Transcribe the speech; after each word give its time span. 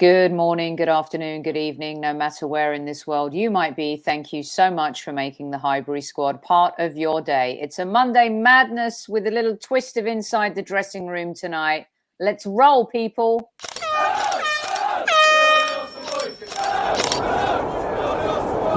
Good 0.00 0.32
morning, 0.32 0.76
good 0.76 0.88
afternoon, 0.88 1.42
good 1.42 1.58
evening, 1.58 2.00
no 2.00 2.14
matter 2.14 2.46
where 2.46 2.72
in 2.72 2.86
this 2.86 3.06
world 3.06 3.34
you 3.34 3.50
might 3.50 3.76
be. 3.76 3.98
Thank 3.98 4.32
you 4.32 4.42
so 4.42 4.70
much 4.70 5.02
for 5.02 5.12
making 5.12 5.50
the 5.50 5.58
Highbury 5.58 6.00
squad 6.00 6.40
part 6.40 6.72
of 6.78 6.96
your 6.96 7.20
day. 7.20 7.58
It's 7.60 7.78
a 7.78 7.84
Monday 7.84 8.30
madness 8.30 9.10
with 9.10 9.26
a 9.26 9.30
little 9.30 9.58
twist 9.58 9.98
of 9.98 10.06
inside 10.06 10.54
the 10.54 10.62
dressing 10.62 11.06
room 11.06 11.34
tonight. 11.34 11.86
Let's 12.18 12.46
roll, 12.46 12.86
people. 12.86 13.52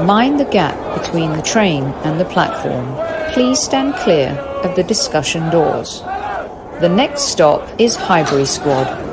Mind 0.03 0.41
the 0.41 0.49
gap 0.51 1.01
between 1.01 1.31
the 1.31 1.41
train 1.41 1.85
and 2.03 2.19
the 2.19 2.25
platform. 2.25 2.97
Please 3.31 3.59
stand 3.59 3.95
clear 3.95 4.31
of 4.65 4.75
the 4.75 4.83
discussion 4.83 5.49
doors. 5.51 6.01
The 6.81 6.91
next 6.93 7.29
stop 7.29 7.79
is 7.79 7.95
Highbury 7.95 8.43
Squad. 8.43 9.12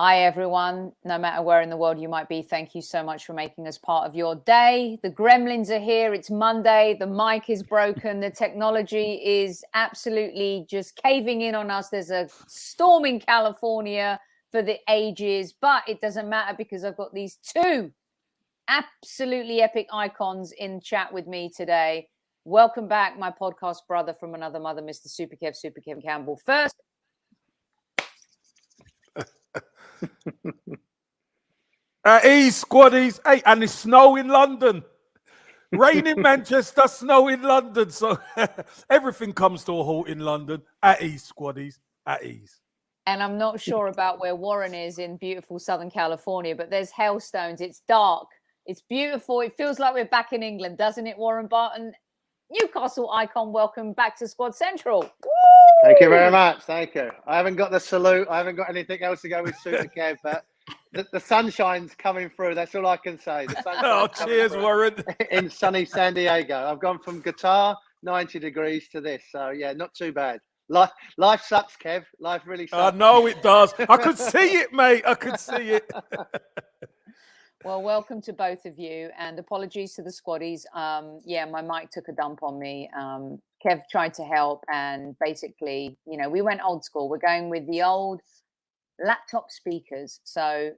Hi, 0.00 0.20
everyone. 0.20 0.92
No 1.04 1.18
matter 1.18 1.42
where 1.42 1.60
in 1.60 1.70
the 1.70 1.76
world 1.76 2.00
you 2.00 2.08
might 2.08 2.28
be, 2.28 2.40
thank 2.40 2.72
you 2.72 2.80
so 2.80 3.02
much 3.02 3.26
for 3.26 3.32
making 3.32 3.66
us 3.66 3.78
part 3.78 4.06
of 4.06 4.14
your 4.14 4.36
day. 4.36 4.96
The 5.02 5.10
gremlins 5.10 5.70
are 5.70 5.80
here. 5.80 6.14
It's 6.14 6.30
Monday. 6.30 6.96
The 7.00 7.08
mic 7.08 7.50
is 7.50 7.64
broken. 7.64 8.20
The 8.20 8.30
technology 8.30 9.14
is 9.14 9.64
absolutely 9.74 10.66
just 10.70 10.94
caving 11.02 11.40
in 11.40 11.56
on 11.56 11.68
us. 11.72 11.88
There's 11.88 12.12
a 12.12 12.28
storm 12.46 13.06
in 13.06 13.18
California 13.18 14.20
for 14.52 14.62
the 14.62 14.78
ages, 14.88 15.52
but 15.60 15.82
it 15.88 16.00
doesn't 16.00 16.28
matter 16.28 16.54
because 16.56 16.84
I've 16.84 16.96
got 16.96 17.12
these 17.12 17.36
two 17.42 17.90
absolutely 18.68 19.62
epic 19.62 19.88
icons 19.92 20.52
in 20.52 20.80
chat 20.80 21.12
with 21.12 21.26
me 21.26 21.50
today. 21.50 22.06
Welcome 22.44 22.86
back, 22.86 23.18
my 23.18 23.32
podcast 23.32 23.78
brother 23.88 24.14
from 24.14 24.36
another 24.36 24.60
mother, 24.60 24.80
Mr. 24.80 25.08
Super 25.08 25.34
Kev, 25.34 25.56
Super 25.56 25.80
Kev 25.80 26.00
Campbell. 26.04 26.38
First, 26.46 26.76
Uh, 32.04 32.20
at 32.22 32.24
ease, 32.24 32.64
squaddies. 32.64 33.20
Hey, 33.26 33.42
and 33.44 33.62
it's 33.62 33.72
snow 33.72 34.16
in 34.16 34.28
London. 34.28 34.82
Rain 35.72 36.06
in 36.06 36.22
Manchester, 36.22 36.86
snow 36.86 37.28
in 37.28 37.42
London. 37.42 37.90
So 37.90 38.18
everything 38.90 39.32
comes 39.32 39.64
to 39.64 39.78
a 39.78 39.84
halt 39.84 40.08
in 40.08 40.20
London. 40.20 40.62
At 40.82 41.02
ease, 41.02 41.30
squaddies. 41.30 41.78
At 42.06 42.24
ease. 42.24 42.60
And 43.06 43.22
I'm 43.22 43.36
not 43.36 43.60
sure 43.60 43.88
about 43.88 44.20
where 44.20 44.36
Warren 44.36 44.74
is 44.74 44.98
in 44.98 45.16
beautiful 45.16 45.58
Southern 45.58 45.90
California, 45.90 46.54
but 46.54 46.70
there's 46.70 46.90
hailstones. 46.90 47.60
It's 47.60 47.82
dark. 47.88 48.28
It's 48.66 48.82
beautiful. 48.82 49.40
It 49.40 49.54
feels 49.56 49.78
like 49.78 49.94
we're 49.94 50.04
back 50.04 50.32
in 50.32 50.42
England, 50.42 50.78
doesn't 50.78 51.06
it, 51.06 51.18
Warren 51.18 51.46
Barton? 51.46 51.92
Newcastle 52.50 53.10
icon, 53.10 53.52
welcome 53.52 53.92
back 53.92 54.16
to 54.18 54.26
Squad 54.26 54.54
Central. 54.54 55.02
Woo! 55.02 55.30
Thank 55.84 56.00
you 56.00 56.08
very 56.08 56.30
much. 56.30 56.62
Thank 56.62 56.94
you. 56.94 57.10
I 57.26 57.36
haven't 57.36 57.56
got 57.56 57.70
the 57.70 57.78
salute. 57.78 58.26
I 58.30 58.38
haven't 58.38 58.56
got 58.56 58.70
anything 58.70 59.02
else 59.02 59.20
to 59.22 59.28
go 59.28 59.42
with 59.42 59.54
Super 59.58 59.84
Kev, 59.96 60.16
but 60.22 60.46
the, 60.92 61.06
the, 61.12 61.20
sunshine's 61.20 61.94
coming 61.94 62.30
through. 62.30 62.54
That's 62.54 62.74
all 62.74 62.86
I 62.86 62.96
can 62.96 63.18
say. 63.18 63.46
oh, 63.66 64.06
cheers, 64.06 64.56
Warren. 64.56 64.94
In 65.30 65.50
sunny 65.50 65.84
San 65.84 66.14
Diego. 66.14 66.56
I've 66.56 66.80
gone 66.80 66.98
from 66.98 67.20
guitar 67.20 67.76
90 68.02 68.38
degrees 68.38 68.88
to 68.92 69.02
this. 69.02 69.22
So, 69.30 69.50
yeah, 69.50 69.74
not 69.74 69.92
too 69.94 70.12
bad. 70.12 70.40
Life, 70.70 70.90
life 71.18 71.42
sucks, 71.42 71.76
Kev. 71.76 72.04
Life 72.18 72.42
really 72.46 72.66
sucks. 72.66 72.94
I 72.94 72.96
know 72.96 73.26
it 73.26 73.42
does. 73.42 73.74
I 73.78 73.98
could 73.98 74.18
see 74.18 74.56
it, 74.56 74.72
mate. 74.72 75.04
I 75.06 75.14
could 75.14 75.38
see 75.38 75.52
it. 75.72 75.90
Well, 77.64 77.82
welcome 77.82 78.22
to 78.22 78.32
both 78.32 78.66
of 78.66 78.78
you, 78.78 79.10
and 79.18 79.36
apologies 79.36 79.94
to 79.94 80.02
the 80.02 80.12
squaddies. 80.12 80.62
Um, 80.76 81.18
yeah, 81.26 81.44
my 81.44 81.60
mic 81.60 81.90
took 81.90 82.06
a 82.06 82.12
dump 82.12 82.44
on 82.44 82.56
me. 82.56 82.88
Um, 82.96 83.42
Kev 83.66 83.82
tried 83.90 84.14
to 84.14 84.22
help, 84.22 84.62
and 84.72 85.16
basically, 85.18 85.98
you 86.06 86.16
know, 86.16 86.28
we 86.28 86.40
went 86.40 86.60
old 86.64 86.84
school. 86.84 87.08
We're 87.08 87.18
going 87.18 87.50
with 87.50 87.66
the 87.66 87.82
old 87.82 88.20
laptop 89.04 89.50
speakers, 89.50 90.20
so 90.22 90.70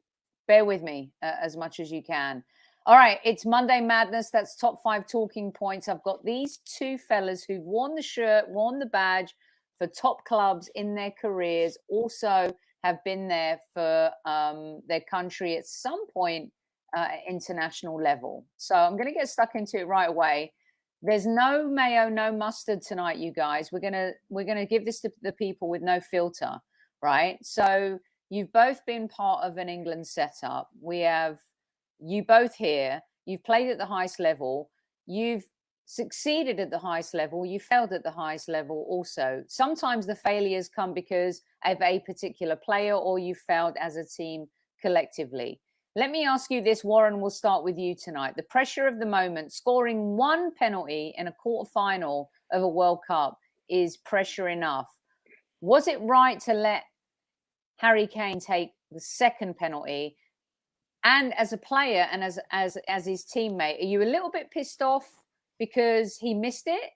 bear 0.48 0.64
with 0.64 0.82
me 0.82 1.12
uh, 1.22 1.32
as 1.42 1.54
much 1.54 1.80
as 1.80 1.92
you 1.92 2.02
can. 2.02 2.42
All 2.86 2.96
right, 2.96 3.19
it's 3.26 3.44
Monday 3.44 3.82
Madness. 3.82 4.30
That's 4.30 4.56
top 4.56 4.82
five 4.82 5.06
talking 5.06 5.52
points. 5.52 5.86
I've 5.86 6.02
got 6.02 6.24
these 6.24 6.60
two 6.64 6.96
fellas 6.96 7.44
who've 7.44 7.62
worn 7.62 7.94
the 7.94 8.00
shirt, 8.00 8.48
worn 8.48 8.78
the 8.78 8.86
badge 8.86 9.34
for 9.76 9.86
top 9.86 10.24
clubs 10.24 10.70
in 10.74 10.94
their 10.94 11.12
careers, 11.20 11.76
also 11.90 12.56
have 12.84 13.04
been 13.04 13.28
there 13.28 13.60
for 13.74 14.10
um, 14.24 14.80
their 14.88 15.02
country 15.02 15.58
at 15.58 15.66
some 15.66 16.06
point 16.08 16.50
uh, 16.96 17.08
international 17.28 18.00
level. 18.00 18.46
So 18.56 18.74
I'm 18.74 18.96
going 18.96 19.08
to 19.08 19.14
get 19.14 19.28
stuck 19.28 19.54
into 19.54 19.78
it 19.78 19.86
right 19.86 20.08
away. 20.08 20.52
There's 21.02 21.26
no 21.26 21.66
mayo, 21.66 22.08
no 22.08 22.30
mustard 22.30 22.82
tonight, 22.82 23.16
you 23.18 23.32
guys. 23.32 23.70
We're 23.72 23.80
gonna 23.80 24.10
we're 24.28 24.44
gonna 24.44 24.66
give 24.66 24.84
this 24.84 25.00
to 25.00 25.10
the 25.22 25.32
people 25.32 25.70
with 25.70 25.80
no 25.80 25.98
filter, 25.98 26.58
right? 27.02 27.38
So 27.42 27.98
you've 28.28 28.52
both 28.52 28.84
been 28.84 29.08
part 29.08 29.42
of 29.42 29.56
an 29.56 29.70
England 29.70 30.06
setup. 30.06 30.68
We 30.78 31.00
have 31.00 31.38
you 32.00 32.22
both 32.22 32.54
here. 32.54 33.00
You've 33.24 33.44
played 33.44 33.70
at 33.70 33.78
the 33.78 33.86
highest 33.86 34.20
level. 34.20 34.68
You've 35.06 35.44
succeeded 35.86 36.60
at 36.60 36.70
the 36.70 36.78
highest 36.78 37.14
level. 37.14 37.44
You 37.44 37.58
failed 37.58 37.92
at 37.92 38.04
the 38.04 38.10
highest 38.10 38.48
level 38.48 38.86
also. 38.88 39.42
Sometimes 39.48 40.06
the 40.06 40.14
failures 40.14 40.68
come 40.68 40.94
because 40.94 41.42
of 41.64 41.80
a 41.82 42.00
particular 42.00 42.56
player 42.56 42.94
or 42.94 43.18
you 43.18 43.34
failed 43.34 43.76
as 43.80 43.96
a 43.96 44.04
team 44.04 44.46
collectively. 44.80 45.60
Let 45.96 46.12
me 46.12 46.24
ask 46.24 46.52
you 46.52 46.62
this, 46.62 46.84
Warren. 46.84 47.20
We'll 47.20 47.30
start 47.30 47.64
with 47.64 47.76
you 47.76 47.96
tonight. 47.96 48.34
The 48.36 48.44
pressure 48.44 48.86
of 48.86 49.00
the 49.00 49.06
moment, 49.06 49.52
scoring 49.52 50.16
one 50.16 50.54
penalty 50.54 51.12
in 51.18 51.26
a 51.26 51.32
quarter 51.32 51.68
final 51.68 52.30
of 52.52 52.62
a 52.62 52.68
World 52.68 53.00
Cup 53.04 53.38
is 53.68 53.96
pressure 53.96 54.48
enough. 54.48 54.88
Was 55.60 55.88
it 55.88 56.00
right 56.00 56.38
to 56.40 56.54
let 56.54 56.84
Harry 57.78 58.06
Kane 58.06 58.38
take 58.38 58.70
the 58.92 59.00
second 59.00 59.56
penalty? 59.56 60.16
And 61.02 61.34
as 61.34 61.52
a 61.52 61.58
player 61.58 62.06
and 62.12 62.22
as 62.22 62.38
as 62.52 62.78
as 62.86 63.06
his 63.06 63.24
teammate, 63.24 63.80
are 63.80 63.86
you 63.86 64.00
a 64.00 64.04
little 64.04 64.30
bit 64.30 64.52
pissed 64.52 64.82
off 64.82 65.10
because 65.58 66.18
he 66.18 66.34
missed 66.34 66.68
it, 66.68 66.90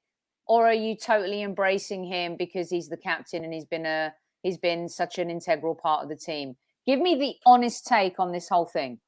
or 0.46 0.68
are 0.68 0.72
you 0.74 0.94
totally 0.96 1.42
embracing 1.42 2.04
him 2.04 2.36
because 2.36 2.70
he's 2.70 2.88
the 2.88 2.96
captain 2.96 3.42
and 3.42 3.52
he's 3.52 3.64
been 3.64 3.86
a 3.86 4.14
he's 4.44 4.58
been 4.58 4.88
such 4.88 5.18
an 5.18 5.30
integral 5.30 5.74
part 5.74 6.04
of 6.04 6.08
the 6.08 6.16
team? 6.16 6.54
Give 6.86 7.00
me 7.00 7.14
the 7.16 7.34
honest 7.46 7.86
take 7.86 8.18
on 8.18 8.32
this 8.32 8.48
whole 8.48 8.66
thing. 8.66 8.98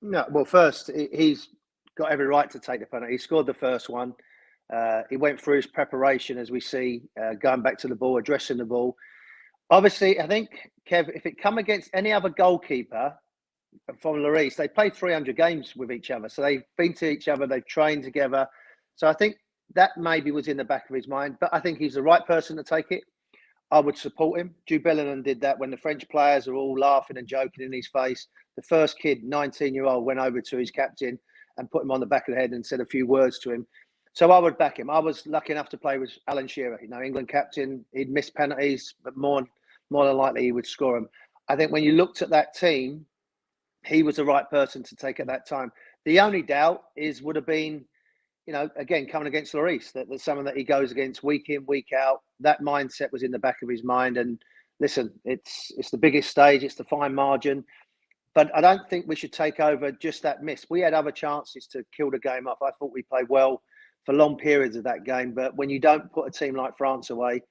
No, 0.00 0.24
well, 0.30 0.44
first 0.44 0.90
he's 1.12 1.48
got 1.96 2.10
every 2.10 2.26
right 2.26 2.50
to 2.50 2.58
take 2.58 2.80
the 2.80 2.86
penalty. 2.86 3.12
He 3.12 3.18
scored 3.18 3.46
the 3.46 3.54
first 3.54 3.88
one. 3.88 4.14
Uh, 4.72 5.02
he 5.10 5.16
went 5.16 5.40
through 5.40 5.56
his 5.56 5.66
preparation, 5.66 6.38
as 6.38 6.50
we 6.50 6.60
see, 6.60 7.02
uh, 7.22 7.34
going 7.34 7.62
back 7.62 7.78
to 7.78 7.88
the 7.88 7.94
ball, 7.94 8.16
addressing 8.16 8.56
the 8.56 8.64
ball. 8.64 8.96
Obviously, 9.70 10.18
I 10.20 10.26
think 10.26 10.70
Kev, 10.88 11.14
if 11.14 11.26
it 11.26 11.40
come 11.40 11.58
against 11.58 11.90
any 11.92 12.12
other 12.12 12.30
goalkeeper 12.30 13.14
from 14.00 14.16
Lloris, 14.16 14.56
they 14.56 14.68
played 14.68 14.94
300 14.94 15.36
games 15.36 15.74
with 15.76 15.92
each 15.92 16.10
other, 16.10 16.28
so 16.28 16.42
they've 16.42 16.62
been 16.78 16.94
to 16.94 17.10
each 17.10 17.28
other, 17.28 17.46
they've 17.46 17.66
trained 17.66 18.02
together. 18.02 18.46
So 18.96 19.06
I 19.06 19.12
think 19.12 19.36
that 19.74 19.90
maybe 19.96 20.30
was 20.30 20.48
in 20.48 20.56
the 20.56 20.64
back 20.64 20.88
of 20.88 20.96
his 20.96 21.08
mind, 21.08 21.36
but 21.40 21.50
I 21.52 21.60
think 21.60 21.78
he's 21.78 21.94
the 21.94 22.02
right 22.02 22.24
person 22.26 22.56
to 22.56 22.64
take 22.64 22.90
it. 22.90 23.04
I 23.72 23.80
would 23.80 23.96
support 23.96 24.38
him. 24.38 24.54
Jude 24.66 24.84
Bellingham 24.84 25.22
did 25.22 25.40
that 25.40 25.58
when 25.58 25.70
the 25.70 25.78
French 25.78 26.06
players 26.10 26.46
are 26.46 26.54
all 26.54 26.78
laughing 26.78 27.16
and 27.16 27.26
joking 27.26 27.64
in 27.64 27.72
his 27.72 27.88
face. 27.88 28.28
The 28.54 28.62
first 28.62 28.98
kid, 28.98 29.24
19 29.24 29.74
year 29.74 29.86
old, 29.86 30.04
went 30.04 30.20
over 30.20 30.42
to 30.42 30.56
his 30.58 30.70
captain 30.70 31.18
and 31.56 31.70
put 31.70 31.82
him 31.82 31.90
on 31.90 31.98
the 31.98 32.06
back 32.06 32.28
of 32.28 32.34
the 32.34 32.40
head 32.40 32.50
and 32.50 32.64
said 32.64 32.80
a 32.80 32.86
few 32.86 33.06
words 33.06 33.38
to 33.40 33.50
him. 33.50 33.66
So 34.12 34.30
I 34.30 34.38
would 34.38 34.58
back 34.58 34.78
him. 34.78 34.90
I 34.90 34.98
was 34.98 35.26
lucky 35.26 35.52
enough 35.52 35.70
to 35.70 35.78
play 35.78 35.96
with 35.96 36.12
Alan 36.28 36.46
Shearer, 36.46 36.78
you 36.82 36.88
know, 36.88 37.00
England 37.00 37.28
captain. 37.30 37.82
He'd 37.94 38.10
miss 38.10 38.28
penalties, 38.28 38.94
but 39.02 39.16
more 39.16 39.42
more 39.88 40.06
than 40.06 40.16
likely 40.16 40.42
he 40.42 40.52
would 40.52 40.66
score 40.66 40.94
them. 40.94 41.08
I 41.48 41.56
think 41.56 41.72
when 41.72 41.82
you 41.82 41.92
looked 41.92 42.20
at 42.20 42.30
that 42.30 42.54
team, 42.54 43.06
he 43.84 44.02
was 44.02 44.16
the 44.16 44.24
right 44.24 44.48
person 44.50 44.82
to 44.82 44.96
take 44.96 45.18
at 45.18 45.26
that 45.28 45.46
time. 45.46 45.72
The 46.04 46.20
only 46.20 46.42
doubt 46.42 46.84
is 46.94 47.22
would 47.22 47.36
have 47.36 47.46
been 47.46 47.86
you 48.46 48.52
know, 48.52 48.68
again, 48.76 49.06
coming 49.06 49.28
against 49.28 49.52
Lloris, 49.52 49.92
that 49.92 50.08
there's 50.08 50.22
someone 50.22 50.44
that 50.46 50.56
he 50.56 50.64
goes 50.64 50.90
against 50.90 51.22
week 51.22 51.48
in, 51.48 51.64
week 51.66 51.92
out. 51.96 52.22
That 52.40 52.60
mindset 52.60 53.12
was 53.12 53.22
in 53.22 53.30
the 53.30 53.38
back 53.38 53.56
of 53.62 53.68
his 53.68 53.84
mind. 53.84 54.16
And 54.16 54.40
listen, 54.80 55.12
it's 55.24 55.70
it's 55.76 55.90
the 55.90 55.98
biggest 55.98 56.30
stage, 56.30 56.64
it's 56.64 56.74
the 56.74 56.84
fine 56.84 57.14
margin. 57.14 57.64
But 58.34 58.50
I 58.56 58.60
don't 58.60 58.88
think 58.88 59.06
we 59.06 59.16
should 59.16 59.32
take 59.32 59.60
over 59.60 59.92
just 59.92 60.22
that 60.22 60.42
miss. 60.42 60.66
We 60.70 60.80
had 60.80 60.94
other 60.94 61.12
chances 61.12 61.66
to 61.68 61.84
kill 61.96 62.10
the 62.10 62.18
game 62.18 62.48
off. 62.48 62.58
I 62.62 62.70
thought 62.70 62.92
we 62.92 63.02
played 63.02 63.28
well 63.28 63.62
for 64.06 64.14
long 64.14 64.36
periods 64.36 64.74
of 64.74 64.84
that 64.84 65.04
game. 65.04 65.32
But 65.32 65.54
when 65.56 65.68
you 65.68 65.78
don't 65.78 66.10
put 66.12 66.26
a 66.26 66.30
team 66.30 66.56
like 66.56 66.76
France 66.78 67.10
away, 67.10 67.42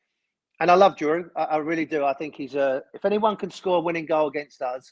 and 0.59 0.69
I 0.69 0.75
love 0.75 0.95
Giroud, 0.95 1.29
I, 1.35 1.43
I 1.43 1.57
really 1.57 1.85
do. 1.85 2.03
I 2.03 2.13
think 2.13 2.35
he's 2.35 2.55
a. 2.55 2.81
If 2.93 3.05
anyone 3.05 3.37
can 3.37 3.51
score 3.51 3.77
a 3.77 3.81
winning 3.81 4.05
goal 4.05 4.27
against 4.27 4.61
us, 4.61 4.91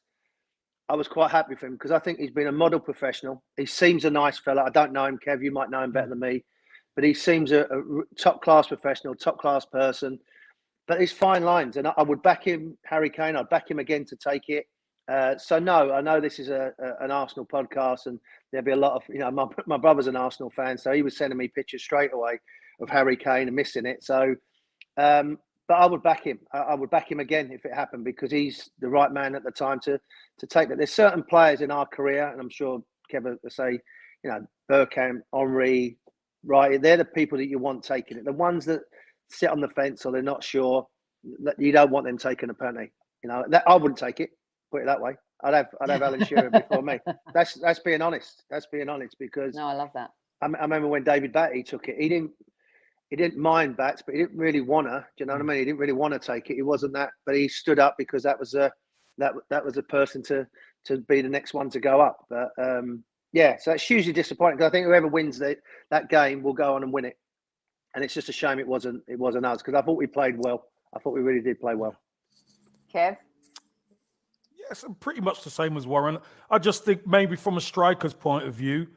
I 0.90 0.96
was 0.96 1.08
quite 1.08 1.30
happy 1.30 1.56
for 1.56 1.68
him 1.68 1.74
because 1.74 1.92
I 1.92 2.00
think 2.00 2.20
he's 2.20 2.32
been 2.32 2.48
a 2.48 2.52
model 2.52 2.80
professional. 2.80 3.44
He 3.58 3.68
seems 3.68 4.06
a 4.06 4.10
nice 4.10 4.40
fella. 4.40 4.64
I 4.64 4.72
don't 4.72 4.92
know 4.92 5.06
him, 5.06 5.20
Kev. 5.26 5.44
You 5.44 5.52
might 5.52 5.70
know 5.70 5.84
him 5.84 5.92
better 5.92 6.10
than 6.10 6.20
me, 6.20 6.44
but 6.96 7.04
he 7.04 7.14
seems 7.14 7.52
a, 7.52 7.62
a 7.62 7.82
top 8.20 8.42
class 8.42 8.68
professional, 8.68 9.14
top 9.14 9.38
class 9.38 9.66
person. 9.66 10.20
But 10.88 11.00
his 11.00 11.12
fine 11.12 11.44
lines, 11.44 11.78
and 11.78 11.88
I, 11.88 11.94
I 11.98 12.04
would 12.04 12.24
back 12.24 12.44
him, 12.44 12.76
Harry 12.86 13.12
Kane. 13.12 13.36
I'd 13.36 13.50
back 13.50 13.70
him 13.70 13.78
again 13.78 14.04
to 14.06 14.16
take 14.16 14.50
it. 14.50 14.66
Uh, 15.10 15.38
so 15.38 15.60
no, 15.60 15.92
I 15.92 16.02
know 16.02 16.20
this 16.20 16.40
is 16.40 16.50
a, 16.50 16.72
a, 16.80 17.04
an 17.04 17.12
Arsenal 17.12 17.46
podcast, 17.46 18.08
and 18.08 18.20
there'll 18.52 18.66
be 18.66 18.72
a 18.72 18.76
lot 18.76 18.94
of 18.94 19.04
you 19.10 19.20
know 19.20 19.30
my 19.30 19.46
my 19.68 19.78
brother's 19.78 20.08
an 20.08 20.16
Arsenal 20.16 20.50
fan, 20.50 20.78
so 20.78 20.92
he 20.92 21.04
was 21.04 21.16
sending 21.16 21.38
me 21.38 21.48
pictures 21.48 21.84
straight 21.84 22.14
away 22.14 22.40
of 22.82 22.90
Harry 22.90 23.16
Kane 23.16 23.48
and 23.48 23.56
missing 23.56 23.86
it. 23.86 24.04
So, 24.04 24.36
um, 24.98 25.38
but 25.70 25.76
I 25.76 25.86
would 25.86 26.02
back 26.02 26.26
him. 26.26 26.40
I, 26.52 26.58
I, 26.58 26.74
would 26.74 26.90
back 26.90 27.10
him 27.10 27.20
again 27.20 27.52
if 27.52 27.64
it 27.64 27.74
happened 27.74 28.04
because 28.04 28.32
he's 28.32 28.72
the 28.80 28.90
right 28.90 29.12
man 29.12 29.36
at 29.36 29.44
the 29.44 29.52
time 29.52 29.80
to 29.82 30.02
to 30.40 30.48
take 30.48 30.68
that. 30.68 30.80
There's 30.80 30.92
certain 30.92 31.24
players 31.24 31.62
in 31.62 31.70
our 31.70 31.86
career, 31.86 32.28
and 32.28 32.42
I'm 32.42 32.50
sure 32.50 32.82
Kevin 33.10 33.38
will 33.42 33.50
say, 33.52 33.80
you 34.24 34.32
know, 34.32 34.46
Bergkamp, 34.70 35.20
Henry, 35.34 35.98
right? 36.44 36.82
They're 36.82 36.98
the 36.98 37.06
people 37.06 37.38
that 37.38 37.48
you 37.48 37.60
want 37.60 37.84
taking 37.84 38.18
it. 38.18 38.26
The 38.26 38.34
ones 38.34 38.66
that 38.66 38.82
sit 39.30 39.52
on 39.52 39.62
the 39.62 39.68
fence 39.70 40.06
or 40.06 40.12
they're 40.12 40.24
not 40.24 40.44
sure, 40.44 40.88
that 41.44 41.60
you 41.60 41.72
don't 41.72 41.92
want 41.92 42.08
them 42.08 42.18
taking 42.18 42.50
a 42.50 42.54
penalty. 42.56 42.92
You 43.24 43.30
know, 43.30 43.46
that 43.50 43.64
I 43.68 43.76
wouldn't 43.76 44.00
take 44.00 44.20
it. 44.20 44.32
Put 44.72 44.82
it 44.82 44.86
that 44.88 45.00
way. 45.00 45.18
I'd 45.44 45.54
have 45.54 45.68
I'd 45.82 45.92
have 45.92 46.02
Alan 46.02 46.26
Shearer 46.26 46.50
before 46.50 46.82
me. 46.82 46.98
That's 47.34 47.54
that's 47.54 47.80
being 47.80 48.02
honest. 48.02 48.44
That's 48.50 48.66
being 48.66 48.90
honest 48.90 49.18
because 49.20 49.54
no, 49.54 49.68
I 49.68 49.74
love 49.74 49.92
that. 49.94 50.10
I, 50.42 50.48
I 50.48 50.62
remember 50.62 50.88
when 50.88 51.04
David 51.04 51.32
Batty 51.32 51.62
took 51.62 51.88
it. 51.90 51.96
He 52.00 52.10
didn't 52.10 52.32
he 53.10 53.16
didn't 53.16 53.40
mind 53.40 53.76
bats, 53.76 54.04
but 54.06 54.14
he 54.14 54.22
didn't 54.22 54.38
really 54.38 54.62
wanna. 54.62 55.06
Do 55.18 55.24
you 55.24 55.26
know 55.26 55.34
what 55.34 55.42
I 55.42 55.44
mm. 55.44 55.48
mean? 55.48 55.58
He 55.60 55.66
didn't 55.66 55.80
really 55.80 55.94
want 55.94 56.14
to 56.14 56.20
take 56.20 56.50
it. 56.50 56.56
He 56.56 56.62
wasn't 56.62 56.94
that, 56.94 57.10
but 57.26 57.36
he 57.36 57.48
stood 57.48 57.80
up 57.80 57.96
because 57.98 58.24
that 58.24 58.40
was 58.40 58.54
a 58.54 58.72
that 59.18 59.34
that 59.50 59.66
was 59.66 59.78
a 59.78 59.84
person 59.84 60.22
to 60.24 60.48
to 60.86 60.98
be 60.98 61.22
the 61.22 61.30
next 61.30 61.54
one 61.54 61.70
to 61.72 61.80
go 61.80 62.02
up. 62.02 62.26
But 62.30 62.50
um, 62.62 63.04
yeah, 63.34 63.58
so 63.58 63.72
it's 63.72 63.84
hugely 63.84 64.14
disappointing 64.14 64.58
because 64.58 64.70
I 64.70 64.72
think 64.72 64.86
whoever 64.86 65.08
wins 65.08 65.40
that 65.40 65.58
that 65.92 66.10
game 66.10 66.44
will 66.44 66.54
go 66.54 66.76
on 66.76 66.84
and 66.84 66.94
win 66.94 67.06
it. 67.06 67.18
And 67.96 68.04
it's 68.04 68.14
just 68.14 68.30
a 68.30 68.34
shame 68.34 68.60
it 68.60 68.68
wasn't 68.68 69.04
it 69.08 69.18
wasn't 69.18 69.46
us 69.46 69.62
because 69.62 69.74
I 69.74 69.82
thought 69.82 69.98
we 69.98 70.08
played 70.08 70.36
well. 70.38 70.66
I 70.96 71.00
thought 71.00 71.14
we 71.14 71.22
really 71.22 71.42
did 71.42 71.60
play 71.60 71.76
well. 71.76 71.96
Kev. 72.94 73.18
Yes, 74.58 74.86
pretty 75.00 75.22
much 75.22 75.44
the 75.44 75.50
same 75.50 75.78
as 75.78 75.88
Warren. 75.88 76.20
I 76.50 76.60
just 76.60 76.86
think 76.86 77.08
maybe 77.08 77.36
from 77.36 77.58
a 77.58 77.62
striker's 77.62 78.14
point 78.14 78.46
of 78.46 78.54
view, 78.54 78.88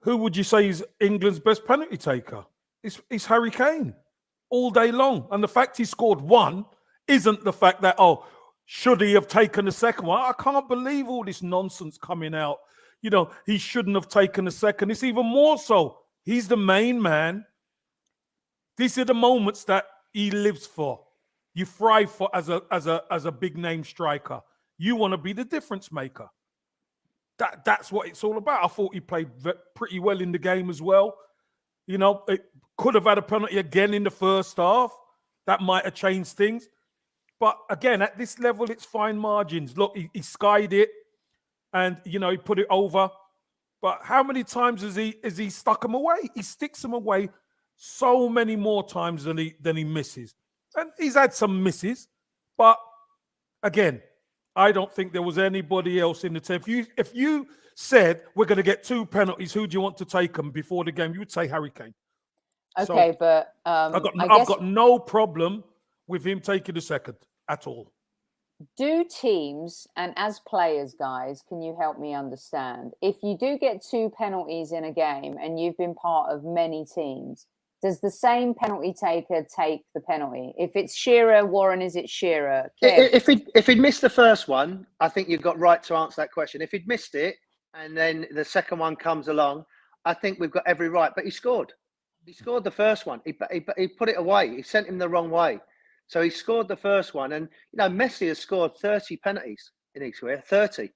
who 0.00 0.18
would 0.18 0.36
you 0.36 0.44
say 0.44 0.68
is 0.68 0.84
England's 1.00 1.38
best 1.38 1.64
penalty 1.64 1.96
taker? 1.96 2.44
It's, 2.84 3.00
it's 3.10 3.26
Harry 3.26 3.50
Kane 3.50 3.94
all 4.50 4.70
day 4.70 4.92
long. 4.92 5.26
And 5.32 5.42
the 5.42 5.48
fact 5.48 5.78
he 5.78 5.84
scored 5.84 6.20
one 6.20 6.66
isn't 7.08 7.42
the 7.42 7.52
fact 7.52 7.82
that, 7.82 7.96
oh, 7.98 8.26
should 8.66 9.00
he 9.00 9.14
have 9.14 9.26
taken 9.26 9.64
the 9.64 9.72
second 9.72 10.06
one? 10.06 10.20
I 10.20 10.32
can't 10.40 10.68
believe 10.68 11.08
all 11.08 11.24
this 11.24 11.42
nonsense 11.42 11.98
coming 11.98 12.34
out. 12.34 12.58
You 13.00 13.10
know, 13.10 13.30
he 13.46 13.58
shouldn't 13.58 13.96
have 13.96 14.08
taken 14.08 14.44
the 14.44 14.50
second. 14.50 14.90
It's 14.90 15.02
even 15.02 15.26
more 15.26 15.58
so. 15.58 15.98
He's 16.24 16.46
the 16.46 16.56
main 16.56 17.00
man. 17.00 17.44
These 18.76 18.98
are 18.98 19.04
the 19.04 19.14
moments 19.14 19.64
that 19.64 19.84
he 20.12 20.30
lives 20.30 20.66
for. 20.66 21.00
You 21.54 21.64
thrive 21.66 22.10
for 22.10 22.28
as 22.34 22.48
a 22.48 22.62
as 22.70 22.86
a 22.86 23.02
as 23.10 23.26
a 23.26 23.32
big 23.32 23.56
name 23.56 23.84
striker. 23.84 24.40
You 24.78 24.96
want 24.96 25.12
to 25.12 25.18
be 25.18 25.32
the 25.32 25.44
difference 25.44 25.92
maker. 25.92 26.28
That 27.38 27.64
that's 27.64 27.92
what 27.92 28.08
it's 28.08 28.24
all 28.24 28.38
about. 28.38 28.64
I 28.64 28.68
thought 28.68 28.94
he 28.94 29.00
played 29.00 29.28
pretty 29.74 30.00
well 30.00 30.20
in 30.20 30.32
the 30.32 30.38
game 30.38 30.70
as 30.70 30.82
well. 30.82 31.14
You 31.86 31.98
know, 31.98 32.22
it 32.28 32.44
could 32.76 32.94
have 32.94 33.04
had 33.04 33.18
a 33.18 33.22
penalty 33.22 33.58
again 33.58 33.94
in 33.94 34.04
the 34.04 34.10
first 34.10 34.56
half. 34.56 34.92
That 35.46 35.60
might 35.60 35.84
have 35.84 35.94
changed 35.94 36.32
things. 36.32 36.68
But 37.38 37.58
again, 37.68 38.00
at 38.00 38.16
this 38.16 38.38
level, 38.38 38.70
it's 38.70 38.84
fine 38.84 39.18
margins. 39.18 39.76
Look, 39.76 39.96
he, 39.96 40.08
he 40.14 40.22
skied 40.22 40.72
it, 40.72 40.88
and 41.72 42.00
you 42.04 42.18
know 42.18 42.30
he 42.30 42.38
put 42.38 42.58
it 42.58 42.66
over. 42.70 43.10
But 43.82 44.00
how 44.02 44.22
many 44.22 44.44
times 44.44 44.82
has 44.82 44.96
he 44.96 45.16
has 45.22 45.36
he 45.36 45.50
stuck 45.50 45.84
him 45.84 45.94
away? 45.94 46.30
He 46.34 46.42
sticks 46.42 46.82
him 46.82 46.94
away 46.94 47.28
so 47.76 48.28
many 48.28 48.56
more 48.56 48.86
times 48.86 49.24
than 49.24 49.36
he 49.36 49.54
than 49.60 49.76
he 49.76 49.84
misses 49.84 50.34
and 50.76 50.90
he's 50.98 51.14
had 51.14 51.34
some 51.34 51.62
misses, 51.62 52.08
but 52.56 52.78
again, 53.62 54.02
I 54.56 54.72
don't 54.72 54.92
think 54.92 55.12
there 55.12 55.22
was 55.22 55.38
anybody 55.38 56.00
else 56.00 56.24
in 56.24 56.34
the 56.34 56.40
team. 56.40 56.56
If 56.56 56.68
you 56.68 56.86
if 56.96 57.14
you 57.14 57.46
said 57.74 58.22
we're 58.34 58.46
going 58.46 58.56
to 58.56 58.62
get 58.62 58.82
two 58.82 59.04
penalties, 59.04 59.52
who 59.52 59.66
do 59.66 59.74
you 59.74 59.80
want 59.80 59.96
to 59.98 60.04
take 60.04 60.34
them 60.34 60.50
before 60.50 60.84
the 60.84 60.92
game? 60.92 61.12
You 61.12 61.20
would 61.20 61.32
say 61.32 61.46
Harry 61.46 61.70
Kane. 61.70 61.94
Okay, 62.78 63.12
so 63.12 63.16
but 63.18 63.54
um, 63.66 63.94
I've 63.94 64.02
got 64.02 64.14
I 64.18 64.38
have 64.38 64.46
got 64.46 64.64
no 64.64 64.98
problem 64.98 65.62
with 66.06 66.24
him 66.24 66.40
taking 66.40 66.74
the 66.74 66.80
second 66.80 67.16
at 67.48 67.66
all. 67.66 67.92
Do 68.76 69.04
teams 69.04 69.86
and 69.96 70.12
as 70.16 70.40
players, 70.40 70.94
guys, 70.94 71.42
can 71.48 71.60
you 71.60 71.76
help 71.78 71.98
me 71.98 72.14
understand? 72.14 72.92
If 73.02 73.16
you 73.22 73.36
do 73.36 73.58
get 73.58 73.82
two 73.82 74.12
penalties 74.16 74.72
in 74.72 74.84
a 74.84 74.92
game 74.92 75.36
and 75.40 75.60
you've 75.60 75.76
been 75.76 75.94
part 75.94 76.32
of 76.32 76.44
many 76.44 76.84
teams, 76.84 77.46
does 77.82 78.00
the 78.00 78.10
same 78.10 78.54
penalty 78.54 78.94
taker 78.98 79.44
take 79.54 79.82
the 79.94 80.00
penalty? 80.00 80.54
If 80.56 80.70
it's 80.74 80.94
Shearer, 80.94 81.44
Warren, 81.44 81.82
is 81.82 81.96
it 81.96 82.08
Shearer? 82.08 82.72
Kev? 82.82 83.10
If 83.12 83.26
he 83.26 83.46
if 83.54 83.66
he'd 83.66 83.78
missed 83.78 84.00
the 84.00 84.10
first 84.10 84.48
one, 84.48 84.86
I 85.00 85.08
think 85.08 85.28
you've 85.28 85.42
got 85.42 85.58
right 85.58 85.82
to 85.84 85.94
answer 85.96 86.22
that 86.22 86.32
question. 86.32 86.62
If 86.62 86.70
he'd 86.70 86.88
missed 86.88 87.14
it 87.14 87.36
and 87.74 87.96
then 87.96 88.26
the 88.30 88.44
second 88.44 88.78
one 88.78 88.96
comes 88.96 89.28
along, 89.28 89.64
I 90.04 90.14
think 90.14 90.38
we've 90.38 90.50
got 90.50 90.66
every 90.66 90.88
right. 90.88 91.12
But 91.14 91.24
he 91.24 91.30
scored. 91.30 91.72
He 92.24 92.32
scored 92.32 92.64
the 92.64 92.70
first 92.70 93.06
one. 93.06 93.20
He, 93.24 93.34
he, 93.52 93.64
he 93.76 93.88
put 93.88 94.08
it 94.08 94.18
away. 94.18 94.54
He 94.56 94.62
sent 94.62 94.86
him 94.86 94.98
the 94.98 95.08
wrong 95.08 95.30
way. 95.30 95.60
So 96.06 96.22
he 96.22 96.30
scored 96.30 96.68
the 96.68 96.76
first 96.76 97.14
one. 97.14 97.32
And, 97.32 97.48
you 97.72 97.76
know, 97.76 97.88
Messi 97.88 98.28
has 98.28 98.38
scored 98.38 98.76
30 98.76 99.16
penalties 99.18 99.72
in 99.94 100.02
his 100.02 100.18
career, 100.18 100.42
30. 100.46 100.90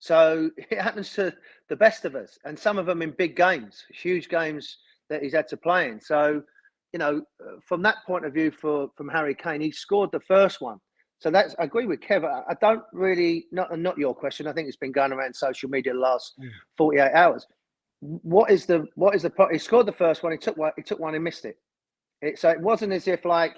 So 0.00 0.50
it 0.56 0.80
happens 0.80 1.12
to 1.14 1.34
the 1.68 1.76
best 1.76 2.04
of 2.04 2.14
us. 2.14 2.38
And 2.44 2.58
some 2.58 2.78
of 2.78 2.86
them 2.86 3.02
in 3.02 3.10
big 3.10 3.36
games, 3.36 3.84
huge 3.90 4.28
games 4.28 4.78
that 5.10 5.22
he's 5.22 5.34
had 5.34 5.48
to 5.48 5.56
play 5.56 5.88
in. 5.88 6.00
So, 6.00 6.42
you 6.92 6.98
know, 6.98 7.22
uh, 7.44 7.56
from 7.66 7.82
that 7.82 7.96
point 8.06 8.24
of 8.24 8.32
view, 8.32 8.50
for 8.50 8.88
from 8.96 9.08
Harry 9.08 9.34
Kane, 9.34 9.60
he 9.60 9.70
scored 9.70 10.12
the 10.12 10.20
first 10.20 10.60
one. 10.60 10.78
So 11.24 11.30
that's 11.30 11.54
I 11.58 11.64
agree 11.64 11.86
with 11.86 12.00
Kev. 12.00 12.22
I 12.22 12.52
don't 12.60 12.82
really 12.92 13.46
not 13.50 13.78
not 13.78 13.96
your 13.96 14.14
question. 14.14 14.46
I 14.46 14.52
think 14.52 14.68
it's 14.68 14.76
been 14.76 14.92
going 14.92 15.10
around 15.10 15.34
social 15.34 15.70
media 15.70 15.94
the 15.94 15.98
last 15.98 16.34
mm. 16.38 16.50
48 16.76 17.12
hours. 17.14 17.46
What 18.00 18.50
is 18.50 18.66
the 18.66 18.86
what 18.94 19.14
is 19.14 19.22
the 19.22 19.32
he 19.50 19.56
scored 19.56 19.86
the 19.86 19.92
first 19.92 20.22
one? 20.22 20.32
He 20.32 20.38
took 20.38 20.58
one. 20.58 20.72
He 20.76 20.82
took 20.82 21.00
one 21.00 21.14
and 21.14 21.24
missed 21.24 21.46
it. 21.46 21.56
it 22.20 22.38
so 22.38 22.50
it 22.50 22.60
wasn't 22.60 22.92
as 22.92 23.08
if 23.08 23.24
like 23.24 23.56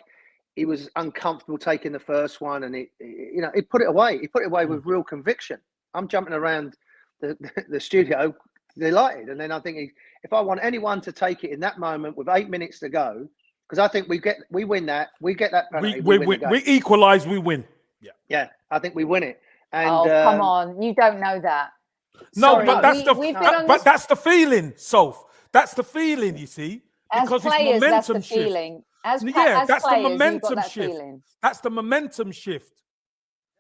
he 0.55 0.65
was 0.65 0.89
uncomfortable 0.95 1.59
taking 1.59 1.91
the 1.91 1.99
first 1.99 2.41
one, 2.41 2.63
and 2.63 2.73
he, 2.73 2.87
you 3.01 3.41
know 3.41 3.51
he 3.53 3.63
put 3.63 3.83
it 3.83 3.89
away. 3.89 4.21
He 4.21 4.29
put 4.29 4.45
it 4.45 4.47
away 4.47 4.65
mm. 4.65 4.69
with 4.69 4.87
real 4.87 5.03
conviction. 5.03 5.59
I'm 5.93 6.07
jumping 6.07 6.35
around 6.35 6.77
the, 7.21 7.37
the, 7.41 7.65
the 7.69 7.81
studio 7.81 8.33
delighted, 8.79 9.29
and 9.29 9.41
then 9.41 9.51
I 9.51 9.59
think 9.59 9.77
he, 9.77 9.91
if 10.23 10.33
I 10.33 10.41
want 10.41 10.61
anyone 10.63 11.01
to 11.01 11.11
take 11.11 11.43
it 11.43 11.51
in 11.51 11.59
that 11.61 11.81
moment 11.81 12.17
with 12.17 12.29
eight 12.29 12.49
minutes 12.49 12.79
to 12.79 12.89
go, 12.89 13.27
because 13.69 13.79
I 13.79 13.89
think 13.89 14.09
we 14.09 14.19
get 14.19 14.39
we 14.51 14.65
win 14.65 14.87
that, 14.87 15.11
we 15.21 15.35
get 15.35 15.51
that 15.53 15.71
penalty, 15.71 16.01
we, 16.01 16.19
we, 16.19 16.37
we, 16.37 16.47
we 16.51 16.63
equalize, 16.65 17.27
we 17.27 17.39
win. 17.39 17.65
Yeah, 18.01 18.13
yeah, 18.29 18.49
I 18.71 18.79
think 18.79 18.95
we 18.95 19.05
win 19.05 19.23
it. 19.23 19.41
And, 19.73 19.91
oh, 19.91 20.03
um, 20.03 20.09
come 20.09 20.41
on, 20.41 20.83
you 20.83 20.95
don't 20.95 21.21
know 21.21 21.41
that. 21.41 21.71
No, 22.35 22.53
Sorry. 22.53 22.67
but 22.67 22.81
that's 22.81 23.19
we, 23.19 23.33
the 23.33 23.39
that, 23.41 23.67
but 23.67 23.85
that's 23.85 24.07
the 24.07 24.17
feeling, 24.17 24.73
Soph. 24.77 25.25
That's 25.53 25.75
the 25.75 25.83
feeling, 25.83 26.37
you 26.37 26.47
see, 26.47 26.83
because 27.13 27.45
as 27.45 27.53
players, 27.53 27.83
it's 27.83 27.85
momentum 27.85 27.91
that's 27.91 28.07
the 28.07 28.23
shift. 28.23 28.47
feeling. 28.47 28.83
As, 29.05 29.23
yeah, 29.23 29.61
as 29.63 29.69
that's 29.69 29.85
players, 29.85 30.03
the 30.03 30.09
momentum 30.09 30.55
that 30.57 30.71
shift. 30.71 30.93
Feeling. 30.93 31.23
That's 31.43 31.61
the 31.61 31.71
momentum 31.71 32.33
shift 32.33 32.73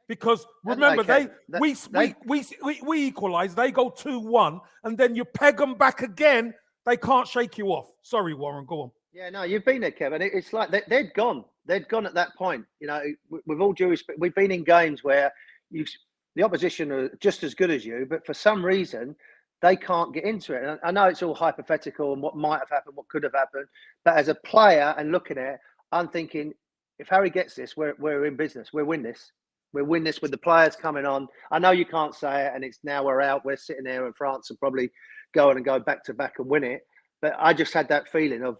because 0.09 0.47
remember 0.65 1.03
they, 1.03 1.29
they 1.49 1.59
we, 1.59 1.75
they, 1.91 2.15
we, 2.25 2.45
we 2.63 2.81
we 2.83 3.07
equalize 3.07 3.55
they 3.55 3.71
go 3.71 3.91
2-1 3.91 4.61
and 4.85 4.97
then 4.97 5.15
you 5.15 5.25
peg 5.25 5.57
them 5.57 5.75
back 5.75 6.03
again 6.03 6.55
they 6.85 6.97
can't 6.97 7.27
shake 7.27 7.59
you 7.59 7.69
off 7.69 7.91
sorry 8.03 8.35
warren 8.35 8.65
go 8.65 8.83
on 8.83 8.91
yeah 9.17 9.31
no 9.31 9.45
you've 9.45 9.65
been 9.65 9.81
there 9.81 9.91
kevin 9.91 10.21
it's 10.21 10.53
like 10.53 10.71
they, 10.71 10.83
they'd 10.89 11.15
gone 11.15 11.43
they'd 11.65 11.89
gone 11.89 12.05
at 12.05 12.13
that 12.13 12.37
point 12.37 12.65
you 12.81 12.87
know 12.87 13.01
with 13.47 13.61
all 13.61 13.73
due 13.73 13.89
respect 13.89 14.19
we've 14.19 14.35
been 14.35 14.51
in 14.51 14.63
games 14.63 15.03
where 15.03 15.33
you've 15.71 15.89
the 16.35 16.43
opposition 16.43 16.93
are 16.93 17.09
just 17.19 17.43
as 17.43 17.55
good 17.55 17.71
as 17.71 17.85
you 17.85 18.07
but 18.09 18.27
for 18.27 18.35
some 18.35 18.63
reason 18.63 19.17
they 19.63 19.75
can't 19.75 20.13
get 20.13 20.25
into 20.25 20.53
it 20.53 20.63
and 20.63 20.79
i 20.85 20.91
know 20.91 21.07
it's 21.07 21.23
all 21.23 21.35
hypothetical 21.35 22.13
and 22.13 22.21
what 22.21 22.37
might 22.37 22.59
have 22.59 22.69
happened 22.69 22.95
what 22.95 23.09
could 23.09 23.23
have 23.23 23.33
happened 23.33 23.67
but 24.05 24.19
as 24.19 24.29
a 24.29 24.35
player 24.35 24.95
and 24.99 25.13
looking 25.13 25.39
at 25.39 25.55
it 25.55 25.61
i'm 25.93 26.09
thinking 26.09 26.53
if 26.99 27.09
harry 27.09 27.31
gets 27.31 27.55
this 27.55 27.75
we're, 27.75 27.95
we're 27.99 28.27
in 28.27 28.37
business 28.37 28.69
we'll 28.75 28.85
win 28.85 29.03
this 29.03 29.33
we 29.73 29.83
win 29.83 30.05
this 30.05 30.23
with 30.23 30.31
the 30.31 30.39
players 30.39 30.75
coming 30.75 31.05
on. 31.05 31.29
I 31.51 31.59
know 31.59 31.73
you 31.73 31.85
can't 31.85 32.15
say 32.15 32.47
it, 32.47 32.53
and 32.55 32.65
it's 32.65 32.79
now 32.83 33.05
we're 33.05 33.21
out. 33.21 33.45
We're 33.45 33.57
sitting 33.57 33.85
there 33.85 34.07
in 34.07 34.15
France 34.15 34.49
and 34.49 34.59
probably 34.59 34.91
going 35.35 35.57
and 35.57 35.67
go 35.67 35.79
back 35.79 36.03
to 36.05 36.15
back 36.15 36.35
and 36.39 36.47
win 36.49 36.65
it. 36.65 36.81
But 37.21 37.35
I 37.39 37.53
just 37.53 37.75
had 37.75 37.89
that 37.89 38.09
feeling 38.09 38.43
of 38.43 38.57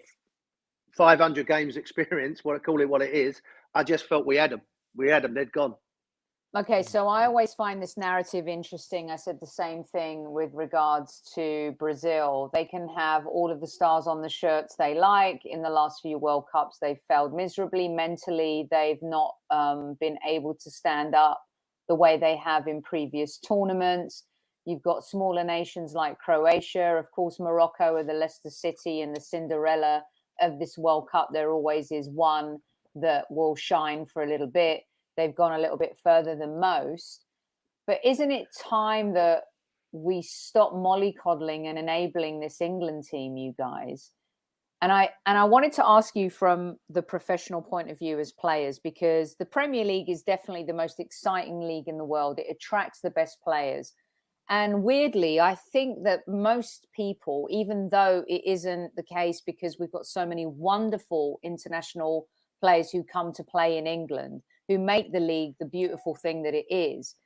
500 0.97 1.47
games 1.47 1.77
experience. 1.77 2.45
What 2.45 2.57
I 2.57 2.59
call 2.59 2.81
it, 2.81 2.89
what 2.89 3.03
it 3.03 3.13
is. 3.13 3.43
I 3.75 3.85
just 3.85 4.07
felt 4.07 4.27
we 4.27 4.37
had 4.37 4.51
them. 4.51 4.63
We 4.97 5.09
had 5.09 5.23
them. 5.23 5.35
They'd 5.35 5.53
gone. 5.53 5.75
Okay, 6.57 6.83
so 6.83 7.07
I 7.07 7.27
always 7.27 7.53
find 7.53 7.83
this 7.83 7.99
narrative 7.99 8.49
interesting. 8.49 9.11
I 9.11 9.17
said 9.17 9.39
the 9.41 9.47
same 9.47 9.85
thing 9.85 10.33
with 10.33 10.51
regards 10.55 11.21
to 11.35 11.75
Brazil. 11.79 12.51
They 12.55 12.65
can 12.65 12.89
have 12.97 13.27
all 13.27 13.51
of 13.51 13.61
the 13.61 13.67
stars 13.67 14.07
on 14.07 14.23
the 14.23 14.31
shirts 14.31 14.75
they 14.75 14.95
like. 14.95 15.43
In 15.45 15.61
the 15.61 15.69
last 15.69 16.01
few 16.01 16.17
World 16.17 16.45
Cups, 16.51 16.79
they've 16.81 17.01
failed 17.09 17.35
miserably. 17.35 17.89
Mentally, 17.89 18.69
they've 18.71 19.03
not 19.03 19.35
um, 19.51 19.99
been 20.01 20.17
able 20.27 20.55
to 20.55 20.71
stand 20.71 21.15
up 21.15 21.43
the 21.89 21.95
way 21.95 22.17
they 22.17 22.37
have 22.37 22.67
in 22.69 22.81
previous 22.81 23.39
tournaments. 23.39 24.25
You've 24.65 24.83
got 24.83 25.05
smaller 25.05 25.45
nations 25.45 25.93
like 25.93 26.19
Croatia. 26.19 26.97
Of 26.97 27.11
course, 27.11 27.39
Morocco 27.39 27.97
are 27.97 28.05
the 28.05 28.15
Leicester 28.15 28.51
City 28.51 29.03
and 29.03 29.15
the 29.15 29.21
Cinderella 29.21 30.03
of 30.41 30.59
this 30.59 30.77
World 30.77 31.09
Cup. 31.11 31.31
There 31.33 31.51
always 31.51 31.91
is 31.93 32.09
one 32.09 32.59
that 32.95 33.27
will 33.31 33.55
shine 33.55 34.07
for 34.07 34.23
a 34.23 34.29
little 34.29 34.47
bit 34.47 34.83
they've 35.17 35.35
gone 35.35 35.53
a 35.53 35.59
little 35.59 35.77
bit 35.77 35.97
further 36.03 36.37
than 36.37 36.61
most. 36.61 37.25
But 37.87 38.01
isn't 38.05 38.31
it 38.31 38.49
time 38.59 39.15
that 39.15 39.45
we 39.93 40.23
stop 40.23 40.73
mollycoddling 40.73 41.67
and 41.67 41.79
enabling 41.79 42.41
this 42.41 42.61
England 42.61 43.05
team, 43.05 43.37
you 43.37 43.55
guys? 43.57 44.11
And 44.83 44.93
I 44.93 45.11
and 45.25 45.39
I 45.39 45.45
wanted 45.45 45.73
to 45.75 45.87
ask 45.87 46.15
you 46.15 46.29
from 46.29 46.77
the 46.91 47.01
professional 47.01 47.63
point 47.63 47.91
of 47.91 47.99
view 47.99 48.19
as 48.19 48.33
players, 48.33 48.79
because 48.79 49.37
the 49.37 49.47
Premier 49.47 49.85
League 49.85 50.11
is 50.11 50.23
definitely 50.23 50.65
the 50.65 50.75
most 50.75 51.01
exciting 51.01 51.61
league 51.61 51.89
in 51.89 51.97
the 51.97 52.05
world. 52.05 52.39
It 52.39 52.47
attracts 52.51 53.01
the 53.01 53.11
best 53.11 53.41
players. 53.43 53.95
And 54.49 54.85
weirdly, 54.85 55.41
I 55.41 55.57
think 55.73 56.05
that 56.05 56.27
most 56.29 56.87
people, 56.95 57.49
even 57.51 57.89
though 57.89 58.25
it 58.29 58.43
isn't 58.47 58.95
the 58.95 59.03
case 59.03 59.41
because 59.41 59.77
we've 59.79 59.91
got 59.91 60.07
so 60.07 60.25
many 60.25 60.47
wonderful 60.47 61.41
international 61.43 62.29
players 62.61 62.91
who 62.91 63.03
come 63.03 63.33
to 63.33 63.43
play 63.43 63.77
in 63.77 63.87
England, 63.87 64.43
who 64.69 64.79
make 64.79 65.13
the 65.13 65.21
league 65.21 65.55
the 65.59 65.67
beautiful 65.67 66.15
thing 66.15 66.43
that 66.45 66.55
it 66.55 66.67
is, 66.71 67.17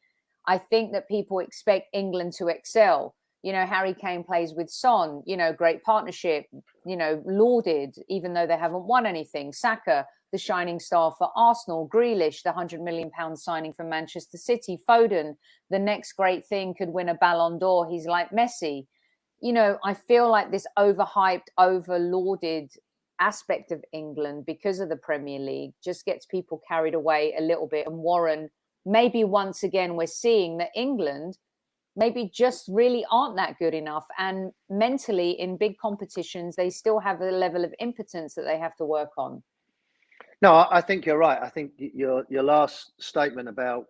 I 0.46 0.56
think 0.56 0.92
that 0.92 1.08
people 1.08 1.40
expect 1.40 1.88
England 1.92 2.32
to 2.38 2.48
excel. 2.48 3.14
You 3.42 3.52
know, 3.52 3.66
Harry 3.66 3.94
Kane 3.94 4.24
plays 4.24 4.54
with 4.54 4.70
Son, 4.70 5.22
you 5.26 5.36
know, 5.36 5.52
great 5.52 5.82
partnership, 5.82 6.46
you 6.86 6.96
know, 6.96 7.22
lauded, 7.26 7.96
even 8.08 8.32
though 8.32 8.46
they 8.46 8.56
haven't 8.56 8.84
won 8.84 9.06
anything. 9.06 9.52
Saka, 9.52 10.06
the 10.32 10.38
shining 10.38 10.78
star 10.78 11.14
for 11.18 11.30
Arsenal, 11.36 11.88
Grealish, 11.92 12.42
the 12.42 12.50
£100 12.50 12.80
million 12.82 13.10
signing 13.36 13.72
from 13.72 13.88
Manchester 13.88 14.38
City, 14.38 14.78
Foden, 14.88 15.36
the 15.70 15.78
next 15.78 16.12
great 16.12 16.44
thing 16.44 16.74
could 16.74 16.90
win 16.90 17.08
a 17.08 17.14
Ballon 17.14 17.58
d'Or. 17.58 17.88
He's 17.88 18.06
like 18.06 18.30
Messi. 18.30 18.86
You 19.40 19.52
know, 19.52 19.78
I 19.84 19.94
feel 19.94 20.30
like 20.30 20.50
this 20.50 20.66
overhyped, 20.78 21.48
overlauded 21.58 22.70
aspect 23.20 23.70
of 23.70 23.84
England 23.92 24.44
because 24.46 24.80
of 24.80 24.88
the 24.88 24.96
Premier 24.96 25.38
League 25.38 25.72
just 25.82 26.04
gets 26.04 26.26
people 26.26 26.62
carried 26.66 26.94
away 26.94 27.34
a 27.38 27.42
little 27.42 27.66
bit. 27.66 27.86
And 27.86 27.98
Warren, 27.98 28.50
maybe 28.84 29.24
once 29.24 29.62
again, 29.62 29.96
we're 29.96 30.06
seeing 30.06 30.58
that 30.58 30.70
England 30.74 31.38
maybe 31.96 32.30
just 32.32 32.66
really 32.68 33.04
aren't 33.10 33.36
that 33.36 33.58
good 33.58 33.74
enough. 33.74 34.06
And 34.18 34.52
mentally, 34.68 35.32
in 35.32 35.56
big 35.56 35.76
competitions, 35.78 36.56
they 36.56 36.70
still 36.70 37.00
have 37.00 37.20
a 37.20 37.30
level 37.30 37.64
of 37.64 37.74
impotence 37.78 38.34
that 38.34 38.44
they 38.44 38.58
have 38.58 38.76
to 38.76 38.84
work 38.84 39.10
on. 39.18 39.42
No, 40.42 40.66
I 40.70 40.80
think 40.80 41.04
you're 41.04 41.18
right. 41.18 41.38
I 41.40 41.48
think 41.50 41.72
your 41.76 42.24
your 42.30 42.42
last 42.42 42.92
statement 42.98 43.48
about 43.48 43.84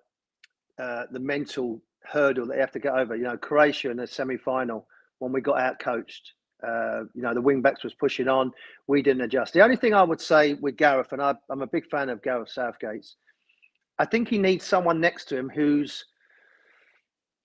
uh, 0.78 1.04
the 1.12 1.21
mental 1.21 1.80
hurdle 2.02 2.47
that 2.47 2.54
you 2.54 2.61
have 2.61 2.73
to 2.73 2.80
get 2.80 2.95
over. 2.95 3.14
You 3.14 3.25
know, 3.25 3.37
Croatia 3.37 3.90
in 3.90 3.99
the 3.99 4.07
semi 4.07 4.37
final 4.37 4.87
when 5.19 5.33
we 5.33 5.40
got 5.40 5.61
out 5.61 5.78
coached. 5.78 6.33
Uh, 6.66 7.04
you 7.14 7.23
know, 7.23 7.33
the 7.33 7.40
wing 7.40 7.62
backs 7.62 7.85
was 7.85 7.95
pushing 7.95 8.28
on. 8.28 8.52
We 8.87 9.00
didn't 9.02 9.23
adjust. 9.23 9.54
The 9.54 9.62
only 9.62 9.76
thing 9.76 9.95
I 9.95 10.02
would 10.02 10.21
say 10.21 10.54
with 10.54 10.76
Gareth, 10.76 11.12
and 11.12 11.23
I, 11.23 11.35
I'm 11.49 11.62
a 11.62 11.66
big 11.66 11.88
fan 11.88 12.11
of 12.11 12.23
Gareth 12.23 12.50
Southgate's, 12.50 13.16
I 13.99 14.04
think 14.04 14.28
he 14.28 14.37
needs 14.37 14.64
someone 14.66 15.00
next 15.00 15.26
to 15.26 15.38
him 15.38 15.49
who's 15.49 16.04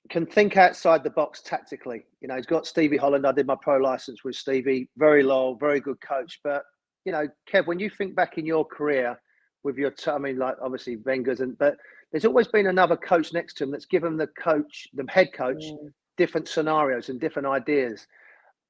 can 0.09 0.25
think 0.25 0.57
outside 0.57 1.03
the 1.03 1.09
box 1.09 1.41
tactically. 1.41 2.05
You 2.21 2.27
know, 2.27 2.35
he's 2.35 2.45
got 2.45 2.67
Stevie 2.67 2.97
Holland. 2.97 3.25
I 3.25 3.31
did 3.31 3.47
my 3.47 3.55
pro 3.61 3.77
license 3.77 4.23
with 4.23 4.35
Stevie. 4.35 4.89
Very 4.97 5.23
loyal, 5.23 5.55
very 5.55 5.79
good 5.79 5.99
coach. 6.01 6.39
But 6.43 6.63
you 7.05 7.11
know, 7.11 7.27
Kev, 7.51 7.67
when 7.67 7.79
you 7.79 7.89
think 7.89 8.15
back 8.15 8.37
in 8.37 8.45
your 8.45 8.65
career 8.65 9.19
with 9.63 9.77
your, 9.77 9.91
t- 9.91 10.11
I 10.11 10.17
mean, 10.17 10.37
like 10.37 10.55
obviously 10.61 10.97
Wenger's, 10.97 11.39
and 11.39 11.57
but 11.57 11.77
there's 12.11 12.25
always 12.25 12.47
been 12.47 12.67
another 12.67 12.97
coach 12.97 13.31
next 13.31 13.55
to 13.55 13.63
him 13.63 13.71
that's 13.71 13.85
given 13.85 14.17
the 14.17 14.27
coach, 14.27 14.87
the 14.93 15.05
head 15.07 15.31
coach, 15.33 15.63
mm. 15.63 15.91
different 16.17 16.47
scenarios 16.47 17.09
and 17.09 17.19
different 17.19 17.47
ideas. 17.47 18.07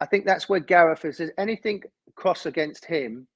I 0.02 0.06
think 0.06 0.26
that's 0.26 0.50
where 0.50 0.60
Gareth 0.60 1.06
is. 1.06 1.20
Is 1.20 1.32
anything 1.38 1.82
cross 2.16 2.46
against 2.46 2.86
him? 2.86 3.28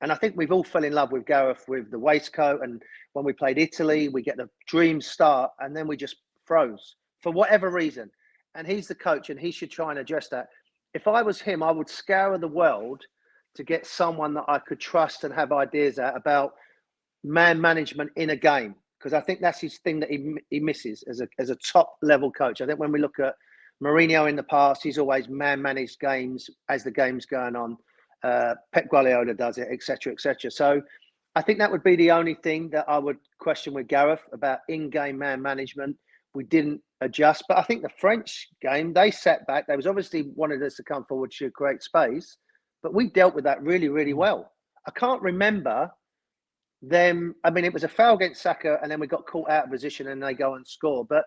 And 0.00 0.10
I 0.10 0.16
think 0.16 0.36
we've 0.36 0.52
all 0.52 0.64
fell 0.64 0.84
in 0.84 0.92
love 0.92 1.12
with 1.12 1.26
Gareth 1.26 1.64
with 1.68 1.90
the 1.90 1.98
waistcoat. 1.98 2.60
And 2.62 2.82
when 3.12 3.24
we 3.24 3.32
played 3.32 3.58
Italy, 3.58 4.08
we 4.08 4.22
get 4.22 4.36
the 4.36 4.48
dream 4.66 5.00
start, 5.00 5.50
and 5.60 5.76
then 5.76 5.86
we 5.86 5.96
just 5.96 6.16
froze 6.44 6.96
for 7.20 7.32
whatever 7.32 7.70
reason. 7.70 8.10
And 8.54 8.66
he's 8.66 8.88
the 8.88 8.94
coach, 8.94 9.30
and 9.30 9.38
he 9.38 9.50
should 9.50 9.70
try 9.70 9.90
and 9.90 9.98
address 9.98 10.28
that. 10.28 10.48
If 10.94 11.08
I 11.08 11.22
was 11.22 11.40
him, 11.40 11.62
I 11.62 11.70
would 11.70 11.88
scour 11.88 12.36
the 12.38 12.48
world 12.48 13.02
to 13.54 13.62
get 13.62 13.86
someone 13.86 14.34
that 14.34 14.44
I 14.48 14.58
could 14.58 14.80
trust 14.80 15.24
and 15.24 15.34
have 15.34 15.52
ideas 15.52 15.98
at 15.98 16.16
about 16.16 16.54
man 17.24 17.60
management 17.60 18.10
in 18.16 18.30
a 18.30 18.36
game 18.36 18.74
because 18.98 19.12
I 19.12 19.20
think 19.20 19.40
that's 19.40 19.60
his 19.60 19.78
thing 19.78 20.00
that 20.00 20.10
he, 20.10 20.36
he 20.50 20.60
misses 20.60 21.02
as 21.08 21.20
a 21.20 21.28
as 21.38 21.50
a 21.50 21.56
top 21.56 21.96
level 22.02 22.30
coach. 22.30 22.60
I 22.60 22.66
think 22.66 22.78
when 22.78 22.92
we 22.92 23.00
look 23.00 23.18
at 23.18 23.34
Mourinho 23.82 24.28
in 24.28 24.36
the 24.36 24.44
past, 24.44 24.82
he's 24.82 24.98
always 24.98 25.28
man 25.28 25.60
managed 25.60 25.98
games 25.98 26.48
as 26.68 26.84
the 26.84 26.90
game's 26.90 27.26
going 27.26 27.56
on. 27.56 27.76
Uh, 28.22 28.54
Pep 28.72 28.88
Guardiola 28.88 29.34
does 29.34 29.58
it, 29.58 29.66
etc., 29.72 30.12
etc. 30.12 30.50
So 30.50 30.80
I 31.34 31.42
think 31.42 31.58
that 31.58 31.72
would 31.72 31.82
be 31.82 31.96
the 31.96 32.12
only 32.12 32.34
thing 32.34 32.70
that 32.70 32.88
I 32.88 32.98
would 32.98 33.16
question 33.40 33.74
with 33.74 33.88
Gareth 33.88 34.22
about 34.32 34.60
in-game 34.68 35.18
man 35.18 35.42
management. 35.42 35.96
We 36.34 36.44
didn't 36.44 36.80
adjust, 37.00 37.44
but 37.48 37.58
I 37.58 37.62
think 37.62 37.82
the 37.82 37.88
French 37.88 38.48
game 38.60 38.92
they 38.92 39.10
sat 39.10 39.44
back. 39.48 39.66
They 39.66 39.76
was 39.76 39.88
obviously 39.88 40.30
wanted 40.36 40.62
us 40.62 40.76
to 40.76 40.84
come 40.84 41.04
forward 41.06 41.32
to 41.38 41.50
create 41.50 41.82
space, 41.82 42.36
but 42.82 42.94
we 42.94 43.08
dealt 43.08 43.34
with 43.34 43.44
that 43.44 43.62
really, 43.62 43.88
really 43.88 44.12
mm. 44.12 44.16
well. 44.16 44.52
I 44.86 44.90
can't 44.90 45.22
remember 45.22 45.90
them. 46.82 47.34
I 47.44 47.50
mean, 47.50 47.64
it 47.64 47.72
was 47.72 47.84
a 47.84 47.88
foul 47.88 48.16
against 48.16 48.42
Saka, 48.42 48.78
and 48.82 48.90
then 48.90 49.00
we 49.00 49.06
got 49.06 49.26
caught 49.26 49.50
out 49.50 49.64
of 49.64 49.70
position, 49.70 50.08
and 50.08 50.22
they 50.22 50.34
go 50.34 50.54
and 50.54 50.66
score. 50.66 51.04
But 51.04 51.24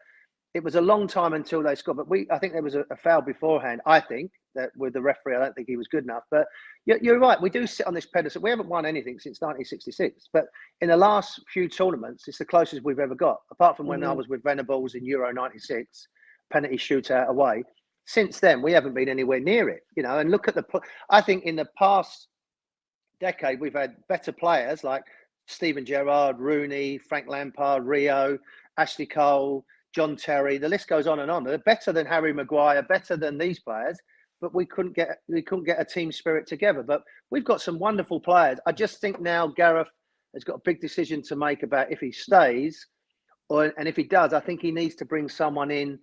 it 0.54 0.64
was 0.64 0.76
a 0.76 0.82
long 0.82 1.08
time 1.08 1.34
until 1.34 1.64
they 1.64 1.76
scored. 1.76 1.98
But 1.98 2.10
we, 2.10 2.28
I 2.32 2.40
think 2.40 2.54
there 2.54 2.62
was 2.62 2.76
a, 2.76 2.86
a 2.92 2.98
foul 2.98 3.22
beforehand. 3.22 3.82
I 3.86 4.00
think 4.00 4.32
that 4.56 4.72
with 4.78 4.94
the 4.94 5.02
referee, 5.02 5.36
I 5.36 5.40
don't 5.40 5.54
think 5.54 5.68
he 5.68 5.78
was 5.78 5.88
good 5.88 6.04
enough. 6.04 6.24
But 6.32 6.46
you're, 6.86 6.98
you're, 7.02 7.20
right. 7.20 7.42
We 7.42 7.50
do 7.50 7.68
sit 7.68 7.88
on 7.88 7.94
this 7.94 8.06
pedestal. 8.06 8.42
We 8.42 8.50
haven't 8.50 8.70
won 8.70 8.86
anything 8.86 9.20
since 9.20 9.42
1966. 9.42 10.30
But 10.34 10.46
in 10.82 10.90
the 10.90 10.98
last 10.98 11.42
few 11.52 11.70
tournaments, 11.70 12.28
it's 12.28 12.38
the 12.38 12.46
closest 12.46 12.84
we've 12.84 13.00
ever 13.00 13.16
got. 13.16 13.38
Apart 13.52 13.78
from 13.78 13.88
when 13.88 14.02
mm-hmm. 14.02 14.10
I 14.10 14.14
was 14.14 14.28
with 14.28 14.44
Venables 14.44 14.96
in 14.96 15.06
Euro 15.06 15.32
'96, 15.32 16.08
penalty 16.52 16.78
shootout 16.78 17.28
away 17.28 17.64
since 18.06 18.40
then 18.40 18.62
we 18.62 18.72
haven't 18.72 18.94
been 18.94 19.10
anywhere 19.10 19.40
near 19.40 19.70
it 19.70 19.84
you 19.96 20.04
know 20.04 20.20
and 20.20 20.32
look 20.32 20.48
at 20.48 20.56
the 20.56 20.64
i 21.10 21.20
think 21.20 21.44
in 21.44 21.56
the 21.56 21.68
past 21.78 22.28
decade 23.20 23.60
we've 23.60 23.74
had 23.74 23.96
better 24.08 24.32
players 24.32 24.84
like 24.84 25.04
Steven 25.48 25.86
Gerrard, 25.86 26.40
Rooney, 26.40 26.98
Frank 26.98 27.28
Lampard, 27.28 27.86
Rio, 27.86 28.38
Ashley 28.78 29.06
Cole, 29.06 29.66
John 29.94 30.16
Terry. 30.16 30.58
The 30.58 30.70
list 30.70 30.88
goes 30.88 31.08
on 31.08 31.20
and 31.20 31.32
on. 31.32 31.44
They're 31.44 31.58
better 31.60 31.92
than 31.92 32.06
Harry 32.06 32.34
Maguire, 32.34 32.82
better 32.84 33.16
than 33.16 33.38
these 33.38 33.60
players, 33.60 33.98
but 34.42 34.54
we 34.54 34.66
couldn't 34.66 34.96
get 34.96 35.20
we 35.30 35.42
couldn't 35.42 35.66
get 35.66 35.80
a 35.80 35.86
team 35.86 36.12
spirit 36.12 36.48
together. 36.48 36.84
But 36.84 37.04
we've 37.30 37.46
got 37.46 37.62
some 37.62 37.80
wonderful 37.80 38.20
players. 38.20 38.60
I 38.66 38.72
just 38.72 39.00
think 39.00 39.22
now 39.22 39.48
Gareth 39.48 39.88
has 40.34 40.44
got 40.44 40.58
a 40.58 40.62
big 40.66 40.82
decision 40.82 41.22
to 41.24 41.36
make 41.36 41.64
about 41.64 41.92
if 41.92 42.00
he 42.00 42.12
stays, 42.12 42.86
or 43.50 43.72
and 43.78 43.88
if 43.88 43.96
he 43.96 44.04
does, 44.04 44.34
I 44.34 44.42
think 44.42 44.62
he 44.62 44.72
needs 44.72 44.96
to 44.96 45.06
bring 45.06 45.30
someone 45.30 45.72
in 45.72 46.00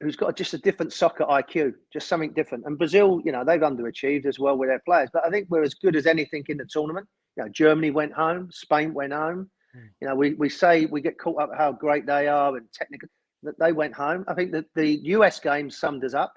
who's 0.00 0.16
got 0.16 0.36
just 0.36 0.54
a 0.54 0.58
different 0.58 0.92
soccer 0.92 1.24
IQ, 1.24 1.74
just 1.92 2.08
something 2.08 2.32
different. 2.32 2.64
And 2.66 2.78
Brazil, 2.78 3.20
you 3.24 3.32
know, 3.32 3.44
they've 3.44 3.60
underachieved 3.60 4.26
as 4.26 4.38
well 4.38 4.56
with 4.56 4.68
their 4.68 4.82
players, 4.84 5.10
but 5.12 5.24
I 5.24 5.30
think 5.30 5.48
we're 5.50 5.62
as 5.62 5.74
good 5.74 5.96
as 5.96 6.06
anything 6.06 6.44
in 6.48 6.58
the 6.58 6.66
tournament. 6.66 7.08
You 7.36 7.44
know, 7.44 7.48
Germany 7.50 7.90
went 7.90 8.12
home, 8.12 8.48
Spain 8.52 8.94
went 8.94 9.12
home. 9.12 9.50
Mm. 9.76 9.88
You 10.00 10.08
know, 10.08 10.14
we, 10.14 10.34
we 10.34 10.48
say 10.48 10.86
we 10.86 11.00
get 11.00 11.18
caught 11.18 11.40
up 11.40 11.50
how 11.56 11.72
great 11.72 12.06
they 12.06 12.28
are 12.28 12.56
and 12.56 12.66
technical 12.72 13.08
that 13.42 13.58
they 13.58 13.72
went 13.72 13.94
home. 13.94 14.24
I 14.28 14.34
think 14.34 14.52
that 14.52 14.66
the 14.74 14.98
US 15.04 15.38
game 15.40 15.70
summed 15.70 16.04
us 16.04 16.14
up. 16.14 16.32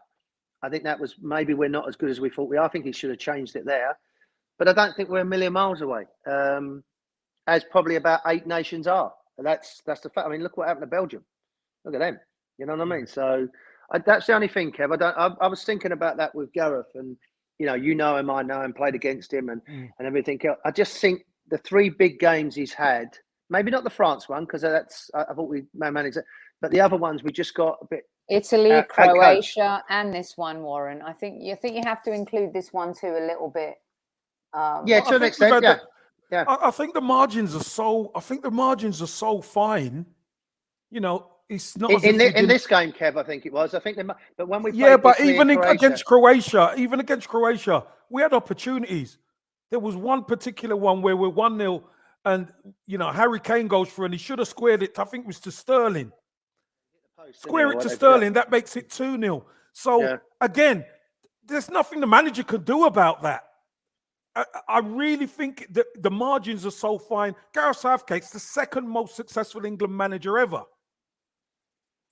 I 0.64 0.70
think 0.70 0.84
that 0.84 1.00
was 1.00 1.16
maybe 1.22 1.54
we're 1.54 1.70
not 1.70 1.88
as 1.88 1.96
good 1.96 2.10
as 2.10 2.20
we 2.20 2.30
thought 2.30 2.50
we 2.50 2.58
are. 2.58 2.66
I 2.66 2.70
think 2.70 2.86
he 2.86 2.92
should 2.92 3.10
have 3.10 3.20
changed 3.20 3.56
it 3.56 3.66
there. 3.66 3.98
But 4.60 4.68
I 4.68 4.74
don't 4.74 4.96
think 4.96 5.10
we're 5.10 5.22
a 5.22 5.26
million 5.26 5.54
miles 5.54 5.82
away, 5.82 6.04
um, 6.28 6.84
as 7.48 7.64
probably 7.64 7.96
about 7.96 8.22
eight 8.28 8.46
nations 8.46 8.86
are. 8.86 9.12
And 9.38 9.48
that's 9.48 9.82
that's 9.88 10.02
the 10.02 10.10
fact. 10.10 10.28
I 10.28 10.30
mean, 10.30 10.44
look 10.44 10.58
what 10.58 10.68
happened 10.68 10.84
to 10.84 10.88
Belgium. 10.88 11.26
Look 11.84 11.96
at 11.96 12.00
them. 12.00 12.20
You 12.58 12.66
know 12.66 12.76
what 12.76 12.82
I 12.82 12.98
mean? 12.98 13.08
So 13.08 13.48
I, 13.92 14.00
that's 14.00 14.28
the 14.28 14.34
only 14.34 14.48
thing, 14.48 14.72
Kev. 14.72 14.94
I 14.94 14.98
don't. 14.98 15.18
I, 15.18 15.32
I, 15.42 15.48
was 15.48 15.64
thinking 15.64 15.92
about 15.92 16.18
that 16.18 16.34
with 16.34 16.52
Gareth, 16.54 16.92
and 16.96 17.18
you 17.60 17.66
know, 17.66 17.74
you 17.74 17.96
know 17.96 18.18
him, 18.18 18.30
I 18.30 18.42
know 18.42 18.62
him, 18.62 18.74
played 18.74 18.96
against 18.96 19.34
him, 19.34 19.50
and 19.50 19.62
mm. 19.66 19.90
and 19.98 20.08
everything. 20.08 20.40
else. 20.46 20.58
I 20.66 20.72
just 20.72 20.98
think 20.98 21.26
the 21.50 21.58
three 21.60 21.90
big 21.90 22.20
games 22.20 22.56
he's 22.56 22.74
had, 22.74 23.10
maybe 23.50 23.72
not 23.72 23.84
the 23.84 23.90
France 23.90 24.30
one 24.30 24.46
because 24.46 24.62
that's 24.62 25.10
I, 25.14 25.24
I, 25.24 25.34
thought 25.34 25.50
we 25.50 25.64
managed 25.74 26.18
it, 26.18 26.26
but 26.62 26.72
the 26.72 26.80
other 26.80 26.98
ones 26.98 27.24
we 27.24 27.32
just 27.32 27.54
got 27.54 27.78
a 27.82 27.86
bit. 27.86 28.04
Italy, 28.30 28.72
uh, 28.72 28.84
Croatia, 28.84 29.84
and 29.90 30.14
this 30.14 30.38
one, 30.38 30.62
Warren. 30.62 31.02
I 31.02 31.12
think 31.12 31.42
you 31.42 31.56
think 31.56 31.76
you 31.76 31.82
have 31.84 32.04
to 32.04 32.14
include 32.14 32.54
this 32.54 32.72
one 32.72 32.94
too 32.94 33.08
a 33.08 33.26
little 33.26 33.50
bit. 33.50 33.76
Um, 34.54 34.84
yeah, 34.86 35.02
to 35.02 35.16
an 35.16 35.24
extent. 35.24 35.64
Yeah. 35.64 35.80
Yeah. 36.32 36.46
I, 36.48 36.70
I 36.70 36.72
think 36.72 36.94
the 36.94 37.02
margins 37.02 37.56
are 37.56 37.64
so. 37.64 38.12
I 38.16 38.22
think 38.22 38.42
the 38.42 38.52
margins 38.52 39.02
are 39.02 39.08
so 39.08 39.42
fine. 39.42 40.06
You 40.90 41.02
know, 41.02 41.31
it's 41.52 41.78
not 41.78 41.92
in, 41.92 42.02
in, 42.04 42.18
the, 42.18 42.40
in 42.40 42.48
this 42.48 42.66
game, 42.66 42.94
Kev. 42.94 43.18
I 43.18 43.24
think 43.24 43.46
it 43.46 43.52
was. 43.52 43.74
I 43.74 43.80
think 43.80 43.98
they, 43.98 44.04
but 44.04 44.48
when 44.48 44.64
we 44.64 44.72
yeah, 44.72 44.96
but 44.96 45.20
even 45.20 45.54
Croatia, 45.54 45.72
against 45.72 46.06
Croatia, 46.06 46.74
even 46.78 47.02
against 47.02 47.28
Croatia, 47.28 47.84
we 48.10 48.22
had 48.22 48.32
opportunities. 48.32 49.18
There 49.70 49.80
was 49.80 49.98
one 49.98 50.24
particular 50.24 50.78
one 50.78 51.02
where 51.02 51.18
we're 51.18 51.28
one 51.28 51.58
0 51.58 51.84
and 52.24 52.54
you 52.88 52.98
know 52.98 53.12
Harry 53.12 53.40
Kane 53.42 53.68
goes 53.68 53.90
for 53.90 54.06
and 54.06 54.14
he 54.14 54.18
should 54.18 54.40
have 54.40 54.48
squared 54.48 54.82
it. 54.82 54.98
I 54.98 55.04
think 55.04 55.26
it 55.26 55.28
was 55.28 55.42
to 55.42 55.52
Sterling. 55.52 56.14
Square 57.34 57.74
it 57.74 57.82
to 57.82 57.90
Sterling. 57.90 58.34
That 58.34 58.50
makes 58.50 58.78
it 58.78 58.90
two 58.90 59.20
0 59.20 59.46
So 59.74 60.02
yeah. 60.02 60.18
again, 60.40 60.86
there's 61.46 61.70
nothing 61.70 62.00
the 62.00 62.08
manager 62.08 62.44
could 62.44 62.64
do 62.64 62.86
about 62.86 63.24
that. 63.24 63.44
I, 64.36 64.46
I 64.70 64.80
really 64.80 65.28
think 65.28 65.68
that 65.72 65.88
the 66.02 66.12
margins 66.12 66.66
are 66.66 66.72
so 66.72 66.98
fine. 66.98 67.36
Gareth 67.54 67.78
Southgate's 67.78 68.30
the 68.30 68.40
second 68.40 68.88
most 68.88 69.18
successful 69.18 69.66
England 69.66 69.96
manager 69.96 70.40
ever. 70.40 70.64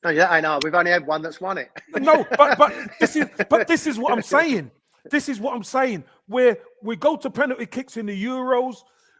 No, 0.03 0.09
yeah, 0.11 0.29
I 0.29 0.39
know. 0.39 0.59
We've 0.63 0.73
only 0.73 0.91
had 0.91 1.05
one 1.05 1.21
that's 1.21 1.41
won 1.41 1.57
it. 1.57 1.69
no, 1.95 2.25
but 2.37 2.57
but 2.57 2.73
this 2.99 3.15
is 3.15 3.27
but 3.49 3.67
this 3.67 3.85
is 3.85 3.97
what 3.97 4.13
I'm 4.13 4.21
saying. 4.21 4.71
This 5.09 5.29
is 5.29 5.39
what 5.39 5.55
I'm 5.55 5.63
saying. 5.63 6.03
Where 6.27 6.57
we 6.81 6.95
go 6.95 7.17
to 7.17 7.29
penalty 7.29 7.65
kicks 7.65 7.97
in 7.97 8.05
the 8.05 8.25
Euros, 8.25 8.77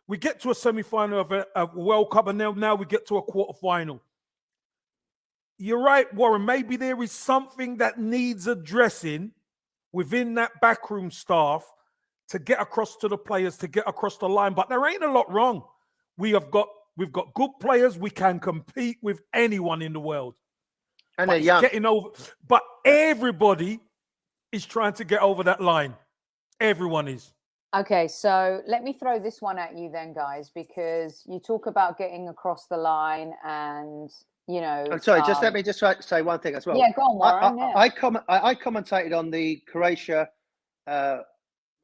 we 0.07 0.17
get 0.17 0.39
to 0.41 0.51
a 0.51 0.55
semi-final 0.55 1.19
of 1.19 1.31
a, 1.31 1.45
a 1.55 1.65
World 1.65 2.12
Cup, 2.12 2.27
and 2.27 2.38
now 2.38 2.51
now 2.51 2.75
we 2.75 2.86
get 2.86 3.07
to 3.07 3.17
a 3.17 3.21
quarter 3.21 3.57
final. 3.59 4.01
You're 5.57 5.81
right, 5.81 6.12
Warren. 6.13 6.45
Maybe 6.45 6.77
there 6.77 7.01
is 7.03 7.12
something 7.12 7.77
that 7.77 8.00
needs 8.00 8.48
addressing 8.48 9.31
within 9.91 10.36
that 10.36 10.51
backroom 10.62 11.12
staff 11.12 11.69
to 12.29 12.39
get 12.39 12.62
across 12.62 12.95
to 12.98 13.07
the 13.09 13.17
players, 13.17 13.57
to 13.57 13.67
get 13.67 13.83
across 13.86 14.17
the 14.17 14.29
line. 14.29 14.53
But 14.53 14.69
there 14.69 14.88
ain't 14.88 15.03
a 15.03 15.12
lot 15.12 15.29
wrong. 15.31 15.63
We 16.17 16.31
have 16.31 16.50
got 16.51 16.69
we've 16.95 17.12
got 17.12 17.33
good 17.33 17.51
players. 17.59 17.98
We 17.98 18.09
can 18.09 18.39
compete 18.39 18.98
with 19.01 19.19
anyone 19.33 19.81
in 19.81 19.91
the 19.91 20.00
world. 20.00 20.36
And 21.19 21.27
But 21.27 21.33
they're 21.33 21.41
young. 21.41 21.61
getting 21.61 21.85
over. 21.85 22.09
But 22.47 22.63
everybody 22.85 23.81
is 24.51 24.65
trying 24.65 24.93
to 24.93 25.03
get 25.03 25.21
over 25.21 25.43
that 25.43 25.61
line. 25.61 25.95
Everyone 26.61 27.07
is. 27.07 27.33
Okay, 27.75 28.07
so 28.07 28.61
let 28.65 28.83
me 28.83 28.93
throw 28.93 29.19
this 29.19 29.41
one 29.41 29.59
at 29.59 29.77
you 29.77 29.91
then, 29.91 30.13
guys, 30.13 30.49
because 30.49 31.21
you 31.27 31.39
talk 31.39 31.67
about 31.67 31.97
getting 31.97 32.29
across 32.29 32.65
the 32.65 32.77
line 32.77 33.33
and, 33.45 34.09
you 34.47 34.61
know. 34.61 34.88
I'm 34.91 34.99
sorry, 34.99 35.21
just 35.27 35.43
let 35.43 35.49
um, 35.49 35.53
me 35.53 35.61
just 35.61 35.81
like 35.81 36.01
say 36.01 36.23
one 36.23 36.39
thing 36.39 36.55
as 36.55 36.65
well. 36.65 36.77
Yeah, 36.77 36.91
go 36.95 37.03
on, 37.03 37.21
I, 37.21 37.51
Warren. 37.51 37.59
I, 37.59 37.67
yeah. 37.67 37.77
I, 37.77 37.89
comment, 37.89 38.25
I, 38.27 38.49
I 38.49 38.55
commentated 38.55 39.15
on 39.15 39.29
the 39.29 39.57
Croatia 39.67 40.29
uh, 40.88 41.19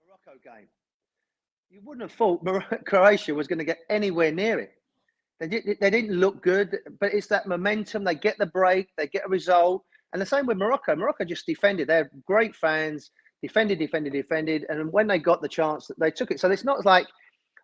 Morocco 0.08 0.40
game. 0.44 0.68
You 1.70 1.82
wouldn't 1.84 2.10
have 2.10 2.18
thought 2.18 2.42
Mor- 2.44 2.66
Croatia 2.88 3.36
was 3.36 3.48
going 3.48 3.60
to 3.60 3.66
get 3.66 3.80
anywhere 3.90 4.32
near 4.32 4.60
it. 4.60 4.72
They, 5.40 5.48
did, 5.48 5.78
they 5.82 5.90
didn't 5.90 6.18
look 6.18 6.42
good, 6.42 6.78
but 7.00 7.14
it's 7.14 7.28
that 7.28 7.48
momentum. 7.48 8.04
They 8.04 8.16
get 8.16 8.38
the 8.38 8.46
break, 8.46 8.90
they 8.98 9.08
get 9.08 9.26
a 9.26 9.30
result. 9.30 9.84
And 10.14 10.22
the 10.22 10.26
same 10.26 10.46
with 10.46 10.58
Morocco. 10.58 10.96
Morocco 10.96 11.26
just 11.26 11.46
defended. 11.46 11.90
They're 11.90 12.10
great 12.26 12.56
fans, 12.56 13.12
defended, 13.42 13.80
defended, 13.80 14.14
defended. 14.14 14.66
And 14.70 14.92
when 14.94 15.08
they 15.08 15.20
got 15.20 15.42
the 15.42 15.50
chance, 15.50 15.92
they 15.98 16.10
took 16.10 16.32
it. 16.32 16.40
So 16.40 16.50
it's 16.52 16.64
not 16.64 16.86
like 16.86 17.08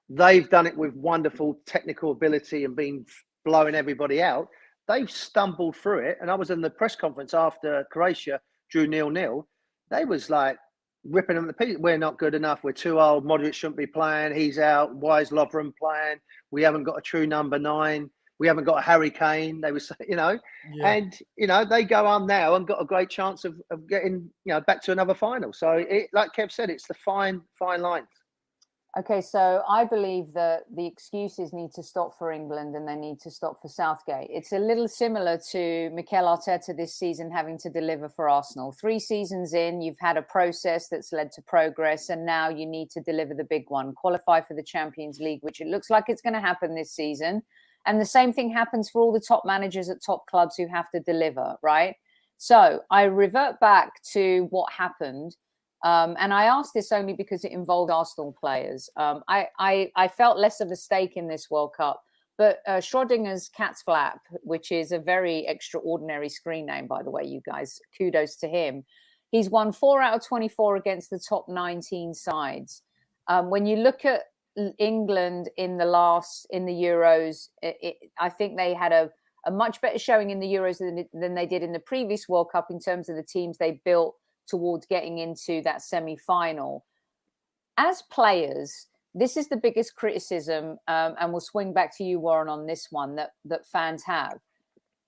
they've 0.10 0.50
done 0.50 0.68
it 0.68 0.76
with 0.76 0.94
wonderful 0.96 1.60
technical 1.66 2.12
ability 2.12 2.66
and 2.66 2.76
been 2.76 3.06
blowing 3.46 3.74
everybody 3.74 4.22
out. 4.22 4.50
They've 4.88 5.10
stumbled 5.10 5.78
through 5.78 6.00
it. 6.00 6.18
And 6.20 6.30
I 6.30 6.36
was 6.36 6.50
in 6.50 6.60
the 6.60 6.70
press 6.70 6.96
conference 6.96 7.34
after 7.34 7.86
Croatia 7.90 8.42
drew 8.70 8.86
nil 8.86 9.10
nil. 9.10 9.48
They 9.90 10.04
was 10.04 10.30
like 10.30 10.58
ripping 11.04 11.36
them 11.36 11.48
to 11.48 11.54
pieces. 11.54 11.78
We're 11.78 11.98
not 11.98 12.18
good 12.18 12.36
enough. 12.36 12.64
We're 12.64 12.72
too 12.72 13.00
old. 13.00 13.26
Modric 13.26 13.54
shouldn't 13.54 13.78
be 13.78 13.88
playing. 13.88 14.36
He's 14.36 14.60
out. 14.60 14.96
Why 14.96 15.22
is 15.22 15.30
Lovren 15.30 15.74
playing? 15.78 16.18
We 16.52 16.64
haven't 16.64 16.84
got 16.84 16.98
a 16.98 17.02
true 17.02 17.28
number 17.28 17.60
nine. 17.60 18.10
We 18.40 18.48
haven't 18.48 18.64
got 18.64 18.80
a 18.80 18.82
Harry 18.82 19.12
Kane. 19.12 19.62
They 19.62 19.72
were, 19.72 19.82
you 20.08 20.16
know, 20.16 20.40
and 20.84 21.18
you 21.38 21.48
know 21.48 21.64
they 21.64 21.84
go 21.84 22.06
on 22.06 22.26
now 22.26 22.56
and 22.56 22.68
got 22.68 22.82
a 22.82 22.86
great 22.86 23.10
chance 23.10 23.46
of, 23.46 23.56
of 23.70 23.88
getting 23.88 24.30
you 24.46 24.54
know 24.54 24.62
back 24.62 24.82
to 24.84 24.92
another 24.92 25.14
final. 25.14 25.54
So 25.54 25.74
it, 25.74 26.10
like 26.14 26.32
Kev 26.36 26.52
said, 26.52 26.70
it's 26.70 26.88
the 26.88 26.96
fine 26.96 27.42
fine 27.58 27.82
lines. 27.82 28.08
Okay, 28.98 29.22
so 29.22 29.64
I 29.70 29.86
believe 29.86 30.34
that 30.34 30.64
the 30.76 30.86
excuses 30.86 31.54
need 31.54 31.72
to 31.76 31.82
stop 31.82 32.18
for 32.18 32.30
England 32.30 32.76
and 32.76 32.86
they 32.86 32.98
need 32.98 33.22
to 33.22 33.32
stop 33.32 33.62
for 33.62 33.70
Southgate. 33.70 34.28
It's 34.30 34.52
a 34.52 34.60
little 34.60 34.90
similar 34.90 35.40
to 35.52 35.90
Mikel 35.92 36.26
Arteta 36.26 36.76
this 36.76 36.94
season 36.94 37.32
having 37.32 37.58
to 37.60 37.70
deliver 37.70 38.10
for 38.10 38.28
Arsenal. 38.28 38.74
Three 38.74 39.00
seasons 39.00 39.54
in, 39.54 39.82
you've 39.82 40.00
had 40.02 40.18
a 40.18 40.22
process 40.22 40.90
that's 40.90 41.14
led 41.14 41.32
to 41.34 41.42
progress, 41.42 42.10
and 42.10 42.26
now 42.26 42.50
you 42.50 42.66
need 42.66 42.90
to 42.90 43.00
deliver 43.00 43.34
the 43.34 43.46
big 43.46 43.64
one, 43.70 43.94
qualify 43.94 44.42
for 44.42 44.56
the 44.56 44.64
Champions 44.64 45.22
League, 45.22 45.42
which 45.42 45.62
it 45.62 45.68
looks 45.68 45.90
like 45.90 46.06
it's 46.10 46.22
going 46.22 46.34
to 46.34 46.42
happen 46.42 46.76
this 46.76 46.92
season. 46.92 47.44
And 47.86 48.02
the 48.02 48.06
same 48.06 48.34
thing 48.34 48.52
happens 48.52 48.90
for 48.90 49.02
all 49.02 49.14
the 49.14 49.24
top 49.26 49.44
managers 49.46 49.90
at 49.90 50.04
top 50.06 50.28
clubs 50.28 50.58
who 50.58 50.68
have 50.68 50.90
to 50.92 51.00
deliver, 51.00 51.56
right? 51.64 51.96
So 52.38 52.82
I 52.92 53.04
revert 53.04 53.58
back 53.62 54.04
to 54.12 54.48
what 54.50 54.70
happened. 54.74 55.38
Um, 55.84 56.16
and 56.20 56.34
I 56.34 56.46
asked 56.46 56.74
this 56.74 56.92
only 56.92 57.14
because 57.14 57.44
it 57.44 57.52
involved 57.52 57.92
Arsenal 57.92 58.36
players. 58.40 58.90
Um, 58.98 59.24
I, 59.28 59.48
I, 59.58 59.92
I 59.96 60.08
felt 60.08 60.38
less 60.38 60.62
of 60.62 60.70
a 60.70 60.76
stake 60.76 61.18
in 61.18 61.28
this 61.28 61.50
World 61.50 61.74
Cup, 61.76 62.04
but 62.38 62.60
uh, 62.68 62.78
Schrodinger's 62.78 63.50
Cat's 63.50 63.82
Flap, 63.82 64.22
which 64.44 64.72
is 64.72 64.92
a 64.92 65.00
very 65.00 65.46
extraordinary 65.48 66.30
screen 66.30 66.68
name, 66.68 66.88
by 66.88 67.02
the 67.02 67.10
way, 67.10 67.24
you 67.24 67.42
guys, 67.46 67.80
kudos 67.98 68.36
to 68.38 68.48
him. 68.48 68.84
He's 69.32 69.50
won 69.50 69.72
four 69.72 70.02
out 70.02 70.16
of 70.16 70.26
24 70.26 70.76
against 70.76 71.10
the 71.10 71.20
top 71.20 71.48
19 71.48 72.14
sides. 72.14 72.84
Um, 73.28 73.50
when 73.50 73.66
you 73.66 73.78
look 73.78 74.06
at 74.06 74.24
England 74.78 75.50
in 75.58 75.78
the 75.78 75.86
last, 75.86 76.46
in 76.52 76.66
the 76.66 76.74
Euros, 76.74 77.48
it, 77.62 77.78
it, 77.82 77.96
I 78.20 78.30
think 78.30 78.58
they 78.58 78.74
had 78.74 78.92
a, 78.92 79.10
a 79.48 79.52
much 79.52 79.82
better 79.82 79.98
showing 79.98 80.30
in 80.30 80.40
the 80.40 80.48
Euros 80.48 80.80
than, 80.80 81.08
than 81.14 81.34
they 81.34 81.46
did 81.46 81.64
in 81.64 81.72
the 81.72 81.80
previous 81.80 82.28
World 82.28 82.50
Cup 82.52 82.68
in 82.70 82.80
terms 82.80 83.10
of 83.10 83.16
the 83.16 83.24
teams 83.24 83.58
they 83.58 83.80
built 83.86 84.16
towards 84.48 84.86
getting 84.86 85.20
into 85.20 85.62
that 85.64 85.82
semi 85.82 86.18
final. 86.18 86.86
As 87.78 88.02
players, 88.04 88.88
this 89.14 89.38
is 89.38 89.48
the 89.50 89.58
biggest 89.58 89.96
criticism, 89.96 90.78
um, 90.88 91.16
and 91.20 91.32
we'll 91.32 91.42
swing 91.42 91.74
back 91.74 91.96
to 91.98 92.04
you, 92.04 92.20
Warren, 92.20 92.50
on 92.50 92.66
this 92.66 92.88
one 92.92 93.16
that, 93.16 93.32
that 93.46 93.66
fans 93.66 94.04
have 94.04 94.40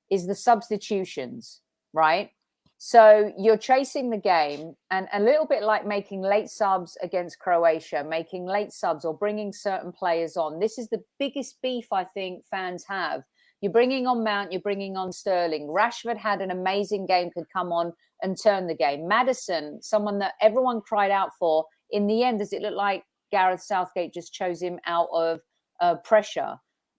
is 0.09 0.27
the 0.27 0.35
substitutions, 0.35 1.61
right? 1.93 2.31
So 2.77 3.31
you're 3.37 3.57
chasing 3.57 4.09
the 4.09 4.17
game, 4.17 4.75
and 4.91 5.07
a 5.13 5.19
little 5.19 5.45
bit 5.45 5.63
like 5.63 5.87
making 5.87 6.21
late 6.21 6.49
subs 6.49 6.97
against 7.01 7.39
Croatia, 7.39 8.03
making 8.03 8.45
late 8.45 8.73
subs 8.73 9.05
or 9.05 9.13
bringing 9.13 9.53
certain 9.53 9.93
players 9.93 10.35
on. 10.35 10.59
This 10.59 10.77
is 10.77 10.89
the 10.89 11.01
biggest 11.17 11.61
beef 11.61 11.93
I 11.93 12.03
think 12.03 12.43
fans 12.43 12.83
have. 12.89 13.23
You're 13.63 13.71
bringing 13.71 14.07
on 14.07 14.25
Mount, 14.25 14.51
you're 14.51 14.59
bringing 14.59 14.97
on 14.97 15.13
Sterling. 15.13 15.69
Rashford 15.69 16.17
had 16.17 16.41
an 16.41 16.51
amazing 16.51 17.05
game, 17.05 17.31
could 17.31 17.49
come 17.49 17.71
on 17.71 17.93
and 18.21 18.35
turn 18.37 18.67
the 18.67 18.75
game. 18.75 19.07
Maddison, 19.07 19.81
someone 19.81 20.19
that 20.19 20.33
everyone 20.41 20.81
cried 20.81 21.11
out 21.11 21.29
for, 21.39 21.63
in 21.89 22.05
the 22.05 22.23
end, 22.23 22.39
does 22.39 22.51
it 22.51 22.61
look 22.61 22.73
like 22.73 23.05
Gareth 23.31 23.61
Southgate 23.61 24.13
just 24.13 24.33
chose 24.33 24.61
him 24.61 24.81
out 24.85 25.07
of 25.13 25.39
uh, 25.79 25.95
pressure? 25.95 26.57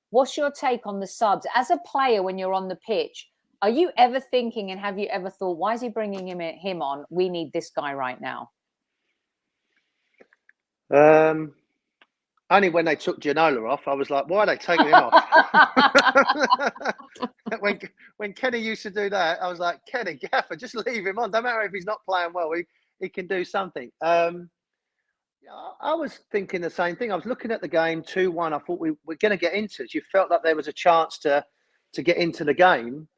What's 0.08 0.38
your 0.38 0.50
take 0.50 0.86
on 0.86 1.00
the 1.00 1.06
subs 1.06 1.46
as 1.54 1.68
a 1.70 1.76
player 1.84 2.22
when 2.22 2.38
you're 2.38 2.54
on 2.54 2.68
the 2.68 2.76
pitch? 2.76 3.28
Are 3.60 3.68
you 3.68 3.90
ever 3.98 4.18
thinking 4.18 4.70
and 4.70 4.80
have 4.80 4.98
you 4.98 5.06
ever 5.08 5.28
thought, 5.28 5.58
why 5.58 5.74
is 5.74 5.82
he 5.82 5.90
bringing 5.90 6.26
him 6.26 6.40
him 6.40 6.80
on? 6.80 7.04
We 7.10 7.28
need 7.28 7.52
this 7.52 7.70
guy 7.76 7.92
right 7.92 8.18
now. 8.18 8.48
Um, 10.90 11.52
only 12.54 12.68
when 12.68 12.84
they 12.84 12.96
took 12.96 13.20
Ginola 13.20 13.70
off, 13.70 13.86
I 13.86 13.94
was 13.94 14.10
like, 14.10 14.28
why 14.28 14.40
are 14.40 14.46
they 14.46 14.56
taking 14.56 14.86
him 14.86 14.94
off? 14.94 15.24
when 17.60 17.80
when 18.16 18.32
Kenny 18.32 18.58
used 18.58 18.82
to 18.82 18.90
do 18.90 19.10
that, 19.10 19.42
I 19.42 19.48
was 19.48 19.58
like, 19.58 19.80
Kenny 19.90 20.14
Gaffer, 20.14 20.56
just 20.56 20.74
leave 20.74 21.06
him 21.06 21.18
on. 21.18 21.30
Don't 21.30 21.42
matter 21.42 21.62
if 21.62 21.72
he's 21.72 21.86
not 21.86 22.04
playing 22.08 22.32
well, 22.32 22.52
he, 22.52 22.64
he 23.00 23.08
can 23.08 23.26
do 23.26 23.44
something. 23.44 23.90
Um, 24.00 24.50
I 25.80 25.94
was 25.94 26.20
thinking 26.32 26.60
the 26.60 26.70
same 26.70 26.96
thing. 26.96 27.12
I 27.12 27.16
was 27.16 27.26
looking 27.26 27.50
at 27.50 27.60
the 27.60 27.68
game 27.68 28.02
two 28.02 28.30
one. 28.30 28.52
I 28.52 28.58
thought 28.58 28.80
we 28.80 28.92
were 29.04 29.16
going 29.16 29.30
to 29.30 29.36
get 29.36 29.54
into 29.54 29.82
it. 29.82 29.92
You 29.92 30.00
felt 30.10 30.30
like 30.30 30.42
there 30.42 30.56
was 30.56 30.68
a 30.68 30.72
chance 30.72 31.18
to 31.20 31.44
to 31.92 32.02
get 32.02 32.16
into 32.16 32.44
the 32.44 32.54
game. 32.54 33.08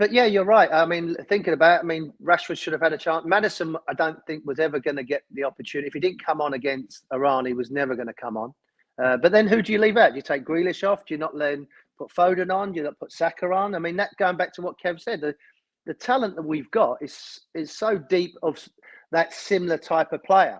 But 0.00 0.14
yeah, 0.14 0.24
you're 0.24 0.46
right. 0.46 0.70
I 0.72 0.86
mean, 0.86 1.14
thinking 1.28 1.52
about 1.52 1.80
I 1.80 1.82
mean, 1.82 2.14
Rashford 2.24 2.56
should 2.56 2.72
have 2.72 2.80
had 2.80 2.94
a 2.94 2.98
chance. 2.98 3.26
Maddison, 3.26 3.76
I 3.86 3.92
don't 3.92 4.18
think 4.26 4.46
was 4.46 4.58
ever 4.58 4.80
going 4.80 4.96
to 4.96 5.04
get 5.04 5.24
the 5.30 5.44
opportunity. 5.44 5.88
If 5.88 5.92
he 5.92 6.00
didn't 6.00 6.24
come 6.24 6.40
on 6.40 6.54
against 6.54 7.04
Iran, 7.12 7.44
he 7.44 7.52
was 7.52 7.70
never 7.70 7.94
going 7.94 8.06
to 8.06 8.14
come 8.14 8.38
on. 8.38 8.54
Uh, 9.00 9.18
but 9.18 9.30
then 9.30 9.46
who 9.46 9.60
do 9.60 9.74
you 9.74 9.78
leave 9.78 9.98
out? 9.98 10.12
Do 10.12 10.16
you 10.16 10.22
take 10.22 10.46
Grealish 10.46 10.88
off? 10.88 11.04
Do 11.04 11.12
you 11.12 11.18
not 11.18 11.36
then 11.36 11.66
put 11.98 12.10
Foden 12.10 12.50
on? 12.50 12.72
Do 12.72 12.78
you 12.78 12.84
not 12.84 12.98
put 12.98 13.12
Saka 13.12 13.44
on? 13.52 13.74
I 13.74 13.78
mean, 13.78 13.94
that 13.96 14.08
going 14.18 14.38
back 14.38 14.54
to 14.54 14.62
what 14.62 14.76
Kev 14.82 15.02
said, 15.02 15.20
the, 15.20 15.34
the 15.84 15.92
talent 15.92 16.34
that 16.36 16.46
we've 16.46 16.70
got 16.70 16.96
is 17.02 17.38
is 17.54 17.70
so 17.70 17.98
deep 17.98 18.32
of 18.42 18.58
that 19.12 19.34
similar 19.34 19.76
type 19.76 20.14
of 20.14 20.24
player 20.24 20.58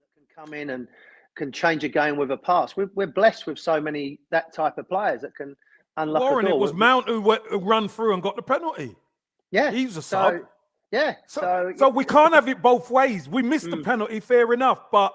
that 0.00 0.08
can 0.14 0.44
come 0.46 0.54
in 0.54 0.70
and 0.70 0.88
can 1.36 1.52
change 1.52 1.84
a 1.84 1.88
game 1.90 2.16
with 2.16 2.30
a 2.30 2.36
pass. 2.38 2.78
We're, 2.78 2.90
we're 2.94 3.08
blessed 3.08 3.46
with 3.46 3.58
so 3.58 3.78
many 3.78 4.20
that 4.30 4.54
type 4.54 4.78
of 4.78 4.88
players 4.88 5.20
that 5.20 5.36
can 5.36 5.54
unlock 6.02 6.22
Warren, 6.22 6.46
it 6.46 6.56
was 6.56 6.72
Mount 6.72 7.06
who, 7.08 7.20
went, 7.20 7.42
who 7.48 7.58
run 7.58 7.88
through 7.88 8.14
and 8.14 8.22
got 8.22 8.36
the 8.36 8.42
penalty. 8.42 8.94
Yeah, 9.50 9.70
He's 9.70 9.96
a 9.96 10.02
sub. 10.02 10.32
so 10.34 10.46
yeah, 10.90 11.16
So, 11.26 11.40
so, 11.40 11.72
so 11.76 11.88
we 11.88 12.04
can't 12.04 12.34
have 12.34 12.48
it 12.48 12.62
both 12.62 12.90
ways. 12.90 13.28
We 13.28 13.42
missed 13.42 13.70
the 13.70 13.76
Mm. 13.76 13.84
penalty, 13.84 14.20
fair 14.20 14.52
enough, 14.52 14.90
but 14.90 15.12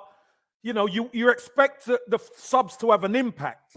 you 0.61 0.71
know, 0.73 0.85
you 0.87 1.09
you 1.13 1.29
expect 1.29 1.85
the, 1.85 1.99
the 2.07 2.19
subs 2.35 2.77
to 2.77 2.91
have 2.91 3.03
an 3.03 3.15
impact 3.15 3.75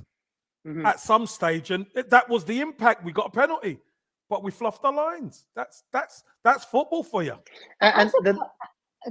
Mhm. 0.67 0.85
at 0.85 1.01
some 1.01 1.27
stage, 1.27 1.71
and 1.71 1.87
that 1.95 2.29
was 2.29 2.45
the 2.45 2.61
impact. 2.61 3.05
We 3.05 3.13
got 3.13 3.27
a 3.29 3.31
penalty, 3.31 3.79
but 4.29 4.43
we 4.43 4.51
fluffed 4.51 4.83
the 4.83 4.91
lines. 4.91 5.47
That's 5.57 5.85
that's 5.93 6.23
that's 6.45 6.65
football 6.65 7.03
for 7.03 7.23
you. 7.23 7.37
and, 7.81 7.95
and 8.01 8.11
the, 8.25 8.33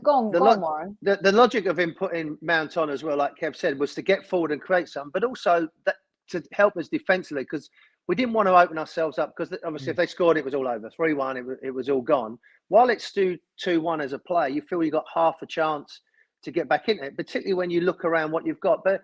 go 0.03 0.11
on, 0.11 0.31
the 0.31 0.39
go 0.39 0.47
on, 0.47 0.61
Warren. 0.61 0.97
the 1.01 1.17
the 1.21 1.31
logic 1.31 1.65
of 1.65 1.77
him 1.79 1.93
putting 1.97 2.37
Mount 2.41 2.77
on 2.77 2.89
as 2.89 3.03
well, 3.03 3.17
like 3.17 3.35
Kev 3.39 3.55
said, 3.55 3.79
was 3.79 3.93
to 3.95 4.01
get 4.01 4.25
forward 4.25 4.51
and 4.51 4.61
create 4.61 4.87
some, 4.89 5.09
but 5.11 5.23
also 5.23 5.67
that 5.85 5.95
to 6.29 6.43
help 6.51 6.77
us 6.77 6.87
defensively 6.87 7.43
because 7.43 7.69
we 8.07 8.15
didn't 8.15 8.33
want 8.33 8.47
to 8.47 8.55
open 8.55 8.77
ourselves 8.77 9.17
up 9.17 9.33
because 9.35 9.57
obviously 9.63 9.89
if 9.89 9.95
mm. 9.95 9.97
they 9.97 10.05
scored, 10.05 10.37
it 10.37 10.45
was 10.45 10.53
all 10.53 10.67
over. 10.67 10.89
Three 10.89 11.13
one, 11.13 11.37
it 11.37 11.45
was 11.45 11.57
it 11.63 11.71
was 11.71 11.89
all 11.89 12.01
gone. 12.01 12.37
While 12.67 12.89
it's 12.89 13.11
two 13.11 13.37
two 13.57 13.81
one 13.81 14.01
as 14.01 14.13
a 14.13 14.19
player, 14.19 14.49
you 14.49 14.61
feel 14.61 14.83
you 14.83 14.91
got 14.91 15.05
half 15.13 15.35
a 15.41 15.45
chance 15.45 16.01
to 16.43 16.51
get 16.51 16.69
back 16.69 16.89
in 16.89 17.03
it, 17.03 17.17
particularly 17.17 17.55
when 17.55 17.69
you 17.69 17.81
look 17.81 18.05
around 18.05 18.31
what 18.31 18.45
you've 18.45 18.59
got. 18.59 18.83
But 18.83 19.03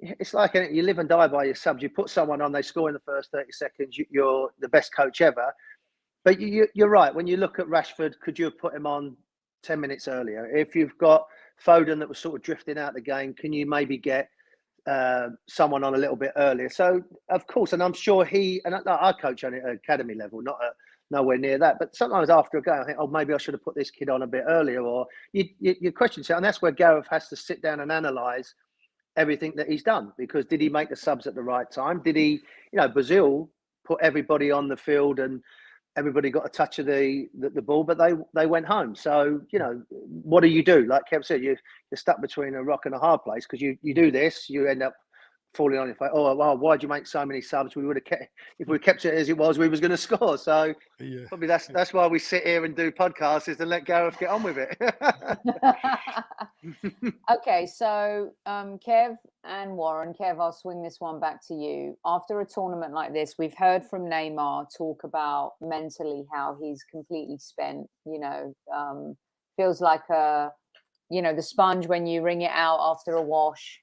it's 0.00 0.34
like 0.34 0.54
you 0.54 0.82
live 0.82 0.98
and 0.98 1.08
die 1.08 1.28
by 1.28 1.44
your 1.44 1.54
subs. 1.54 1.82
You 1.82 1.88
put 1.88 2.10
someone 2.10 2.40
on, 2.40 2.52
they 2.52 2.62
score 2.62 2.88
in 2.88 2.94
the 2.94 3.00
first 3.00 3.30
30 3.30 3.52
seconds, 3.52 3.98
you, 3.98 4.26
are 4.26 4.50
the 4.58 4.68
best 4.68 4.94
coach 4.94 5.20
ever. 5.20 5.52
But 6.24 6.40
you, 6.40 6.66
are 6.80 6.88
right. 6.88 7.14
When 7.14 7.26
you 7.26 7.36
look 7.36 7.58
at 7.58 7.66
Rashford, 7.66 8.14
could 8.20 8.38
you 8.38 8.46
have 8.46 8.58
put 8.58 8.74
him 8.74 8.86
on 8.86 9.16
10 9.62 9.80
minutes 9.80 10.08
earlier? 10.08 10.46
If 10.46 10.74
you've 10.74 10.96
got 10.98 11.26
Foden 11.64 11.98
that 11.98 12.08
was 12.08 12.18
sort 12.18 12.36
of 12.36 12.42
drifting 12.42 12.78
out 12.78 12.94
the 12.94 13.00
game, 13.00 13.34
can 13.34 13.52
you 13.52 13.66
maybe 13.66 13.96
get 13.96 14.28
uh, 14.86 15.28
someone 15.48 15.84
on 15.84 15.94
a 15.94 15.98
little 15.98 16.16
bit 16.16 16.32
earlier? 16.36 16.68
So, 16.68 17.02
of 17.28 17.46
course, 17.46 17.72
and 17.72 17.82
I'm 17.82 17.92
sure 17.92 18.24
he, 18.24 18.60
and 18.64 18.74
I, 18.74 18.80
I 18.86 19.12
coach 19.12 19.44
on 19.44 19.54
academy 19.54 20.14
level, 20.14 20.42
not 20.42 20.58
at 20.64 20.74
nowhere 21.10 21.38
near 21.38 21.58
that. 21.58 21.76
But 21.78 21.94
sometimes 21.94 22.30
after 22.30 22.58
a 22.58 22.62
game, 22.62 22.80
I 22.80 22.84
think, 22.84 22.98
oh, 23.00 23.06
maybe 23.06 23.34
I 23.34 23.38
should 23.38 23.54
have 23.54 23.64
put 23.64 23.74
this 23.74 23.90
kid 23.90 24.08
on 24.08 24.22
a 24.22 24.26
bit 24.26 24.44
earlier, 24.48 24.82
or 24.82 25.06
you, 25.32 25.48
you, 25.58 25.74
you 25.80 25.92
question 25.92 26.20
yourself. 26.20 26.38
And 26.38 26.44
that's 26.44 26.62
where 26.62 26.72
Gareth 26.72 27.08
has 27.10 27.28
to 27.28 27.36
sit 27.36 27.62
down 27.62 27.80
and 27.80 27.90
analyse 27.90 28.54
everything 29.16 29.52
that 29.56 29.68
he's 29.68 29.82
done 29.82 30.12
because 30.16 30.46
did 30.46 30.60
he 30.60 30.68
make 30.68 30.88
the 30.88 30.96
subs 30.96 31.26
at 31.26 31.34
the 31.34 31.42
right 31.42 31.70
time? 31.70 32.00
Did 32.02 32.16
he, 32.16 32.40
you 32.72 32.76
know, 32.76 32.88
Brazil 32.88 33.50
put 33.84 33.98
everybody 34.02 34.50
on 34.50 34.68
the 34.68 34.76
field 34.76 35.18
and 35.18 35.42
everybody 35.96 36.30
got 36.30 36.46
a 36.46 36.48
touch 36.48 36.78
of 36.78 36.86
the, 36.86 37.28
the, 37.38 37.50
the 37.50 37.62
ball, 37.62 37.84
but 37.84 37.98
they 37.98 38.12
they 38.34 38.46
went 38.46 38.66
home. 38.66 38.94
So 38.94 39.40
you 39.50 39.58
know, 39.58 39.82
what 39.90 40.40
do 40.40 40.48
you 40.48 40.62
do? 40.62 40.86
Like 40.86 41.02
Kev 41.12 41.24
said, 41.24 41.42
you 41.42 41.56
you're 41.90 41.96
stuck 41.96 42.20
between 42.20 42.54
a 42.54 42.62
rock 42.62 42.86
and 42.86 42.94
a 42.94 42.98
hard 42.98 43.22
place 43.22 43.46
because 43.46 43.60
you 43.60 43.76
you 43.82 43.94
do 43.94 44.10
this, 44.10 44.48
you 44.48 44.66
end 44.66 44.82
up 44.82 44.94
falling 45.54 45.78
on 45.78 45.86
your 45.86 45.96
face. 45.96 46.10
Oh, 46.12 46.34
well, 46.34 46.56
why'd 46.56 46.82
you 46.82 46.88
make 46.88 47.06
so 47.06 47.24
many 47.24 47.40
subs? 47.40 47.76
We 47.76 47.86
would 47.86 47.96
have 47.96 48.04
kept 48.04 48.28
if 48.58 48.68
we 48.68 48.78
kept 48.78 49.04
it 49.04 49.14
as 49.14 49.28
it 49.28 49.36
was, 49.36 49.58
we 49.58 49.68
was 49.68 49.80
going 49.80 49.90
to 49.90 49.96
score. 49.96 50.38
So 50.38 50.74
yeah. 50.98 51.26
probably 51.28 51.46
that's 51.46 51.66
that's 51.68 51.92
why 51.92 52.06
we 52.06 52.18
sit 52.18 52.44
here 52.44 52.64
and 52.64 52.76
do 52.76 52.90
podcasts 52.90 53.48
is 53.48 53.56
to 53.58 53.66
let 53.66 53.84
Gareth 53.84 54.18
get 54.18 54.30
on 54.30 54.42
with 54.42 54.58
it. 54.58 54.76
okay, 57.30 57.66
so 57.66 58.30
um, 58.46 58.78
Kev 58.86 59.16
and 59.44 59.72
Warren, 59.72 60.12
Kev, 60.12 60.40
I'll 60.40 60.52
swing 60.52 60.82
this 60.82 60.96
one 60.98 61.20
back 61.20 61.46
to 61.48 61.54
you. 61.54 61.96
After 62.04 62.40
a 62.40 62.46
tournament 62.46 62.92
like 62.92 63.12
this, 63.12 63.34
we've 63.38 63.56
heard 63.56 63.84
from 63.84 64.02
Neymar 64.02 64.66
talk 64.76 65.04
about 65.04 65.52
mentally 65.60 66.24
how 66.32 66.56
he's 66.60 66.84
completely 66.84 67.38
spent. 67.38 67.88
You 68.04 68.20
know, 68.20 68.54
um, 68.74 69.16
feels 69.56 69.80
like 69.80 70.08
a 70.10 70.50
you 71.10 71.22
know 71.22 71.34
the 71.34 71.42
sponge 71.42 71.86
when 71.86 72.06
you 72.06 72.22
wring 72.22 72.42
it 72.42 72.52
out 72.52 72.78
after 72.80 73.14
a 73.14 73.22
wash 73.22 73.80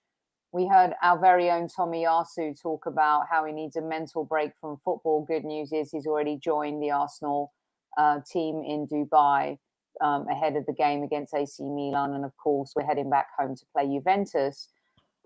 we 0.57 0.67
heard 0.67 0.93
our 1.03 1.19
very 1.19 1.51
own 1.51 1.67
Tomiyasu 1.67 2.59
talk 2.59 2.87
about 2.87 3.27
how 3.29 3.45
he 3.45 3.53
needs 3.53 3.75
a 3.75 3.81
mental 3.81 4.25
break 4.25 4.53
from 4.59 4.77
football. 4.83 5.23
Good 5.23 5.45
news 5.45 5.71
is 5.71 5.91
he's 5.91 6.07
already 6.07 6.39
joined 6.43 6.81
the 6.81 6.89
Arsenal 6.89 7.53
uh, 7.95 8.21
team 8.29 8.63
in 8.65 8.87
Dubai 8.87 9.59
um, 10.01 10.27
ahead 10.27 10.55
of 10.55 10.65
the 10.65 10.73
game 10.73 11.03
against 11.03 11.35
AC 11.35 11.61
Milan, 11.61 12.13
and 12.13 12.25
of 12.25 12.35
course 12.37 12.73
we're 12.75 12.87
heading 12.87 13.07
back 13.07 13.27
home 13.37 13.55
to 13.55 13.65
play 13.71 13.85
Juventus. 13.85 14.69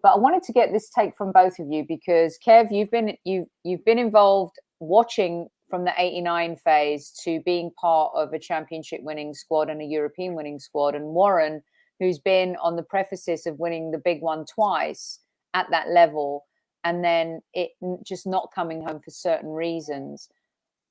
But 0.04 0.16
I 0.16 0.18
wanted 0.18 0.44
to 0.44 0.52
get 0.52 0.74
this 0.74 0.90
take 0.90 1.16
from 1.16 1.32
both 1.32 1.60
of 1.60 1.68
you 1.70 1.86
because 1.88 2.38
Kev, 2.46 2.68
you've 2.70 2.92
been 2.92 3.16
you 3.24 3.50
you've 3.64 3.86
been 3.86 4.00
involved 4.00 4.58
watching 4.82 5.48
from 5.70 5.86
the 5.86 5.94
89 5.98 6.58
phase 6.58 7.10
to 7.24 7.40
being 7.46 7.72
part 7.80 8.12
of 8.14 8.34
a 8.34 8.40
championship 8.40 9.00
winning 9.02 9.34
squad 9.34 9.70
and 9.70 9.82
a 9.82 9.86
European 9.86 10.36
winning 10.36 10.60
squad, 10.60 10.94
and 10.94 11.06
Warren 11.06 11.64
who's 12.02 12.18
been 12.18 12.56
on 12.58 12.76
the 12.76 12.84
prefaces 12.84 13.46
of 13.46 13.60
winning 13.60 13.92
the 13.92 13.98
big 14.00 14.22
one 14.22 14.44
twice 14.44 15.20
at 15.54 15.68
that 15.70 15.88
level 15.90 16.46
and 16.84 17.04
then 17.04 17.42
it 17.54 17.70
just 18.04 18.26
not 18.26 18.50
coming 18.54 18.82
home 18.82 19.00
for 19.00 19.12
certain 19.12 19.52
reasons. 19.52 20.28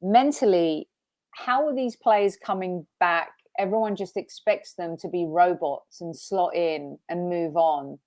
Mentally 0.01 0.88
how 1.33 1.66
are 1.66 1.75
these 1.75 1.96
players 1.96 2.37
coming 2.37 2.87
back? 2.99 3.31
Everyone 3.59 3.96
just 3.96 4.16
expects 4.16 4.75
them 4.75 4.96
to 4.99 5.09
be 5.09 5.27
robots 5.27 6.01
and 6.01 6.16
slot 6.16 6.55
in 6.55 6.99
and 7.09 7.29
move 7.29 7.57
on 7.57 7.99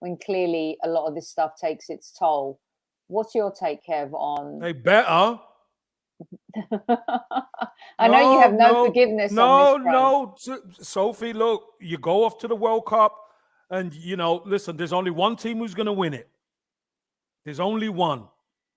when 0.00 0.16
clearly 0.16 0.76
a 0.82 0.88
lot 0.88 1.06
of 1.06 1.14
this 1.14 1.28
stuff 1.28 1.52
takes 1.60 1.90
its 1.90 2.12
toll. 2.12 2.60
What's 3.08 3.34
your 3.34 3.52
take 3.52 3.84
kev 3.84 4.12
on 4.12 4.60
they 4.60 4.72
better 4.72 5.40
I 7.98 8.08
no, 8.08 8.12
know 8.12 8.32
you 8.34 8.40
have 8.40 8.52
no, 8.52 8.72
no 8.72 8.86
forgiveness. 8.86 9.32
No, 9.32 9.76
no, 9.76 10.34
Sophie. 10.80 11.32
Look, 11.32 11.62
you 11.80 11.98
go 11.98 12.24
off 12.24 12.38
to 12.38 12.48
the 12.48 12.56
World 12.56 12.86
Cup, 12.86 13.16
and 13.70 13.92
you 13.94 14.16
know, 14.16 14.42
listen. 14.44 14.76
There's 14.76 14.92
only 14.92 15.10
one 15.10 15.36
team 15.36 15.58
who's 15.58 15.74
going 15.74 15.86
to 15.86 15.92
win 15.92 16.14
it. 16.14 16.28
There's 17.44 17.60
only 17.60 17.88
one. 17.88 18.24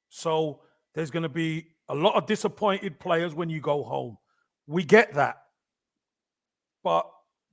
So 0.09 0.61
there's 0.93 1.11
going 1.11 1.23
to 1.23 1.29
be 1.29 1.67
a 1.89 1.95
lot 1.95 2.15
of 2.15 2.25
disappointed 2.25 2.99
players 2.99 3.33
when 3.33 3.49
you 3.49 3.59
go 3.59 3.83
home. 3.83 4.17
We 4.67 4.83
get 4.83 5.13
that, 5.13 5.37
but 6.83 7.09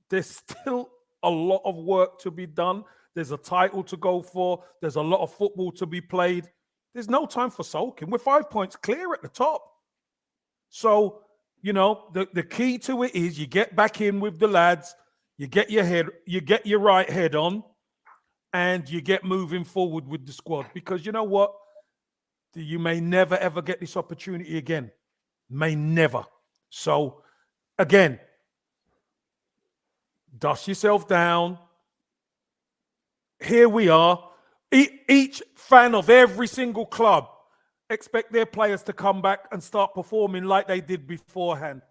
there's 0.09 0.27
still 0.47 0.89
a 1.23 1.29
lot 1.29 1.61
of 1.65 1.75
work 1.75 2.19
to 2.19 2.31
be 2.31 2.45
done. 2.45 2.83
There's 3.13 3.31
a 3.31 3.37
title 3.37 3.83
to 3.83 3.97
go 3.97 4.21
for. 4.21 4.63
There's 4.79 4.95
a 4.95 5.01
lot 5.01 5.21
of 5.21 5.33
football 5.33 5.71
to 5.73 5.85
be 5.85 5.99
played. 5.99 6.49
There's 6.93 7.09
no 7.09 7.25
time 7.25 7.49
for 7.49 7.63
sulking. 7.63 8.09
We're 8.09 8.17
five 8.17 8.49
points 8.49 8.75
clear 8.75 9.13
at 9.13 9.21
the 9.21 9.29
top. 9.29 9.70
So, 10.71 11.19
you 11.61 11.73
know, 11.73 12.07
the, 12.13 12.27
the 12.33 12.43
key 12.43 12.79
to 12.79 13.03
it 13.03 13.13
is 13.13 13.37
you 13.37 13.45
get 13.45 13.75
back 13.75 14.01
in 14.01 14.19
with 14.21 14.39
the 14.39 14.47
lads, 14.47 14.95
you 15.37 15.45
get 15.45 15.69
your 15.69 15.83
head, 15.83 16.07
you 16.25 16.39
get 16.39 16.65
your 16.65 16.79
right 16.79 17.07
head 17.09 17.35
on, 17.35 17.63
and 18.53 18.89
you 18.89 19.01
get 19.01 19.25
moving 19.25 19.65
forward 19.65 20.07
with 20.07 20.25
the 20.25 20.31
squad. 20.31 20.67
Because 20.73 21.05
you 21.05 21.11
know 21.11 21.25
what? 21.25 21.51
You 22.55 22.79
may 22.79 22.99
never 23.01 23.37
ever 23.37 23.61
get 23.61 23.81
this 23.81 23.97
opportunity 23.97 24.57
again. 24.57 24.91
May 25.49 25.75
never. 25.75 26.23
So 26.69 27.21
again, 27.77 28.19
dust 30.37 30.69
yourself 30.69 31.07
down. 31.07 31.59
Here 33.43 33.67
we 33.67 33.89
are. 33.89 34.29
Each 34.71 35.43
fan 35.55 35.95
of 35.95 36.09
every 36.09 36.47
single 36.47 36.85
club 36.85 37.27
expect 37.91 38.31
their 38.31 38.45
players 38.45 38.83
to 38.83 38.93
come 38.93 39.21
back 39.21 39.47
and 39.51 39.61
start 39.61 39.93
performing 39.93 40.45
like 40.45 40.67
they 40.67 40.81
did 40.81 41.07
beforehand. 41.07 41.81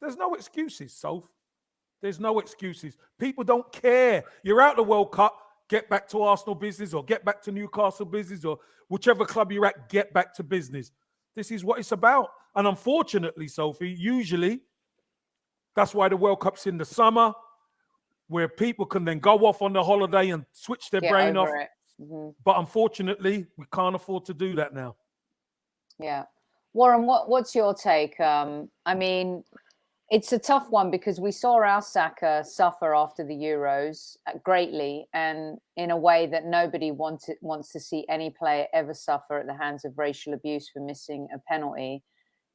There's 0.00 0.16
no 0.16 0.34
excuses, 0.34 0.92
Soph. 0.92 1.30
There's 2.00 2.18
no 2.18 2.40
excuses. 2.40 2.96
People 3.18 3.44
don't 3.44 3.70
care. 3.72 4.24
You're 4.42 4.60
out 4.60 4.76
the 4.76 4.82
World 4.82 5.12
Cup, 5.12 5.38
get 5.68 5.88
back 5.88 6.08
to 6.08 6.22
Arsenal 6.22 6.56
business 6.56 6.92
or 6.92 7.04
get 7.04 7.24
back 7.24 7.40
to 7.42 7.52
Newcastle 7.52 8.06
business 8.06 8.44
or 8.44 8.58
whichever 8.88 9.24
club 9.24 9.52
you're 9.52 9.66
at, 9.66 9.88
get 9.88 10.12
back 10.12 10.34
to 10.34 10.42
business. 10.42 10.90
This 11.36 11.50
is 11.50 11.64
what 11.64 11.78
it's 11.78 11.92
about. 11.92 12.30
And 12.56 12.66
unfortunately, 12.66 13.48
Sophie, 13.48 13.90
usually 13.90 14.60
that's 15.74 15.94
why 15.94 16.08
the 16.08 16.16
World 16.16 16.40
Cup's 16.40 16.66
in 16.66 16.76
the 16.76 16.84
summer, 16.84 17.32
where 18.26 18.48
people 18.48 18.84
can 18.84 19.04
then 19.04 19.18
go 19.18 19.38
off 19.46 19.62
on 19.62 19.72
the 19.72 19.82
holiday 19.82 20.30
and 20.30 20.44
switch 20.52 20.90
their 20.90 21.00
get 21.00 21.10
brain 21.10 21.36
off. 21.36 21.48
Mm-hmm. 22.00 22.30
But 22.44 22.58
unfortunately, 22.58 23.46
we 23.56 23.64
can't 23.72 23.94
afford 23.94 24.24
to 24.26 24.34
do 24.34 24.54
that 24.56 24.74
now. 24.74 24.96
Yeah. 25.98 26.24
Warren, 26.74 27.06
what, 27.06 27.28
what's 27.28 27.54
your 27.54 27.74
take? 27.74 28.18
Um, 28.18 28.70
I 28.86 28.94
mean, 28.94 29.44
it's 30.10 30.32
a 30.32 30.38
tough 30.38 30.68
one 30.70 30.90
because 30.90 31.20
we 31.20 31.32
saw 31.32 31.54
our 31.62 31.80
Saka 31.80 32.44
suffer 32.44 32.94
after 32.94 33.24
the 33.24 33.34
Euros 33.34 34.16
uh, 34.26 34.32
greatly 34.44 35.06
and 35.14 35.58
in 35.76 35.90
a 35.90 35.96
way 35.96 36.26
that 36.26 36.44
nobody 36.44 36.90
wanted, 36.90 37.36
wants 37.40 37.72
to 37.72 37.80
see 37.80 38.04
any 38.08 38.30
player 38.30 38.66
ever 38.74 38.94
suffer 38.94 39.38
at 39.38 39.46
the 39.46 39.56
hands 39.56 39.84
of 39.84 39.96
racial 39.96 40.34
abuse 40.34 40.68
for 40.68 40.80
missing 40.80 41.28
a 41.34 41.38
penalty. 41.38 42.02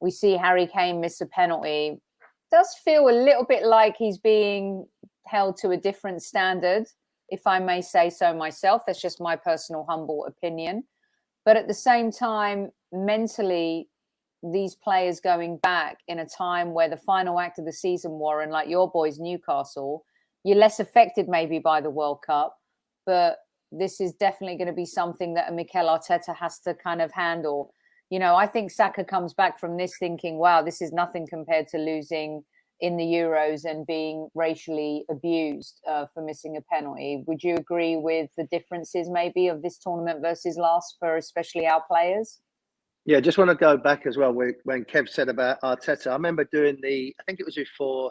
We 0.00 0.10
see 0.10 0.36
Harry 0.36 0.68
Kane 0.68 1.00
miss 1.00 1.20
a 1.20 1.26
penalty. 1.26 2.00
Does 2.52 2.74
feel 2.84 3.08
a 3.08 3.10
little 3.10 3.44
bit 3.44 3.64
like 3.64 3.96
he's 3.96 4.18
being 4.18 4.86
held 5.26 5.56
to 5.58 5.70
a 5.70 5.76
different 5.76 6.22
standard, 6.22 6.86
if 7.28 7.46
I 7.46 7.58
may 7.58 7.80
say 7.80 8.10
so 8.10 8.34
myself. 8.34 8.82
That's 8.86 9.02
just 9.02 9.20
my 9.20 9.36
personal 9.36 9.84
humble 9.88 10.26
opinion. 10.26 10.84
But 11.48 11.56
at 11.56 11.66
the 11.66 11.72
same 11.72 12.12
time, 12.12 12.72
mentally 12.92 13.88
these 14.42 14.74
players 14.74 15.18
going 15.18 15.56
back 15.56 15.96
in 16.06 16.18
a 16.18 16.26
time 16.26 16.74
where 16.74 16.90
the 16.90 16.98
final 16.98 17.40
act 17.40 17.58
of 17.58 17.64
the 17.64 17.72
season, 17.72 18.18
Warren, 18.18 18.50
like 18.50 18.68
your 18.68 18.90
boys, 18.90 19.18
Newcastle, 19.18 20.04
you're 20.44 20.58
less 20.58 20.78
affected 20.78 21.26
maybe 21.26 21.58
by 21.58 21.80
the 21.80 21.88
World 21.88 22.18
Cup, 22.20 22.58
but 23.06 23.38
this 23.72 23.98
is 23.98 24.12
definitely 24.12 24.58
going 24.58 24.68
to 24.68 24.74
be 24.74 24.84
something 24.84 25.32
that 25.32 25.50
a 25.50 25.54
Mikel 25.54 25.86
Arteta 25.86 26.36
has 26.36 26.58
to 26.58 26.74
kind 26.74 27.00
of 27.00 27.10
handle. 27.12 27.72
You 28.10 28.18
know, 28.18 28.36
I 28.36 28.46
think 28.46 28.70
Saka 28.70 29.02
comes 29.02 29.32
back 29.32 29.58
from 29.58 29.78
this 29.78 29.96
thinking, 29.98 30.36
wow, 30.36 30.60
this 30.60 30.82
is 30.82 30.92
nothing 30.92 31.26
compared 31.26 31.66
to 31.68 31.78
losing 31.78 32.44
in 32.80 32.96
the 32.96 33.04
Euros 33.04 33.64
and 33.64 33.86
being 33.86 34.28
racially 34.34 35.04
abused 35.10 35.80
uh, 35.88 36.06
for 36.14 36.22
missing 36.22 36.56
a 36.56 36.60
penalty. 36.72 37.24
Would 37.26 37.42
you 37.42 37.56
agree 37.56 37.96
with 37.96 38.30
the 38.36 38.44
differences 38.44 39.10
maybe 39.10 39.48
of 39.48 39.62
this 39.62 39.78
tournament 39.78 40.20
versus 40.22 40.56
last 40.56 40.96
for 40.98 41.16
especially 41.16 41.66
our 41.66 41.82
players? 41.88 42.40
Yeah, 43.04 43.20
just 43.20 43.38
want 43.38 43.50
to 43.50 43.56
go 43.56 43.76
back 43.76 44.06
as 44.06 44.16
well 44.16 44.32
when 44.32 44.84
Kev 44.84 45.08
said 45.08 45.28
about 45.28 45.60
Arteta. 45.62 46.08
I 46.08 46.12
remember 46.12 46.44
doing 46.44 46.78
the, 46.82 47.14
I 47.18 47.22
think 47.24 47.40
it 47.40 47.46
was 47.46 47.54
before 47.54 48.10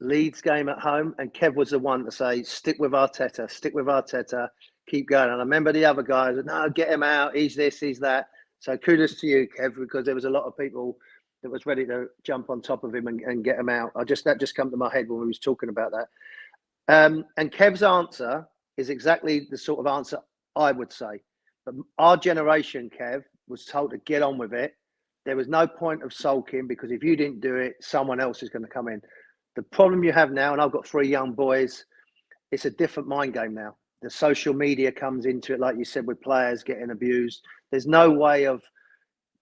Leeds 0.00 0.40
game 0.40 0.68
at 0.68 0.78
home, 0.78 1.14
and 1.18 1.34
Kev 1.34 1.54
was 1.54 1.70
the 1.70 1.78
one 1.78 2.04
to 2.04 2.12
say, 2.12 2.42
"Stick 2.42 2.76
with 2.78 2.92
Arteta, 2.92 3.50
stick 3.50 3.74
with 3.74 3.86
Arteta, 3.86 4.48
keep 4.88 5.08
going." 5.08 5.28
And 5.28 5.34
I 5.34 5.38
remember 5.38 5.72
the 5.72 5.84
other 5.84 6.02
guys, 6.02 6.36
"No, 6.44 6.70
get 6.70 6.88
him 6.88 7.02
out. 7.02 7.36
He's 7.36 7.56
this, 7.56 7.80
he's 7.80 7.98
that." 8.00 8.28
So 8.60 8.76
kudos 8.78 9.16
to 9.20 9.26
you, 9.26 9.48
Kev, 9.58 9.74
because 9.76 10.06
there 10.06 10.14
was 10.14 10.24
a 10.24 10.30
lot 10.30 10.44
of 10.44 10.56
people 10.56 10.96
that 11.42 11.50
was 11.50 11.66
ready 11.66 11.86
to 11.86 12.06
jump 12.22 12.50
on 12.50 12.60
top 12.60 12.84
of 12.84 12.94
him 12.94 13.06
and, 13.06 13.20
and 13.20 13.44
get 13.44 13.58
him 13.58 13.68
out. 13.68 13.92
I 13.96 14.04
just 14.04 14.24
that 14.24 14.40
just 14.40 14.54
come 14.54 14.70
to 14.70 14.76
my 14.76 14.92
head 14.92 15.08
when 15.08 15.20
we 15.20 15.26
was 15.26 15.38
talking 15.38 15.68
about 15.68 15.92
that. 15.92 16.08
Um, 16.88 17.24
and 17.36 17.52
Kev's 17.52 17.82
answer 17.82 18.46
is 18.76 18.90
exactly 18.90 19.46
the 19.50 19.58
sort 19.58 19.80
of 19.80 19.86
answer 19.86 20.18
I 20.56 20.72
would 20.72 20.92
say. 20.92 21.22
But 21.64 21.74
our 21.98 22.16
generation, 22.16 22.90
Kev, 22.90 23.22
was 23.48 23.64
told 23.64 23.90
to 23.90 23.98
get 23.98 24.22
on 24.22 24.38
with 24.38 24.52
it. 24.52 24.74
There 25.26 25.36
was 25.36 25.48
no 25.48 25.66
point 25.66 26.02
of 26.02 26.12
sulking 26.12 26.66
because 26.66 26.90
if 26.90 27.04
you 27.04 27.16
didn't 27.16 27.40
do 27.40 27.56
it, 27.56 27.74
someone 27.80 28.20
else 28.20 28.42
is 28.42 28.48
going 28.48 28.64
to 28.64 28.70
come 28.70 28.88
in. 28.88 29.00
The 29.56 29.62
problem 29.62 30.02
you 30.02 30.12
have 30.12 30.32
now, 30.32 30.52
and 30.52 30.62
I've 30.62 30.72
got 30.72 30.86
three 30.86 31.08
young 31.08 31.32
boys, 31.32 31.84
it's 32.50 32.64
a 32.64 32.70
different 32.70 33.08
mind 33.08 33.34
game 33.34 33.54
now. 33.54 33.76
The 34.02 34.10
social 34.10 34.54
media 34.54 34.90
comes 34.90 35.26
into 35.26 35.52
it, 35.52 35.60
like 35.60 35.76
you 35.76 35.84
said, 35.84 36.06
with 36.06 36.22
players 36.22 36.62
getting 36.62 36.90
abused. 36.90 37.42
There's 37.70 37.86
no 37.86 38.10
way 38.10 38.46
of 38.46 38.62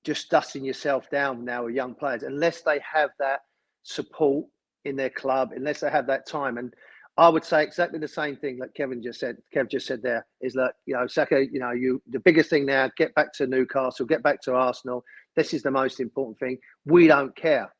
just 0.09 0.31
dusting 0.31 0.65
yourself 0.65 1.11
down 1.11 1.45
now 1.45 1.67
with 1.67 1.75
young 1.75 1.95
players 1.95 2.23
unless 2.23 2.63
they 2.63 2.81
have 2.81 3.11
that 3.19 3.41
support 3.83 4.47
in 4.87 4.97
their 4.97 5.11
club, 5.11 5.53
unless 5.55 5.81
they 5.81 5.91
have 5.91 6.07
that 6.07 6.27
time. 6.27 6.57
And 6.57 6.73
I 7.19 7.29
would 7.29 7.45
say 7.45 7.63
exactly 7.63 7.99
the 7.99 8.09
same 8.09 8.35
thing 8.35 8.57
that 8.61 8.75
Kevin 8.75 9.03
just 9.03 9.21
said. 9.21 9.37
Kev 9.55 9.71
just 9.71 9.87
said 9.87 10.01
there 10.03 10.25
is 10.41 10.55
that 10.55 10.77
you 10.87 10.95
know, 10.95 11.07
Saka, 11.07 11.45
you 11.53 11.61
know, 11.61 11.73
you 11.73 12.01
the 12.09 12.21
biggest 12.21 12.49
thing 12.49 12.65
now, 12.65 12.91
get 12.97 13.15
back 13.17 13.35
to 13.35 13.47
Newcastle, 13.47 14.07
get 14.07 14.23
back 14.23 14.41
to 14.45 14.55
Arsenal. 14.55 15.05
This 15.37 15.53
is 15.53 15.63
the 15.63 15.71
most 15.71 16.01
important 16.01 16.39
thing. 16.39 16.57
We 16.87 17.07
don't 17.07 17.37
care. 17.37 17.71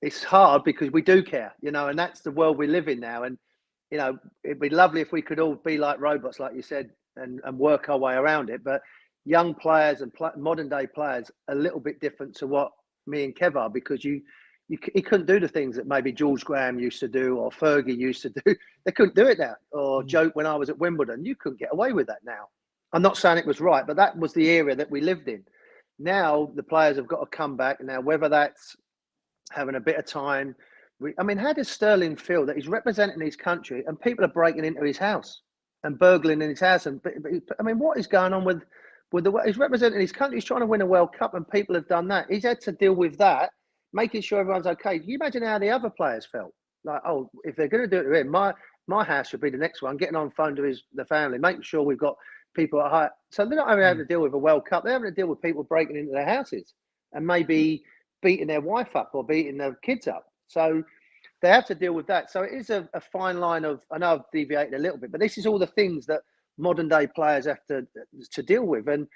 It's 0.00 0.24
hard 0.24 0.64
because 0.64 0.90
we 0.92 1.02
do 1.02 1.22
care, 1.22 1.52
you 1.60 1.72
know, 1.72 1.88
and 1.88 1.98
that's 1.98 2.22
the 2.22 2.30
world 2.30 2.56
we 2.56 2.68
live 2.68 2.88
in 2.88 3.00
now. 3.00 3.24
And 3.24 3.36
you 3.90 3.98
know, 3.98 4.16
it'd 4.42 4.60
be 4.60 4.70
lovely 4.70 5.02
if 5.02 5.12
we 5.12 5.20
could 5.20 5.40
all 5.40 5.56
be 5.56 5.76
like 5.76 6.00
robots, 6.00 6.40
like 6.40 6.54
you 6.54 6.62
said, 6.62 6.88
and, 7.16 7.42
and 7.44 7.58
work 7.58 7.90
our 7.90 7.98
way 7.98 8.14
around 8.14 8.48
it. 8.48 8.64
But 8.64 8.80
young 9.24 9.54
players 9.54 10.00
and 10.00 10.12
pl- 10.12 10.32
modern 10.36 10.68
day 10.68 10.86
players 10.86 11.30
a 11.48 11.54
little 11.54 11.80
bit 11.80 12.00
different 12.00 12.34
to 12.36 12.46
what 12.46 12.72
me 13.06 13.24
and 13.24 13.34
Kev 13.34 13.56
are 13.56 13.70
because 13.70 14.04
you 14.04 14.22
you, 14.68 14.78
he 14.94 15.02
couldn't 15.02 15.26
do 15.26 15.38
the 15.38 15.48
things 15.48 15.76
that 15.76 15.86
maybe 15.86 16.10
George 16.10 16.42
Graham 16.42 16.78
used 16.78 16.98
to 17.00 17.08
do 17.08 17.36
or 17.36 17.50
Fergie 17.50 17.96
used 17.96 18.22
to 18.22 18.30
do. 18.30 18.54
They 18.86 18.92
couldn't 18.92 19.14
do 19.14 19.26
it 19.26 19.38
now. 19.38 19.54
Or 19.70 20.02
mm. 20.02 20.06
joke 20.06 20.36
when 20.36 20.44
I 20.44 20.56
was 20.56 20.68
at 20.68 20.78
Wimbledon, 20.78 21.24
you 21.24 21.34
couldn't 21.36 21.58
get 21.58 21.72
away 21.72 21.92
with 21.92 22.06
that 22.08 22.24
now. 22.24 22.48
I'm 22.92 23.00
not 23.00 23.16
saying 23.16 23.38
it 23.38 23.46
was 23.46 23.60
right, 23.60 23.86
but 23.86 23.96
that 23.96 24.18
was 24.18 24.34
the 24.34 24.46
era 24.46 24.74
that 24.74 24.90
we 24.90 25.00
lived 25.00 25.28
in. 25.28 25.42
Now 25.98 26.50
the 26.54 26.62
players 26.62 26.96
have 26.96 27.08
got 27.08 27.20
to 27.20 27.36
come 27.36 27.56
back. 27.56 27.82
Now 27.82 28.00
whether 28.00 28.28
that's 28.28 28.76
having 29.50 29.74
a 29.74 29.80
bit 29.80 29.96
of 29.96 30.06
time, 30.06 30.54
we, 31.00 31.14
I 31.18 31.22
mean, 31.22 31.38
how 31.38 31.52
does 31.52 31.68
Sterling 31.68 32.16
feel 32.16 32.46
that 32.46 32.56
he's 32.56 32.68
representing 32.68 33.20
his 33.20 33.36
country 33.36 33.84
and 33.86 34.00
people 34.00 34.24
are 34.24 34.28
breaking 34.28 34.64
into 34.64 34.84
his 34.84 34.98
house 34.98 35.40
and 35.82 35.98
burgling 35.98 36.42
in 36.42 36.50
his 36.50 36.60
house? 36.60 36.86
And 36.86 37.00
I 37.58 37.62
mean, 37.62 37.78
what 37.78 37.98
is 37.98 38.06
going 38.06 38.32
on 38.32 38.44
with 38.44 38.62
with 39.14 39.22
the 39.22 39.32
he's 39.46 39.56
representing 39.56 40.00
his 40.00 40.10
country? 40.10 40.38
He's 40.38 40.44
trying 40.44 40.60
to 40.60 40.66
win 40.66 40.82
a 40.82 40.86
World 40.86 41.10
Cup, 41.16 41.34
and 41.34 41.48
people 41.48 41.76
have 41.76 41.86
done 41.86 42.08
that. 42.08 42.26
He's 42.28 42.42
had 42.42 42.60
to 42.62 42.72
deal 42.72 42.94
with 42.94 43.16
that 43.18 43.50
making 43.92 44.20
sure 44.22 44.40
everyone's 44.40 44.66
okay. 44.66 44.98
Can 44.98 45.08
you 45.08 45.14
imagine 45.14 45.44
how 45.44 45.56
the 45.60 45.70
other 45.70 45.88
players 45.88 46.26
felt? 46.26 46.52
Like, 46.82 47.00
oh, 47.06 47.30
if 47.44 47.54
they're 47.54 47.68
going 47.68 47.88
to 47.88 47.88
do 47.88 48.00
it 48.00 48.10
to 48.10 48.20
him, 48.20 48.28
my 48.28 48.52
my 48.88 49.04
house 49.04 49.28
should 49.28 49.40
be 49.40 49.50
the 49.50 49.56
next 49.56 49.82
one. 49.82 49.96
Getting 49.96 50.16
on 50.16 50.32
phone 50.32 50.56
to 50.56 50.64
his 50.64 50.82
the 50.94 51.04
family, 51.04 51.38
making 51.38 51.62
sure 51.62 51.82
we've 51.82 51.96
got 51.96 52.16
people 52.56 52.82
at 52.82 52.90
high. 52.90 53.08
So 53.30 53.46
they're 53.46 53.56
not 53.56 53.70
only 53.70 53.84
having 53.84 54.02
mm. 54.02 54.08
to 54.08 54.12
deal 54.12 54.20
with 54.20 54.34
a 54.34 54.38
World 54.38 54.66
Cup; 54.68 54.82
they're 54.82 54.94
having 54.94 55.10
to 55.10 55.14
deal 55.14 55.28
with 55.28 55.40
people 55.40 55.62
breaking 55.62 55.96
into 55.96 56.12
their 56.12 56.26
houses 56.26 56.74
and 57.12 57.24
maybe 57.24 57.84
beating 58.20 58.48
their 58.48 58.60
wife 58.60 58.96
up 58.96 59.12
or 59.14 59.24
beating 59.24 59.58
their 59.58 59.76
kids 59.84 60.08
up. 60.08 60.26
So 60.48 60.82
they 61.40 61.50
have 61.50 61.66
to 61.66 61.74
deal 61.76 61.92
with 61.92 62.08
that. 62.08 62.32
So 62.32 62.42
it 62.42 62.52
is 62.52 62.70
a, 62.70 62.88
a 62.94 63.00
fine 63.00 63.38
line 63.38 63.64
of. 63.64 63.80
I 63.92 63.98
know 63.98 64.14
I've 64.14 64.30
deviated 64.32 64.74
a 64.74 64.78
little 64.78 64.98
bit, 64.98 65.12
but 65.12 65.20
this 65.20 65.38
is 65.38 65.46
all 65.46 65.60
the 65.60 65.68
things 65.68 66.04
that 66.06 66.22
modern 66.58 66.88
day 66.88 67.06
players 67.06 67.46
have 67.46 67.64
to 67.68 67.86
to 68.32 68.42
deal 68.42 68.64
with, 68.64 68.88
and 68.88 69.06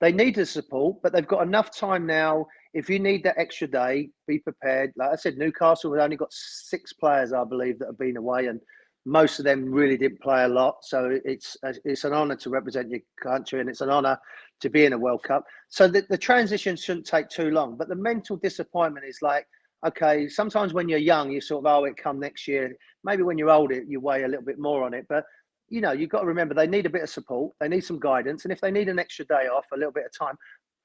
they 0.00 0.12
need 0.12 0.36
the 0.36 0.46
support, 0.46 0.96
but 1.02 1.12
they've 1.12 1.26
got 1.26 1.42
enough 1.42 1.76
time 1.76 2.06
now 2.06 2.46
if 2.74 2.90
you 2.90 2.98
need 2.98 3.22
that 3.24 3.38
extra 3.38 3.66
day, 3.66 4.10
be 4.26 4.38
prepared. 4.38 4.92
Like 4.96 5.10
I 5.10 5.16
said, 5.16 5.38
Newcastle 5.38 5.92
have 5.94 6.02
only 6.02 6.16
got 6.16 6.32
six 6.32 6.92
players, 6.92 7.32
I 7.32 7.44
believe, 7.44 7.78
that 7.78 7.86
have 7.86 7.98
been 7.98 8.16
away, 8.16 8.46
and 8.46 8.60
most 9.06 9.38
of 9.38 9.44
them 9.44 9.72
really 9.72 9.96
didn't 9.96 10.20
play 10.20 10.44
a 10.44 10.48
lot. 10.48 10.76
So 10.82 11.18
it's 11.24 11.56
it's 11.84 12.04
an 12.04 12.12
honour 12.12 12.36
to 12.36 12.50
represent 12.50 12.90
your 12.90 13.00
country, 13.22 13.60
and 13.60 13.68
it's 13.68 13.80
an 13.80 13.90
honour 13.90 14.18
to 14.60 14.68
be 14.68 14.84
in 14.84 14.92
a 14.92 14.98
World 14.98 15.22
Cup. 15.22 15.44
So 15.70 15.88
the, 15.88 16.04
the 16.10 16.18
transition 16.18 16.76
shouldn't 16.76 17.06
take 17.06 17.28
too 17.28 17.50
long. 17.50 17.76
But 17.76 17.88
the 17.88 17.94
mental 17.94 18.36
disappointment 18.36 19.06
is 19.06 19.18
like, 19.22 19.46
okay, 19.86 20.28
sometimes 20.28 20.74
when 20.74 20.88
you're 20.88 20.98
young, 20.98 21.30
you 21.30 21.40
sort 21.40 21.64
of, 21.64 21.72
oh, 21.72 21.84
it 21.84 21.96
come 21.96 22.20
next 22.20 22.46
year. 22.46 22.76
Maybe 23.04 23.22
when 23.22 23.38
you're 23.38 23.50
older, 23.50 23.82
you 23.82 24.00
weigh 24.00 24.24
a 24.24 24.28
little 24.28 24.44
bit 24.44 24.58
more 24.58 24.84
on 24.84 24.94
it. 24.94 25.06
But 25.08 25.24
you 25.68 25.80
know, 25.80 25.92
you've 25.92 26.10
got 26.10 26.20
to 26.20 26.26
remember 26.26 26.54
they 26.54 26.66
need 26.66 26.86
a 26.86 26.90
bit 26.90 27.02
of 27.02 27.10
support, 27.10 27.54
they 27.60 27.68
need 27.68 27.84
some 27.84 27.98
guidance, 27.98 28.44
and 28.44 28.52
if 28.52 28.60
they 28.60 28.70
need 28.70 28.88
an 28.88 28.98
extra 28.98 29.24
day 29.26 29.48
off, 29.52 29.66
a 29.72 29.76
little 29.76 29.92
bit 29.92 30.06
of 30.06 30.12
time. 30.16 30.36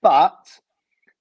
But 0.01 0.35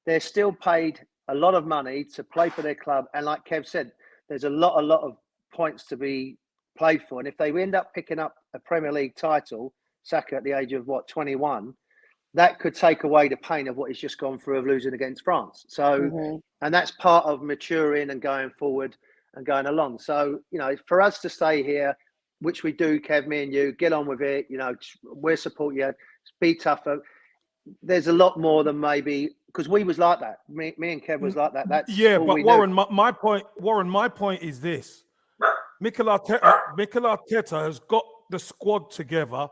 they're 0.07 0.21
still 0.21 0.53
paid 0.53 1.01
a 1.29 1.35
lot 1.35 1.55
of 1.55 1.67
money 1.67 2.05
to 2.15 2.25
play 2.25 2.49
for 2.49 2.63
their 2.63 2.75
club. 2.75 3.07
And 3.15 3.25
like 3.25 3.45
Kev 3.45 3.67
said, 3.67 3.93
there's 4.29 4.45
a 4.45 4.51
lot, 4.51 4.81
a 4.81 4.85
lot 4.85 5.03
of 5.03 5.17
points 5.55 5.87
to 5.87 5.97
be 5.97 6.37
played 6.77 7.03
for. 7.09 7.21
And 7.21 7.29
if 7.29 7.37
they 7.37 7.51
end 7.51 7.75
up 7.75 7.95
picking 7.95 8.19
up 8.19 8.35
a 8.55 8.59
Premier 8.59 8.93
League 8.93 9.15
title, 9.15 9.73
Saka 10.03 10.37
at 10.37 10.45
the 10.45 10.53
age 10.53 10.73
of 10.73 10.87
what, 10.87 11.07
21, 11.09 11.75
that 12.35 12.59
could 12.59 12.75
take 12.75 13.05
away 13.05 13.29
the 13.29 13.37
pain 13.37 13.69
of 13.69 13.77
what 13.77 13.91
he's 13.91 14.01
just 14.01 14.19
gone 14.19 14.39
through 14.39 14.59
of 14.59 14.67
losing 14.67 14.95
against 14.95 15.23
France. 15.23 15.65
So, 15.69 16.01
mm-hmm. 16.01 16.37
and 16.63 16.75
that's 16.75 16.93
part 16.93 17.27
of 17.27 17.43
maturing 17.43 18.11
and 18.11 18.21
going 18.21 18.51
forward 18.59 18.97
and 19.35 19.47
going 19.47 19.67
along. 19.67 19.99
So, 19.99 20.41
you 20.51 20.59
know, 20.59 20.75
for 20.87 21.01
us 21.01 21.21
to 21.21 21.29
stay 21.29 21.63
here, 21.63 21.97
which 22.43 22.63
we 22.63 22.73
do, 22.73 23.01
Kev, 23.01 23.27
me 23.27 23.45
and 23.45 23.53
you, 23.53 23.73
get 23.73 23.93
on 23.93 24.07
with 24.07 24.21
it. 24.21 24.47
You 24.51 24.59
know, 24.59 24.75
we're 25.05 25.37
support 25.37 25.75
you. 25.75 25.93
Be 26.41 26.55
tougher. 26.55 27.01
There's 27.83 28.09
a 28.09 28.13
lot 28.13 28.39
more 28.39 28.65
than 28.65 28.79
maybe 28.79 29.31
because 29.47 29.69
we 29.69 29.85
was 29.85 29.99
like 29.99 30.21
that. 30.21 30.39
Me, 30.49 30.75
me 30.77 30.93
and 30.93 31.05
Kev 31.05 31.21
was 31.21 31.37
like 31.37 31.53
that. 31.53 31.69
That's 31.69 31.97
yeah. 31.97 32.19
But 32.19 32.43
Warren, 32.43 32.73
my, 32.73 32.87
my, 32.91 33.13
point, 33.13 33.45
Warren, 33.59 33.89
my 33.89 34.09
point 34.09 34.43
is 34.43 34.61
this: 34.61 35.05
Mikel 35.81 36.07
Arteta, 36.07 36.61
Mikel 36.77 37.03
Arteta 37.03 37.65
has 37.65 37.79
got 37.79 38.05
the 38.31 38.39
squad 38.39 38.91
together 38.91 39.49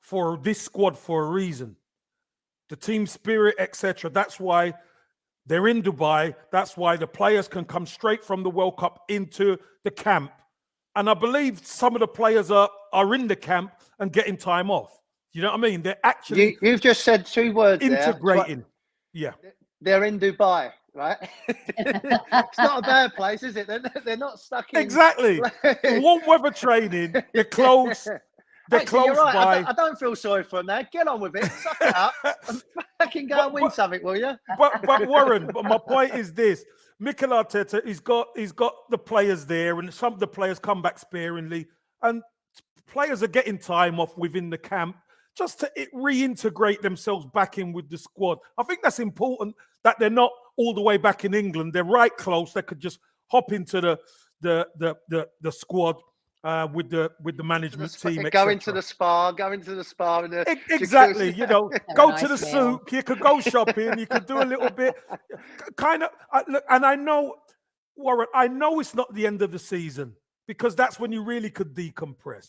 for 0.00 0.38
this 0.38 0.60
squad 0.60 0.96
for 0.96 1.26
a 1.26 1.30
reason. 1.30 1.76
The 2.70 2.76
team 2.76 3.06
spirit, 3.06 3.56
etc. 3.58 4.10
That's 4.10 4.40
why 4.40 4.74
they're 5.46 5.68
in 5.68 5.82
Dubai. 5.82 6.34
That's 6.50 6.76
why 6.76 6.96
the 6.96 7.06
players 7.06 7.48
can 7.48 7.64
come 7.64 7.86
straight 7.86 8.24
from 8.24 8.42
the 8.42 8.50
World 8.50 8.78
Cup 8.78 9.04
into 9.08 9.58
the 9.84 9.90
camp. 9.90 10.32
And 10.96 11.10
I 11.10 11.14
believe 11.14 11.64
some 11.64 11.94
of 11.94 12.00
the 12.00 12.08
players 12.08 12.50
are 12.50 12.70
are 12.92 13.14
in 13.14 13.28
the 13.28 13.36
camp 13.36 13.72
and 14.00 14.10
getting 14.10 14.36
time 14.36 14.70
off. 14.70 14.98
You 15.32 15.42
know 15.42 15.48
what 15.50 15.58
I 15.58 15.60
mean? 15.60 15.82
They're 15.82 15.98
actually 16.02 16.56
you, 16.62 16.70
have 16.70 16.80
just 16.80 17.04
said 17.04 17.26
two 17.26 17.52
words 17.52 17.82
integrating. 17.82 18.64
There. 19.12 19.34
Yeah. 19.42 19.50
They're 19.82 20.04
in 20.04 20.18
Dubai, 20.18 20.72
right? 20.94 21.18
it's 21.48 22.58
not 22.58 22.78
a 22.78 22.82
bad 22.82 23.14
place, 23.14 23.42
is 23.42 23.56
it? 23.56 23.66
They're, 23.66 23.82
they're 24.04 24.16
not 24.16 24.40
stuck 24.40 24.72
in. 24.72 24.80
Exactly. 24.80 25.42
Warm 25.84 26.22
weather 26.26 26.50
training, 26.50 27.14
they're 27.34 27.44
close. 27.44 28.08
They're 28.68 28.80
Actually, 28.80 28.98
close 28.98 29.16
right. 29.18 29.32
by. 29.32 29.40
I 29.40 29.54
don't, 29.54 29.68
I 29.68 29.72
don't, 29.74 29.96
feel 29.96 30.16
sorry 30.16 30.42
for 30.42 30.56
them 30.56 30.66
now. 30.66 30.82
Get 30.90 31.06
on 31.06 31.20
with 31.20 31.36
it. 31.36 31.44
Suck 31.52 31.76
it 31.80 31.94
up. 31.94 32.12
I 32.98 33.06
can 33.06 33.28
go 33.28 33.36
but, 33.36 33.44
and 33.44 33.54
win 33.54 33.62
but, 33.62 33.74
something, 33.74 34.02
will 34.02 34.16
you? 34.16 34.32
But, 34.58 34.82
but 34.84 35.06
Warren, 35.06 35.48
but 35.54 35.64
my 35.66 35.78
point 35.78 36.16
is 36.16 36.32
this. 36.34 36.64
Mikel 36.98 37.30
Arteta, 37.30 37.84
he's 37.86 38.00
got 38.00 38.28
he's 38.34 38.52
got 38.52 38.74
the 38.90 38.98
players 38.98 39.44
there, 39.44 39.78
and 39.78 39.92
some 39.92 40.12
of 40.12 40.20
the 40.20 40.26
players 40.26 40.58
come 40.58 40.80
back 40.80 40.98
sparingly, 40.98 41.66
and 42.02 42.22
players 42.86 43.22
are 43.22 43.28
getting 43.28 43.58
time 43.58 44.00
off 44.00 44.16
within 44.16 44.48
the 44.48 44.58
camp 44.58 44.96
just 45.36 45.60
to 45.60 45.70
reintegrate 45.94 46.80
themselves 46.80 47.26
back 47.34 47.58
in 47.58 47.72
with 47.72 47.90
the 47.90 47.98
squad. 47.98 48.38
I 48.56 48.62
think 48.62 48.80
that's 48.82 49.00
important 49.00 49.54
that 49.84 49.98
they're 49.98 50.08
not 50.08 50.32
all 50.56 50.72
the 50.72 50.80
way 50.80 50.96
back 50.96 51.26
in 51.26 51.34
England. 51.34 51.74
They're 51.74 51.84
right 51.84 52.16
close. 52.16 52.54
They 52.54 52.62
could 52.62 52.80
just 52.80 52.98
hop 53.26 53.52
into 53.52 53.80
the 53.80 53.98
the 54.40 54.66
the 54.78 54.96
the, 55.08 55.28
the 55.42 55.52
squad 55.52 55.96
uh, 56.46 56.68
with 56.72 56.90
the 56.90 57.10
with 57.22 57.36
the 57.36 57.42
management 57.44 57.92
the 57.92 58.10
team. 58.10 58.28
Go 58.30 58.48
into 58.48 58.72
the 58.72 58.82
spa. 58.82 59.32
Go 59.32 59.52
into 59.52 59.74
the 59.74 59.84
spa. 59.84 60.20
And 60.20 60.32
the 60.32 60.58
exactly. 60.70 61.32
you 61.32 61.46
know, 61.46 61.70
go 61.96 62.10
nice 62.10 62.20
to 62.20 62.28
the 62.28 62.38
souk. 62.38 62.90
You 62.92 63.02
could 63.02 63.20
go 63.20 63.40
shopping. 63.40 63.98
You 63.98 64.06
could 64.06 64.26
do 64.26 64.40
a 64.40 64.44
little 64.44 64.70
bit. 64.70 64.94
Kind 65.76 66.04
of. 66.04 66.10
Uh, 66.32 66.42
look, 66.48 66.64
and 66.70 66.86
I 66.86 66.94
know, 66.94 67.36
Warren. 67.96 68.28
I 68.34 68.48
know 68.48 68.80
it's 68.80 68.94
not 68.94 69.12
the 69.12 69.26
end 69.26 69.42
of 69.42 69.52
the 69.52 69.58
season 69.58 70.14
because 70.46 70.76
that's 70.76 71.00
when 71.00 71.12
you 71.12 71.22
really 71.22 71.50
could 71.50 71.74
decompress 71.74 72.48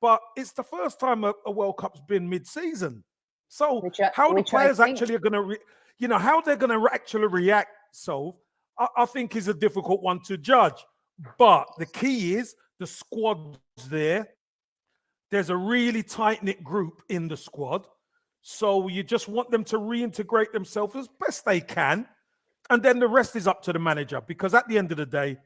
but 0.00 0.20
it's 0.36 0.52
the 0.52 0.62
first 0.62 0.98
time 0.98 1.24
a, 1.24 1.34
a 1.46 1.50
World 1.50 1.76
Cup's 1.76 2.00
been 2.00 2.28
mid-season. 2.28 3.04
So 3.48 3.80
which, 3.80 4.00
how 4.14 4.32
the 4.32 4.42
players 4.42 4.80
actually 4.80 5.14
are 5.14 5.20
going 5.20 5.32
to, 5.32 5.42
re- 5.42 5.58
you 5.98 6.08
know, 6.08 6.18
how 6.18 6.40
they're 6.40 6.56
going 6.56 6.70
to 6.70 6.88
actually 6.92 7.26
react. 7.26 7.70
So 7.92 8.36
I, 8.78 8.86
I 8.98 9.06
think 9.06 9.36
is 9.36 9.48
a 9.48 9.54
difficult 9.54 10.02
one 10.02 10.20
to 10.26 10.38
judge. 10.38 10.84
But 11.38 11.66
the 11.78 11.86
key 11.86 12.34
is 12.36 12.54
the 12.80 12.86
squad's 12.86 13.58
there. 13.88 14.30
There's 15.30 15.50
a 15.50 15.56
really 15.56 16.02
tight 16.02 16.42
knit 16.42 16.64
group 16.64 17.02
in 17.08 17.28
the 17.28 17.36
squad. 17.36 17.86
So 18.42 18.88
you 18.88 19.04
just 19.04 19.28
want 19.28 19.50
them 19.50 19.62
to 19.64 19.78
reintegrate 19.78 20.50
themselves 20.50 20.96
as 20.96 21.08
best 21.20 21.44
they 21.44 21.60
can. 21.60 22.08
And 22.70 22.82
then 22.82 22.98
the 22.98 23.06
rest 23.06 23.36
is 23.36 23.46
up 23.46 23.62
to 23.64 23.72
the 23.72 23.78
manager 23.78 24.20
because 24.26 24.54
at 24.54 24.66
the 24.66 24.78
end 24.78 24.90
of 24.90 24.96
the 24.96 25.06
day, 25.06 25.36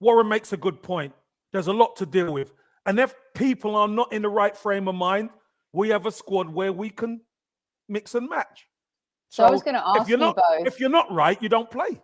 Warren 0.00 0.28
makes 0.28 0.52
a 0.52 0.56
good 0.56 0.82
point. 0.82 1.14
There's 1.52 1.68
a 1.68 1.72
lot 1.72 1.96
to 1.96 2.06
deal 2.06 2.32
with. 2.32 2.52
And 2.84 2.98
if 2.98 3.14
people 3.34 3.76
are 3.76 3.88
not 3.88 4.12
in 4.12 4.22
the 4.22 4.28
right 4.28 4.56
frame 4.56 4.88
of 4.88 4.96
mind, 4.96 5.30
we 5.72 5.88
have 5.90 6.04
a 6.06 6.12
squad 6.12 6.48
where 6.48 6.72
we 6.72 6.90
can 6.90 7.20
mix 7.88 8.14
and 8.14 8.28
match. 8.28 8.66
So, 9.28 9.44
so 9.44 9.46
I 9.46 9.50
was 9.50 9.62
going 9.62 9.74
to 9.74 9.86
ask 9.86 10.02
if 10.02 10.08
you 10.08 10.16
not, 10.16 10.36
both. 10.36 10.66
If 10.66 10.80
you're 10.80 10.90
not 10.90 11.10
right, 11.12 11.40
you 11.40 11.48
don't 11.48 11.70
play. 11.70 12.02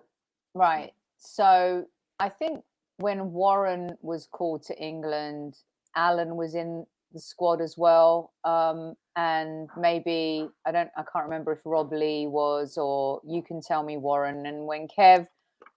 Right. 0.54 0.92
So 1.18 1.84
I 2.18 2.28
think 2.28 2.62
when 3.00 3.32
Warren 3.32 3.96
was 4.02 4.26
called 4.30 4.62
to 4.64 4.78
England, 4.78 5.56
Alan 5.96 6.36
was 6.36 6.54
in 6.54 6.86
the 7.12 7.20
squad 7.20 7.60
as 7.60 7.76
well. 7.76 8.32
Um, 8.44 8.94
and 9.16 9.68
maybe 9.76 10.48
I 10.66 10.72
don't, 10.72 10.90
I 10.96 11.02
can't 11.12 11.24
remember 11.24 11.52
if 11.52 11.60
Rob 11.64 11.92
Lee 11.92 12.26
was, 12.26 12.76
or 12.76 13.20
you 13.26 13.42
can 13.42 13.60
tell 13.60 13.82
me, 13.82 13.96
Warren. 13.96 14.46
And 14.46 14.66
when 14.66 14.86
Kev 14.86 15.26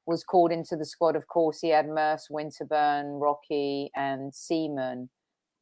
was 0.06 0.24
called 0.24 0.52
into 0.52 0.76
the 0.76 0.86
squad, 0.86 1.16
of 1.16 1.28
course, 1.28 1.62
he 1.62 1.70
had 1.70 1.88
Merse, 1.88 2.28
Winterburn, 2.30 3.20
Rocky, 3.20 3.90
and 3.96 4.36
Seaman. 4.36 5.10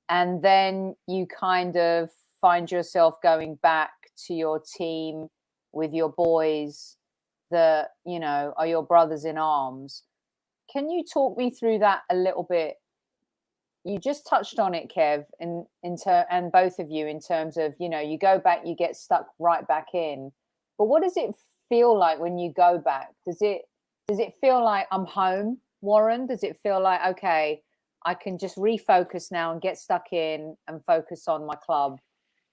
And 0.10 0.42
then 0.42 0.96
you 1.08 1.26
kind 1.28 1.78
of 1.78 2.10
find 2.42 2.70
yourself 2.70 3.22
going 3.22 3.56
back 3.56 3.92
to 4.28 4.34
your 4.34 4.60
team 4.60 5.28
with 5.72 5.94
your 5.94 6.10
boys 6.10 6.98
that, 7.52 7.92
you 8.06 8.20
know, 8.20 8.54
are 8.58 8.68
your 8.68 8.84
brothers 8.84 9.26
in 9.26 9.38
arms. 9.38 10.04
Can 10.72 10.90
you 10.90 11.04
talk 11.04 11.38
me 11.38 11.50
through 11.50 11.80
that 11.80 12.02
a 12.10 12.16
little 12.16 12.44
bit? 12.50 12.76
You 13.84 14.00
just 14.00 14.28
touched 14.28 14.60
on 14.60 14.74
it, 14.76 14.92
Kev, 14.96 15.26
in, 15.40 15.66
in 15.84 15.98
ter- 15.98 16.26
and 16.30 16.52
both 16.52 16.80
of 16.80 16.90
you 16.90 17.08
in 17.08 17.20
terms 17.20 17.58
of, 17.58 17.74
you 17.80 17.90
know, 17.90 18.00
you 18.00 18.18
go 18.18 18.40
back, 18.40 18.62
you 18.64 18.76
get 18.76 18.96
stuck 18.96 19.28
right 19.40 19.68
back 19.68 19.88
in. 19.94 20.32
But 20.78 20.86
what 20.86 21.02
does 21.02 21.18
it 21.18 21.36
feel 21.68 21.98
like 21.98 22.20
when 22.20 22.38
you 22.38 22.54
go 22.56 22.78
back? 22.78 23.10
Does 23.26 23.42
it 23.42 23.62
does 24.08 24.20
it 24.20 24.34
feel 24.42 24.64
like 24.64 24.88
I'm 24.92 25.06
home, 25.06 25.60
Warren? 25.82 26.28
Does 26.28 26.44
it 26.44 26.58
feel 26.62 26.82
like 26.82 27.00
okay, 27.12 27.62
I 28.06 28.14
can 28.14 28.38
just 28.38 28.58
refocus 28.58 29.32
now 29.32 29.52
and 29.52 29.62
get 29.62 29.78
stuck 29.78 30.12
in 30.12 30.56
and 30.68 30.84
focus 30.86 31.28
on 31.28 31.46
my 31.46 31.56
club? 31.56 32.00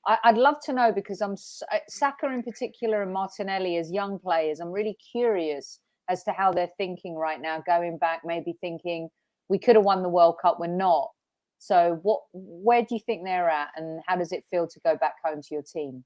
I, 0.06 0.30
would 0.30 0.40
love 0.40 0.60
to 0.64 0.72
know 0.72 0.92
because 0.92 1.20
I'm 1.20 1.32
uh, 1.32 1.78
Saka 1.88 2.32
in 2.32 2.42
particular 2.42 3.02
and 3.02 3.12
Martinelli 3.12 3.76
as 3.76 3.90
young 3.90 4.18
players. 4.18 4.60
I'm 4.60 4.70
really 4.70 4.96
curious 5.12 5.80
as 6.08 6.24
to 6.24 6.32
how 6.32 6.52
they're 6.52 6.70
thinking 6.76 7.14
right 7.14 7.40
now, 7.40 7.62
going 7.66 7.98
back, 7.98 8.22
maybe 8.24 8.54
thinking 8.60 9.08
we 9.48 9.58
could 9.58 9.76
have 9.76 9.84
won 9.84 10.02
the 10.02 10.08
World 10.08 10.36
Cup, 10.40 10.58
we're 10.60 10.66
not. 10.66 11.10
So, 11.58 11.98
what, 12.02 12.20
where 12.32 12.82
do 12.82 12.94
you 12.94 13.00
think 13.04 13.24
they're 13.24 13.50
at, 13.50 13.68
and 13.76 14.00
how 14.06 14.16
does 14.16 14.32
it 14.32 14.44
feel 14.50 14.68
to 14.68 14.80
go 14.84 14.96
back 14.96 15.14
home 15.24 15.42
to 15.42 15.48
your 15.50 15.62
team? 15.62 16.04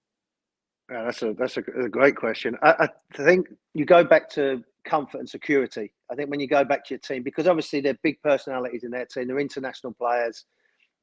Yeah, 0.91 1.05
that's 1.05 1.23
a 1.23 1.35
that's 1.35 1.57
a, 1.57 1.63
a 1.85 1.89
great 1.89 2.17
question. 2.17 2.57
I, 2.63 2.89
I, 3.15 3.23
think 3.23 3.49
you 3.75 3.85
go 3.85 4.03
back 4.03 4.29
to 4.31 4.63
comfort 4.85 5.19
and 5.19 5.29
security. 5.29 5.93
I 6.11 6.15
think 6.15 6.31
when 6.31 6.41
you 6.41 6.49
go 6.49 6.65
back 6.65 6.85
to 6.87 6.95
your 6.95 6.99
team, 6.99 7.23
because 7.23 7.47
obviously 7.47 7.81
they're 7.81 7.99
big 8.03 8.21
personalities 8.23 8.83
in 8.83 8.91
their 8.91 9.07
team, 9.07 9.29
they're 9.29 9.39
international 9.39 9.93
players. 9.93 10.45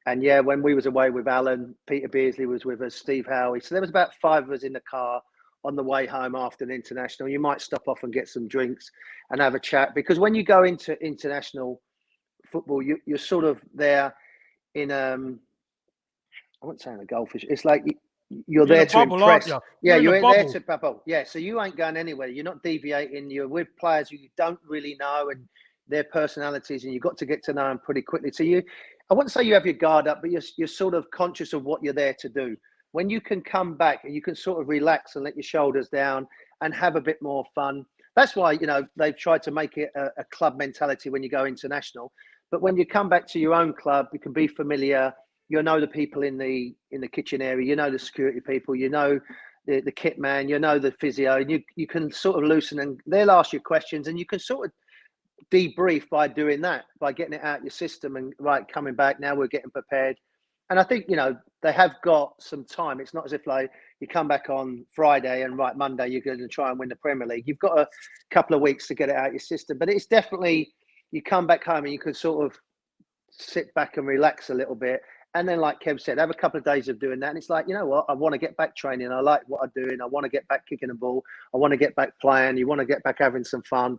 And 0.06 0.22
yeah, 0.22 0.40
when 0.40 0.62
we 0.62 0.74
was 0.74 0.86
away 0.86 1.10
with 1.10 1.28
Alan, 1.28 1.74
Peter 1.86 2.08
Beardsley 2.08 2.46
was 2.46 2.64
with 2.64 2.80
us, 2.82 2.94
Steve 2.94 3.26
Howey. 3.26 3.62
So 3.62 3.74
there 3.74 3.82
was 3.82 3.90
about 3.90 4.14
five 4.20 4.44
of 4.44 4.50
us 4.50 4.62
in 4.62 4.72
the 4.72 4.80
car 4.80 5.20
on 5.64 5.76
the 5.76 5.82
way 5.82 6.06
home 6.06 6.34
after 6.34 6.64
an 6.64 6.70
international. 6.70 7.28
You 7.28 7.40
might 7.40 7.60
stop 7.60 7.86
off 7.86 8.02
and 8.02 8.12
get 8.12 8.28
some 8.28 8.48
drinks 8.48 8.90
and 9.30 9.40
have 9.40 9.54
a 9.54 9.60
chat 9.60 9.94
because 9.94 10.18
when 10.18 10.34
you 10.34 10.42
go 10.42 10.64
into 10.64 11.00
international 11.04 11.80
football, 12.50 12.82
you, 12.82 12.98
you're 13.06 13.18
sort 13.18 13.44
of 13.44 13.60
there 13.74 14.14
in 14.74 14.90
um, 14.90 15.40
I 16.62 16.66
wouldn't 16.66 16.82
say 16.82 16.92
in 16.92 17.00
a 17.00 17.04
goldfish. 17.04 17.44
It's 17.48 17.64
like 17.64 17.84
you're, 18.46 18.66
there 18.66 18.86
to 18.86 18.92
bubble, 18.92 19.16
impress. 19.16 19.48
You? 19.48 19.60
Yeah, 19.82 19.96
you're, 19.96 20.16
you're 20.18 20.32
there 20.32 20.52
to 20.52 20.60
bubble. 20.60 21.02
Yeah, 21.06 21.24
so 21.24 21.38
you 21.38 21.60
ain't 21.60 21.76
going 21.76 21.96
anywhere. 21.96 22.28
You're 22.28 22.44
not 22.44 22.62
deviating. 22.62 23.30
You're 23.30 23.48
with 23.48 23.68
players 23.78 24.12
you 24.12 24.28
don't 24.36 24.58
really 24.66 24.96
know 25.00 25.30
and 25.30 25.44
their 25.88 26.04
personalities, 26.04 26.84
and 26.84 26.92
you've 26.92 27.02
got 27.02 27.16
to 27.18 27.26
get 27.26 27.42
to 27.44 27.52
know 27.52 27.68
them 27.68 27.80
pretty 27.84 28.02
quickly. 28.02 28.30
So 28.30 28.44
you, 28.44 28.62
I 29.10 29.14
wouldn't 29.14 29.32
say 29.32 29.42
you 29.42 29.54
have 29.54 29.66
your 29.66 29.74
guard 29.74 30.06
up, 30.06 30.20
but 30.20 30.30
you're 30.30 30.42
you're 30.56 30.68
sort 30.68 30.94
of 30.94 31.10
conscious 31.10 31.52
of 31.52 31.64
what 31.64 31.82
you're 31.82 31.94
there 31.94 32.14
to 32.20 32.28
do. 32.28 32.56
When 32.92 33.08
you 33.08 33.20
can 33.20 33.40
come 33.40 33.76
back 33.76 34.04
and 34.04 34.14
you 34.14 34.22
can 34.22 34.34
sort 34.34 34.60
of 34.60 34.68
relax 34.68 35.14
and 35.16 35.24
let 35.24 35.36
your 35.36 35.44
shoulders 35.44 35.88
down 35.88 36.26
and 36.60 36.74
have 36.74 36.96
a 36.96 37.00
bit 37.00 37.18
more 37.22 37.44
fun. 37.54 37.84
That's 38.16 38.34
why 38.34 38.52
you 38.52 38.66
know 38.66 38.84
they've 38.96 39.16
tried 39.16 39.42
to 39.44 39.50
make 39.50 39.76
it 39.76 39.90
a, 39.96 40.06
a 40.18 40.24
club 40.32 40.58
mentality 40.58 41.10
when 41.10 41.22
you 41.22 41.28
go 41.28 41.46
international. 41.46 42.12
But 42.50 42.62
when 42.62 42.76
you 42.76 42.84
come 42.84 43.08
back 43.08 43.28
to 43.28 43.38
your 43.38 43.54
own 43.54 43.72
club, 43.72 44.06
you 44.12 44.18
can 44.18 44.32
be 44.32 44.48
familiar 44.48 45.14
you 45.50 45.62
know 45.62 45.80
the 45.80 45.86
people 45.86 46.22
in 46.22 46.38
the 46.38 46.74
in 46.92 47.00
the 47.00 47.08
kitchen 47.08 47.42
area, 47.42 47.66
you 47.66 47.76
know 47.76 47.90
the 47.90 47.98
security 47.98 48.40
people, 48.40 48.74
you 48.74 48.88
know 48.88 49.20
the, 49.66 49.80
the 49.80 49.92
kit 49.92 50.18
man, 50.18 50.48
you 50.48 50.58
know 50.58 50.78
the 50.78 50.92
physio, 50.92 51.36
and 51.38 51.50
you 51.50 51.60
you 51.76 51.86
can 51.86 52.10
sort 52.10 52.42
of 52.42 52.48
loosen 52.48 52.78
and 52.78 53.00
they'll 53.06 53.32
ask 53.32 53.52
you 53.52 53.60
questions 53.60 54.06
and 54.06 54.18
you 54.18 54.24
can 54.24 54.38
sort 54.38 54.66
of 54.66 54.72
debrief 55.50 56.08
by 56.08 56.28
doing 56.28 56.60
that, 56.60 56.84
by 57.00 57.12
getting 57.12 57.34
it 57.34 57.42
out 57.42 57.62
your 57.62 57.70
system 57.70 58.14
and 58.14 58.32
right 58.38 58.66
coming 58.72 58.94
back. 58.94 59.18
Now 59.18 59.34
we're 59.34 59.48
getting 59.48 59.70
prepared. 59.70 60.16
And 60.70 60.78
I 60.78 60.84
think, 60.84 61.06
you 61.08 61.16
know, 61.16 61.36
they 61.62 61.72
have 61.72 61.96
got 62.02 62.40
some 62.40 62.64
time. 62.64 63.00
It's 63.00 63.12
not 63.12 63.26
as 63.26 63.32
if 63.32 63.46
like 63.46 63.70
you 64.00 64.08
come 64.08 64.28
back 64.28 64.48
on 64.48 64.86
Friday 64.92 65.42
and 65.42 65.58
right 65.58 65.76
Monday 65.76 66.08
you're 66.08 66.22
going 66.22 66.38
to 66.38 66.48
try 66.48 66.70
and 66.70 66.78
win 66.78 66.88
the 66.88 66.96
Premier 66.96 67.26
League. 67.26 67.44
You've 67.46 67.58
got 67.58 67.78
a 67.78 67.86
couple 68.30 68.56
of 68.56 68.62
weeks 68.62 68.86
to 68.88 68.94
get 68.94 69.08
it 69.08 69.16
out 69.16 69.32
your 69.32 69.40
system. 69.40 69.76
But 69.76 69.90
it's 69.90 70.06
definitely 70.06 70.72
you 71.10 71.22
come 71.22 71.46
back 71.46 71.64
home 71.64 71.84
and 71.84 71.92
you 71.92 71.98
can 71.98 72.14
sort 72.14 72.46
of 72.46 72.56
sit 73.30 73.74
back 73.74 73.96
and 73.96 74.06
relax 74.06 74.50
a 74.50 74.54
little 74.54 74.74
bit 74.74 75.02
and 75.34 75.48
then, 75.48 75.60
like 75.60 75.80
Kev 75.80 76.00
said, 76.00 76.18
have 76.18 76.30
a 76.30 76.34
couple 76.34 76.58
of 76.58 76.64
days 76.64 76.88
of 76.88 76.98
doing 76.98 77.20
that. 77.20 77.28
And 77.28 77.38
it's 77.38 77.50
like, 77.50 77.68
you 77.68 77.74
know 77.74 77.86
what? 77.86 78.04
I 78.08 78.14
want 78.14 78.32
to 78.32 78.38
get 78.38 78.56
back 78.56 78.74
training. 78.74 79.12
I 79.12 79.20
like 79.20 79.42
what 79.46 79.62
I'm 79.62 79.70
doing. 79.76 80.00
I 80.00 80.06
want 80.06 80.24
to 80.24 80.30
get 80.30 80.46
back 80.48 80.66
kicking 80.66 80.88
the 80.88 80.94
ball. 80.94 81.22
I 81.54 81.56
want 81.56 81.70
to 81.70 81.76
get 81.76 81.94
back 81.94 82.18
playing. 82.20 82.56
You 82.56 82.66
want 82.66 82.80
to 82.80 82.84
get 82.84 83.02
back 83.04 83.16
having 83.20 83.44
some 83.44 83.62
fun. 83.62 83.98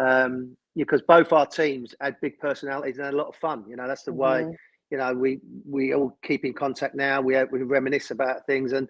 Um, 0.00 0.56
because 0.74 1.02
both 1.02 1.32
our 1.32 1.46
teams 1.46 1.94
had 2.00 2.16
big 2.20 2.38
personalities 2.40 2.96
and 2.96 3.04
had 3.04 3.14
a 3.14 3.16
lot 3.16 3.28
of 3.28 3.36
fun. 3.36 3.64
You 3.68 3.76
know, 3.76 3.86
that's 3.86 4.02
the 4.02 4.10
mm-hmm. 4.10 4.48
way, 4.48 4.56
you 4.92 4.98
know, 4.98 5.14
we 5.14 5.40
we 5.64 5.94
all 5.94 6.18
keep 6.22 6.44
in 6.44 6.52
contact 6.52 6.94
now. 6.94 7.22
We 7.22 7.42
we 7.44 7.62
reminisce 7.62 8.10
about 8.10 8.44
things. 8.46 8.72
And 8.72 8.86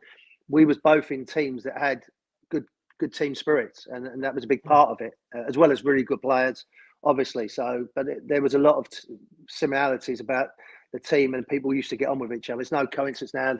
we 0.49 0.65
was 0.65 0.77
both 0.79 1.13
in 1.13 1.25
teams 1.25 1.63
that 1.63 1.79
had 1.79 2.03
good 2.51 2.65
good 2.99 3.15
team 3.15 3.37
spirits. 3.37 3.87
And, 3.89 4.09
and 4.09 4.23
that 4.25 4.35
was 4.35 4.43
a 4.43 4.49
big 4.49 4.65
part 4.65 4.91
of 4.91 5.01
it, 5.01 5.13
uh, 5.33 5.45
as 5.49 5.57
well 5.57 5.71
as 5.71 5.85
really 5.85 6.03
good 6.03 6.21
players, 6.21 6.67
obviously. 7.05 7.47
So, 7.47 7.87
but 7.95 8.09
it, 8.09 8.27
there 8.27 8.43
was 8.43 8.55
a 8.55 8.59
lot 8.59 8.75
of 8.75 8.91
t- 8.91 9.15
similarities 9.49 10.19
about 10.19 10.49
the 10.93 10.99
team 10.99 11.35
and 11.35 11.47
people 11.47 11.73
used 11.73 11.91
to 11.91 11.97
get 11.97 12.09
on 12.09 12.19
with 12.19 12.33
each 12.33 12.51
other. 12.51 12.61
It's 12.61 12.73
no 12.73 12.85
coincidence 12.85 13.33
now. 13.33 13.59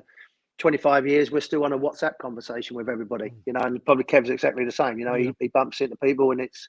25 0.59 1.07
years, 1.07 1.31
we're 1.31 1.41
still 1.41 1.65
on 1.65 1.73
a 1.73 1.79
WhatsApp 1.79 2.19
conversation 2.21 2.77
with 2.77 2.89
everybody, 2.89 3.31
mm. 3.31 3.37
you 3.47 3.53
know, 3.53 3.61
and 3.61 3.83
probably 3.85 4.05
Kev's 4.05 4.31
exactly 4.31 4.65
the 4.65 4.73
same. 4.73 4.99
You 4.99 5.05
know, 5.05 5.15
he, 5.15 5.33
he 5.39 5.47
bumps 5.47 5.81
into 5.81 5.97
people 5.97 6.33
and 6.33 6.41
it's, 6.41 6.69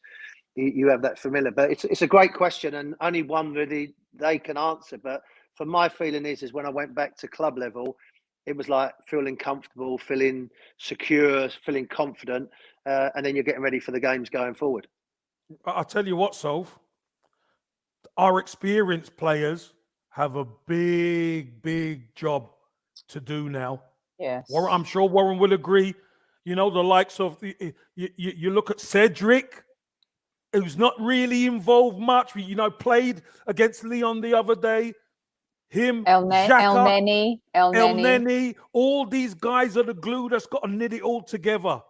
you 0.55 0.87
have 0.89 1.01
that 1.01 1.17
familiar. 1.17 1.49
But 1.49 1.71
it's, 1.71 1.83
it's 1.83 2.03
a 2.03 2.07
great 2.07 2.35
question 2.35 2.75
and 2.75 2.93
only 3.01 3.23
one 3.23 3.53
really 3.53 3.95
they 4.13 4.37
can 4.37 4.55
answer. 4.55 4.99
But 4.99 5.23
for 5.55 5.65
my 5.65 5.89
feeling 5.89 6.25
is, 6.25 6.43
is 6.43 6.53
when 6.53 6.65
I 6.65 6.69
went 6.69 6.95
back 6.95 7.17
to 7.17 7.27
club 7.27 7.57
level, 7.57 7.97
it 8.45 8.55
was 8.55 8.67
like 8.67 8.93
feeling 9.07 9.37
comfortable, 9.37 9.97
feeling 9.97 10.49
secure, 10.77 11.49
feeling 11.65 11.87
confident, 11.87 12.49
uh, 12.85 13.09
and 13.15 13.25
then 13.25 13.35
you're 13.35 13.43
getting 13.43 13.61
ready 13.61 13.79
for 13.79 13.91
the 13.91 13.99
games 13.99 14.29
going 14.29 14.53
forward. 14.53 14.87
I'll 15.65 15.85
tell 15.85 16.05
you 16.05 16.15
what, 16.15 16.33
Solv, 16.33 16.67
our 18.17 18.39
experienced 18.39 19.15
players 19.17 19.73
have 20.09 20.35
a 20.35 20.45
big, 20.67 21.61
big 21.61 22.13
job 22.15 22.49
to 23.09 23.19
do 23.19 23.49
now. 23.49 23.81
Yes. 24.19 24.47
Warren, 24.49 24.73
I'm 24.73 24.83
sure 24.83 25.07
Warren 25.07 25.39
will 25.39 25.53
agree. 25.53 25.95
You 26.45 26.55
know, 26.55 26.69
the 26.69 26.83
likes 26.83 27.19
of 27.19 27.39
the 27.39 27.55
you, 27.95 28.09
you, 28.15 28.33
you 28.35 28.49
look 28.51 28.69
at 28.69 28.79
Cedric, 28.79 29.63
who's 30.51 30.77
not 30.77 30.93
really 30.99 31.45
involved 31.45 31.99
much. 31.99 32.35
You 32.35 32.55
know, 32.55 32.69
played 32.69 33.21
against 33.47 33.83
Lyon 33.83 34.21
the 34.21 34.37
other 34.37 34.55
day. 34.55 34.93
Him, 35.73 36.03
El, 36.05 36.27
ne- 36.27 36.47
Elneny, 36.47 37.39
El, 37.55 37.73
Elneny, 37.73 38.53
all 38.73 39.07
these 39.07 39.33
guys 39.33 39.75
are 39.75 39.81
the 39.81 39.95
glue 39.95 40.29
that's 40.29 40.45
got 40.45 40.59
to 40.59 40.69
knit 40.69 40.93
it 40.93 41.01
all 41.01 41.23
together. 41.23 41.81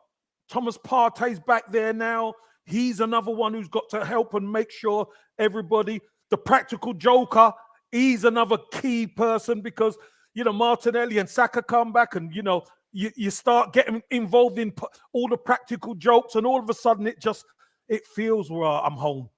Thomas 0.49 0.77
Partey's 0.77 1.41
back 1.41 1.69
there 1.69 1.91
now. 1.91 2.33
He's 2.63 3.01
another 3.01 3.31
one 3.31 3.53
who's 3.53 3.67
got 3.67 3.89
to 3.89 4.05
help 4.05 4.35
and 4.35 4.49
make 4.49 4.71
sure 4.71 5.05
everybody, 5.37 5.99
the 6.29 6.37
practical 6.37 6.93
joker, 6.93 7.51
he's 7.91 8.23
another 8.23 8.57
key 8.71 9.05
person 9.05 9.59
because 9.59 9.97
you 10.33 10.45
know 10.45 10.53
Martinelli 10.53 11.17
and 11.17 11.29
Saka 11.29 11.61
come 11.61 11.91
back, 11.91 12.15
and 12.15 12.33
you 12.33 12.41
know 12.41 12.63
you, 12.93 13.11
you 13.17 13.29
start 13.31 13.73
getting 13.73 14.01
involved 14.11 14.59
in 14.59 14.73
all 15.11 15.27
the 15.27 15.35
practical 15.35 15.93
jokes, 15.93 16.35
and 16.35 16.47
all 16.47 16.61
of 16.61 16.69
a 16.69 16.73
sudden 16.73 17.05
it 17.05 17.19
just 17.19 17.43
it 17.89 18.05
feels 18.15 18.49
well, 18.49 18.81
I'm 18.81 18.93
home. 18.93 19.29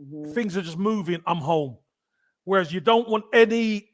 Mm-hmm. 0.00 0.32
Things 0.32 0.56
are 0.56 0.62
just 0.62 0.78
moving. 0.78 1.22
I'm 1.28 1.38
home. 1.38 1.76
Whereas 2.46 2.72
you 2.72 2.80
don't 2.80 3.08
want 3.08 3.24
any 3.34 3.90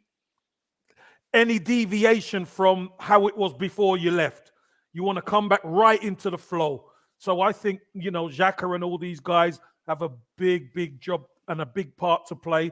any 1.35 1.59
deviation 1.59 2.45
from 2.45 2.91
how 3.01 3.27
it 3.27 3.37
was 3.37 3.55
before 3.55 3.97
you 3.97 4.11
left. 4.11 4.53
You 4.93 5.03
want 5.03 5.17
to 5.17 5.23
come 5.23 5.49
back 5.49 5.61
right 5.65 6.01
into 6.03 6.29
the 6.29 6.37
flow. 6.37 6.85
So 7.17 7.41
I 7.41 7.53
think 7.53 7.81
you 7.95 8.11
know 8.11 8.29
Xhaka 8.29 8.75
and 8.75 8.85
all 8.85 8.99
these 8.99 9.21
guys 9.21 9.59
have 9.89 10.03
a 10.03 10.11
big, 10.37 10.73
big 10.75 11.01
job 11.01 11.25
and 11.49 11.63
a 11.63 11.67
big 11.67 11.97
part 11.97 12.27
to 12.27 12.37
play. 12.37 12.71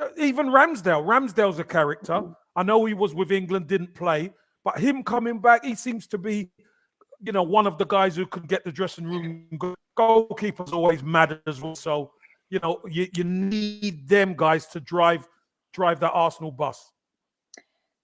Uh, 0.00 0.08
even 0.18 0.46
Ramsdale. 0.46 1.04
Ramsdale's 1.04 1.60
a 1.60 1.64
character. 1.64 2.22
I 2.56 2.64
know 2.64 2.84
he 2.84 2.94
was 2.94 3.14
with 3.14 3.30
England, 3.30 3.68
didn't 3.68 3.94
play, 3.94 4.32
but 4.64 4.78
him 4.78 5.04
coming 5.04 5.40
back, 5.40 5.64
he 5.64 5.74
seems 5.76 6.06
to 6.08 6.18
be, 6.18 6.50
you 7.20 7.32
know, 7.32 7.44
one 7.44 7.66
of 7.66 7.78
the 7.78 7.86
guys 7.86 8.16
who 8.16 8.26
could 8.26 8.48
get 8.48 8.64
the 8.64 8.72
dressing 8.72 9.06
room. 9.06 9.46
Goalkeeper's 9.96 10.72
always 10.72 11.02
mad 11.02 11.40
as 11.46 11.60
well. 11.60 11.76
So, 11.76 12.10
you 12.52 12.60
know, 12.62 12.80
you, 12.86 13.08
you 13.16 13.24
need 13.24 14.06
them 14.06 14.34
guys 14.36 14.66
to 14.66 14.78
drive 14.78 15.26
drive 15.72 15.98
that 16.00 16.10
Arsenal 16.10 16.52
bus. 16.52 16.92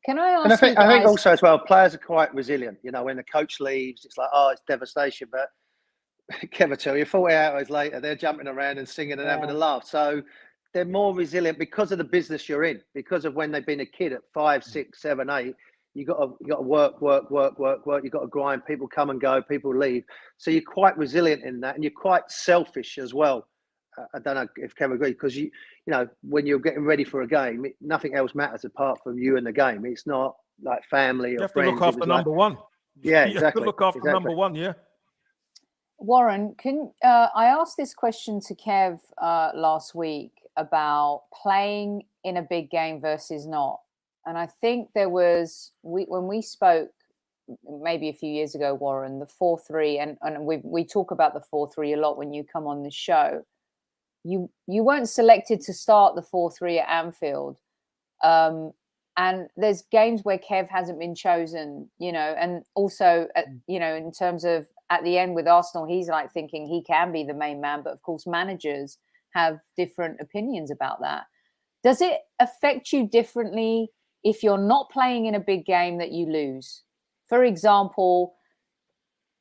Can 0.07 0.19
I 0.19 0.31
ask? 0.31 0.45
And 0.45 0.53
I 0.55 0.57
think, 0.57 0.77
guys... 0.79 0.87
I 0.87 0.89
think 0.91 1.05
also 1.05 1.33
as 1.33 1.43
well, 1.43 1.59
players 1.59 1.95
are 1.95 1.99
quite 1.99 2.35
resilient. 2.35 2.79
You 2.83 2.91
know, 2.91 3.05
when 3.05 3.19
the 3.19 3.25
coach 3.25 3.61
leaves, 3.61 4.07
it's 4.07 4.17
like, 4.17 4.31
oh, 4.33 4.49
it's 4.49 4.63
devastation. 4.67 5.29
But 5.31 5.51
Kevin 6.51 6.79
tell 6.79 6.97
you, 6.97 7.05
40 7.05 7.35
hours 7.35 7.69
later, 7.69 8.01
they're 8.01 8.17
jumping 8.17 8.47
around 8.47 8.79
and 8.79 8.89
singing 8.89 9.13
and 9.13 9.23
yeah. 9.23 9.33
having 9.33 9.51
a 9.51 9.55
laugh. 9.55 9.85
So 9.85 10.23
they're 10.73 10.87
more 10.87 11.15
resilient 11.15 11.59
because 11.59 11.93
of 11.93 11.99
the 11.99 12.05
business 12.05 12.49
you're 12.49 12.65
in, 12.65 12.81
because 12.95 13.27
of 13.27 13.35
when 13.35 13.53
they've 13.53 13.67
been 13.67 13.81
a 13.81 13.87
kid 13.87 14.15
at 14.15 14.23
five, 14.33 14.63
mm. 14.63 14.71
six, 14.71 15.03
seven, 15.03 15.29
eight. 15.29 15.57
You 15.93 16.07
got 16.07 16.21
to 16.21 16.37
you 16.41 16.47
got 16.47 16.57
to 16.57 16.63
work, 16.63 17.03
work, 17.03 17.31
work, 17.31 17.59
work, 17.59 17.85
work. 17.85 18.03
You 18.03 18.09
got 18.09 18.21
to 18.21 18.29
grind. 18.29 18.65
People 18.65 18.89
come 18.89 19.11
and 19.11 19.21
go. 19.21 19.43
People 19.43 19.77
leave. 19.77 20.05
So 20.39 20.51
you're 20.51 20.63
quite 20.63 20.97
resilient 20.97 21.45
in 21.45 21.61
that, 21.61 21.75
and 21.75 21.85
you're 21.85 21.91
quite 21.91 22.31
selfish 22.31 22.97
as 22.97 23.13
well. 23.13 23.47
I 24.15 24.19
don't 24.19 24.35
know 24.35 24.49
if 24.57 24.75
Kevin 24.75 24.97
agrees 24.97 25.15
because 25.15 25.37
you 25.37 25.45
you 25.87 25.91
know 25.93 26.09
when 26.23 26.47
you're 26.47 26.59
getting 26.59 26.85
ready 26.85 27.05
for 27.05 27.23
a 27.23 27.27
game, 27.29 27.65
it, 27.67 27.77
nothing 27.81 28.15
else 28.15 28.35
matters 28.35 28.65
apart 28.65 29.01
from 29.03 29.19
you 29.19 29.37
and 29.37 29.47
the 29.47 29.53
game. 29.53 29.85
It's 29.87 30.07
not 30.07 30.37
like 30.63 30.85
family 30.91 31.33
You 31.33 31.39
or 31.39 31.43
have 31.43 31.51
to 31.51 31.55
friends. 31.55 31.73
look 31.73 31.83
after 31.83 32.01
was 32.01 32.09
like- 32.09 32.17
number 32.19 32.33
one. 32.33 32.59
Yeah, 33.01 33.11
You 33.13 33.17
have 33.17 33.31
exactly, 33.37 33.63
to 33.63 33.67
look 33.67 33.81
after 33.83 33.99
exactly. 33.99 34.13
number 34.13 34.33
one. 34.37 34.55
Yeah. 34.55 34.73
Warren, 35.99 36.55
can 36.59 36.93
uh, 37.03 37.29
I 37.35 37.47
asked 37.47 37.77
this 37.77 37.93
question 37.95 38.41
to 38.43 38.55
Kev 38.55 39.01
uh, 39.21 39.51
last 39.55 39.95
week 39.95 40.33
about 40.57 41.25
playing 41.43 42.05
in 42.25 42.37
a 42.37 42.43
big 42.43 42.71
game 42.71 43.01
versus 43.01 43.47
not, 43.47 43.81
and 44.27 44.39
I 44.39 44.47
think 44.47 44.91
there 44.95 45.09
was 45.09 45.73
we 45.83 46.05
when 46.05 46.29
we 46.29 46.41
spoke 46.43 46.91
maybe 47.81 48.09
a 48.11 48.13
few 48.13 48.31
years 48.31 48.55
ago, 48.55 48.75
Warren, 48.75 49.19
the 49.19 49.27
four 49.27 49.59
three, 49.59 49.99
and 49.99 50.17
and 50.23 50.45
we 50.47 50.59
we 50.63 50.85
talk 50.85 51.11
about 51.11 51.35
the 51.35 51.41
four 51.41 51.69
three 51.69 51.93
a 51.95 51.97
lot 51.97 52.17
when 52.17 52.33
you 52.33 52.45
come 52.45 52.67
on 52.69 52.83
the 52.85 52.91
show. 52.93 53.45
You 54.25 54.51
you 54.67 54.83
weren't 54.83 55.09
selected 55.09 55.61
to 55.63 55.73
start 55.73 56.15
the 56.15 56.23
four 56.23 56.51
three 56.51 56.79
at 56.79 56.89
Anfield, 56.89 57.59
um, 58.23 58.73
and 59.17 59.49
there's 59.57 59.83
games 59.91 60.25
where 60.25 60.39
Kev 60.39 60.69
hasn't 60.69 60.99
been 60.99 61.15
chosen, 61.15 61.89
you 61.99 62.13
know, 62.13 62.35
and 62.39 62.65
also 62.75 63.29
at, 63.37 63.47
you 63.67 63.79
know 63.79 63.95
in 63.95 64.13
terms 64.13 64.45
of 64.45 64.67
at 64.91 65.05
the 65.05 65.19
end 65.19 65.35
with 65.35 65.47
Arsenal, 65.47 65.87
he's 65.87 66.09
like 66.09 66.33
thinking 66.33 66.67
he 66.67 66.83
can 66.83 67.13
be 67.13 67.25
the 67.25 67.35
main 67.35 67.61
man, 67.61 67.83
but 67.83 67.93
of 67.93 68.03
course, 68.03 68.27
managers 68.27 68.99
have 69.35 69.61
different 69.77 70.19
opinions 70.21 70.71
about 70.71 71.01
that. 71.01 71.25
Does 71.85 72.01
it 72.01 72.21
affect 72.41 72.93
you 72.93 73.07
differently 73.07 73.91
if 74.25 74.43
you're 74.43 74.59
not 74.59 74.91
playing 74.91 75.27
in 75.27 75.35
a 75.35 75.41
big 75.41 75.65
game 75.65 75.99
that 75.99 76.11
you 76.11 76.27
lose? 76.27 76.83
For 77.29 77.45
example, 77.45 78.38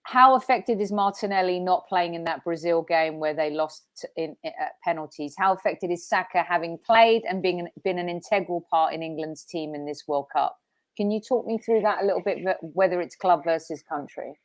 how 0.07 0.35
affected 0.35 0.79
is 0.79 0.89
Martinelli 0.89 1.59
not 1.59 1.85
playing 1.85 2.13
in 2.13 2.23
that 2.23 2.41
Brazil 2.45 2.81
game 2.81 3.19
where 3.19 3.33
they 3.33 3.49
lost 3.49 4.05
in, 4.15 4.37
penalties? 4.81 5.35
How 5.37 5.53
affected 5.53 5.91
is 5.91 6.07
Saka 6.07 6.43
having 6.43 6.77
played 6.77 7.23
and 7.27 7.41
being 7.41 7.67
been 7.83 7.99
an 7.99 8.07
integral 8.07 8.65
part 8.71 8.93
in 8.93 9.03
England's 9.03 9.43
team 9.43 9.75
in 9.75 9.85
this 9.85 10.05
World 10.07 10.27
Cup? 10.31 10.57
Can 10.95 11.11
you 11.11 11.19
talk 11.19 11.45
me 11.45 11.57
through 11.57 11.81
that 11.81 12.03
a 12.03 12.05
little 12.05 12.21
bit, 12.21 12.37
whether 12.61 13.01
it's 13.01 13.17
club 13.17 13.43
versus 13.43 13.83
country? 13.83 14.39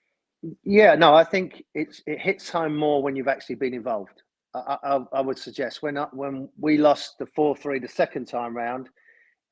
Yeah, 0.64 0.96
no, 0.96 1.14
I 1.14 1.22
think 1.22 1.62
it's 1.74 2.02
it 2.08 2.18
hits 2.18 2.50
home 2.50 2.76
more 2.76 3.00
when 3.00 3.14
you've 3.14 3.28
actually 3.28 3.54
been 3.54 3.72
involved. 3.72 4.22
I, 4.56 4.76
I, 4.82 5.00
I 5.12 5.20
would 5.20 5.38
suggest 5.38 5.80
when 5.80 5.96
I, 5.96 6.08
when 6.12 6.48
we 6.58 6.76
lost 6.76 7.20
the 7.20 7.26
four 7.36 7.54
three 7.54 7.78
the 7.78 7.86
second 7.86 8.26
time 8.26 8.56
round, 8.56 8.88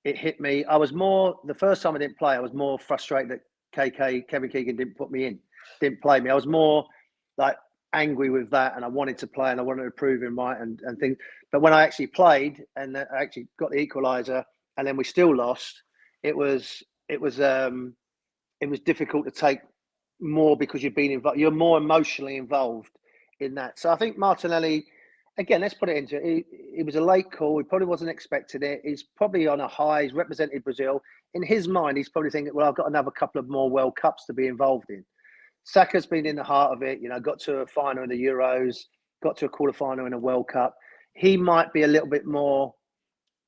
it 0.04 0.18
hit 0.18 0.40
me. 0.40 0.64
I 0.64 0.76
was 0.76 0.92
more 0.92 1.36
the 1.44 1.54
first 1.54 1.82
time 1.82 1.94
I 1.94 1.98
didn't 1.98 2.18
play. 2.18 2.34
I 2.34 2.40
was 2.40 2.52
more 2.52 2.80
frustrated 2.80 3.30
that 3.30 3.42
KK 3.76 4.26
Kevin 4.26 4.50
Keegan 4.50 4.74
didn't 4.74 4.96
put 4.96 5.12
me 5.12 5.26
in, 5.26 5.38
didn't 5.80 6.02
play 6.02 6.20
me. 6.20 6.30
I 6.30 6.34
was 6.34 6.46
more 6.46 6.86
like 7.38 7.56
angry 7.92 8.30
with 8.30 8.50
that, 8.50 8.76
and 8.76 8.84
I 8.84 8.88
wanted 8.88 9.18
to 9.18 9.26
play 9.26 9.50
and 9.50 9.60
I 9.60 9.62
wanted 9.62 9.84
to 9.84 9.90
prove 9.90 10.22
him 10.22 10.38
right 10.38 10.60
and 10.60 10.80
and 10.82 10.98
things. 10.98 11.16
But 11.52 11.62
when 11.62 11.72
I 11.72 11.82
actually 11.82 12.08
played 12.08 12.64
and 12.76 12.96
I 12.96 13.04
actually 13.18 13.48
got 13.58 13.70
the 13.70 13.86
equaliser, 13.86 14.44
and 14.76 14.86
then 14.86 14.96
we 14.96 15.04
still 15.04 15.34
lost, 15.34 15.82
it 16.22 16.36
was 16.36 16.82
it 17.08 17.20
was 17.20 17.40
um 17.40 17.94
it 18.60 18.68
was 18.68 18.80
difficult 18.80 19.24
to 19.24 19.30
take 19.30 19.60
more 20.20 20.56
because 20.56 20.82
you've 20.82 20.94
been 20.94 21.12
involved. 21.12 21.38
You're 21.38 21.50
more 21.50 21.78
emotionally 21.78 22.36
involved 22.36 22.90
in 23.40 23.54
that. 23.54 23.78
So 23.78 23.90
I 23.90 23.96
think 23.96 24.18
Martinelli, 24.18 24.84
again, 25.38 25.62
let's 25.62 25.74
put 25.74 25.88
it 25.88 25.96
into 25.96 26.16
it. 26.16 26.44
It 26.50 26.84
was 26.84 26.96
a 26.96 27.00
late 27.00 27.32
call. 27.32 27.58
He 27.58 27.64
probably 27.64 27.86
wasn't 27.86 28.10
expecting 28.10 28.62
it. 28.62 28.82
He's 28.84 29.02
probably 29.02 29.46
on 29.46 29.60
a 29.60 29.68
high. 29.68 30.02
He's 30.02 30.12
represented 30.12 30.62
Brazil. 30.62 31.02
In 31.34 31.42
his 31.42 31.68
mind, 31.68 31.96
he's 31.96 32.08
probably 32.08 32.30
thinking, 32.30 32.54
well, 32.54 32.68
I've 32.68 32.76
got 32.76 32.88
another 32.88 33.10
couple 33.10 33.38
of 33.38 33.48
more 33.48 33.70
World 33.70 33.96
Cups 33.96 34.26
to 34.26 34.32
be 34.32 34.46
involved 34.46 34.90
in. 34.90 35.04
Saka's 35.64 36.06
been 36.06 36.26
in 36.26 36.36
the 36.36 36.44
heart 36.44 36.72
of 36.72 36.82
it. 36.82 37.00
You 37.00 37.08
know, 37.08 37.20
got 37.20 37.38
to 37.40 37.58
a 37.58 37.66
final 37.66 38.02
in 38.02 38.10
the 38.10 38.22
Euros, 38.22 38.76
got 39.22 39.36
to 39.38 39.46
a 39.46 39.48
quarter 39.48 39.72
final 39.72 40.06
in 40.06 40.12
a 40.12 40.18
World 40.18 40.48
Cup. 40.48 40.76
He 41.14 41.36
might 41.36 41.72
be 41.72 41.82
a 41.82 41.88
little 41.88 42.08
bit 42.08 42.26
more 42.26 42.74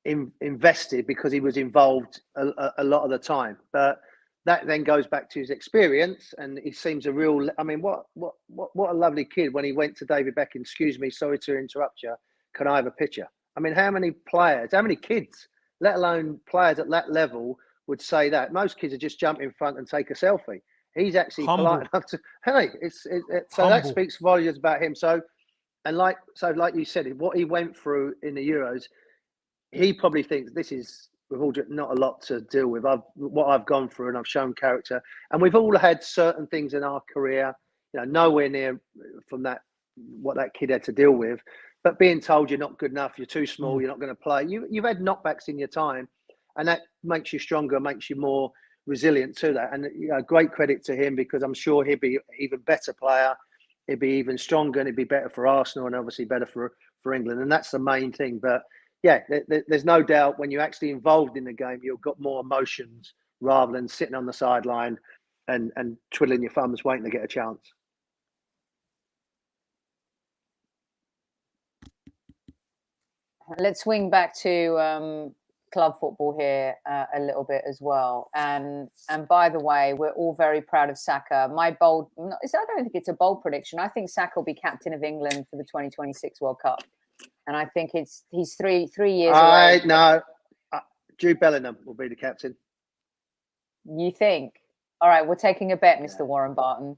in, 0.05 0.31
invested 0.41 1.07
because 1.07 1.31
he 1.31 1.39
was 1.39 1.57
involved 1.57 2.21
a, 2.35 2.47
a, 2.47 2.73
a 2.79 2.83
lot 2.83 3.03
of 3.03 3.09
the 3.09 3.17
time. 3.17 3.57
But 3.71 3.99
that 4.45 4.67
then 4.67 4.83
goes 4.83 5.07
back 5.07 5.29
to 5.31 5.39
his 5.39 5.49
experience, 5.49 6.33
and 6.37 6.59
he 6.63 6.71
seems 6.71 7.05
a 7.05 7.13
real. 7.13 7.49
I 7.57 7.63
mean, 7.63 7.81
what 7.81 8.03
what 8.13 8.33
what 8.47 8.69
what 8.73 8.91
a 8.91 8.93
lovely 8.93 9.25
kid 9.25 9.53
when 9.53 9.65
he 9.65 9.71
went 9.71 9.95
to 9.97 10.05
David 10.05 10.35
Beckham. 10.35 10.61
Excuse 10.61 10.99
me, 10.99 11.09
sorry 11.09 11.39
to 11.39 11.57
interrupt 11.57 12.03
you. 12.03 12.13
Can 12.53 12.67
I 12.67 12.75
have 12.75 12.85
a 12.85 12.91
picture? 12.91 13.27
I 13.55 13.59
mean, 13.59 13.73
how 13.73 13.91
many 13.91 14.11
players, 14.11 14.71
how 14.73 14.81
many 14.81 14.95
kids, 14.95 15.47
let 15.79 15.95
alone 15.95 16.39
players 16.49 16.79
at 16.79 16.89
that 16.89 17.11
level, 17.11 17.57
would 17.87 18.01
say 18.01 18.29
that? 18.29 18.51
Most 18.51 18.77
kids 18.77 18.91
would 18.91 19.01
just 19.01 19.19
jump 19.19 19.41
in 19.41 19.51
front 19.51 19.77
and 19.77 19.87
take 19.87 20.09
a 20.09 20.13
selfie. 20.13 20.61
He's 20.95 21.15
actually 21.15 21.45
Humble. 21.45 21.65
polite 21.65 21.87
enough 21.93 22.05
to. 22.07 22.19
Hey, 22.45 22.69
it's 22.81 23.05
it, 23.05 23.23
so 23.49 23.67
that 23.67 23.85
speaks 23.85 24.17
volumes 24.17 24.57
about 24.57 24.81
him. 24.81 24.93
So, 24.95 25.21
and 25.85 25.97
like 25.97 26.17
so, 26.35 26.51
like 26.51 26.75
you 26.75 26.85
said, 26.85 27.17
what 27.19 27.35
he 27.35 27.45
went 27.45 27.75
through 27.75 28.15
in 28.21 28.35
the 28.35 28.47
Euros, 28.47 28.83
he 29.71 29.91
probably 29.93 30.23
thinks 30.23 30.51
this 30.53 30.71
is 30.71 31.09
with 31.29 31.41
all 31.41 31.53
not 31.69 31.91
a 31.91 31.99
lot 31.99 32.21
to 32.23 32.41
deal 32.41 32.67
with. 32.67 32.85
I've 32.85 33.01
what 33.15 33.47
I've 33.47 33.65
gone 33.65 33.89
through 33.89 34.09
and 34.09 34.17
I've 34.17 34.27
shown 34.27 34.53
character, 34.53 35.01
and 35.31 35.41
we've 35.41 35.55
all 35.55 35.75
had 35.77 36.03
certain 36.03 36.45
things 36.47 36.75
in 36.75 36.83
our 36.83 37.01
career, 37.11 37.53
you 37.93 37.99
know, 37.99 38.05
nowhere 38.05 38.49
near 38.49 38.79
from 39.27 39.41
that 39.43 39.61
what 40.21 40.35
that 40.37 40.53
kid 40.53 40.69
had 40.69 40.83
to 40.83 40.91
deal 40.91 41.11
with. 41.11 41.39
But 41.83 41.99
being 41.99 42.21
told 42.21 42.49
you're 42.49 42.59
not 42.59 42.77
good 42.77 42.91
enough, 42.91 43.13
you're 43.17 43.25
too 43.25 43.45
small, 43.47 43.77
Mm. 43.77 43.81
you're 43.81 43.89
not 43.89 43.99
going 43.99 44.15
to 44.15 44.21
play. 44.21 44.43
You 44.45 44.67
you've 44.69 44.85
had 44.85 44.99
knockbacks 44.99 45.47
in 45.47 45.57
your 45.57 45.67
time, 45.69 46.07
and 46.55 46.67
that 46.67 46.81
makes 47.03 47.33
you 47.33 47.39
stronger, 47.39 47.79
makes 47.79 48.11
you 48.11 48.15
more 48.15 48.51
resilient 48.85 49.37
to 49.37 49.53
that. 49.53 49.73
And 49.73 49.85
you 49.97 50.09
know, 50.09 50.21
great 50.21 50.51
credit 50.51 50.83
to 50.85 50.95
him 50.95 51.15
because 51.15 51.43
I'm 51.43 51.53
sure 51.53 51.83
he'd 51.83 52.01
be 52.01 52.19
even 52.39 52.59
better 52.59 52.93
player. 52.93 53.35
He'd 53.87 53.99
be 53.99 54.11
even 54.11 54.37
stronger, 54.37 54.79
and 54.79 54.87
it'd 54.87 54.95
be 54.95 55.03
better 55.03 55.29
for 55.29 55.47
Arsenal, 55.47 55.87
and 55.87 55.95
obviously 55.95 56.25
better 56.25 56.45
for 56.45 56.73
for 57.01 57.13
England. 57.13 57.41
And 57.41 57.51
that's 57.51 57.71
the 57.71 57.79
main 57.79 58.11
thing. 58.11 58.39
But 58.41 58.63
yeah, 59.03 59.21
there, 59.29 59.43
there- 59.47 59.65
there's 59.67 59.85
no 59.85 60.01
doubt 60.01 60.39
when 60.39 60.51
you're 60.51 60.61
actually 60.61 60.91
involved 60.91 61.37
in 61.37 61.43
the 61.43 61.53
game, 61.53 61.79
you've 61.83 62.01
got 62.01 62.19
more 62.19 62.41
emotions 62.41 63.13
rather 63.41 63.73
than 63.73 63.87
sitting 63.87 64.15
on 64.15 64.25
the 64.25 64.33
sideline 64.33 64.97
and 65.49 65.71
and 65.75 65.97
twiddling 66.13 66.41
your 66.41 66.51
thumbs 66.51 66.83
waiting 66.85 67.03
to 67.03 67.09
get 67.09 67.23
a 67.23 67.27
chance. 67.27 67.73
let's 73.57 73.81
swing 73.81 74.09
back 74.09 74.35
to 74.35 74.77
um, 74.79 75.35
club 75.73 75.95
football 75.99 76.35
here 76.37 76.75
uh, 76.89 77.05
a 77.15 77.19
little 77.19 77.43
bit 77.43 77.63
as 77.67 77.79
well. 77.81 78.29
And 78.35 78.89
and 79.09 79.27
by 79.27 79.49
the 79.49 79.59
way, 79.59 79.93
we're 79.93 80.11
all 80.11 80.35
very 80.35 80.61
proud 80.61 80.89
of 80.89 80.97
Saka. 80.97 81.49
My 81.53 81.71
bold, 81.71 82.09
I 82.17 82.35
don't 82.51 82.83
think 82.83 82.91
it's 82.93 83.09
a 83.09 83.13
bold 83.13 83.41
prediction. 83.41 83.79
I 83.79 83.87
think 83.87 84.09
Saka 84.09 84.33
will 84.37 84.43
be 84.43 84.53
captain 84.53 84.93
of 84.93 85.03
England 85.03 85.47
for 85.49 85.57
the 85.57 85.63
2026 85.63 86.39
World 86.39 86.59
Cup, 86.61 86.83
and 87.47 87.57
I 87.57 87.65
think 87.65 87.91
it's 87.95 88.23
he's 88.29 88.53
three 88.53 88.87
three 88.87 89.13
years 89.13 89.35
I 89.35 89.71
away. 89.73 89.85
no, 89.85 90.21
uh, 90.71 90.79
Jude 91.17 91.39
Bellingham 91.39 91.77
will 91.83 91.95
be 91.95 92.07
the 92.07 92.15
captain. 92.15 92.55
You 93.85 94.11
think? 94.11 94.53
All 95.01 95.09
right, 95.09 95.25
we're 95.27 95.35
taking 95.35 95.73
a 95.73 95.77
bet, 95.77 95.99
Mr. 95.99 96.25
Warren 96.25 96.53
Barton. 96.53 96.95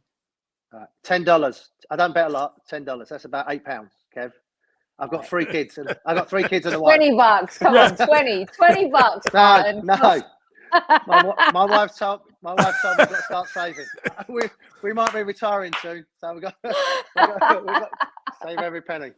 Uh, 0.76 0.86
Ten 1.04 1.24
dollars. 1.24 1.70
I 1.90 1.96
don't 1.96 2.14
bet 2.14 2.28
a 2.28 2.30
lot. 2.30 2.68
Ten 2.68 2.84
dollars. 2.84 3.10
That's 3.10 3.26
about 3.26 3.46
eight 3.50 3.64
pounds, 3.64 3.92
Kev. 4.16 4.34
I've 5.00 5.10
got 5.12 5.28
three 5.28 5.46
kids. 5.46 5.78
And 5.78 5.96
I've 6.06 6.16
got 6.18 6.30
three 6.30 6.44
kids 6.44 6.66
and 6.66 6.76
a 6.76 6.80
wife. 6.80 6.96
20 6.98 7.16
bucks. 7.18 7.58
Come 7.58 7.76
on, 7.76 7.96
20. 8.08 8.46
20 8.46 8.90
bucks. 8.90 9.26
No, 9.28 9.32
Barton. 9.34 9.86
no. 9.86 10.22
My, 11.08 11.24
wa- 11.24 11.52
my 11.54 11.64
wife 11.66 11.96
told 11.98 12.22
my 12.42 12.54
wife 12.54 12.76
told 12.82 12.98
me 12.98 13.06
to 13.06 13.16
start 13.24 13.48
saving. 13.50 13.86
We 14.28 14.42
we 14.84 14.92
might 14.94 15.14
be 15.14 15.24
retiring 15.24 15.72
soon, 15.82 16.06
so 16.20 16.34
we've 16.34 16.42
got, 16.42 16.56
we've 16.66 16.74
got, 17.16 17.66
we've 17.66 17.76
got 17.76 17.90
save 18.44 18.58
every 18.60 18.82
penny. 18.82 19.12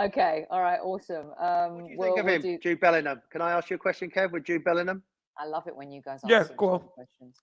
okay. 0.00 0.46
All 0.50 0.62
right. 0.62 0.78
Awesome. 0.82 1.32
Um, 1.38 1.74
What 1.74 1.84
do 1.86 1.90
you 1.90 1.96
we'll, 1.98 2.08
think 2.08 2.18
of 2.20 2.24
we'll 2.24 2.34
him, 2.36 2.42
do- 2.42 2.58
Jude 2.62 2.80
Bellingham? 2.80 3.20
Can 3.30 3.42
I 3.42 3.52
ask 3.52 3.68
you 3.68 3.76
a 3.76 3.78
question, 3.78 4.10
Kev? 4.10 4.30
With 4.32 4.44
Jude 4.44 4.64
Bellingham, 4.64 5.02
I 5.36 5.44
love 5.46 5.66
it 5.66 5.76
when 5.76 5.90
you 5.90 6.00
guys 6.02 6.20
Yeah, 6.26 6.44
go 6.56 6.70
on. 6.70 6.80
questions. 6.94 7.36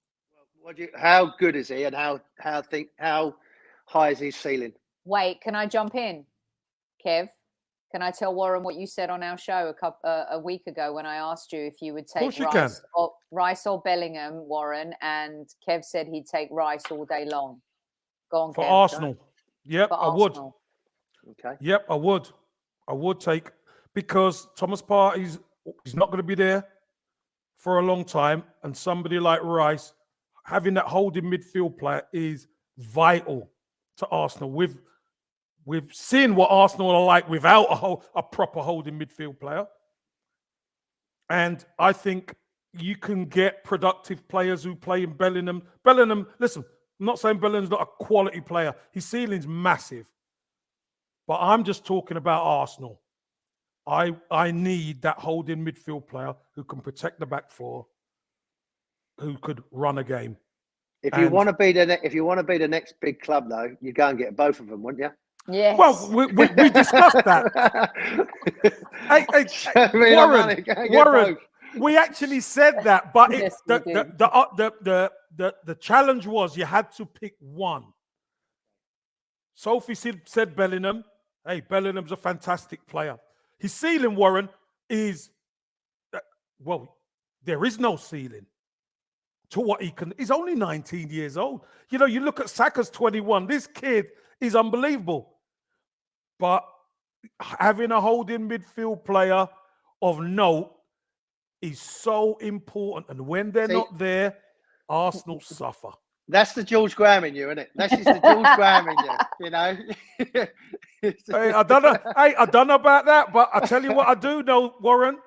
what 0.61 0.75
do 0.77 0.83
you, 0.83 0.89
how 0.95 1.33
good 1.37 1.55
is 1.55 1.67
he, 1.67 1.83
and 1.83 1.95
how 1.95 2.21
how 2.39 2.61
think 2.63 2.87
how 2.97 3.35
high 3.85 4.09
is 4.11 4.19
his 4.19 4.35
ceiling? 4.35 4.73
Wait, 5.05 5.41
can 5.41 5.53
I 5.53 5.67
jump 5.67 5.93
in, 5.93 6.25
Kev? 7.05 7.27
Can 7.91 8.01
I 8.01 8.11
tell 8.11 8.35
Warren 8.35 8.63
what 8.63 8.75
you 8.75 8.85
said 8.85 9.09
on 9.09 9.23
our 9.23 9.37
show 9.37 9.67
a 9.69 9.73
couple 9.73 10.09
uh, 10.09 10.25
a 10.31 10.39
week 10.39 10.63
ago 10.67 10.93
when 10.93 11.05
I 11.05 11.15
asked 11.15 11.53
you 11.53 11.61
if 11.61 11.75
you 11.81 11.93
would 11.93 12.07
take 12.07 12.37
you. 12.37 12.45
Rice 12.45 12.81
or 12.93 13.13
Rice 13.31 13.65
or 13.65 13.81
Bellingham, 13.81 14.47
Warren, 14.47 14.93
and 15.01 15.47
Kev 15.67 15.85
said 15.85 16.07
he'd 16.07 16.25
take 16.25 16.49
Rice 16.51 16.83
all 16.91 17.05
day 17.05 17.25
long. 17.25 17.61
Go 18.29 18.41
on, 18.41 18.53
For 18.53 18.65
Kev. 18.65 18.69
Arsenal. 18.71 19.17
Yep, 19.65 19.89
For 19.89 20.03
I 20.03 20.13
would. 20.13 20.37
Okay. 21.31 21.55
Yep, 21.61 21.85
I 21.89 21.95
would. 21.95 22.27
I 22.89 22.93
would 22.93 23.19
take 23.21 23.51
because 23.93 24.47
Thomas 24.57 24.81
Partey's 24.81 25.39
he's 25.83 25.95
not 25.95 26.07
going 26.07 26.17
to 26.17 26.23
be 26.23 26.35
there 26.35 26.67
for 27.57 27.79
a 27.79 27.81
long 27.81 28.03
time, 28.03 28.43
and 28.63 28.75
somebody 28.75 29.19
like 29.19 29.41
Rice 29.43 29.93
having 30.43 30.73
that 30.73 30.85
holding 30.85 31.25
midfield 31.25 31.77
player 31.77 32.03
is 32.13 32.47
vital 32.77 33.49
to 33.97 34.05
Arsenal 34.07 34.51
with 34.51 34.79
We've 35.67 35.93
seen 35.93 36.33
what 36.33 36.49
Arsenal 36.49 36.91
are 36.91 37.03
like 37.03 37.27
without 37.27 37.65
a, 37.69 37.75
whole, 37.75 38.01
a 38.15 38.23
proper 38.23 38.61
holding 38.61 38.97
midfield 38.97 39.37
player. 39.37 39.67
And 41.29 41.63
I 41.77 41.91
think 41.91 42.33
you 42.71 42.95
can 42.95 43.25
get 43.25 43.65
productive 43.65 44.25
players 44.29 44.63
who 44.63 44.75
play 44.75 45.03
in 45.03 45.11
Bellingham. 45.11 45.61
Bellingham, 45.83 46.25
listen, 46.39 46.63
I'm 47.01 47.05
not 47.05 47.19
saying 47.19 47.39
Bellingham's 47.39 47.69
not 47.69 47.81
a 47.81 48.03
quality 48.03 48.39
player. 48.39 48.73
His 48.93 49.03
ceiling's 49.03 49.45
massive. 49.45 50.09
But 51.27 51.39
I'm 51.41 51.65
just 51.65 51.83
talking 51.83 52.15
about 52.15 52.43
Arsenal. 52.43 53.01
I 53.85 54.15
I 54.31 54.51
need 54.51 55.01
that 55.01 55.19
holding 55.19 55.65
midfield 55.65 56.07
player 56.07 56.33
who 56.55 56.63
can 56.63 56.79
protect 56.79 57.19
the 57.19 57.25
back 57.25 57.51
four, 57.51 57.85
who 59.19 59.37
could 59.39 59.61
run 59.71 59.97
a 59.97 60.03
game. 60.05 60.37
If 61.03 61.17
you 61.17 61.27
want 61.27 61.47
to 61.47 61.53
be 61.53 61.73
the 61.73 61.85
ne- 61.85 61.99
if 62.03 62.13
you 62.13 62.23
want 62.23 62.37
to 62.37 62.43
be 62.43 62.57
the 62.57 62.67
next 62.69 62.95
big 63.01 63.19
club, 63.19 63.49
though, 63.49 63.75
you 63.81 63.91
go 63.91 64.07
and 64.07 64.17
get 64.17 64.37
both 64.37 64.61
of 64.61 64.67
them, 64.67 64.81
wouldn't 64.81 65.03
you? 65.03 65.11
Yes. 65.49 65.77
Well, 65.77 66.09
we, 66.11 66.25
we, 66.27 66.47
we 66.57 66.69
discussed 66.69 67.23
that. 67.25 67.93
Hey, 69.07 69.25
hey, 69.31 70.15
Warren, 70.15 70.39
money, 70.39 70.61
go 70.61 70.73
and 70.73 70.89
get 70.89 70.91
Warren, 70.91 71.35
both. 71.35 71.81
we 71.81 71.97
actually 71.97 72.41
said 72.41 72.83
that, 72.83 73.13
but 73.13 73.33
it, 73.33 73.39
Yes, 73.43 73.61
the, 73.65 73.79
the, 73.79 74.13
the, 74.17 74.29
uh, 74.29 74.45
the, 74.57 74.73
the, 74.81 75.11
the, 75.37 75.55
the 75.65 75.75
challenge 75.75 76.27
was 76.27 76.57
you 76.57 76.65
had 76.65 76.91
to 76.93 77.05
pick 77.05 77.35
one. 77.39 77.85
Sophie 79.55 79.95
said, 79.95 80.21
said 80.25 80.55
Bellingham. 80.57 81.05
Hey, 81.45 81.61
Bellingham's 81.61 82.11
a 82.11 82.17
fantastic 82.17 82.85
player. 82.85 83.17
His 83.59 83.71
ceiling, 83.71 84.15
Warren, 84.15 84.49
is 84.89 85.29
uh, 86.13 86.19
well, 86.59 86.97
there 87.43 87.63
is 87.63 87.79
no 87.79 87.95
ceiling 87.95 88.45
to 89.51 89.61
what 89.61 89.81
he 89.81 89.91
can. 89.91 90.13
He's 90.17 90.31
only 90.31 90.55
19 90.55 91.09
years 91.09 91.37
old. 91.37 91.61
You 91.89 91.99
know, 91.99 92.05
you 92.05 92.19
look 92.19 92.41
at 92.41 92.49
Saka's 92.49 92.89
21. 92.89 93.47
This 93.47 93.67
kid 93.67 94.07
is 94.41 94.55
unbelievable. 94.55 95.36
But 96.39 96.63
having 97.41 97.91
a 97.91 97.99
holding 98.01 98.47
midfield 98.47 99.03
player 99.05 99.47
of 100.01 100.19
note 100.21 100.73
is 101.61 101.79
so 101.79 102.35
important. 102.37 103.09
And 103.09 103.27
when 103.27 103.51
they're 103.51 103.67
See- 103.67 103.73
not 103.73 103.97
there, 103.97 104.37
Arsenal 104.89 105.39
suffer. 105.41 105.89
That's 106.29 106.51
the 106.51 106.63
George 106.63 106.93
Graham 106.93 107.23
in 107.23 107.35
you, 107.35 107.45
isn't 107.45 107.59
it? 107.59 107.69
That's 107.75 107.93
just 107.93 108.03
the 108.03 108.19
George 108.19 108.55
Graham 108.57 108.89
in 108.89 108.95
you. 108.99 109.11
You 109.39 109.49
know. 109.49 109.77
Hey, 110.99 111.51
I 111.53 111.61
don't 111.63 111.83
know. 111.83 111.95
hey, 112.17 112.33
I 112.35 112.45
don't 112.45 112.67
know 112.67 112.75
about 112.75 113.05
that, 113.05 113.31
but 113.31 113.49
I 113.53 113.59
tell 113.65 113.83
you 113.83 113.93
what, 113.93 114.07
I 114.07 114.15
do 114.15 114.41
know, 114.41 114.73
Warren. 114.81 115.19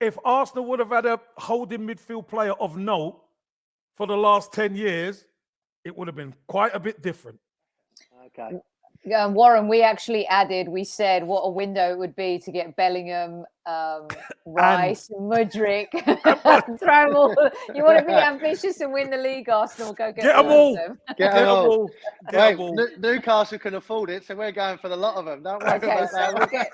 If 0.00 0.16
Arsenal 0.24 0.64
would 0.66 0.78
have 0.78 0.88
had 0.88 1.04
a 1.04 1.20
holding 1.36 1.80
midfield 1.80 2.26
player 2.28 2.52
of 2.54 2.78
note 2.78 3.20
for 3.94 4.06
the 4.06 4.16
last 4.16 4.54
10 4.54 4.74
years, 4.74 5.26
it 5.84 5.96
would 5.96 6.08
have 6.08 6.16
been 6.16 6.34
quite 6.48 6.74
a 6.74 6.80
bit 6.80 7.02
different. 7.02 7.38
Okay. 8.26 8.58
Um, 9.16 9.34
Warren, 9.34 9.68
we 9.68 9.82
actually 9.82 10.26
added, 10.26 10.68
we 10.68 10.82
said 10.84 11.24
what 11.24 11.42
a 11.42 11.50
window 11.50 11.90
it 11.92 11.98
would 11.98 12.16
be 12.16 12.38
to 12.40 12.50
get 12.50 12.74
Bellingham, 12.76 13.44
um, 13.66 14.08
Rice, 14.46 15.08
Mudryk, 15.10 15.88
throw 16.80 17.06
'em 17.08 17.16
all. 17.16 17.34
You 17.74 17.84
want 17.84 17.98
to 18.00 18.04
be 18.04 18.12
ambitious 18.12 18.80
and 18.80 18.92
win 18.92 19.10
the 19.10 19.16
league, 19.16 19.48
Arsenal? 19.48 19.92
Go 19.92 20.12
get, 20.12 20.24
Get 20.24 20.36
'em 20.36 20.46
all 20.46 20.50
all. 20.52 20.70
of 20.70 20.76
them. 20.76 21.00
Get 21.08 21.18
Get 21.18 21.32
them 21.34 21.42
'em 21.44 21.48
all. 21.48 21.66
all. 21.70 21.90
Get 22.30 22.34
'em 22.34 22.40
Wait, 22.40 22.58
all. 22.58 22.74
Nu- 22.74 22.96
Newcastle 22.98 23.58
can 23.58 23.74
afford 23.74 24.10
it, 24.10 24.24
so 24.24 24.34
we're 24.34 24.50
going 24.52 24.78
for 24.78 24.88
the 24.88 24.96
lot 24.96 25.14
of 25.16 25.24
them. 25.24 25.42
Don't 25.42 25.62
worry 25.62 25.76
Okay, 25.76 25.86
about 25.92 26.10
so 26.10 26.16
that. 26.16 26.34
we'll 26.34 26.46
get, 26.48 26.70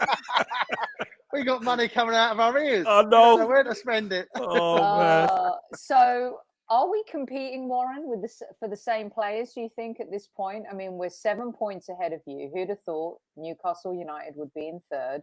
we 1.33 1.45
got 1.45 1.63
money 1.63 1.89
coming 1.89 2.15
out 2.15 2.33
of 2.33 2.41
our 2.41 2.59
ears. 2.59 2.87
I 2.87 3.03
We 3.03 3.11
don't 3.11 3.39
know. 3.41 3.47
where 3.47 3.63
to 3.65 3.75
spend 3.75 4.13
it. 4.13 4.29
Oh, 4.37 4.77
man. 4.99 5.29
uh, 5.29 5.53
so 5.75 6.39
are 6.73 6.91
we 6.91 7.05
competing, 7.07 7.69
Warren, 7.69 8.09
with 8.09 8.23
the, 8.23 8.29
s- 8.29 8.43
for 8.59 8.67
the 8.67 8.77
same 8.77 9.11
players? 9.11 9.53
Do 9.53 9.61
you 9.61 9.69
think 9.77 10.01
at 10.01 10.11
this 10.11 10.27
point? 10.27 10.65
I 10.71 10.75
mean, 10.75 10.95
we're 10.95 11.11
seven 11.11 11.53
points 11.53 11.91
ahead 11.91 12.15
of 12.15 12.23
you. 12.27 12.51
Who'd 12.55 12.71
have 12.71 12.81
thought 12.81 13.19
Newcastle 13.37 13.95
United 13.95 14.33
would 14.37 14.55
be 14.55 14.69
in 14.69 14.81
third? 14.91 15.23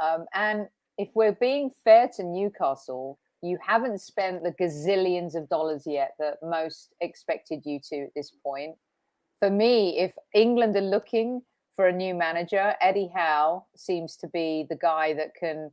Um, 0.00 0.26
and 0.32 0.68
if 0.96 1.08
we're 1.16 1.32
being 1.32 1.72
fair 1.82 2.08
to 2.16 2.22
Newcastle, 2.22 3.18
you 3.42 3.58
haven't 3.66 4.00
spent 4.00 4.44
the 4.44 4.52
gazillions 4.52 5.34
of 5.34 5.48
dollars 5.48 5.82
yet 5.86 6.12
that 6.20 6.36
most 6.40 6.94
expected 7.00 7.62
you 7.64 7.80
to 7.90 8.02
at 8.04 8.10
this 8.14 8.30
point. 8.44 8.76
For 9.40 9.50
me, 9.50 9.98
if 9.98 10.12
England 10.34 10.76
are 10.76 10.80
looking 10.80 11.42
for 11.74 11.88
a 11.88 11.92
new 11.92 12.14
manager, 12.14 12.74
Eddie 12.80 13.10
Howe 13.12 13.66
seems 13.76 14.16
to 14.18 14.28
be 14.28 14.66
the 14.70 14.76
guy 14.76 15.14
that 15.14 15.32
can, 15.34 15.72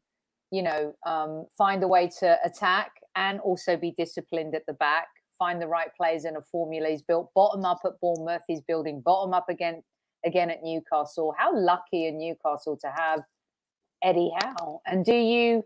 you 0.51 0.63
know, 0.63 0.95
um, 1.05 1.45
find 1.55 1.83
a 1.83 1.87
way 1.87 2.09
to 2.19 2.37
attack 2.43 2.93
and 3.15 3.39
also 3.39 3.77
be 3.77 3.91
disciplined 3.97 4.55
at 4.55 4.65
the 4.65 4.73
back, 4.73 5.07
find 5.37 5.61
the 5.61 5.67
right 5.67 5.89
players 5.95 6.25
in 6.25 6.35
a 6.35 6.41
formula. 6.41 6.89
He's 6.89 7.01
built 7.01 7.31
bottom 7.33 7.65
up 7.65 7.81
at 7.85 7.99
Bournemouth, 8.01 8.43
he's 8.47 8.61
building 8.61 9.01
bottom 9.01 9.33
up 9.33 9.49
again 9.49 9.83
again 10.25 10.49
at 10.49 10.63
Newcastle. 10.63 11.33
How 11.37 11.55
lucky 11.55 12.07
in 12.07 12.17
Newcastle 12.17 12.77
to 12.77 12.87
have 12.95 13.23
Eddie 14.03 14.31
Howe. 14.41 14.81
And 14.85 15.03
do 15.03 15.15
you 15.15 15.63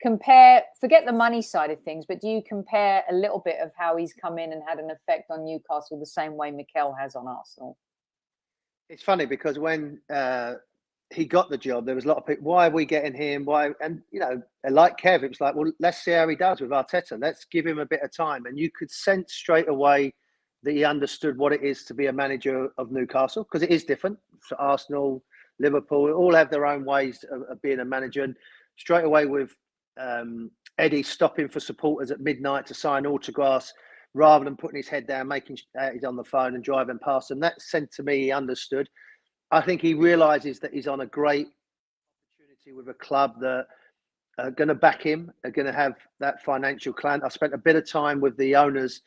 compare, 0.00 0.62
forget 0.80 1.06
the 1.06 1.12
money 1.12 1.42
side 1.42 1.70
of 1.70 1.80
things, 1.80 2.04
but 2.06 2.20
do 2.20 2.28
you 2.28 2.42
compare 2.46 3.02
a 3.10 3.14
little 3.14 3.40
bit 3.44 3.60
of 3.60 3.72
how 3.76 3.96
he's 3.96 4.12
come 4.12 4.38
in 4.38 4.52
and 4.52 4.62
had 4.66 4.78
an 4.78 4.90
effect 4.90 5.30
on 5.30 5.44
Newcastle 5.44 5.98
the 5.98 6.06
same 6.06 6.36
way 6.36 6.50
Mikel 6.50 6.94
has 6.94 7.14
on 7.14 7.26
Arsenal? 7.26 7.78
It's 8.88 9.02
funny 9.02 9.24
because 9.24 9.58
when 9.58 10.00
uh, 10.10 10.54
he 11.14 11.24
got 11.24 11.50
the 11.50 11.58
job, 11.58 11.86
there 11.86 11.94
was 11.94 12.04
a 12.04 12.08
lot 12.08 12.18
of 12.18 12.26
people. 12.26 12.44
Why 12.44 12.66
are 12.66 12.70
we 12.70 12.84
getting 12.84 13.14
him? 13.14 13.44
Why? 13.44 13.70
And 13.80 14.02
you 14.10 14.20
know, 14.20 14.42
like 14.68 14.98
Kev, 14.98 15.22
it 15.22 15.28
was 15.28 15.40
like, 15.40 15.54
well, 15.54 15.70
let's 15.80 15.98
see 15.98 16.12
how 16.12 16.28
he 16.28 16.36
does 16.36 16.60
with 16.60 16.70
Arteta. 16.70 17.20
Let's 17.20 17.44
give 17.44 17.66
him 17.66 17.78
a 17.78 17.86
bit 17.86 18.02
of 18.02 18.14
time. 18.14 18.46
And 18.46 18.58
you 18.58 18.70
could 18.70 18.90
sense 18.90 19.32
straight 19.32 19.68
away 19.68 20.12
that 20.62 20.72
he 20.72 20.84
understood 20.84 21.36
what 21.36 21.52
it 21.52 21.62
is 21.62 21.84
to 21.84 21.94
be 21.94 22.06
a 22.06 22.12
manager 22.12 22.68
of 22.78 22.90
Newcastle 22.90 23.44
because 23.44 23.62
it 23.62 23.70
is 23.70 23.84
different. 23.84 24.18
So 24.48 24.56
Arsenal, 24.58 25.22
Liverpool, 25.58 26.12
all 26.12 26.34
have 26.34 26.50
their 26.50 26.66
own 26.66 26.84
ways 26.84 27.24
of, 27.30 27.42
of 27.42 27.62
being 27.62 27.80
a 27.80 27.84
manager. 27.84 28.24
And 28.24 28.36
straight 28.76 29.04
away 29.04 29.26
with 29.26 29.54
um, 30.00 30.50
Eddie 30.78 31.02
stopping 31.02 31.48
for 31.48 31.60
supporters 31.60 32.10
at 32.10 32.20
midnight 32.20 32.66
to 32.66 32.74
sign 32.74 33.06
autographs 33.06 33.72
rather 34.14 34.44
than 34.44 34.56
putting 34.56 34.76
his 34.76 34.88
head 34.88 35.06
down, 35.06 35.28
making 35.28 35.58
uh, 35.78 35.90
he's 35.90 36.04
on 36.04 36.16
the 36.16 36.24
phone 36.24 36.54
and 36.54 36.64
driving 36.64 36.98
past 36.98 37.28
them. 37.28 37.40
That 37.40 37.60
sent 37.60 37.92
to 37.92 38.02
me 38.02 38.22
he 38.22 38.32
understood. 38.32 38.88
I 39.50 39.60
think 39.60 39.80
he 39.80 39.94
realizes 39.94 40.58
that 40.60 40.72
he's 40.72 40.88
on 40.88 41.00
a 41.00 41.06
great 41.06 41.48
opportunity 42.38 42.72
with 42.76 42.88
a 42.88 42.98
club 42.98 43.40
that 43.40 43.66
are 44.38 44.50
going 44.50 44.68
to 44.68 44.74
back 44.74 45.02
him, 45.02 45.32
are 45.44 45.50
going 45.50 45.66
to 45.66 45.72
have 45.72 45.94
that 46.20 46.42
financial 46.42 46.92
clan. 46.92 47.22
I 47.24 47.28
spent 47.28 47.54
a 47.54 47.58
bit 47.58 47.76
of 47.76 47.88
time 47.88 48.20
with 48.20 48.36
the 48.36 48.56
owners. 48.56 49.02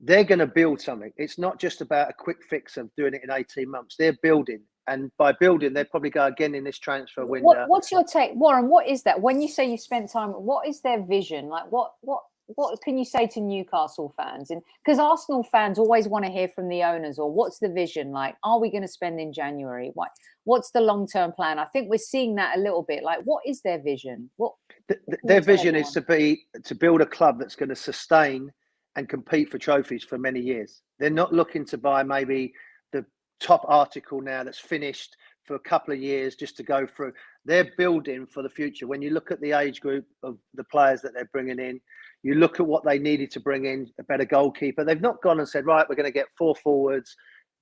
They're 0.00 0.24
going 0.24 0.38
to 0.38 0.46
build 0.46 0.80
something. 0.80 1.12
It's 1.16 1.38
not 1.38 1.58
just 1.58 1.80
about 1.80 2.10
a 2.10 2.12
quick 2.12 2.38
fix 2.48 2.76
of 2.76 2.90
doing 2.96 3.14
it 3.14 3.22
in 3.22 3.30
18 3.30 3.70
months. 3.70 3.96
They're 3.98 4.18
building. 4.22 4.60
And 4.88 5.12
by 5.16 5.32
building, 5.32 5.72
they'll 5.72 5.84
probably 5.84 6.10
go 6.10 6.26
again 6.26 6.54
in 6.54 6.64
this 6.64 6.78
transfer 6.78 7.24
window. 7.24 7.46
What, 7.46 7.68
what's 7.68 7.92
your 7.92 8.02
take, 8.02 8.32
Warren? 8.34 8.68
What 8.68 8.88
is 8.88 9.04
that? 9.04 9.20
When 9.20 9.40
you 9.40 9.46
say 9.46 9.70
you 9.70 9.78
spent 9.78 10.10
time, 10.10 10.30
what 10.30 10.66
is 10.66 10.80
their 10.80 11.04
vision? 11.04 11.48
Like, 11.48 11.70
what, 11.70 11.92
what, 12.00 12.22
what 12.56 12.80
can 12.82 12.98
you 12.98 13.04
say 13.04 13.26
to 13.28 13.40
Newcastle 13.40 14.12
fans? 14.16 14.50
And 14.50 14.62
because 14.84 14.98
Arsenal 14.98 15.42
fans 15.42 15.78
always 15.78 16.08
want 16.08 16.24
to 16.24 16.30
hear 16.30 16.48
from 16.48 16.68
the 16.68 16.82
owners, 16.82 17.18
or 17.18 17.30
what's 17.30 17.58
the 17.58 17.68
vision? 17.68 18.10
Like, 18.10 18.36
are 18.42 18.60
we 18.60 18.70
going 18.70 18.82
to 18.82 18.88
spend 18.88 19.20
in 19.20 19.32
January? 19.32 19.90
What, 19.94 20.10
what's 20.44 20.70
the 20.70 20.80
long 20.80 21.06
term 21.06 21.32
plan? 21.32 21.58
I 21.58 21.66
think 21.66 21.90
we're 21.90 21.98
seeing 21.98 22.34
that 22.36 22.56
a 22.56 22.60
little 22.60 22.82
bit. 22.82 23.02
Like, 23.02 23.20
what 23.24 23.42
is 23.46 23.62
their 23.62 23.80
vision? 23.80 24.30
What? 24.36 24.54
Th- 24.88 25.00
th- 25.08 25.20
their 25.24 25.40
vision 25.40 25.74
is 25.74 25.90
to 25.92 26.00
be 26.00 26.44
to 26.64 26.74
build 26.74 27.00
a 27.00 27.06
club 27.06 27.38
that's 27.38 27.56
going 27.56 27.68
to 27.68 27.76
sustain 27.76 28.50
and 28.96 29.08
compete 29.08 29.50
for 29.50 29.58
trophies 29.58 30.04
for 30.04 30.18
many 30.18 30.40
years. 30.40 30.82
They're 30.98 31.10
not 31.10 31.32
looking 31.32 31.64
to 31.66 31.78
buy 31.78 32.02
maybe 32.02 32.52
the 32.92 33.04
top 33.40 33.64
article 33.68 34.20
now 34.20 34.44
that's 34.44 34.58
finished 34.58 35.16
for 35.44 35.54
a 35.56 35.60
couple 35.60 35.92
of 35.92 36.00
years 36.00 36.36
just 36.36 36.56
to 36.56 36.62
go 36.62 36.86
through. 36.86 37.12
They're 37.44 37.72
building 37.76 38.26
for 38.26 38.42
the 38.42 38.48
future. 38.48 38.86
When 38.86 39.02
you 39.02 39.10
look 39.10 39.30
at 39.30 39.40
the 39.40 39.52
age 39.52 39.80
group 39.80 40.06
of 40.22 40.38
the 40.54 40.64
players 40.64 41.02
that 41.02 41.14
they're 41.14 41.30
bringing 41.32 41.58
in, 41.58 41.80
you 42.22 42.34
look 42.34 42.60
at 42.60 42.66
what 42.66 42.84
they 42.84 42.98
needed 42.98 43.30
to 43.32 43.40
bring 43.40 43.64
in 43.64 43.90
a 43.98 44.04
better 44.04 44.24
goalkeeper. 44.24 44.84
They've 44.84 45.00
not 45.00 45.22
gone 45.22 45.40
and 45.40 45.48
said, 45.48 45.66
right, 45.66 45.86
we're 45.88 45.96
going 45.96 46.04
to 46.04 46.12
get 46.12 46.26
four 46.38 46.54
forwards. 46.54 47.16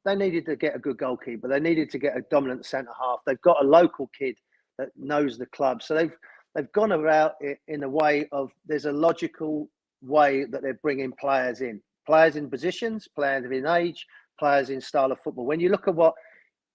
They 0.04 0.14
needed 0.14 0.46
to 0.46 0.56
get 0.56 0.76
a 0.76 0.78
good 0.78 0.98
goalkeeper. 0.98 1.48
They 1.48 1.61
needed 1.61 1.90
to 1.90 1.98
get 1.98 2.16
a 2.16 2.22
dominant 2.30 2.66
centre 2.66 2.92
half. 3.00 3.20
They've 3.26 3.40
got 3.40 3.62
a 3.62 3.66
local 3.66 4.11
kid 4.18 4.36
that 4.78 4.88
knows 4.96 5.38
the 5.38 5.46
club. 5.46 5.82
So 5.82 5.94
they've 5.94 6.16
they've 6.54 6.72
gone 6.72 6.92
about 6.92 7.34
it 7.40 7.58
in 7.68 7.82
a 7.82 7.88
way 7.88 8.26
of 8.32 8.52
there's 8.66 8.86
a 8.86 8.92
logical 8.92 9.68
way 10.02 10.44
that 10.44 10.62
they're 10.62 10.80
bringing 10.82 11.12
players 11.12 11.61
in, 11.61 11.80
players 12.06 12.36
in 12.36 12.50
positions, 12.50 13.08
players 13.14 13.44
in 13.44 13.66
age, 13.66 14.06
players 14.38 14.70
in 14.70 14.80
style 14.80 15.12
of 15.12 15.20
football. 15.20 15.46
When 15.46 15.61
you 15.61 15.68
look 15.68 15.86
at 15.86 15.94
what 15.94 16.14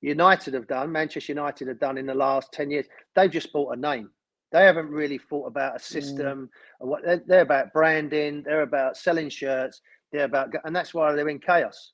United 0.01 0.53
have 0.53 0.67
done, 0.67 0.91
Manchester 0.91 1.31
United 1.31 1.67
have 1.67 1.79
done 1.79 1.97
in 1.97 2.05
the 2.05 2.13
last 2.13 2.51
ten 2.51 2.69
years, 2.69 2.86
they've 3.15 3.31
just 3.31 3.51
bought 3.51 3.75
a 3.75 3.79
name. 3.79 4.09
They 4.51 4.63
haven't 4.63 4.89
really 4.89 5.17
thought 5.17 5.47
about 5.47 5.75
a 5.75 5.79
system. 5.79 6.49
Or 6.79 6.87
what 6.89 7.03
they're, 7.03 7.23
they're 7.25 7.41
about 7.41 7.73
branding. 7.73 8.43
They're 8.43 8.61
about 8.61 8.97
selling 8.97 9.29
shirts. 9.29 9.81
They're 10.11 10.25
about, 10.25 10.53
and 10.63 10.75
that's 10.75 10.93
why 10.93 11.11
they're 11.11 11.27
in 11.29 11.39
chaos, 11.39 11.91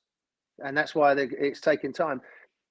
and 0.58 0.76
that's 0.76 0.94
why 0.94 1.14
it's 1.16 1.60
taking 1.60 1.92
time. 1.92 2.20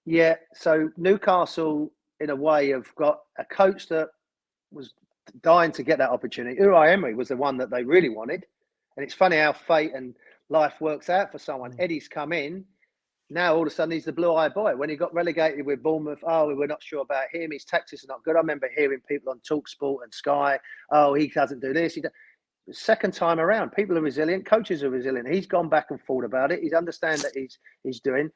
Yeah. 0.05 0.36
So 0.53 0.89
Newcastle, 0.97 1.91
in 2.19 2.29
a 2.29 2.36
way, 2.36 2.69
have 2.69 2.93
got 2.95 3.19
a 3.38 3.43
coach 3.43 3.89
that 3.89 4.09
was 4.71 4.93
dying 5.41 5.71
to 5.73 5.84
get 5.84 5.97
that 5.97 6.11
opportunity. 6.11 6.57
Unai 6.59 6.93
Emery 6.93 7.15
was 7.15 7.29
the 7.29 7.36
one 7.36 7.57
that 7.57 7.69
they 7.69 7.84
really 7.84 8.09
wanted, 8.09 8.45
and 8.95 9.03
it's 9.03 9.15
funny 9.15 9.38
how 9.38 9.51
fate 9.51 9.91
and 9.93 10.15
life 10.49 10.79
works 10.79 11.09
out 11.09 11.32
for 11.32 11.39
someone. 11.39 11.71
Mm. 11.73 11.79
Eddie's 11.79 12.07
come 12.07 12.32
in. 12.32 12.63
Now 13.32 13.55
all 13.55 13.61
of 13.61 13.67
a 13.67 13.71
sudden 13.71 13.93
he's 13.93 14.03
the 14.03 14.11
blue-eyed 14.11 14.53
boy. 14.53 14.75
When 14.75 14.89
he 14.89 14.97
got 14.97 15.13
relegated 15.13 15.65
with 15.65 15.82
Bournemouth, 15.82 16.19
oh, 16.27 16.53
we're 16.53 16.67
not 16.67 16.84
sure 16.84 17.01
about 17.01 17.27
him. 17.32 17.51
His 17.51 17.63
tactics 17.63 18.03
are 18.03 18.07
not 18.07 18.23
good. 18.25 18.36
I 18.36 18.39
remember 18.39 18.69
hearing 18.75 18.99
people 19.07 19.32
on 19.32 19.39
Talksport 19.39 20.03
and 20.03 20.13
Sky, 20.13 20.59
oh, 20.91 21.13
he 21.13 21.27
doesn't 21.27 21.61
do 21.61 21.71
this. 21.71 21.95
He 21.95 22.01
does. 22.01 22.11
Second 22.71 23.13
time 23.13 23.39
around, 23.39 23.71
people 23.71 23.97
are 23.97 24.01
resilient. 24.01 24.45
Coaches 24.45 24.84
are 24.84 24.89
resilient. 24.89 25.27
He's 25.27 25.47
gone 25.47 25.69
back 25.69 25.88
and 25.91 26.01
thought 26.01 26.25
about 26.25 26.51
it. 26.51 26.61
He's 26.61 26.73
understand 26.73 27.21
that 27.21 27.32
he's 27.34 27.57
he's 27.84 28.01
doing. 28.01 28.29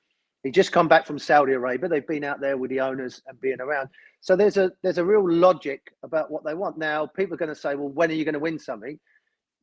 He 0.44 0.52
just 0.52 0.72
come 0.72 0.88
back 0.88 1.06
from 1.06 1.20
Saudi 1.20 1.54
Arabia. 1.54 1.90
They've 1.90 2.08
been 2.08 2.24
out 2.24 2.40
there 2.40 2.58
with 2.58 2.70
the 2.70 2.80
owners 2.80 3.22
and 3.28 3.40
being 3.42 3.62
around. 3.62 3.90
So 4.22 4.36
there's 4.36 4.58
a 4.58 4.72
there's 4.82 4.98
a 4.98 5.06
real 5.06 5.30
logic 5.30 5.82
about 6.04 6.32
what 6.32 6.44
they 6.46 6.54
want. 6.54 6.78
Now 6.78 7.06
people 7.06 7.34
are 7.34 7.38
going 7.38 7.54
to 7.54 7.56
say, 7.56 7.76
well, 7.76 7.90
when 7.90 8.10
are 8.10 8.16
you 8.16 8.24
going 8.24 8.34
to 8.34 8.40
win 8.40 8.58
something? 8.58 8.98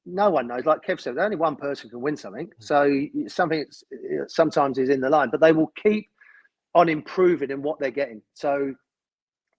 No 0.04 0.30
one 0.30 0.46
knows. 0.46 0.64
Like 0.64 0.84
Kev 0.84 1.00
said, 1.00 1.18
only 1.18 1.36
one 1.36 1.56
person 1.56 1.90
can 1.90 2.00
win 2.00 2.16
something. 2.16 2.48
Mm. 2.48 2.52
So 2.58 3.06
something 3.28 3.64
sometimes 4.26 4.78
is 4.78 4.88
in 4.88 5.00
the 5.00 5.10
line, 5.10 5.30
but 5.30 5.40
they 5.40 5.52
will 5.52 5.72
keep 5.80 6.08
on 6.74 6.88
improving 6.88 7.50
in 7.50 7.62
what 7.62 7.78
they're 7.78 7.90
getting. 7.90 8.22
So 8.34 8.74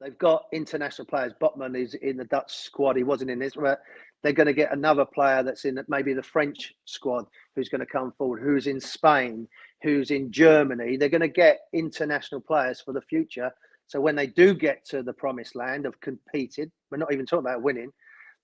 they've 0.02 0.18
got 0.18 0.46
international 0.52 1.06
players. 1.06 1.34
Botman 1.42 1.82
is 1.82 1.94
in 1.96 2.18
the 2.18 2.26
Dutch 2.26 2.54
squad. 2.54 2.98
He 2.98 3.04
wasn't 3.04 3.32
in 3.32 3.40
this, 3.40 3.54
but 3.56 3.82
they're 4.22 4.34
going 4.34 4.48
to 4.48 4.54
get 4.54 4.74
another 4.74 5.06
player 5.06 5.44
that's 5.44 5.66
in 5.66 5.78
maybe 5.88 6.14
the 6.14 6.24
French 6.24 6.74
squad 6.86 7.26
who's 7.56 7.70
going 7.70 7.82
to 7.82 7.86
come 7.86 8.14
forward, 8.18 8.42
who's 8.42 8.68
in 8.68 8.80
Spain, 8.80 9.48
who's 9.82 10.12
in 10.12 10.32
Germany. 10.32 10.98
They're 10.98 11.10
going 11.10 11.22
to 11.22 11.28
get 11.28 11.60
international 11.74 12.42
players 12.42 12.82
for 12.82 12.94
the 12.94 13.02
future. 13.02 13.52
So 13.88 14.00
when 14.00 14.16
they 14.16 14.28
do 14.28 14.54
get 14.54 14.86
to 14.86 15.04
the 15.04 15.14
promised 15.14 15.56
land 15.56 15.86
of 15.86 16.00
competed, 16.00 16.72
we're 16.90 16.98
not 16.98 17.14
even 17.14 17.26
talking 17.26 17.46
about 17.46 17.62
winning 17.62 17.92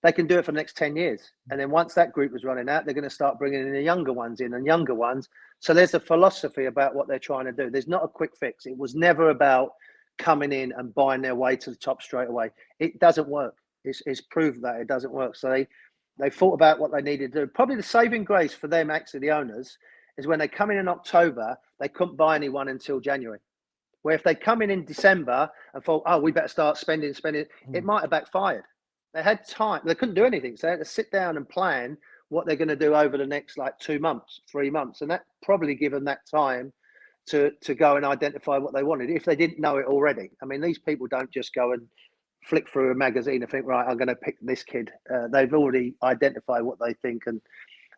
they 0.01 0.11
can 0.11 0.27
do 0.27 0.39
it 0.39 0.45
for 0.45 0.51
the 0.51 0.57
next 0.57 0.77
10 0.77 0.95
years. 0.95 1.33
And 1.51 1.59
then 1.59 1.69
once 1.69 1.93
that 1.93 2.13
group 2.13 2.33
is 2.35 2.45
running 2.45 2.69
out, 2.69 2.85
they're 2.85 2.93
going 2.93 3.03
to 3.03 3.09
start 3.09 3.37
bringing 3.37 3.61
in 3.61 3.73
the 3.73 3.81
younger 3.81 4.13
ones 4.13 4.39
in 4.39 4.53
and 4.53 4.65
younger 4.65 4.93
ones. 4.93 5.27
So 5.59 5.73
there's 5.73 5.93
a 5.93 5.99
philosophy 5.99 6.65
about 6.65 6.95
what 6.95 7.07
they're 7.07 7.19
trying 7.19 7.45
to 7.45 7.51
do. 7.51 7.69
There's 7.69 7.87
not 7.87 8.03
a 8.03 8.07
quick 8.07 8.31
fix. 8.39 8.65
It 8.65 8.77
was 8.77 8.95
never 8.95 9.29
about 9.29 9.73
coming 10.17 10.53
in 10.53 10.73
and 10.77 10.95
buying 10.95 11.21
their 11.21 11.35
way 11.35 11.57
to 11.57 11.69
the 11.69 11.75
top 11.75 12.01
straight 12.01 12.29
away. 12.29 12.51
It 12.79 12.99
doesn't 12.99 13.27
work. 13.27 13.55
It's, 13.83 14.01
it's 14.05 14.21
proved 14.21 14.61
that 14.61 14.79
it 14.79 14.87
doesn't 14.87 15.11
work. 15.11 15.35
So 15.35 15.49
they, 15.49 15.67
they 16.17 16.29
thought 16.29 16.53
about 16.53 16.79
what 16.79 16.91
they 16.91 17.01
needed 17.01 17.33
to 17.33 17.41
do. 17.41 17.47
Probably 17.47 17.75
the 17.75 17.83
saving 17.83 18.23
grace 18.23 18.53
for 18.53 18.67
them, 18.67 18.89
actually, 18.89 19.21
the 19.21 19.31
owners, 19.31 19.77
is 20.17 20.27
when 20.27 20.39
they 20.39 20.47
come 20.47 20.71
in 20.71 20.77
in 20.77 20.87
October, 20.87 21.57
they 21.79 21.89
couldn't 21.89 22.17
buy 22.17 22.35
anyone 22.35 22.69
until 22.69 22.99
January. 22.99 23.39
Where 24.01 24.15
if 24.15 24.23
they 24.23 24.35
come 24.35 24.61
in 24.61 24.69
in 24.69 24.85
December 24.85 25.49
and 25.73 25.83
thought, 25.83 26.03
oh, 26.05 26.19
we 26.19 26.31
better 26.31 26.47
start 26.47 26.77
spending, 26.77 27.13
spending, 27.13 27.45
mm. 27.67 27.75
it 27.75 27.83
might 27.83 28.01
have 28.01 28.09
backfired. 28.09 28.63
They 29.13 29.23
had 29.23 29.47
time. 29.47 29.81
They 29.85 29.95
couldn't 29.95 30.15
do 30.15 30.25
anything. 30.25 30.55
So 30.55 30.67
they 30.67 30.71
had 30.71 30.79
to 30.79 30.85
sit 30.85 31.11
down 31.11 31.37
and 31.37 31.47
plan 31.47 31.97
what 32.29 32.45
they're 32.45 32.55
going 32.55 32.67
to 32.67 32.75
do 32.75 32.93
over 32.93 33.17
the 33.17 33.25
next 33.25 33.57
like 33.57 33.77
two 33.79 33.99
months, 33.99 34.41
three 34.49 34.69
months, 34.69 35.01
and 35.01 35.09
that 35.09 35.23
probably 35.41 35.75
given 35.75 36.03
that 36.05 36.19
time 36.29 36.71
to 37.27 37.51
to 37.61 37.75
go 37.75 37.95
and 37.95 38.05
identify 38.05 38.57
what 38.57 38.73
they 38.73 38.83
wanted 38.83 39.09
if 39.09 39.25
they 39.25 39.35
didn't 39.35 39.59
know 39.59 39.77
it 39.77 39.85
already. 39.85 40.29
I 40.41 40.45
mean, 40.45 40.61
these 40.61 40.79
people 40.79 41.07
don't 41.07 41.31
just 41.31 41.53
go 41.53 41.73
and 41.73 41.87
flick 42.45 42.69
through 42.69 42.91
a 42.91 42.95
magazine 42.95 43.41
and 43.41 43.51
think, 43.51 43.65
right, 43.65 43.85
I'm 43.87 43.97
going 43.97 44.07
to 44.07 44.15
pick 44.15 44.37
this 44.41 44.63
kid. 44.63 44.91
Uh, 45.13 45.27
they've 45.27 45.53
already 45.53 45.95
identified 46.03 46.63
what 46.63 46.77
they 46.79 46.93
think 46.93 47.23
and 47.25 47.41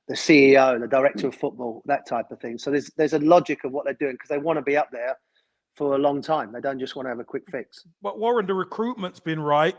the 0.07 0.15
CEO, 0.15 0.79
the 0.79 0.87
director 0.87 1.27
of 1.27 1.35
football, 1.35 1.83
that 1.85 2.07
type 2.07 2.31
of 2.31 2.39
thing. 2.39 2.57
So 2.57 2.71
there's 2.71 2.89
there's 2.97 3.13
a 3.13 3.19
logic 3.19 3.63
of 3.63 3.71
what 3.71 3.85
they're 3.85 3.93
doing 3.93 4.13
because 4.13 4.29
they 4.29 4.37
want 4.37 4.57
to 4.57 4.63
be 4.63 4.77
up 4.77 4.89
there 4.91 5.17
for 5.75 5.95
a 5.95 5.97
long 5.97 6.21
time. 6.21 6.51
They 6.51 6.59
don't 6.59 6.79
just 6.79 6.95
want 6.95 7.05
to 7.05 7.09
have 7.09 7.19
a 7.19 7.23
quick 7.23 7.43
fix. 7.49 7.85
But 8.01 8.19
Warren, 8.19 8.45
the 8.45 8.53
recruitment's 8.53 9.19
been 9.19 9.39
right 9.39 9.75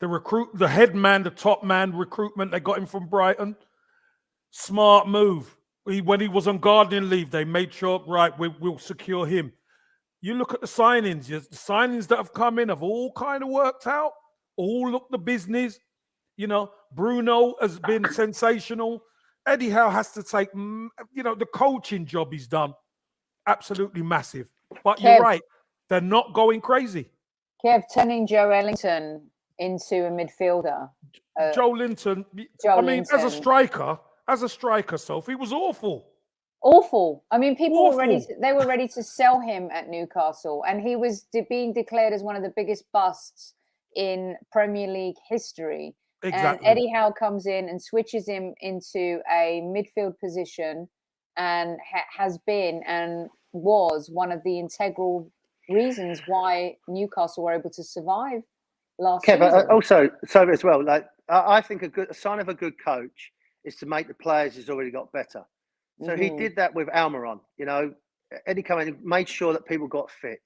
the 0.00 0.08
recruit, 0.08 0.48
the 0.54 0.68
head 0.68 0.94
man, 0.94 1.22
the 1.22 1.30
top 1.30 1.64
man 1.64 1.96
recruitment 1.96 2.50
they 2.50 2.60
got 2.60 2.78
him 2.78 2.86
from 2.86 3.06
Brighton. 3.06 3.56
Smart 4.50 5.08
move. 5.08 5.56
He, 5.86 6.00
when 6.00 6.20
he 6.20 6.28
was 6.28 6.46
on 6.46 6.58
gardening 6.58 7.08
leave, 7.08 7.30
they 7.30 7.44
made 7.44 7.72
sure, 7.72 8.02
right, 8.06 8.36
we, 8.38 8.48
will 8.48 8.78
secure 8.78 9.26
him. 9.26 9.52
You 10.20 10.34
look 10.34 10.52
at 10.52 10.60
the 10.60 10.66
signings, 10.66 11.26
the 11.26 11.40
signings 11.56 12.06
that 12.08 12.16
have 12.16 12.32
come 12.32 12.58
in 12.58 12.68
have 12.68 12.82
all 12.82 13.12
kind 13.12 13.42
of 13.42 13.48
worked 13.48 13.86
out, 13.86 14.12
all 14.56 14.90
look 14.90 15.06
the 15.10 15.18
business. 15.18 15.78
You 16.36 16.46
know, 16.46 16.70
Bruno 16.92 17.54
has 17.60 17.78
been 17.78 18.04
sensational. 18.12 19.02
Eddie 19.46 19.70
Howe 19.70 19.90
has 19.90 20.12
to 20.12 20.22
take, 20.22 20.52
mm, 20.52 20.88
you 21.12 21.22
know, 21.22 21.34
the 21.34 21.46
coaching 21.46 22.04
job 22.04 22.32
he's 22.32 22.46
done, 22.46 22.74
absolutely 23.46 24.02
massive. 24.02 24.50
But 24.84 24.98
Kev, 24.98 25.02
you're 25.04 25.20
right, 25.20 25.42
they're 25.88 26.00
not 26.00 26.34
going 26.34 26.60
crazy. 26.60 27.10
Kev, 27.64 27.82
turning 27.94 28.26
Joelinton 28.26 29.22
into 29.58 30.06
a 30.06 30.10
midfielder. 30.10 30.88
Uh, 31.38 31.52
Joelinton. 31.54 32.24
I 32.68 32.80
mean, 32.80 33.04
as 33.12 33.24
a 33.24 33.30
striker, 33.30 33.98
as 34.28 34.42
a 34.42 34.48
striker, 34.48 34.98
Sophie 34.98 35.34
was 35.34 35.52
awful. 35.52 36.08
Awful. 36.62 37.24
I 37.30 37.38
mean, 37.38 37.56
people 37.56 37.78
awful. 37.78 37.92
were 37.92 38.02
ready. 38.02 38.20
To, 38.20 38.34
they 38.40 38.52
were 38.52 38.66
ready 38.66 38.88
to 38.88 39.02
sell 39.02 39.40
him 39.40 39.68
at 39.72 39.88
Newcastle, 39.88 40.64
and 40.68 40.80
he 40.80 40.96
was 40.96 41.22
de- 41.32 41.46
being 41.48 41.72
declared 41.72 42.12
as 42.12 42.22
one 42.22 42.36
of 42.36 42.42
the 42.42 42.52
biggest 42.56 42.84
busts 42.92 43.54
in 43.94 44.36
Premier 44.50 44.88
League 44.88 45.16
history. 45.28 45.94
Exactly. 46.22 46.66
And 46.66 46.78
Eddie 46.78 46.90
Howe 46.92 47.12
comes 47.12 47.46
in 47.46 47.68
and 47.68 47.80
switches 47.80 48.28
him 48.28 48.54
into 48.60 49.20
a 49.30 49.62
midfield 49.64 50.18
position, 50.18 50.88
and 51.36 51.78
ha- 51.88 52.06
has 52.16 52.38
been 52.38 52.82
and 52.86 53.28
was 53.52 54.10
one 54.12 54.32
of 54.32 54.42
the 54.44 54.58
integral 54.58 55.30
reasons 55.68 56.20
why 56.26 56.76
Newcastle 56.88 57.44
were 57.44 57.52
able 57.52 57.70
to 57.70 57.84
survive 57.84 58.42
last 58.98 59.24
Kev, 59.24 59.40
uh, 59.40 59.52
season. 59.52 59.70
also, 59.70 60.10
so 60.26 60.48
as 60.48 60.64
well, 60.64 60.82
like 60.84 61.06
I 61.28 61.60
think 61.60 61.82
a 61.82 61.88
good 61.88 62.10
a 62.10 62.14
sign 62.14 62.40
of 62.40 62.48
a 62.48 62.54
good 62.54 62.74
coach 62.82 63.32
is 63.64 63.76
to 63.76 63.86
make 63.86 64.08
the 64.08 64.14
players 64.14 64.56
he's 64.56 64.70
already 64.70 64.90
got 64.90 65.12
better. 65.12 65.44
So 66.00 66.10
mm-hmm. 66.10 66.22
he 66.22 66.30
did 66.30 66.56
that 66.56 66.74
with 66.74 66.88
Almiron. 66.88 67.40
You 67.56 67.66
know, 67.66 67.92
Eddie 68.46 68.62
Cohen 68.62 68.98
made 69.02 69.28
sure 69.28 69.52
that 69.52 69.66
people 69.66 69.88
got 69.88 70.10
fit, 70.10 70.40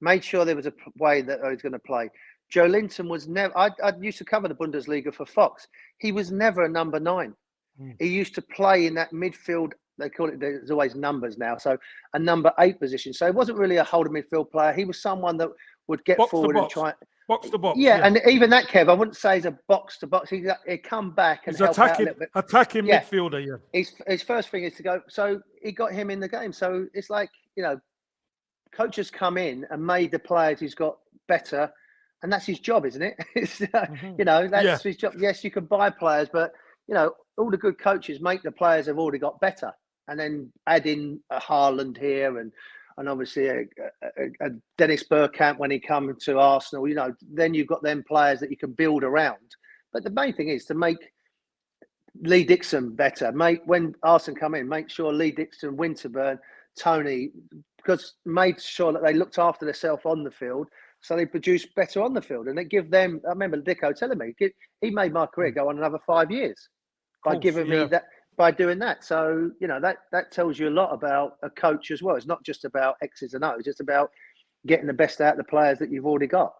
made 0.00 0.24
sure 0.24 0.44
there 0.44 0.56
was 0.56 0.66
a 0.66 0.72
way 0.98 1.20
that 1.22 1.40
he 1.42 1.48
was 1.48 1.62
going 1.62 1.72
to 1.72 1.78
play. 1.78 2.10
Joelinton 2.52 3.08
was 3.08 3.26
never. 3.26 3.56
I, 3.56 3.70
I 3.82 3.92
used 4.00 4.18
to 4.18 4.24
cover 4.24 4.48
the 4.48 4.54
Bundesliga 4.54 5.12
for 5.14 5.26
Fox. 5.26 5.66
He 5.98 6.12
was 6.12 6.30
never 6.30 6.64
a 6.64 6.68
number 6.68 7.00
nine. 7.00 7.34
Mm. 7.80 7.96
He 7.98 8.08
used 8.08 8.34
to 8.36 8.42
play 8.42 8.86
in 8.86 8.94
that 8.94 9.12
midfield. 9.12 9.72
They 9.98 10.08
call 10.08 10.28
it. 10.28 10.40
There's 10.40 10.70
always 10.70 10.94
numbers 10.94 11.38
now. 11.38 11.56
So 11.56 11.76
a 12.14 12.18
number 12.18 12.52
eight 12.58 12.80
position. 12.80 13.12
So 13.12 13.26
he 13.26 13.32
wasn't 13.32 13.58
really 13.58 13.76
a 13.76 13.84
holder 13.84 14.10
midfield 14.10 14.50
player. 14.50 14.72
He 14.72 14.84
was 14.84 15.00
someone 15.00 15.36
that 15.38 15.50
would 15.86 16.04
get 16.04 16.18
box 16.18 16.30
forward 16.30 16.56
and 16.56 16.68
try. 16.68 16.92
Box 17.26 17.48
to 17.48 17.58
box. 17.58 17.78
Yeah, 17.78 17.98
yeah, 17.98 18.06
and 18.06 18.20
even 18.28 18.50
that, 18.50 18.66
Kev, 18.66 18.90
I 18.90 18.92
wouldn't 18.92 19.16
say 19.16 19.36
he's 19.36 19.46
a 19.46 19.58
box 19.66 19.98
to 19.98 20.06
box. 20.06 20.28
He's 20.28 20.46
he 20.66 20.76
come 20.76 21.12
back 21.12 21.46
and 21.46 21.56
he's 21.56 21.66
attacking, 21.66 22.08
attacking 22.34 22.86
yeah. 22.86 23.00
midfielder. 23.02 23.44
Yeah. 23.44 23.56
His 23.72 23.94
his 24.06 24.22
first 24.22 24.50
thing 24.50 24.64
is 24.64 24.74
to 24.74 24.82
go. 24.82 25.00
So 25.08 25.40
he 25.62 25.72
got 25.72 25.92
him 25.92 26.10
in 26.10 26.20
the 26.20 26.28
game. 26.28 26.52
So 26.52 26.86
it's 26.92 27.08
like 27.08 27.30
you 27.56 27.62
know, 27.62 27.80
coaches 28.72 29.10
come 29.10 29.38
in 29.38 29.66
and 29.70 29.84
made 29.84 30.10
the 30.10 30.18
players 30.18 30.60
he's 30.60 30.74
got 30.74 30.98
better, 31.26 31.72
and 32.22 32.30
that's 32.30 32.44
his 32.44 32.60
job, 32.60 32.84
isn't 32.84 33.02
it? 33.02 33.16
mm-hmm. 33.36 34.14
You 34.18 34.24
know, 34.26 34.46
that's 34.46 34.64
yeah. 34.64 34.78
his 34.78 34.96
job. 34.98 35.14
Yes, 35.18 35.42
you 35.42 35.50
can 35.50 35.64
buy 35.64 35.88
players, 35.88 36.28
but 36.30 36.52
you 36.88 36.94
know, 36.94 37.14
all 37.38 37.50
the 37.50 37.56
good 37.56 37.78
coaches 37.78 38.20
make 38.20 38.42
the 38.42 38.52
players 38.52 38.84
have 38.86 38.98
already 38.98 39.18
got 39.18 39.40
better, 39.40 39.72
and 40.08 40.20
then 40.20 40.52
add 40.66 40.86
in 40.86 41.20
a 41.30 41.40
Haaland 41.40 41.96
here 41.96 42.38
and 42.38 42.52
and 42.98 43.08
obviously 43.08 43.48
a, 43.48 43.60
a, 44.02 44.46
a 44.46 44.50
Dennis 44.78 45.04
Bergkamp 45.04 45.58
when 45.58 45.70
he 45.70 45.80
comes 45.80 46.24
to 46.24 46.38
Arsenal. 46.38 46.88
You 46.88 46.94
know, 46.94 47.14
then 47.32 47.54
you've 47.54 47.66
got 47.66 47.82
them 47.82 48.04
players 48.06 48.40
that 48.40 48.50
you 48.50 48.56
can 48.56 48.72
build 48.72 49.04
around. 49.04 49.56
But 49.92 50.04
the 50.04 50.10
main 50.10 50.32
thing 50.34 50.48
is 50.48 50.64
to 50.66 50.74
make 50.74 50.98
Lee 52.22 52.44
Dixon 52.44 52.94
better. 52.94 53.32
Make 53.32 53.62
when 53.64 53.94
Arsenal 54.02 54.38
come 54.38 54.54
in, 54.54 54.68
make 54.68 54.90
sure 54.90 55.12
Lee 55.12 55.32
Dixon, 55.32 55.76
Winterburn, 55.76 56.38
Tony, 56.78 57.30
because 57.76 58.14
made 58.24 58.60
sure 58.60 58.92
that 58.92 59.02
they 59.02 59.12
looked 59.12 59.38
after 59.38 59.64
themselves 59.64 60.02
on 60.04 60.24
the 60.24 60.30
field, 60.30 60.68
so 61.00 61.16
they 61.16 61.26
produced 61.26 61.74
better 61.74 62.02
on 62.02 62.14
the 62.14 62.22
field, 62.22 62.48
and 62.48 62.56
they 62.56 62.64
give 62.64 62.90
them. 62.90 63.20
I 63.26 63.30
remember 63.30 63.60
Dicko 63.60 63.94
telling 63.94 64.18
me 64.18 64.34
he 64.80 64.90
made 64.90 65.12
my 65.12 65.26
career 65.26 65.50
hmm. 65.50 65.56
go 65.56 65.68
on 65.68 65.78
another 65.78 66.00
five 66.06 66.30
years 66.30 66.68
by 67.24 67.32
course, 67.32 67.42
giving 67.42 67.66
yeah. 67.66 67.84
me 67.84 67.88
that 67.88 68.04
by 68.36 68.50
doing 68.50 68.78
that. 68.80 69.04
So 69.04 69.50
you 69.60 69.68
know 69.68 69.80
that 69.80 69.98
that 70.12 70.32
tells 70.32 70.58
you 70.58 70.68
a 70.68 70.70
lot 70.70 70.92
about 70.92 71.36
a 71.42 71.50
coach 71.50 71.90
as 71.90 72.02
well. 72.02 72.16
It's 72.16 72.26
not 72.26 72.42
just 72.42 72.64
about 72.64 72.96
X's 73.02 73.34
and 73.34 73.44
O's. 73.44 73.66
It's 73.66 73.80
about 73.80 74.10
getting 74.66 74.86
the 74.86 74.92
best 74.92 75.20
out 75.20 75.32
of 75.32 75.38
the 75.38 75.44
players 75.44 75.78
that 75.78 75.90
you've 75.90 76.06
already 76.06 76.26
got. 76.26 76.54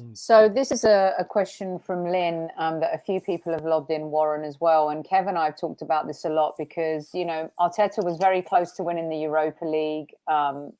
Mm. 0.00 0.16
So 0.16 0.48
this 0.48 0.70
is 0.70 0.84
a, 0.84 1.14
a 1.18 1.24
question 1.24 1.78
from 1.78 2.04
Lynn 2.04 2.48
um, 2.56 2.80
that 2.80 2.94
a 2.94 2.98
few 2.98 3.20
people 3.20 3.52
have 3.52 3.64
lobbed 3.64 3.90
in 3.90 4.10
Warren 4.10 4.44
as 4.44 4.60
well, 4.60 4.90
and 4.90 5.04
Kevin 5.04 5.30
and 5.30 5.38
I 5.38 5.46
have 5.46 5.60
talked 5.60 5.82
about 5.82 6.06
this 6.06 6.24
a 6.24 6.30
lot 6.30 6.54
because 6.58 7.10
you 7.14 7.24
know 7.24 7.50
Arteta 7.58 8.04
was 8.04 8.18
very 8.18 8.42
close 8.42 8.72
to 8.72 8.82
winning 8.82 9.08
the 9.08 9.18
Europa 9.18 9.64
League. 9.64 10.10
Um, 10.26 10.72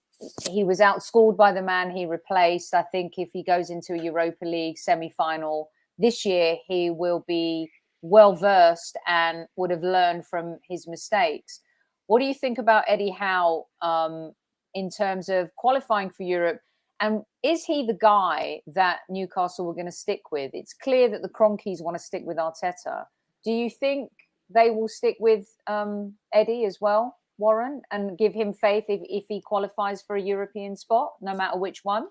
he 0.51 0.65
was 0.65 0.81
outscored 0.81 1.37
by 1.37 1.53
the 1.53 1.63
man 1.63 1.91
he 1.91 2.05
replaced. 2.05 2.75
I 2.75 2.83
think 2.83 3.15
if 3.19 3.31
he 3.33 3.43
goes 3.43 3.71
into 3.71 3.95
a 3.95 4.03
Europa 4.03 4.45
League 4.45 4.77
semi-final 4.77 5.71
this 5.97 6.25
year, 6.25 6.57
he 6.67 6.91
will 6.91 7.25
be 7.29 7.71
well 8.03 8.35
versed 8.35 8.97
and 9.07 9.47
would 9.57 9.71
have 9.71 9.83
learned 9.83 10.27
from 10.27 10.59
his 10.69 10.87
mistakes. 10.87 11.61
What 12.07 12.21
do 12.21 12.25
you 12.25 12.35
think 12.35 12.59
about 12.59 12.85
Eddie 12.87 13.11
Howe 13.11 13.67
um, 13.83 14.33
in 14.75 14.91
terms 14.91 15.29
of 15.29 15.55
qualifying 15.57 16.11
for 16.11 16.23
Europe? 16.23 16.61
And 17.01 17.23
is 17.43 17.65
he 17.65 17.87
the 17.87 17.95
guy 17.95 18.61
that 18.67 19.01
Newcastle 19.09 19.67
were 19.67 19.75
going 19.75 19.87
to 19.87 19.93
stick 19.93 20.33
with? 20.33 20.51
It's 20.55 20.73
clear 20.73 21.09
that 21.11 21.23
the 21.23 21.29
Kroenkes 21.29 21.83
want 21.83 21.97
to 21.97 22.03
stick 22.03 22.23
with 22.25 22.39
Arteta. 22.39 23.05
Do 23.45 23.53
you 23.53 23.71
think 23.71 24.11
they 24.51 24.71
will 24.71 24.89
stick 24.89 25.17
with 25.21 25.47
um, 25.67 26.15
Eddie 26.33 26.65
as 26.65 26.79
well? 26.81 27.17
Warren, 27.39 27.83
and 27.93 28.19
give 28.19 28.35
him 28.35 28.53
faith 28.53 28.87
if, 28.89 29.01
if 29.05 29.27
he 29.29 29.41
qualifies 29.41 30.03
for 30.03 30.17
a 30.17 30.21
European 30.21 30.77
spot, 30.77 31.13
no 31.21 31.35
matter 31.35 31.57
which 31.57 31.85
one? 31.85 32.09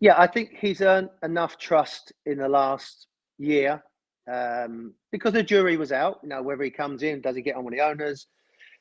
Yeah, 0.00 0.14
I 0.18 0.26
think 0.26 0.56
he's 0.60 0.80
earned 0.80 1.10
enough 1.22 1.56
trust 1.56 2.12
in 2.26 2.38
the 2.38 2.48
last 2.48 3.06
year 3.38 3.82
um, 4.32 4.94
because 5.12 5.32
the 5.32 5.42
jury 5.42 5.76
was 5.76 5.92
out. 5.92 6.20
You 6.22 6.28
know, 6.28 6.42
whether 6.42 6.62
he 6.62 6.70
comes 6.70 7.02
in, 7.02 7.20
does 7.20 7.36
he 7.36 7.42
get 7.42 7.56
on 7.56 7.64
with 7.64 7.74
the 7.74 7.80
owners? 7.80 8.26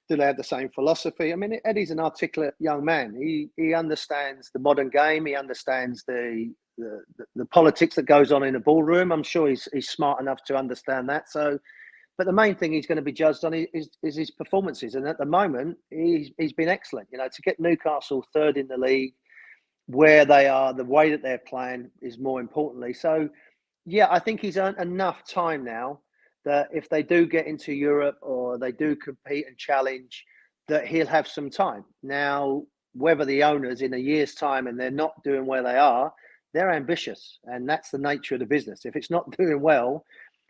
Do 0.07 0.17
they 0.17 0.25
have 0.25 0.37
the 0.37 0.43
same 0.43 0.69
philosophy? 0.69 1.33
I 1.33 1.35
mean, 1.35 1.59
Eddie's 1.65 1.91
an 1.91 1.99
articulate 1.99 2.53
young 2.59 2.85
man. 2.85 3.15
He 3.19 3.49
he 3.57 3.73
understands 3.73 4.51
the 4.53 4.59
modern 4.59 4.89
game. 4.89 5.25
He 5.25 5.35
understands 5.35 6.03
the 6.07 6.53
the, 6.77 7.01
the 7.35 7.45
politics 7.45 7.95
that 7.95 8.03
goes 8.03 8.31
on 8.31 8.43
in 8.43 8.55
a 8.55 8.59
ballroom. 8.59 9.11
I'm 9.11 9.23
sure 9.23 9.49
he's 9.49 9.67
he's 9.73 9.89
smart 9.89 10.21
enough 10.21 10.43
to 10.45 10.55
understand 10.55 11.09
that. 11.09 11.29
So, 11.29 11.57
but 12.17 12.27
the 12.27 12.33
main 12.33 12.55
thing 12.55 12.73
he's 12.73 12.85
going 12.85 12.97
to 12.97 13.01
be 13.01 13.11
judged 13.11 13.43
on 13.45 13.53
is, 13.53 13.89
is 14.03 14.15
his 14.15 14.31
performances. 14.31 14.95
And 14.95 15.07
at 15.07 15.17
the 15.17 15.25
moment, 15.25 15.77
he's 15.89 16.31
he's 16.37 16.53
been 16.53 16.69
excellent. 16.69 17.07
You 17.11 17.17
know, 17.17 17.27
to 17.27 17.41
get 17.41 17.59
Newcastle 17.59 18.25
third 18.33 18.57
in 18.57 18.67
the 18.67 18.77
league, 18.77 19.13
where 19.87 20.25
they 20.25 20.47
are, 20.47 20.73
the 20.73 20.85
way 20.85 21.11
that 21.11 21.21
they're 21.21 21.41
playing 21.47 21.89
is 22.01 22.19
more 22.19 22.39
importantly. 22.39 22.93
So, 22.93 23.29
yeah, 23.85 24.07
I 24.09 24.19
think 24.19 24.41
he's 24.41 24.57
earned 24.57 24.79
enough 24.79 25.23
time 25.27 25.63
now 25.63 25.99
that 26.43 26.69
if 26.71 26.89
they 26.89 27.03
do 27.03 27.25
get 27.25 27.47
into 27.47 27.73
Europe 27.73 28.17
or 28.21 28.57
they 28.57 28.71
do 28.71 28.95
compete 28.95 29.47
and 29.47 29.57
challenge, 29.57 30.25
that 30.67 30.87
he'll 30.87 31.07
have 31.07 31.27
some 31.27 31.49
time. 31.49 31.83
Now, 32.03 32.63
whether 32.93 33.25
the 33.25 33.43
owners 33.43 33.81
in 33.81 33.93
a 33.93 33.97
year's 33.97 34.33
time 34.33 34.67
and 34.67 34.79
they're 34.79 34.91
not 34.91 35.23
doing 35.23 35.45
where 35.45 35.63
they 35.63 35.75
are, 35.77 36.13
they're 36.53 36.71
ambitious, 36.71 37.39
and 37.45 37.67
that's 37.67 37.89
the 37.89 37.97
nature 37.97 38.35
of 38.35 38.39
the 38.39 38.45
business. 38.45 38.85
If 38.85 38.95
it's 38.95 39.11
not 39.11 39.29
doing 39.37 39.59
well, 39.61 40.05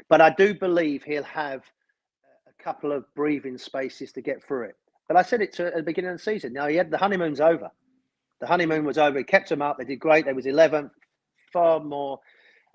but 0.09 0.21
I 0.21 0.29
do 0.29 0.53
believe 0.53 1.03
he'll 1.03 1.23
have 1.23 1.63
a 2.47 2.63
couple 2.63 2.91
of 2.91 3.05
breathing 3.15 3.57
spaces 3.57 4.11
to 4.13 4.21
get 4.21 4.43
through 4.43 4.65
it. 4.65 4.75
But 5.07 5.17
I 5.17 5.23
said 5.23 5.41
it 5.41 5.53
to, 5.53 5.67
at 5.67 5.75
the 5.75 5.83
beginning 5.83 6.11
of 6.11 6.17
the 6.17 6.23
season. 6.23 6.53
Now 6.53 6.67
he 6.67 6.75
had 6.75 6.91
the 6.91 6.97
honeymoon's 6.97 7.41
over. 7.41 7.69
The 8.39 8.47
honeymoon 8.47 8.85
was 8.85 8.97
over. 8.97 9.17
He 9.17 9.23
kept 9.23 9.49
them 9.49 9.61
up. 9.61 9.77
They 9.77 9.85
did 9.85 9.99
great. 9.99 10.25
They 10.25 10.33
was 10.33 10.45
11th, 10.45 10.91
far 11.53 11.79
more 11.79 12.19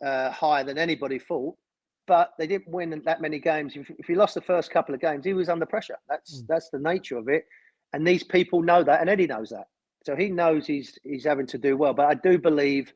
uh, 0.04 0.30
higher 0.30 0.64
than 0.64 0.78
anybody 0.78 1.18
thought 1.18 1.56
but 2.10 2.32
they 2.38 2.46
didn't 2.48 2.66
win 2.66 3.00
that 3.04 3.20
many 3.20 3.38
games. 3.38 3.76
If, 3.76 3.88
if 3.90 4.06
he 4.08 4.16
lost 4.16 4.34
the 4.34 4.40
first 4.40 4.72
couple 4.72 4.92
of 4.92 5.00
games, 5.00 5.24
he 5.24 5.32
was 5.32 5.48
under 5.48 5.64
pressure. 5.64 5.96
That's 6.08 6.42
mm. 6.42 6.46
that's 6.48 6.68
the 6.70 6.80
nature 6.80 7.16
of 7.16 7.28
it, 7.28 7.46
and 7.92 8.04
these 8.04 8.24
people 8.24 8.62
know 8.62 8.82
that, 8.82 9.00
and 9.00 9.08
Eddie 9.08 9.28
knows 9.28 9.50
that. 9.50 9.68
So 10.04 10.16
he 10.16 10.28
knows 10.28 10.66
he's 10.66 10.98
he's 11.04 11.24
having 11.24 11.46
to 11.46 11.58
do 11.58 11.76
well. 11.76 11.94
But 11.94 12.06
I 12.06 12.14
do 12.14 12.36
believe, 12.36 12.92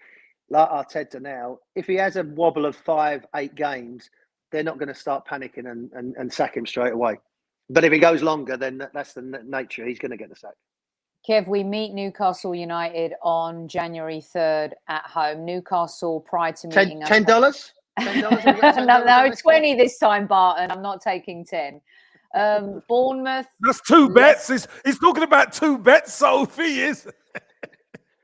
like 0.51 0.69
Arteta 0.69 1.21
now, 1.23 1.59
if 1.77 1.87
he 1.87 1.95
has 1.95 2.17
a 2.17 2.25
wobble 2.25 2.67
of 2.67 2.75
five, 2.75 3.25
eight 3.37 3.55
games, 3.55 4.11
they're 4.51 4.65
not 4.65 4.79
going 4.79 4.89
to 4.89 4.95
start 4.95 5.29
panicking 5.29 5.71
and, 5.71 5.93
and, 5.93 6.17
and 6.17 6.33
sack 6.33 6.57
him 6.57 6.67
straight 6.67 6.93
away. 6.93 7.19
But 7.71 7.85
if 7.85 7.93
he 7.93 8.01
goes 8.01 8.21
longer, 8.21 8.57
then 8.57 8.83
that's 8.93 9.15
the 9.15 9.23
nature. 9.47 9.87
He's 9.87 10.01
going 10.01 10.11
to 10.11 10.17
get 10.17 10.29
the 10.29 10.37
sack. 10.37 10.55
Kev, 11.29 11.49
we 11.49 11.65
meet 11.65 11.95
Newcastle 11.95 12.55
United 12.55 13.15
on 13.23 13.67
January 13.67 14.21
3rd 14.21 14.73
at 14.89 15.05
home. 15.07 15.45
Newcastle, 15.45 16.21
prior 16.21 16.53
to 16.53 16.69
meeting 16.69 17.01
$10? 17.01 17.25
$10? 17.25 17.73
no, 18.87 19.05
no, 19.05 19.31
20 19.35 19.75
this 19.75 19.99
time, 19.99 20.27
Barton. 20.27 20.71
I'm 20.71 20.83
not 20.83 21.01
taking 21.01 21.45
10. 21.45 21.81
Um, 22.35 22.83
Bournemouth. 22.89 23.47
That's 23.61 23.81
two 23.81 24.11
bets. 24.11 24.49
He's, 24.49 24.69
he's 24.85 24.99
talking 24.99 25.23
about 25.23 25.53
two 25.53 25.79
bets, 25.79 26.13
Sophie 26.15 26.81
is. 26.81 27.07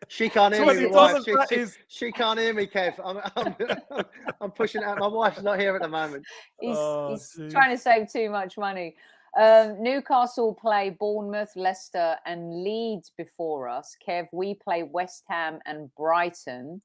She 0.08 0.28
can't 0.28 0.52
hear 0.52 0.66
me. 0.66 0.86
Wife. 0.86 1.22
She, 1.24 1.34
she, 1.48 1.54
is... 1.54 1.78
she, 1.86 2.10
can't 2.10 2.36
hear 2.36 2.52
me, 2.52 2.66
Kev. 2.66 2.94
I'm, 3.04 3.20
I'm, 3.36 4.04
I'm, 4.40 4.50
pushing 4.50 4.82
out. 4.82 4.98
My 4.98 5.06
wife's 5.06 5.40
not 5.40 5.60
here 5.60 5.76
at 5.76 5.82
the 5.82 5.88
moment. 5.88 6.24
He's, 6.60 6.76
oh, 6.76 7.10
he's 7.10 7.52
trying 7.52 7.70
to 7.70 7.80
save 7.80 8.10
too 8.10 8.28
much 8.28 8.58
money. 8.58 8.96
Um, 9.38 9.82
Newcastle 9.82 10.54
play 10.54 10.90
Bournemouth, 10.90 11.52
Leicester, 11.54 12.16
and 12.26 12.64
Leeds 12.64 13.12
before 13.16 13.68
us. 13.68 13.96
Kev, 14.06 14.26
we 14.32 14.54
play 14.54 14.82
West 14.82 15.24
Ham 15.28 15.60
and 15.66 15.94
Brighton. 15.94 16.82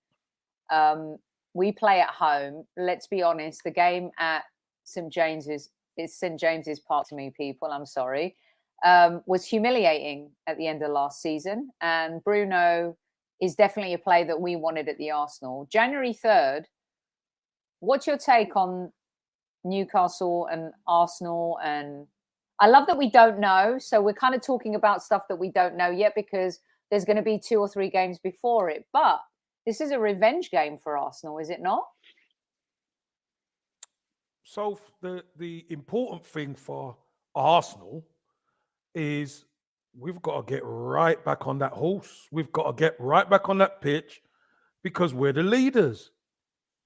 Um, 0.72 1.18
we 1.54 1.72
play 1.72 2.02
at 2.02 2.10
home. 2.10 2.66
Let's 2.78 3.08
be 3.08 3.24
honest, 3.24 3.64
the 3.64 3.72
game 3.72 4.12
at 4.20 4.44
St 4.84 5.12
James's 5.12 5.70
is 5.98 6.16
St 6.16 6.40
James's 6.40 6.80
Park 6.80 7.08
to 7.08 7.16
me, 7.16 7.32
people. 7.36 7.70
I'm 7.72 7.86
sorry. 7.86 8.36
Um, 8.84 9.22
was 9.26 9.46
humiliating 9.46 10.32
at 10.48 10.58
the 10.58 10.68
end 10.68 10.84
of 10.84 10.92
last 10.92 11.22
season, 11.22 11.70
and 11.82 12.24
Bruno 12.24 12.98
is 13.42 13.56
definitely 13.56 13.94
a 13.94 13.98
play 13.98 14.24
that 14.26 14.40
we 14.40 14.56
wanted 14.56 14.90
at 14.90 14.98
the 14.98 15.12
Arsenal. 15.12 15.68
January 15.72 16.14
third. 16.14 16.68
What's 17.80 18.08
your 18.08 18.18
take 18.18 18.56
on 18.56 18.92
Newcastle 19.64 20.48
and 20.52 20.74
Arsenal? 20.88 21.58
And 21.64 22.08
I 22.60 22.68
love 22.68 22.88
that 22.88 22.98
we 22.98 23.10
don't 23.10 23.40
know, 23.40 23.78
so 23.80 24.02
we're 24.02 24.14
kind 24.14 24.34
of 24.34 24.42
talking 24.42 24.76
about 24.76 25.04
stuff 25.04 25.24
that 25.28 25.36
we 25.36 25.50
don't 25.52 25.76
know 25.76 25.90
yet 25.90 26.14
because 26.16 26.60
there's 26.90 27.06
going 27.06 27.18
to 27.18 27.22
be 27.22 27.38
two 27.38 27.60
or 27.60 27.68
three 27.68 27.90
games 27.90 28.18
before 28.20 28.70
it. 28.70 28.86
But 28.94 29.20
this 29.66 29.82
is 29.82 29.92
a 29.92 30.00
revenge 30.00 30.52
game 30.52 30.78
for 30.78 30.98
Arsenal, 30.98 31.40
is 31.40 31.50
it 31.50 31.62
not? 31.62 31.84
So 34.44 34.80
the 35.02 35.24
the 35.38 35.66
important 35.70 36.26
thing 36.26 36.56
for 36.56 36.96
Arsenal 37.34 38.06
is 38.94 39.46
we've 39.98 40.22
got 40.22 40.48
to 40.48 40.54
get 40.54 40.62
right 40.64 41.24
back 41.26 41.48
on 41.48 41.58
that 41.60 41.74
horse. 41.74 42.28
We've 42.32 42.52
got 42.52 42.68
to 42.68 42.74
get 42.74 42.96
right 43.00 43.30
back 43.30 43.50
on 43.50 43.58
that 43.58 43.82
pitch 43.82 44.22
because 44.84 45.14
we're 45.14 45.34
the 45.34 45.44
leaders. 45.44 46.12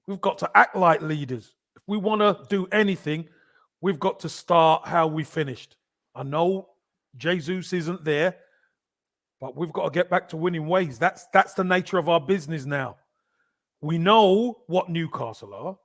We've 0.06 0.20
got 0.20 0.38
to 0.38 0.50
act 0.56 0.74
like 0.74 1.02
leaders. 1.02 1.54
If 1.76 1.82
we 1.86 1.98
want 1.98 2.22
to 2.22 2.44
do 2.48 2.66
anything, 2.72 3.28
we've 3.80 4.00
got 4.00 4.20
to 4.20 4.28
start 4.28 4.86
how 4.86 5.06
we 5.06 5.24
finished. 5.24 5.76
I 6.14 6.22
know 6.22 6.68
Jesus 7.16 7.72
isn't 7.72 8.04
there, 8.04 8.36
but 9.40 9.56
we've 9.56 9.72
got 9.72 9.84
to 9.84 9.90
get 9.90 10.10
back 10.10 10.28
to 10.28 10.36
winning 10.36 10.66
ways. 10.66 10.98
That's 10.98 11.26
that's 11.32 11.54
the 11.54 11.64
nature 11.64 11.98
of 11.98 12.08
our 12.08 12.20
business 12.20 12.66
now. 12.66 12.96
We 13.80 13.98
know 13.98 14.62
what 14.66 14.90
Newcastle 14.90 15.54
are. 15.54 15.78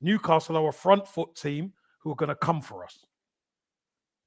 Newcastle 0.00 0.56
are 0.56 0.68
a 0.68 0.72
front 0.72 1.06
foot 1.06 1.34
team 1.34 1.72
who 1.98 2.12
are 2.12 2.16
going 2.16 2.28
to 2.28 2.34
come 2.34 2.60
for 2.60 2.84
us. 2.84 3.04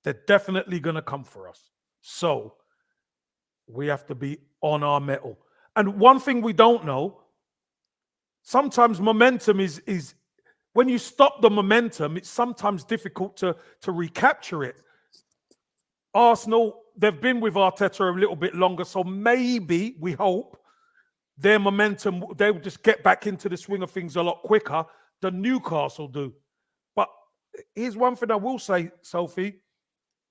They're 0.03 0.21
definitely 0.27 0.79
going 0.79 0.95
to 0.95 1.01
come 1.01 1.23
for 1.23 1.47
us. 1.47 1.71
So 2.01 2.55
we 3.67 3.87
have 3.87 4.05
to 4.07 4.15
be 4.15 4.39
on 4.61 4.83
our 4.83 4.99
mettle. 4.99 5.37
And 5.75 5.99
one 5.99 6.19
thing 6.19 6.41
we 6.41 6.53
don't 6.53 6.85
know, 6.85 7.21
sometimes 8.43 8.99
momentum 8.99 9.59
is 9.59 9.79
is 9.79 10.13
when 10.79 10.87
you 10.87 10.97
stop 10.97 11.41
the 11.41 11.49
momentum, 11.49 12.15
it's 12.15 12.29
sometimes 12.29 12.85
difficult 12.85 13.35
to 13.35 13.53
to 13.81 13.91
recapture 13.91 14.63
it. 14.63 14.77
Arsenal 16.13 16.83
they've 16.97 17.19
been 17.19 17.41
with 17.41 17.55
Arteta 17.55 18.15
a 18.15 18.17
little 18.17 18.37
bit 18.37 18.55
longer, 18.55 18.85
so 18.85 19.03
maybe 19.03 19.97
we 19.99 20.13
hope 20.13 20.57
their 21.37 21.59
momentum 21.59 22.23
they'll 22.37 22.57
just 22.59 22.81
get 22.81 23.03
back 23.03 23.27
into 23.27 23.49
the 23.49 23.57
swing 23.57 23.83
of 23.83 23.91
things 23.91 24.15
a 24.15 24.23
lot 24.23 24.41
quicker 24.41 24.85
than 25.19 25.41
Newcastle 25.41 26.07
do. 26.07 26.33
But 26.95 27.09
here's 27.75 27.97
one 27.97 28.15
thing 28.15 28.31
I 28.31 28.37
will 28.37 28.57
say, 28.57 28.89
Sophie: 29.01 29.59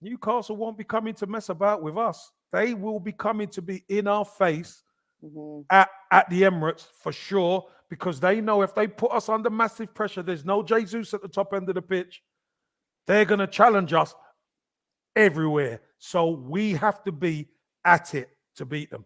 Newcastle 0.00 0.56
won't 0.56 0.78
be 0.78 0.84
coming 0.84 1.12
to 1.16 1.26
mess 1.26 1.50
about 1.50 1.82
with 1.82 1.98
us. 1.98 2.32
They 2.52 2.72
will 2.72 3.00
be 3.00 3.12
coming 3.12 3.48
to 3.48 3.60
be 3.60 3.84
in 3.90 4.08
our 4.08 4.24
face 4.24 4.82
mm-hmm. 5.22 5.60
at, 5.68 5.90
at 6.10 6.30
the 6.30 6.40
Emirates 6.40 6.86
for 7.02 7.12
sure, 7.12 7.66
because 7.90 8.20
they 8.20 8.40
know 8.40 8.62
if 8.62 8.74
they 8.74 8.86
put 8.86 9.12
us 9.12 9.28
under 9.28 9.50
massive 9.50 9.94
pressure, 9.94 10.22
there's 10.22 10.44
no 10.44 10.62
Jesus 10.62 11.14
at 11.14 11.22
the 11.22 11.28
top 11.28 11.54
end 11.54 11.68
of 11.68 11.74
the 11.74 11.82
pitch. 11.82 12.22
They're 13.06 13.24
going 13.24 13.40
to 13.40 13.46
challenge 13.46 13.92
us 13.92 14.14
everywhere. 15.16 15.80
So 15.98 16.30
we 16.30 16.72
have 16.74 17.02
to 17.04 17.12
be 17.12 17.48
at 17.84 18.14
it 18.14 18.28
to 18.56 18.66
beat 18.66 18.90
them. 18.90 19.04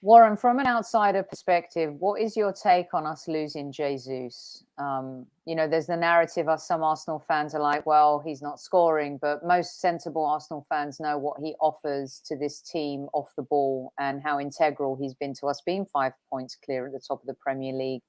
Warren, 0.00 0.36
from 0.36 0.60
an 0.60 0.68
outsider 0.68 1.24
perspective, 1.24 1.92
what 1.98 2.20
is 2.20 2.36
your 2.36 2.52
take 2.52 2.94
on 2.94 3.04
us 3.04 3.26
losing 3.26 3.72
Jesus? 3.72 4.62
Um, 4.78 5.26
you 5.44 5.56
know, 5.56 5.66
there's 5.66 5.88
the 5.88 5.96
narrative 5.96 6.48
of 6.48 6.60
some 6.60 6.84
Arsenal 6.84 7.18
fans 7.26 7.52
are 7.52 7.60
like, 7.60 7.84
well, 7.84 8.22
he's 8.24 8.40
not 8.40 8.60
scoring, 8.60 9.18
but 9.20 9.44
most 9.44 9.80
sensible 9.80 10.24
Arsenal 10.24 10.64
fans 10.68 11.00
know 11.00 11.18
what 11.18 11.40
he 11.40 11.56
offers 11.60 12.22
to 12.26 12.36
this 12.36 12.60
team 12.60 13.08
off 13.12 13.32
the 13.36 13.42
ball 13.42 13.92
and 13.98 14.22
how 14.22 14.38
integral 14.38 14.94
he's 14.94 15.14
been 15.14 15.34
to 15.34 15.46
us 15.48 15.60
being 15.66 15.84
five 15.84 16.12
points 16.30 16.56
clear 16.64 16.86
at 16.86 16.92
the 16.92 17.00
top 17.00 17.20
of 17.20 17.26
the 17.26 17.34
Premier 17.34 17.72
League. 17.72 18.02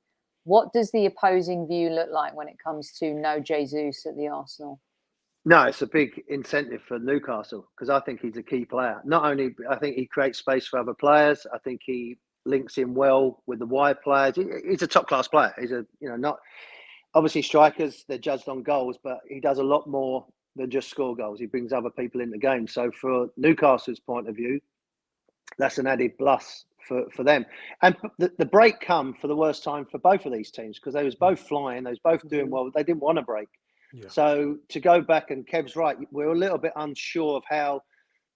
What 0.44 0.72
does 0.72 0.92
the 0.92 1.08
opposing 1.08 1.68
view 1.68 1.90
look 1.90 2.10
like 2.12 2.36
when 2.36 2.48
it 2.48 2.60
comes 2.64 2.92
to 3.00 3.16
no 3.16 3.40
Jesus 3.40 4.06
at 4.06 4.16
the 4.16 4.28
Arsenal? 4.28 4.80
No, 5.46 5.64
it's 5.64 5.82
a 5.82 5.88
big 5.88 6.22
incentive 6.28 6.82
for 6.88 7.00
Newcastle 7.00 7.68
because 7.76 7.90
I 7.90 8.00
think 8.02 8.22
he's 8.22 8.38
a 8.38 8.44
key 8.44 8.66
player. 8.66 9.02
Not 9.06 9.26
only 9.26 9.56
I 9.70 9.78
think 9.78 9.96
he 9.96 10.06
creates 10.06 10.40
space 10.40 10.68
for 10.68 10.80
other 10.80 10.94
players. 10.94 11.48
I 11.54 11.58
think 11.60 11.82
he 11.84 12.18
links 12.46 12.78
in 12.78 12.94
well 12.94 13.42
with 13.48 13.60
the 13.60 13.66
wide 13.66 14.02
players. 14.02 14.36
He's 14.36 14.82
a 14.82 14.88
top 14.88 15.08
class 15.08 15.28
player. 15.28 15.54
He's 15.60 15.72
a 15.72 15.86
you 16.02 16.10
know 16.10 16.18
not 16.18 16.40
obviously 17.14 17.42
strikers 17.42 18.04
they're 18.08 18.18
judged 18.18 18.50
on 18.50 18.64
goals, 18.64 18.98
but 19.04 19.20
he 19.28 19.40
does 19.40 19.60
a 19.60 19.64
lot 19.64 19.88
more 19.88 20.26
than 20.56 20.70
just 20.70 20.90
score 20.90 21.16
goals. 21.16 21.40
He 21.40 21.46
brings 21.46 21.72
other 21.72 21.90
people 21.90 22.22
in 22.22 22.32
the 22.32 22.38
game. 22.38 22.68
So 22.68 22.92
for 22.92 23.30
Newcastle's 23.38 24.00
point 24.00 24.28
of 24.28 24.36
view, 24.36 24.60
that's 25.58 25.78
an 25.78 25.88
added 25.88 26.18
plus 26.18 26.66
for, 26.88 27.06
for 27.12 27.24
them. 27.24 27.46
And 27.82 27.96
the, 28.18 28.32
the 28.38 28.46
break 28.46 28.80
come 28.80 29.16
for 29.20 29.28
the 29.28 29.36
worst 29.36 29.64
time 29.64 29.86
for 29.86 30.00
both 30.00 30.26
of 30.26 30.34
these 30.34 30.52
teams 30.52 30.80
because 30.80 30.94
they 30.94 31.04
was 31.04 31.16
both 31.16 31.40
flying, 31.40 31.84
they 31.84 31.92
was 31.92 32.00
both 32.00 32.28
doing 32.30 32.46
mm-hmm. 32.46 32.54
well. 32.54 32.72
They 32.76 32.84
didn't 32.84 33.02
want 33.02 33.18
to 33.18 33.24
break. 33.24 33.48
So 34.08 34.58
to 34.70 34.80
go 34.80 35.02
back 35.02 35.32
and 35.32 35.48
Kev's 35.48 35.76
right, 35.76 35.98
we're 36.12 36.32
a 36.32 36.38
little 36.38 36.58
bit 36.58 36.74
unsure 36.76 37.38
of 37.38 37.44
how 37.50 37.82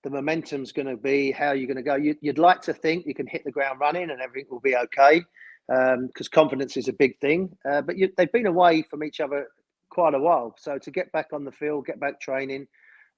the 0.04 0.10
momentum's 0.10 0.72
going 0.72 0.88
to 0.88 0.98
be, 0.98 1.32
how 1.32 1.52
you're 1.52 1.68
going 1.68 1.78
to 1.78 1.84
go. 1.84 1.96
You, 1.96 2.16
would 2.24 2.38
like 2.38 2.62
to 2.64 2.74
think 2.74 3.06
you 3.06 3.14
can 3.14 3.28
hit 3.28 3.44
the 3.46 3.52
ground 3.52 3.80
running 3.80 4.10
and 4.10 4.22
everything 4.22 4.48
will 4.52 4.60
be 4.60 4.76
okay, 4.76 5.22
because 5.68 6.28
um, 6.28 6.32
confidence 6.32 6.76
is 6.76 6.88
a 6.88 6.94
big 6.94 7.20
thing. 7.20 7.56
Uh, 7.70 7.82
but 7.82 7.98
you, 7.98 8.12
they've 8.18 8.32
been 8.32 8.48
away 8.48 8.82
from 8.82 9.04
each 9.04 9.20
other 9.20 9.48
quite 9.90 10.14
a 10.14 10.20
while, 10.20 10.56
so 10.60 10.78
to 10.78 10.92
get 10.92 11.12
back 11.12 11.28
on 11.32 11.46
the 11.46 11.52
field, 11.52 11.86
get 11.86 12.00
back 12.00 12.20
training. 12.20 12.68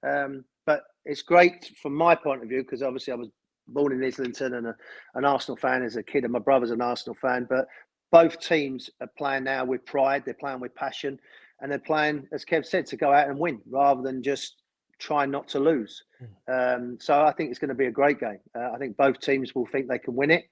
Um, 0.06 0.44
but 0.64 0.82
it's 1.04 1.22
great 1.22 1.72
from 1.80 1.94
my 1.94 2.14
point 2.14 2.42
of 2.42 2.48
view 2.48 2.62
because 2.62 2.82
obviously 2.82 3.12
I 3.12 3.16
was 3.16 3.28
born 3.68 3.92
in 3.92 4.04
Islington 4.04 4.54
and 4.54 4.68
a, 4.68 4.76
an 5.14 5.24
Arsenal 5.24 5.56
fan 5.56 5.82
as 5.82 5.96
a 5.96 6.02
kid, 6.02 6.24
and 6.24 6.32
my 6.32 6.38
brother's 6.38 6.70
an 6.70 6.80
Arsenal 6.80 7.14
fan. 7.14 7.46
But 7.48 7.66
both 8.12 8.40
teams 8.40 8.90
are 9.00 9.10
playing 9.18 9.44
now 9.44 9.64
with 9.64 9.84
pride. 9.84 10.22
They're 10.24 10.34
playing 10.34 10.60
with 10.60 10.74
passion, 10.74 11.18
and 11.60 11.70
they're 11.70 11.78
playing, 11.78 12.28
as 12.32 12.44
Kev 12.44 12.66
said, 12.66 12.86
to 12.86 12.96
go 12.96 13.12
out 13.12 13.28
and 13.28 13.38
win 13.38 13.60
rather 13.70 14.02
than 14.02 14.22
just 14.22 14.56
try 14.98 15.26
not 15.26 15.48
to 15.48 15.60
lose. 15.60 16.04
Mm. 16.48 16.76
Um, 16.76 16.98
so 17.00 17.22
I 17.22 17.32
think 17.32 17.50
it's 17.50 17.58
going 17.58 17.68
to 17.68 17.74
be 17.74 17.86
a 17.86 17.90
great 17.90 18.20
game. 18.20 18.40
Uh, 18.54 18.70
I 18.74 18.78
think 18.78 18.96
both 18.96 19.20
teams 19.20 19.54
will 19.54 19.66
think 19.66 19.88
they 19.88 19.98
can 19.98 20.14
win 20.14 20.30
it, 20.30 20.44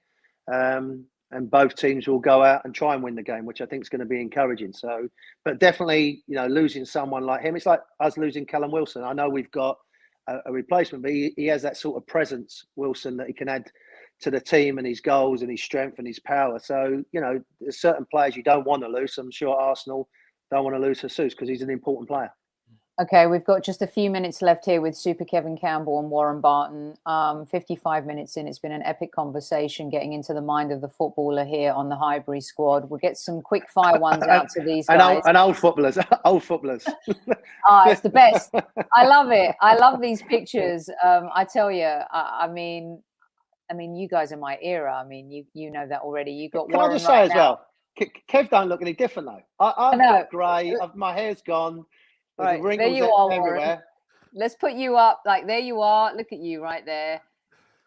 um, 0.51 1.05
and 1.31 1.49
both 1.49 1.75
teams 1.75 2.07
will 2.07 2.19
go 2.19 2.43
out 2.43 2.61
and 2.65 2.73
try 2.73 2.93
and 2.93 3.03
win 3.03 3.15
the 3.15 3.23
game, 3.23 3.45
which 3.45 3.61
I 3.61 3.65
think 3.65 3.81
is 3.83 3.89
going 3.89 3.99
to 3.99 4.05
be 4.05 4.21
encouraging. 4.21 4.73
So, 4.73 5.07
but 5.43 5.59
definitely, 5.59 6.23
you 6.27 6.35
know, 6.35 6.47
losing 6.47 6.85
someone 6.85 7.25
like 7.25 7.41
him, 7.41 7.55
it's 7.55 7.65
like 7.65 7.81
us 7.99 8.17
losing 8.17 8.45
Callum 8.45 8.71
Wilson. 8.71 9.03
I 9.03 9.13
know 9.13 9.29
we've 9.29 9.51
got 9.51 9.77
a, 10.27 10.37
a 10.45 10.51
replacement, 10.51 11.03
but 11.03 11.11
he, 11.11 11.33
he 11.35 11.47
has 11.47 11.61
that 11.63 11.77
sort 11.77 11.97
of 11.97 12.07
presence, 12.07 12.65
Wilson, 12.75 13.17
that 13.17 13.27
he 13.27 13.33
can 13.33 13.49
add 13.49 13.71
to 14.21 14.31
the 14.31 14.39
team 14.39 14.77
and 14.77 14.87
his 14.87 15.01
goals 15.01 15.41
and 15.41 15.51
his 15.51 15.63
strength 15.63 15.97
and 15.97 16.07
his 16.07 16.19
power. 16.19 16.59
So, 16.59 17.03
you 17.11 17.21
know, 17.21 17.41
there's 17.59 17.81
certain 17.81 18.05
players 18.09 18.35
you 18.35 18.43
don't 18.43 18.65
want 18.65 18.83
to 18.83 18.87
lose. 18.87 19.17
I'm 19.17 19.31
sure 19.31 19.55
Arsenal 19.55 20.07
don't 20.51 20.63
want 20.63 20.75
to 20.75 20.79
lose 20.79 21.01
Jesus 21.01 21.33
because 21.33 21.49
he's 21.49 21.61
an 21.61 21.69
important 21.69 22.07
player. 22.07 22.31
Okay, 22.97 23.27
we've 23.27 23.43
got 23.43 23.61
just 23.61 23.81
a 23.81 23.87
few 23.87 24.09
minutes 24.09 24.41
left 24.41 24.63
here 24.63 24.79
with 24.79 24.95
Super 24.95 25.25
Kevin 25.25 25.57
Campbell 25.57 25.99
and 25.99 26.09
Warren 26.09 26.39
Barton. 26.39 26.95
Um, 27.05 27.45
55 27.45 28.05
minutes 28.05 28.37
in, 28.37 28.47
it's 28.47 28.59
been 28.59 28.71
an 28.71 28.83
epic 28.83 29.11
conversation 29.11 29.89
getting 29.89 30.13
into 30.13 30.33
the 30.33 30.41
mind 30.41 30.71
of 30.71 30.79
the 30.79 30.87
footballer 30.87 31.43
here 31.43 31.73
on 31.73 31.89
the 31.89 31.97
Highbury 31.97 32.39
squad. 32.39 32.89
We'll 32.89 33.01
get 33.01 33.17
some 33.17 33.41
quick 33.41 33.69
fire 33.69 33.99
ones 33.99 34.23
out 34.29 34.47
to 34.51 34.63
these 34.63 34.87
guys. 34.87 34.93
And 34.93 35.01
old, 35.01 35.23
and 35.25 35.35
old 35.37 35.57
footballers, 35.57 35.97
old 36.23 36.45
footballers. 36.45 36.85
oh, 37.69 37.83
it's 37.87 37.99
the 37.99 38.09
best. 38.09 38.51
I 38.93 39.05
love 39.05 39.29
it. 39.29 39.57
I 39.59 39.75
love 39.75 39.99
these 39.99 40.21
pictures. 40.21 40.89
Um, 41.03 41.29
I 41.35 41.43
tell 41.43 41.69
you, 41.69 41.83
I, 41.83 42.43
I, 42.43 42.47
mean, 42.47 43.03
I 43.69 43.73
mean, 43.73 43.93
you 43.93 44.07
guys 44.07 44.31
are 44.31 44.37
my 44.37 44.57
era. 44.61 44.95
I 44.95 45.05
mean, 45.05 45.29
you 45.29 45.45
you 45.53 45.69
know 45.69 45.85
that 45.85 45.99
already. 45.99 46.31
You 46.31 46.49
got. 46.49 46.69
Can 46.69 46.77
Warren 46.77 46.91
I 46.91 46.95
just 46.95 47.07
say 47.07 47.23
as 47.23 47.31
well? 47.35 47.65
Kev 47.99 48.49
don't 48.49 48.67
look 48.67 48.81
any 48.81 48.93
different 48.93 49.27
though. 49.27 49.41
I, 49.59 49.73
I've 49.77 49.99
got 49.99 50.29
grey. 50.29 50.75
My 50.95 51.13
hair's 51.13 51.41
gone 51.41 51.85
right, 52.37 52.61
there 52.61 52.87
you 52.87 53.09
are, 53.09 53.31
everywhere. 53.31 53.59
Warren. 53.59 53.79
Let's 54.33 54.55
put 54.55 54.73
you 54.73 54.97
up. 54.97 55.21
Like 55.25 55.47
there 55.47 55.59
you 55.59 55.81
are. 55.81 56.13
Look 56.15 56.33
at 56.33 56.39
you 56.39 56.61
right 56.61 56.85
there. 56.85 57.21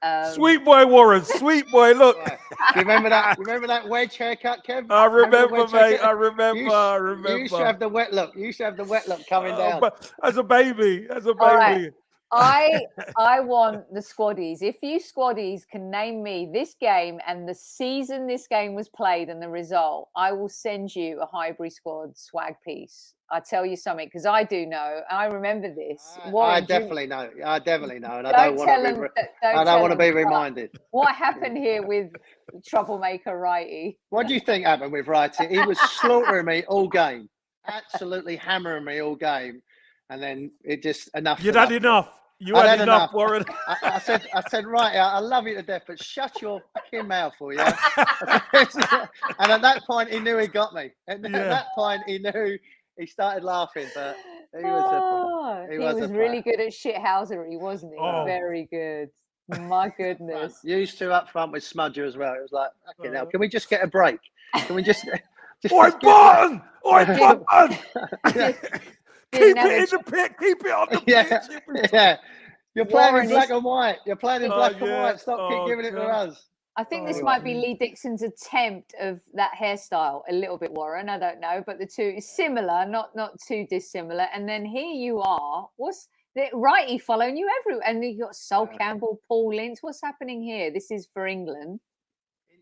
Um, 0.01 0.33
sweet 0.33 0.65
boy 0.65 0.87
Warren, 0.87 1.25
sweet 1.25 1.69
boy. 1.71 1.93
Look, 1.93 2.17
yeah. 2.19 2.39
remember 2.77 3.09
that? 3.09 3.37
Remember 3.37 3.67
that 3.67 3.89
wedge 3.89 4.17
haircut, 4.17 4.65
Kev? 4.65 4.91
I 4.91 5.07
remember, 5.07 5.55
remember 5.55 5.77
mate. 5.77 5.99
I 5.99 6.11
remember. 6.13 6.61
You, 6.61 6.71
I 6.73 6.95
remember. 6.97 7.31
You 7.31 7.39
used 7.39 7.55
to 7.55 7.65
have 7.65 7.81
the 7.81 7.89
wet 7.89 8.13
look. 8.15 8.35
You 8.37 8.53
should 8.53 8.65
have 8.65 8.77
the 8.77 8.85
wet 8.85 9.09
look 9.09 9.27
coming 9.27 9.53
oh, 9.55 9.81
down. 9.81 9.91
As 10.23 10.37
a 10.37 10.43
baby, 10.43 11.07
as 11.11 11.27
a 11.27 11.35
baby. 11.35 11.91
I 12.33 12.87
I 13.17 13.41
want 13.41 13.93
the 13.93 14.01
squaddies. 14.01 14.63
If 14.63 14.77
you 14.83 15.01
squaddies 15.01 15.63
can 15.71 15.91
name 15.91 16.23
me 16.23 16.51
this 16.53 16.75
game 16.81 17.21
and 17.27 17.49
the 17.49 17.55
season 17.55 18.27
this 18.27 18.47
game 18.47 18.75
was 18.75 18.89
played 18.89 19.29
and 19.29 19.43
the 19.43 19.49
result, 19.49 20.09
I 20.17 20.33
will 20.33 20.49
send 20.49 20.95
you 20.95 21.21
a 21.21 21.27
Highbury 21.27 21.71
squad 21.71 22.17
swag 22.17 22.55
piece. 22.65 23.15
I 23.31 23.41
tell 23.41 23.67
you 23.67 23.77
something 23.77 24.07
because 24.07 24.25
I 24.25 24.43
do 24.43 24.65
know. 24.65 25.01
I 25.11 25.27
remember 25.27 25.75
this. 25.75 26.19
I, 26.25 26.31
I 26.35 26.61
definitely 26.61 27.03
you, 27.03 27.09
know. 27.09 27.31
I 27.45 27.59
definitely 27.59 27.99
know, 27.99 28.19
and 28.19 28.25
don't, 28.25 28.57
don't 28.57 28.57
want 28.57 28.87
to 28.87 28.95
be. 28.95 29.01
Re- 29.01 29.09
don't 29.43 29.57
I 29.57 29.65
don't 29.65 29.81
want 29.83 29.93
to 29.93 29.99
be 29.99 30.11
reminded. 30.11 30.71
What 30.93 31.15
happened 31.15 31.59
here 31.59 31.87
with 31.87 32.11
troublemaker 32.67 33.39
Wrighty? 33.39 33.97
What 34.09 34.29
do 34.29 34.35
you 34.35 34.41
think 34.41 34.65
happened 34.65 34.93
with 34.93 35.07
Wrighty? 35.07 35.51
He 35.51 35.59
was 35.59 35.79
slaughtering 35.79 36.47
me 36.47 36.65
all 36.69 36.89
game, 36.89 37.29
absolutely 37.67 38.37
hammering 38.37 38.85
me 38.85 39.03
all 39.03 39.15
game, 39.15 39.61
and 40.11 40.23
then 40.23 40.51
it 40.65 40.83
just 40.83 41.11
enough. 41.15 41.43
You'd 41.43 41.55
had 41.55 41.73
enough. 41.73 42.09
You 42.41 42.55
had, 42.55 42.67
had, 42.67 42.81
enough, 42.83 43.11
enough. 43.11 43.15
Warren. 43.15 43.45
I, 43.67 43.77
I, 43.83 43.99
said, 43.99 44.25
I 44.33 44.43
said, 44.49 44.65
right, 44.65 44.95
I 44.95 45.19
love 45.19 45.49
you 45.49 45.57
to 45.57 45.63
death, 45.63 45.83
but 45.89 46.01
shut 46.01 46.41
your 46.41 46.63
fucking 46.73 47.09
mouth, 47.09 47.33
will 47.41 47.53
you? 47.53 47.59
and 47.59 47.73
at 49.51 49.61
that 49.61 49.83
point, 49.85 50.11
he 50.11 50.21
knew 50.21 50.39
he 50.39 50.47
got 50.47 50.73
me. 50.73 50.93
At, 51.09 51.21
yeah. 51.21 51.27
at 51.27 51.49
that 51.49 51.67
point, 51.75 52.03
he 52.07 52.19
knew 52.21 52.57
he 52.97 53.07
started 53.07 53.43
laughing, 53.43 53.89
but 53.93 54.17
he 54.57 54.65
was, 54.65 54.85
oh, 54.89 55.65
a, 55.65 55.67
he, 55.67 55.73
he 55.73 55.79
was, 55.81 55.97
was 55.97 56.11
really 56.13 56.41
good 56.41 56.61
at 56.61 56.69
shithousery, 56.69 57.59
wasn't 57.59 57.93
he? 57.93 57.99
Oh. 57.99 58.25
Very 58.25 58.69
good. 58.71 59.11
My 59.61 59.89
goodness. 59.97 60.61
Used 60.63 60.99
to 60.99 61.13
up 61.13 61.31
front 61.31 61.53
with 61.53 61.65
Smudger 61.65 62.07
as 62.07 62.17
well. 62.17 62.35
It 62.35 62.43
was 62.43 62.53
like, 62.53 62.71
okay, 63.01 63.11
now 63.11 63.23
uh-huh. 63.23 63.31
can 63.31 63.41
we 63.41 63.49
just 63.49 63.69
get 63.69 63.83
a 63.83 63.87
break? 63.89 64.21
Can 64.55 64.77
we 64.77 64.83
just? 64.83 65.05
just 65.63 65.75
Oi, 65.75 65.91
Barton! 66.01 66.63
Oi, 66.87 67.05
Barton! 67.05 67.79
Keep 69.33 69.57
it 69.57 69.93
in 69.93 69.99
the 69.99 70.03
pit. 70.11 70.33
Keep 70.41 70.65
it 70.65 70.73
on 70.73 70.89
the 70.91 71.03
yeah. 71.07 71.41
pitch. 71.41 71.91
Yeah. 71.93 72.17
You're 72.75 72.85
playing 72.85 73.13
Warren 73.13 73.27
in 73.27 73.33
black 73.33 73.45
is... 73.47 73.51
and 73.51 73.65
white. 73.65 73.99
You're 74.07 74.17
playing 74.17 74.43
in 74.43 74.53
oh, 74.53 74.57
black 74.57 74.81
yeah. 74.81 74.87
and 74.87 75.03
white. 75.03 75.21
Stop 75.21 75.39
oh, 75.41 75.49
keep 75.49 75.69
giving 75.73 75.85
it 75.85 75.97
to 75.97 76.03
us. 76.03 76.47
I 76.77 76.85
think 76.85 77.05
oh, 77.05 77.07
this 77.09 77.19
oh, 77.21 77.25
might 77.25 77.43
be 77.43 77.55
Lee 77.55 77.75
Dixon's 77.75 78.23
attempt 78.23 78.95
of 79.01 79.21
that 79.35 79.51
hairstyle 79.61 80.23
a 80.29 80.33
little 80.33 80.57
bit, 80.57 80.71
Warren. 80.71 81.09
I 81.09 81.19
don't 81.19 81.41
know, 81.41 81.63
but 81.67 81.79
the 81.79 81.87
two 81.87 82.15
is 82.17 82.29
similar, 82.29 82.87
not 82.87 83.17
not 83.17 83.33
too 83.47 83.67
dissimilar. 83.69 84.27
And 84.33 84.49
then 84.49 84.65
here 84.65 84.93
you 84.93 85.21
are. 85.21 85.69
What's 85.77 86.09
the 86.37 86.47
Wrighty 86.55 87.01
following 87.03 87.37
you 87.37 87.49
everywhere? 87.61 87.85
And 87.85 88.05
you 88.05 88.21
got 88.21 88.37
Sol 88.37 88.69
Campbell, 88.69 89.21
Paul 89.27 89.59
Ince. 89.59 89.83
What's 89.83 90.01
happening 90.01 90.41
here? 90.41 90.71
This 90.71 90.93
is 90.93 91.09
for 91.13 91.27
England. 91.27 91.81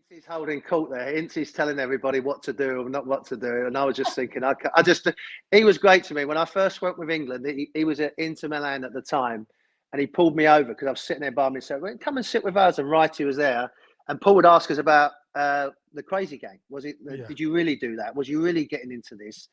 He's 0.09 0.25
holding 0.25 0.61
court 0.61 0.89
there. 0.89 1.13
Ince's 1.13 1.51
telling 1.51 1.79
everybody 1.79 2.21
what 2.21 2.41
to 2.43 2.53
do 2.53 2.81
and 2.81 2.91
not 2.91 3.05
what 3.05 3.25
to 3.27 3.35
do. 3.35 3.65
And 3.65 3.77
I 3.77 3.83
was 3.83 3.97
just 3.97 4.15
thinking, 4.15 4.41
I, 4.41 4.53
I 4.73 4.81
just, 4.81 5.05
he 5.51 5.65
was 5.65 5.77
great 5.77 6.05
to 6.05 6.13
me. 6.13 6.23
When 6.23 6.37
I 6.37 6.45
first 6.45 6.81
went 6.81 6.97
with 6.97 7.09
England, 7.09 7.45
he, 7.45 7.69
he 7.73 7.83
was 7.83 7.99
at 7.99 8.13
Inter 8.17 8.47
Milan 8.47 8.85
at 8.85 8.93
the 8.93 9.01
time. 9.01 9.45
And 9.91 9.99
he 9.99 10.07
pulled 10.07 10.35
me 10.35 10.47
over 10.47 10.69
because 10.69 10.87
I 10.87 10.91
was 10.91 11.01
sitting 11.01 11.21
there 11.21 11.31
by 11.31 11.49
myself. 11.49 11.81
Well, 11.81 11.97
come 11.99 12.15
and 12.15 12.25
sit 12.25 12.43
with 12.43 12.55
us. 12.55 12.79
And 12.79 12.87
Wrighty 12.87 13.25
was 13.25 13.35
there. 13.35 13.69
And 14.07 14.19
Paul 14.21 14.35
would 14.35 14.45
ask 14.45 14.71
us 14.71 14.77
about 14.77 15.11
uh, 15.35 15.69
the 15.93 16.03
crazy 16.03 16.37
game. 16.37 16.59
Was 16.69 16.85
it, 16.85 16.95
yeah. 17.03 17.25
did 17.27 17.39
you 17.39 17.51
really 17.51 17.75
do 17.75 17.97
that? 17.97 18.15
Was 18.15 18.29
you 18.29 18.41
really 18.41 18.65
getting 18.65 18.93
into 18.93 19.15
this? 19.15 19.49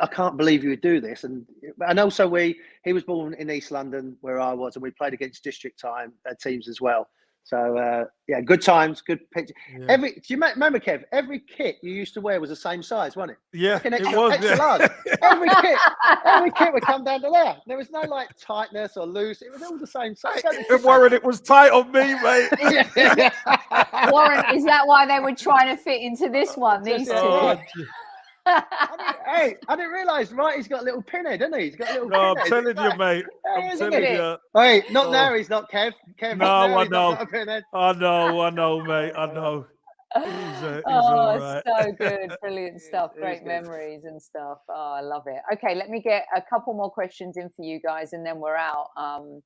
I 0.00 0.06
can't 0.06 0.38
believe 0.38 0.62
you 0.64 0.70
would 0.70 0.80
do 0.82 1.00
this. 1.00 1.24
And 1.24 1.44
and 1.86 1.98
also 1.98 2.28
we 2.28 2.56
he 2.84 2.92
was 2.92 3.02
born 3.02 3.34
in 3.34 3.50
East 3.50 3.72
London 3.72 4.16
where 4.20 4.38
I 4.40 4.52
was, 4.52 4.76
and 4.76 4.82
we 4.84 4.92
played 4.92 5.14
against 5.14 5.42
district 5.42 5.80
time 5.80 6.12
uh, 6.30 6.34
teams 6.40 6.68
as 6.68 6.80
well. 6.80 7.08
So 7.44 7.76
uh, 7.76 8.04
yeah, 8.26 8.40
good 8.40 8.62
times, 8.62 9.02
good 9.02 9.30
picture. 9.30 9.52
Yeah. 9.78 9.86
Every 9.90 10.12
do 10.12 10.22
you 10.28 10.40
remember, 10.40 10.80
Kev? 10.80 11.04
Every 11.12 11.40
kit 11.40 11.76
you 11.82 11.92
used 11.92 12.14
to 12.14 12.22
wear 12.22 12.40
was 12.40 12.48
the 12.48 12.56
same 12.56 12.82
size, 12.82 13.16
wasn't 13.16 13.32
it? 13.32 13.58
Yeah, 13.58 13.74
like 13.74 13.92
extra, 13.92 14.12
it 14.12 14.16
was. 14.16 14.32
Extra 14.32 14.50
yeah. 14.50 14.56
large. 14.56 14.90
every 15.22 15.48
kit, 15.60 15.78
every 16.24 16.50
kit 16.52 16.72
would 16.72 16.82
come 16.84 17.04
down 17.04 17.20
to 17.20 17.30
there. 17.30 17.56
There 17.66 17.76
was 17.76 17.90
no 17.90 18.00
like 18.00 18.30
tightness 18.40 18.96
or 18.96 19.04
loose. 19.04 19.42
It 19.42 19.52
was 19.52 19.60
all 19.62 19.76
the 19.76 19.86
same 19.86 20.16
size. 20.16 20.42
Warren, 20.82 21.12
it 21.12 21.22
was 21.22 21.42
tight 21.42 21.70
on 21.70 21.92
me, 21.92 22.14
mate. 22.14 22.48
Warren, 24.10 24.56
is 24.56 24.64
that 24.64 24.86
why 24.86 25.04
they 25.06 25.20
were 25.20 25.34
trying 25.34 25.76
to 25.76 25.82
fit 25.82 26.00
into 26.00 26.30
this 26.30 26.56
one? 26.56 26.82
These 26.82 27.10
oh, 27.12 27.60
two. 27.76 27.86
I 28.46 29.14
hey, 29.26 29.56
I 29.68 29.76
didn't 29.76 29.92
realise. 29.92 30.32
Right, 30.32 30.56
he's 30.56 30.68
got 30.68 30.82
a 30.82 30.84
little 30.84 31.02
pinhead, 31.02 31.40
doesn't 31.40 31.58
he? 31.58 31.66
He's 31.66 31.76
got 31.76 31.90
a 31.90 31.92
little. 31.94 32.08
No, 32.08 32.34
I'm 32.36 32.46
telling 32.46 32.76
you, 32.76 32.98
mate. 32.98 33.24
I'm 33.56 33.78
telling 33.78 34.02
you. 34.02 34.36
Wait, 34.54 34.90
not 34.92 35.06
oh. 35.06 35.12
now. 35.12 35.34
He's 35.34 35.48
not 35.48 35.70
Kev. 35.70 35.92
Kev. 36.20 36.38
No, 36.38 36.46
I 36.46 36.86
know. 36.88 37.16
I 37.72 37.92
know. 37.92 38.40
I 38.40 38.50
know, 38.50 38.82
mate. 38.82 39.12
I 39.16 39.26
know. 39.26 39.66
He's, 40.16 40.24
uh, 40.24 40.74
he's 40.74 40.82
oh, 40.86 41.38
right. 41.38 41.62
so 41.66 41.92
good. 41.98 42.36
Brilliant 42.40 42.80
stuff. 42.80 43.12
Great 43.16 43.44
memories 43.44 44.04
and 44.04 44.22
stuff. 44.22 44.58
Oh, 44.68 44.92
I 44.92 45.00
love 45.00 45.24
it. 45.26 45.42
Okay, 45.54 45.74
let 45.74 45.90
me 45.90 46.00
get 46.00 46.26
a 46.36 46.42
couple 46.42 46.72
more 46.74 46.90
questions 46.90 47.36
in 47.36 47.50
for 47.50 47.64
you 47.64 47.80
guys 47.80 48.12
and 48.12 48.24
then 48.24 48.38
we're 48.38 48.56
out. 48.56 48.90
Um, 48.96 49.42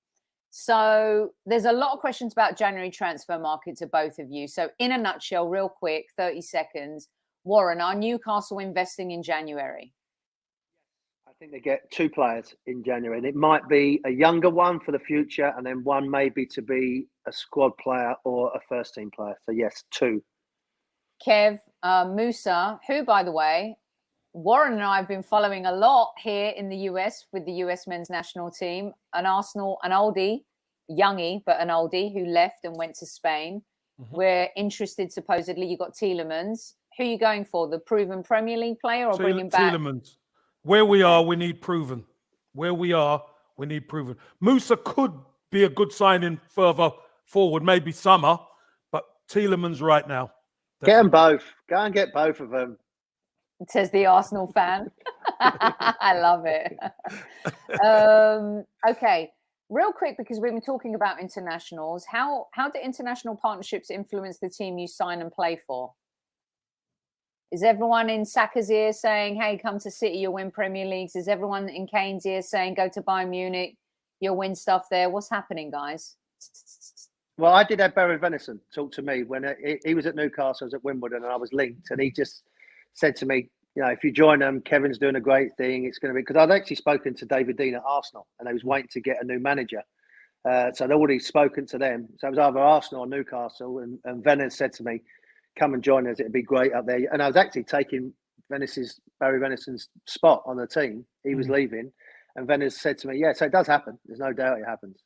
so 0.51 1.31
there's 1.47 1.65
a 1.65 1.73
lot 1.73 1.93
of 1.93 2.01
questions 2.01 2.33
about 2.33 2.59
January 2.59 2.91
transfer 2.91 3.39
market 3.39 3.77
to 3.79 3.87
both 3.87 4.19
of 4.19 4.31
you. 4.31 4.47
So 4.47 4.69
in 4.79 4.93
a 4.93 4.99
nutshell, 4.99 5.49
real 5.49 5.69
quick, 5.69 6.07
30 6.17 6.43
seconds, 6.43 7.09
Warren, 7.45 7.81
are 7.81 7.95
Newcastle 7.95 8.59
investing 8.59 9.11
in 9.11 9.23
January? 9.23 9.93
I 11.27 11.31
think 11.39 11.53
they 11.53 11.61
get 11.61 11.91
two 11.91 12.11
players 12.11 12.55
in 12.67 12.83
January, 12.83 13.19
and 13.19 13.27
it 13.27 13.37
might 13.37 13.69
be 13.69 14.01
a 14.05 14.11
younger 14.11 14.51
one 14.51 14.81
for 14.81 14.93
the 14.93 14.99
future, 14.99 15.53
and 15.57 15.65
then 15.65 15.85
one 15.85 16.11
maybe 16.11 16.45
to 16.47 16.63
be 16.63 17.07
a 17.27 17.33
squad 17.33 17.77
player 17.79 18.15
or 18.25 18.51
a 18.55 18.61
first 18.69 18.95
team 18.95 19.11
player. 19.15 19.37
So 19.47 19.53
yes, 19.53 19.85
two. 19.91 20.23
Kev 21.25 21.59
uh, 21.83 22.07
Musah, 22.07 22.79
who, 22.87 23.05
by 23.05 23.23
the 23.23 23.33
way, 23.33 23.77
Warren 24.33 24.75
and 24.75 24.83
I 24.83 24.97
have 24.97 25.09
been 25.09 25.23
following 25.23 25.67
a 25.67 25.73
lot 25.73 26.13
here 26.19 26.51
in 26.57 26.69
the 26.69 26.77
US 26.91 27.27
with 27.33 27.45
the 27.47 27.53
US 27.65 27.87
men's 27.87 28.11
national 28.11 28.51
team. 28.51 28.93
An 29.15 29.27
Arsenal, 29.27 29.79
an 29.83 29.93
oldie, 29.93 30.45
youngie, 30.91 31.43
but 31.45 31.61
an 31.61 31.69
oldie 31.69 32.13
who 32.13 32.27
left 32.27 32.65
and 32.65 32.77
went 32.77 32.95
to 32.97 33.07
Spain. 33.07 33.63
Mm-hmm. 34.01 34.17
We're 34.17 34.49
interested, 34.57 35.13
supposedly. 35.13 35.67
You 35.67 35.77
got 35.77 35.95
Tielemans. 35.95 36.75
Who 36.99 37.05
are 37.05 37.07
you 37.07 37.19
going 37.19 37.45
for? 37.45 37.69
The 37.69 37.79
proven 37.79 38.25
Premier 38.25 38.59
League 38.59 38.81
player 38.81 39.07
or 39.07 39.17
bringing 39.17 39.49
back? 39.49 39.73
Tielemans. 39.73 40.17
Where 40.63 40.85
we 40.85 41.05
are, 41.05 41.23
we 41.23 41.37
need 41.37 41.61
proven. 41.61 42.05
Where 42.55 42.75
we 42.75 42.93
are, 42.93 43.23
we 43.57 43.67
need 43.67 43.89
proven. 43.89 44.17
Musah 44.43 44.83
could 44.83 45.13
be 45.53 45.63
a 45.63 45.69
good 45.69 45.93
signing 45.93 46.41
further 46.49 46.91
forward, 47.25 47.63
maybe 47.63 47.93
summer, 47.93 48.37
but 48.91 49.05
Tielemans 49.31 49.81
right 49.81 50.07
now. 50.09 50.33
Get 50.85 50.97
them 50.97 51.09
both. 51.09 51.45
Go 51.69 51.77
and 51.77 51.95
get 51.95 52.13
both 52.13 52.41
of 52.41 52.51
them. 52.51 52.77
Says 53.69 53.93
the 53.93 54.07
Arsenal 54.07 54.49
fan. 54.49 54.91
I 55.41 56.19
love 56.21 56.47
it. 56.47 56.77
um, 57.85 58.65
okay, 58.89 59.31
real 59.69 59.93
quick 59.93 60.17
because 60.17 60.41
we've 60.41 60.53
been 60.53 60.61
talking 60.61 60.97
about 60.97 61.21
internationals. 61.21 62.05
How 62.05 62.47
how 62.53 62.69
do 62.71 62.79
international 62.81 63.37
partnerships 63.37 63.91
influence 63.91 64.39
the 64.39 64.49
team 64.49 64.79
you 64.79 64.89
sign 64.89 65.21
and 65.21 65.31
play 65.31 65.61
for? 65.65 65.93
Is 67.51 67.63
everyone 67.63 68.11
in 68.11 68.27
Saka's 68.27 68.71
ear 68.71 68.93
saying, 68.93 69.41
"Hey, 69.41 69.57
come 69.57 69.79
to 69.81 69.91
City, 69.91 70.19
you'll 70.19 70.35
win 70.35 70.51
Premier 70.51 70.85
Leagues"? 70.85 71.17
Is 71.17 71.29
everyone 71.29 71.69
in 71.69 71.87
Kane's 71.87 72.27
ear 72.27 72.43
saying, 72.43 72.75
"Go 72.75 72.89
to 72.89 73.01
Bayern 73.01 73.31
Munich, 73.31 73.77
you'll 74.21 74.37
win 74.37 74.55
stuff 74.55 74.89
there"? 74.91 75.09
What's 75.09 75.31
happening, 75.31 75.71
guys? 75.71 76.17
Well, 77.39 77.55
I 77.55 77.65
did 77.65 77.81
have 77.81 77.95
Barry 77.95 78.19
Venison 78.19 78.61
talk 78.75 78.93
to 78.93 79.03
me 79.03 79.23
when 79.23 79.45
uh, 79.45 79.55
he, 79.85 79.95
was 79.95 80.07
at 80.07 80.17
Newcastle, 80.17 80.65
I 80.65 80.67
was 80.67 80.75
at 80.75 80.85
Wimbledon, 80.85 81.23
and 81.23 81.33
I 81.33 81.37
was 81.37 81.53
linked, 81.53 81.91
and 81.91 82.01
he 82.01 82.11
just 82.11 82.43
said 82.95 83.15
to 83.17 83.27
me, 83.27 83.49
you 83.77 83.83
know, 83.83 83.91
if 83.91 84.03
you 84.03 84.11
join 84.11 84.41
them, 84.41 84.61
Kevin's 84.61 84.99
doing 84.99 85.15
a 85.15 85.21
great 85.21 85.57
thing. 85.57 85.85
It's 85.85 85.99
going 85.99 86.13
to 86.13 86.17
be 86.17 86.23
because 86.23 86.37
I'd 86.37 86.51
actually 86.51 86.77
spoken 86.77 87.15
to 87.15 87.25
David 87.25 87.57
Dein 87.57 87.77
at 87.77 87.83
Arsenal, 87.87 88.27
and 88.39 88.49
they 88.49 88.53
was 88.53 88.65
waiting 88.65 88.89
to 88.91 89.01
get 89.01 89.23
a 89.23 89.25
new 89.25 89.39
manager. 89.39 89.83
Uh, 90.45 90.73
so 90.73 90.85
I'd 90.85 90.91
already 90.91 91.21
spoken 91.21 91.65
to 91.67 91.79
them. 91.79 92.09
So 92.19 92.27
it 92.27 92.31
was 92.31 92.39
either 92.41 92.59
Arsenal 92.59 93.05
or 93.05 93.07
Newcastle, 93.07 93.79
and, 93.79 94.01
and 94.05 94.23
Venice 94.25 94.57
said 94.57 94.73
to 94.75 94.83
me, 94.83 95.01
"Come 95.59 95.75
and 95.75 95.83
join 95.83 96.07
us. 96.07 96.21
It'd 96.21 96.33
be 96.33 96.43
great 96.43 96.73
up 96.73 96.87
there." 96.87 97.01
And 97.13 97.23
I 97.23 97.27
was 97.27 97.37
actually 97.37 97.65
taking 97.65 98.13
Venice's 98.51 99.01
Barry 99.21 99.41
Venison's 99.41 99.89
spot 100.07 100.43
on 100.47 100.57
the 100.57 100.67
team. 100.67 101.05
He 101.25 101.35
was 101.35 101.49
Mhm. 101.49 101.55
leaving, 101.55 101.93
and 102.37 102.47
Venice 102.47 102.81
said 102.81 102.99
to 102.99 103.09
me, 103.09 103.19
"Yeah, 103.19 103.33
so 103.33 103.47
it 103.47 103.53
does 103.53 103.67
happen. 103.67 103.99
There's 104.07 104.21
no 104.21 104.33
doubt 104.33 104.61
it 104.61 104.65
happens." 104.65 105.03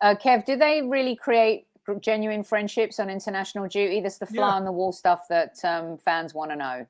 Uh, 0.00 0.14
Kev, 0.14 0.44
do 0.44 0.56
they 0.56 0.82
really 0.82 1.16
create 1.16 1.66
genuine 2.00 2.42
friendships 2.42 2.98
on 2.98 3.08
international 3.10 3.68
duty? 3.68 4.00
That's 4.00 4.18
the 4.18 4.26
fly 4.26 4.48
Yeah. 4.48 4.54
on 4.54 4.64
the 4.64 4.72
wall 4.72 4.92
stuff 4.92 5.28
that 5.28 5.64
um, 5.64 5.98
fans 5.98 6.34
want 6.34 6.50
to 6.50 6.56
know. 6.56 6.86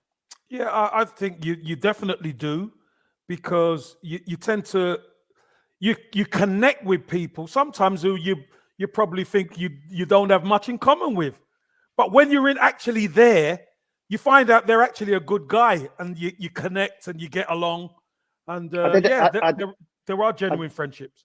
Yeah, 0.49 0.71
I, 0.71 1.03
I 1.03 1.05
think 1.05 1.45
you 1.45 1.57
you 1.63 1.77
definitely 1.77 2.33
do 2.33 2.73
because 3.29 3.97
you, 4.03 4.21
you 4.27 4.37
tend 4.37 4.65
to 4.67 4.99
you 5.81 5.97
you 6.13 6.25
connect 6.27 6.85
with 6.85 7.07
people 7.07 7.47
sometimes 7.47 8.03
who 8.03 8.17
you 8.17 8.37
you 8.79 8.87
probably 8.87 9.25
think 9.25 9.59
you 9.59 9.71
you 9.89 10.07
don't 10.07 10.31
have 10.31 10.45
much 10.45 10.69
in 10.69 10.79
common 10.79 11.15
with, 11.15 11.41
but 11.97 12.13
when 12.13 12.31
you're 12.31 12.49
in 12.49 12.59
actually 12.59 13.07
there, 13.07 13.61
you 14.09 14.19
find 14.19 14.51
out 14.51 14.67
they're 14.67 14.83
actually 14.83 15.15
a 15.15 15.21
good 15.21 15.49
guy 15.49 15.89
and 15.99 16.17
you, 16.19 16.33
you 16.39 16.51
connect 16.51 17.09
and 17.09 17.21
you 17.21 17.29
get 17.29 17.51
along, 17.51 17.91
and 18.49 18.75
uh, 18.77 18.91
did 18.93 19.05
yeah, 19.05 19.27
I- 19.27 19.31
there, 19.31 19.45
I- 19.45 19.53
there, 19.53 19.73
there 20.07 20.23
are 20.23 20.33
genuine 20.33 20.71
friendships. 20.71 21.25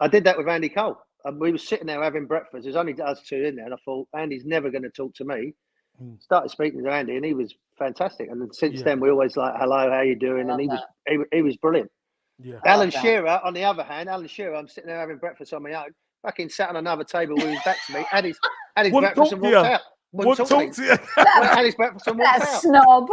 I 0.00 0.08
did 0.08 0.24
that 0.24 0.36
with 0.38 0.48
Andy 0.48 0.68
Cole. 0.68 0.96
And 1.24 1.40
we 1.40 1.50
were 1.50 1.58
sitting 1.58 1.88
there 1.88 2.00
having 2.00 2.26
breakfast. 2.26 2.62
There's 2.62 2.76
only 2.76 2.98
us 3.02 3.20
two 3.28 3.42
in 3.44 3.56
there, 3.56 3.64
and 3.64 3.74
I 3.74 3.76
thought 3.84 4.06
Andy's 4.16 4.44
never 4.44 4.70
going 4.70 4.84
to 4.84 4.90
talk 4.90 5.12
to 5.16 5.24
me. 5.24 5.52
Mm. 6.00 6.22
Started 6.22 6.48
speaking 6.50 6.82
to 6.84 6.90
Andy, 6.92 7.16
and 7.16 7.24
he 7.24 7.34
was 7.34 7.52
fantastic. 7.76 8.30
And 8.30 8.40
then 8.40 8.52
since 8.52 8.78
Yeah. 8.78 8.84
then, 8.84 9.00
we 9.00 9.10
always 9.10 9.36
like, 9.36 9.52
"Hello, 9.58 9.90
how 9.90 10.02
you 10.02 10.14
doing?" 10.14 10.48
And 10.48 10.60
he 10.60 10.68
was 10.68 10.78
he, 11.08 11.18
he 11.32 11.42
was 11.42 11.56
brilliant. 11.56 11.90
Yeah, 12.38 12.60
Alan 12.64 12.90
that. 12.90 13.02
Shearer, 13.02 13.40
on 13.42 13.52
the 13.52 13.64
other 13.64 13.82
hand, 13.82 14.08
Alan 14.08 14.28
Shearer, 14.28 14.54
I'm 14.54 14.68
sitting 14.68 14.86
there 14.86 15.00
having 15.00 15.16
breakfast 15.18 15.52
on 15.52 15.64
my 15.64 15.72
own. 15.72 15.90
Fucking 16.22 16.50
sat 16.50 16.68
on 16.68 16.76
another 16.76 17.02
table 17.02 17.34
with 17.34 17.46
his 17.48 17.62
back 17.64 17.78
to 17.88 17.94
me, 17.94 18.06
had 18.08 18.24
his 18.24 18.38
had 18.76 18.86
his 18.86 18.94
Wouldn't 18.94 19.16
breakfast 19.16 19.32
and 19.32 19.42
to 19.42 19.50
walked 19.50 19.66
you. 19.66 19.72
out. 19.74 19.80
What 20.10 20.26
Wouldn't 20.26 20.48
talk 20.48 20.60
talk 20.64 20.72
to 20.72 20.74
to 20.74 20.80
me. 20.82 20.88
you? 20.88 21.24
Had 21.42 21.64
his 21.64 21.74
breakfast 21.74 22.06
and 22.06 22.18
walked 22.18 22.38
That 22.40 22.48
out. 22.48 22.62
snob. 22.62 23.08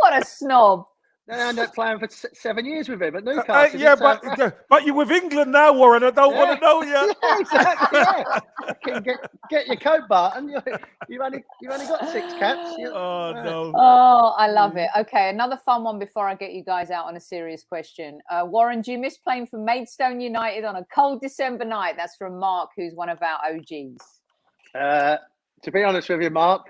What 0.00 0.22
a 0.22 0.24
snob. 0.24 0.84
Then 1.26 1.40
I 1.40 1.48
ended 1.50 1.64
up 1.66 1.74
playing 1.74 1.98
for 1.98 2.08
seven 2.32 2.64
years 2.64 2.88
with 2.88 3.02
him 3.02 3.14
at 3.14 3.28
Uh, 3.28 3.32
Newcastle. 3.34 3.78
uh, 3.78 3.82
yeah, 3.82 3.94
but 3.96 4.40
uh, 4.40 4.50
but 4.70 4.86
you're 4.86 4.94
with 4.94 5.10
England 5.10 5.52
now, 5.52 5.74
Warren. 5.74 6.02
I 6.02 6.10
don't 6.10 6.34
want 6.34 6.58
to 6.58 6.64
know 6.64 6.82
you. 6.82 7.14
yeah, 7.22 7.38
exactly. 7.38 7.98
Yeah. 8.86 9.00
Get, 9.00 9.30
get 9.50 9.66
your 9.66 9.76
coat 9.76 10.08
button. 10.08 10.48
You, 10.48 10.62
you've 11.10 11.20
only 11.20 11.44
you've 11.60 11.72
only 11.72 11.86
got 11.86 12.08
six 12.10 12.32
caps. 12.34 12.74
You- 12.78 12.92
Oh 12.94 13.32
yeah. 13.34 13.42
no. 13.42 13.72
Oh, 13.74 14.34
I 14.38 14.48
love 14.48 14.72
Mm. 14.72 14.84
it. 14.84 14.90
Okay, 15.00 15.28
another 15.28 15.58
fun 15.66 15.84
one 15.84 15.98
before 15.98 16.26
I 16.26 16.34
get 16.34 16.52
you 16.52 16.64
guys 16.64 16.90
out 16.90 17.04
on 17.04 17.16
a 17.16 17.20
serious 17.20 17.62
question. 17.62 18.20
Uh, 18.30 18.44
Warren, 18.46 18.80
do 18.80 18.92
you 18.92 18.98
miss 18.98 19.18
playing 19.18 19.48
for 19.48 19.58
Maidstone 19.58 20.20
United 20.22 20.64
on 20.64 20.76
a 20.76 20.84
cold 20.94 21.20
December 21.20 21.66
night? 21.66 21.94
That's 21.98 22.16
from 22.16 22.38
Mark, 22.38 22.70
who's 22.74 22.94
one 22.94 23.10
of 23.10 23.20
our 23.22 23.38
OGs. 23.50 23.98
To 25.62 25.70
be 25.72 25.82
honest 25.82 26.08
with 26.08 26.22
you, 26.22 26.30
Mark, 26.30 26.66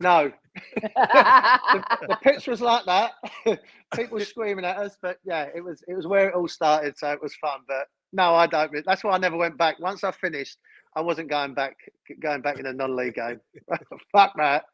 no. 0.00 0.32
The, 0.82 1.84
the 2.08 2.18
pitch 2.22 2.48
was 2.48 2.60
like 2.60 2.84
that. 2.86 3.12
People 3.94 4.18
were 4.18 4.24
screaming 4.24 4.64
at 4.64 4.78
us, 4.78 4.96
but 5.00 5.18
yeah, 5.24 5.46
it 5.54 5.62
was 5.62 5.82
it 5.86 5.94
was 5.94 6.06
where 6.06 6.28
it 6.28 6.34
all 6.34 6.48
started, 6.48 6.98
so 6.98 7.12
it 7.12 7.22
was 7.22 7.34
fun. 7.36 7.60
But 7.68 7.86
no, 8.12 8.34
I 8.34 8.46
don't. 8.48 8.72
That's 8.84 9.04
why 9.04 9.12
I 9.12 9.18
never 9.18 9.36
went 9.36 9.56
back. 9.56 9.78
Once 9.78 10.02
I 10.02 10.10
finished, 10.10 10.58
I 10.96 11.00
wasn't 11.02 11.30
going 11.30 11.54
back 11.54 11.76
going 12.20 12.42
back 12.42 12.58
in 12.58 12.66
a 12.66 12.72
non-league 12.72 13.14
game. 13.14 13.40
Fuck 14.12 14.34
that. 14.36 14.64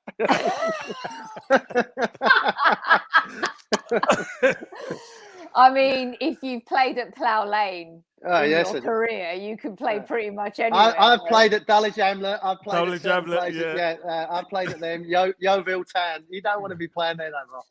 I 5.57 5.71
mean, 5.73 6.17
if 6.21 6.39
you've 6.43 6.67
played 6.67 6.99
at 6.99 7.15
Plough 7.17 7.47
Lane 7.47 8.03
oh 8.27 8.43
in 8.43 8.51
yes, 8.51 8.69
your 8.73 8.83
I- 8.83 8.85
career, 8.85 9.33
you 9.33 9.57
can 9.57 9.75
play 9.77 9.97
Yeah. 9.97 10.03
pretty 10.03 10.31
much 10.31 10.61
anywhere. 10.61 10.81
I, 11.01 11.15
I've 11.15 11.21
right? 11.21 11.29
played 11.29 11.55
at 11.55 11.67
Dulwich 11.67 11.97
Hamlet. 11.97 12.41
I've 12.43 12.61
played 12.61 12.77
Dulwich 12.77 12.95
at 12.97 13.03
certain 13.03 13.23
Hamlet, 13.33 13.39
places. 13.41 13.63
yeah. 13.77 13.97
Yeah, 14.05 14.11
uh, 14.11 14.27
I've 14.31 14.49
played 14.49 14.69
at 14.71 14.81
them. 14.81 15.05
Yo, 15.07 15.33
Yeovil 15.41 15.85
Town. 15.85 16.25
You 16.29 16.43
don't 16.43 16.61
want 16.61 16.73
to 16.73 16.77
be 16.77 16.89
playing 16.89 17.17
there 17.17 17.31
no 17.31 17.39
more. 17.51 17.63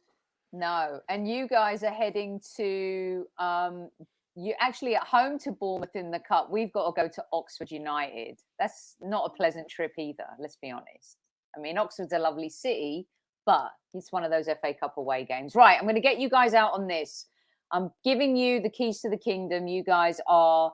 No, 0.51 0.99
and 1.09 1.27
you 1.29 1.47
guys 1.47 1.83
are 1.83 1.91
heading 1.93 2.39
to 2.57 3.25
um 3.37 3.89
you 4.37 4.53
actually 4.59 4.95
at 4.95 5.03
home 5.03 5.37
to 5.39 5.51
Bournemouth 5.51 5.95
in 5.95 6.11
the 6.11 6.19
cup. 6.19 6.49
We've 6.51 6.71
got 6.73 6.93
to 6.93 7.01
go 7.01 7.07
to 7.07 7.23
Oxford 7.31 7.71
United. 7.71 8.39
That's 8.59 8.95
not 9.01 9.31
a 9.31 9.35
pleasant 9.35 9.69
trip 9.69 9.93
either, 9.97 10.25
let's 10.39 10.57
be 10.57 10.71
honest. 10.71 11.17
I 11.55 11.61
mean, 11.61 11.77
Oxford's 11.77 12.11
a 12.11 12.19
lovely 12.19 12.49
city, 12.49 13.07
but 13.45 13.69
it's 13.93 14.11
one 14.11 14.25
of 14.25 14.31
those 14.31 14.47
FA 14.47 14.73
Cup 14.73 14.97
away 14.97 15.23
games. 15.23 15.55
Right, 15.55 15.77
I'm 15.77 15.83
going 15.85 15.95
to 15.95 16.01
get 16.01 16.19
you 16.19 16.29
guys 16.29 16.53
out 16.53 16.73
on 16.73 16.87
this. 16.87 17.27
I'm 17.71 17.91
giving 18.03 18.35
you 18.35 18.61
the 18.61 18.69
keys 18.69 18.99
to 19.01 19.09
the 19.09 19.17
kingdom. 19.17 19.67
You 19.67 19.83
guys 19.83 20.19
are 20.27 20.71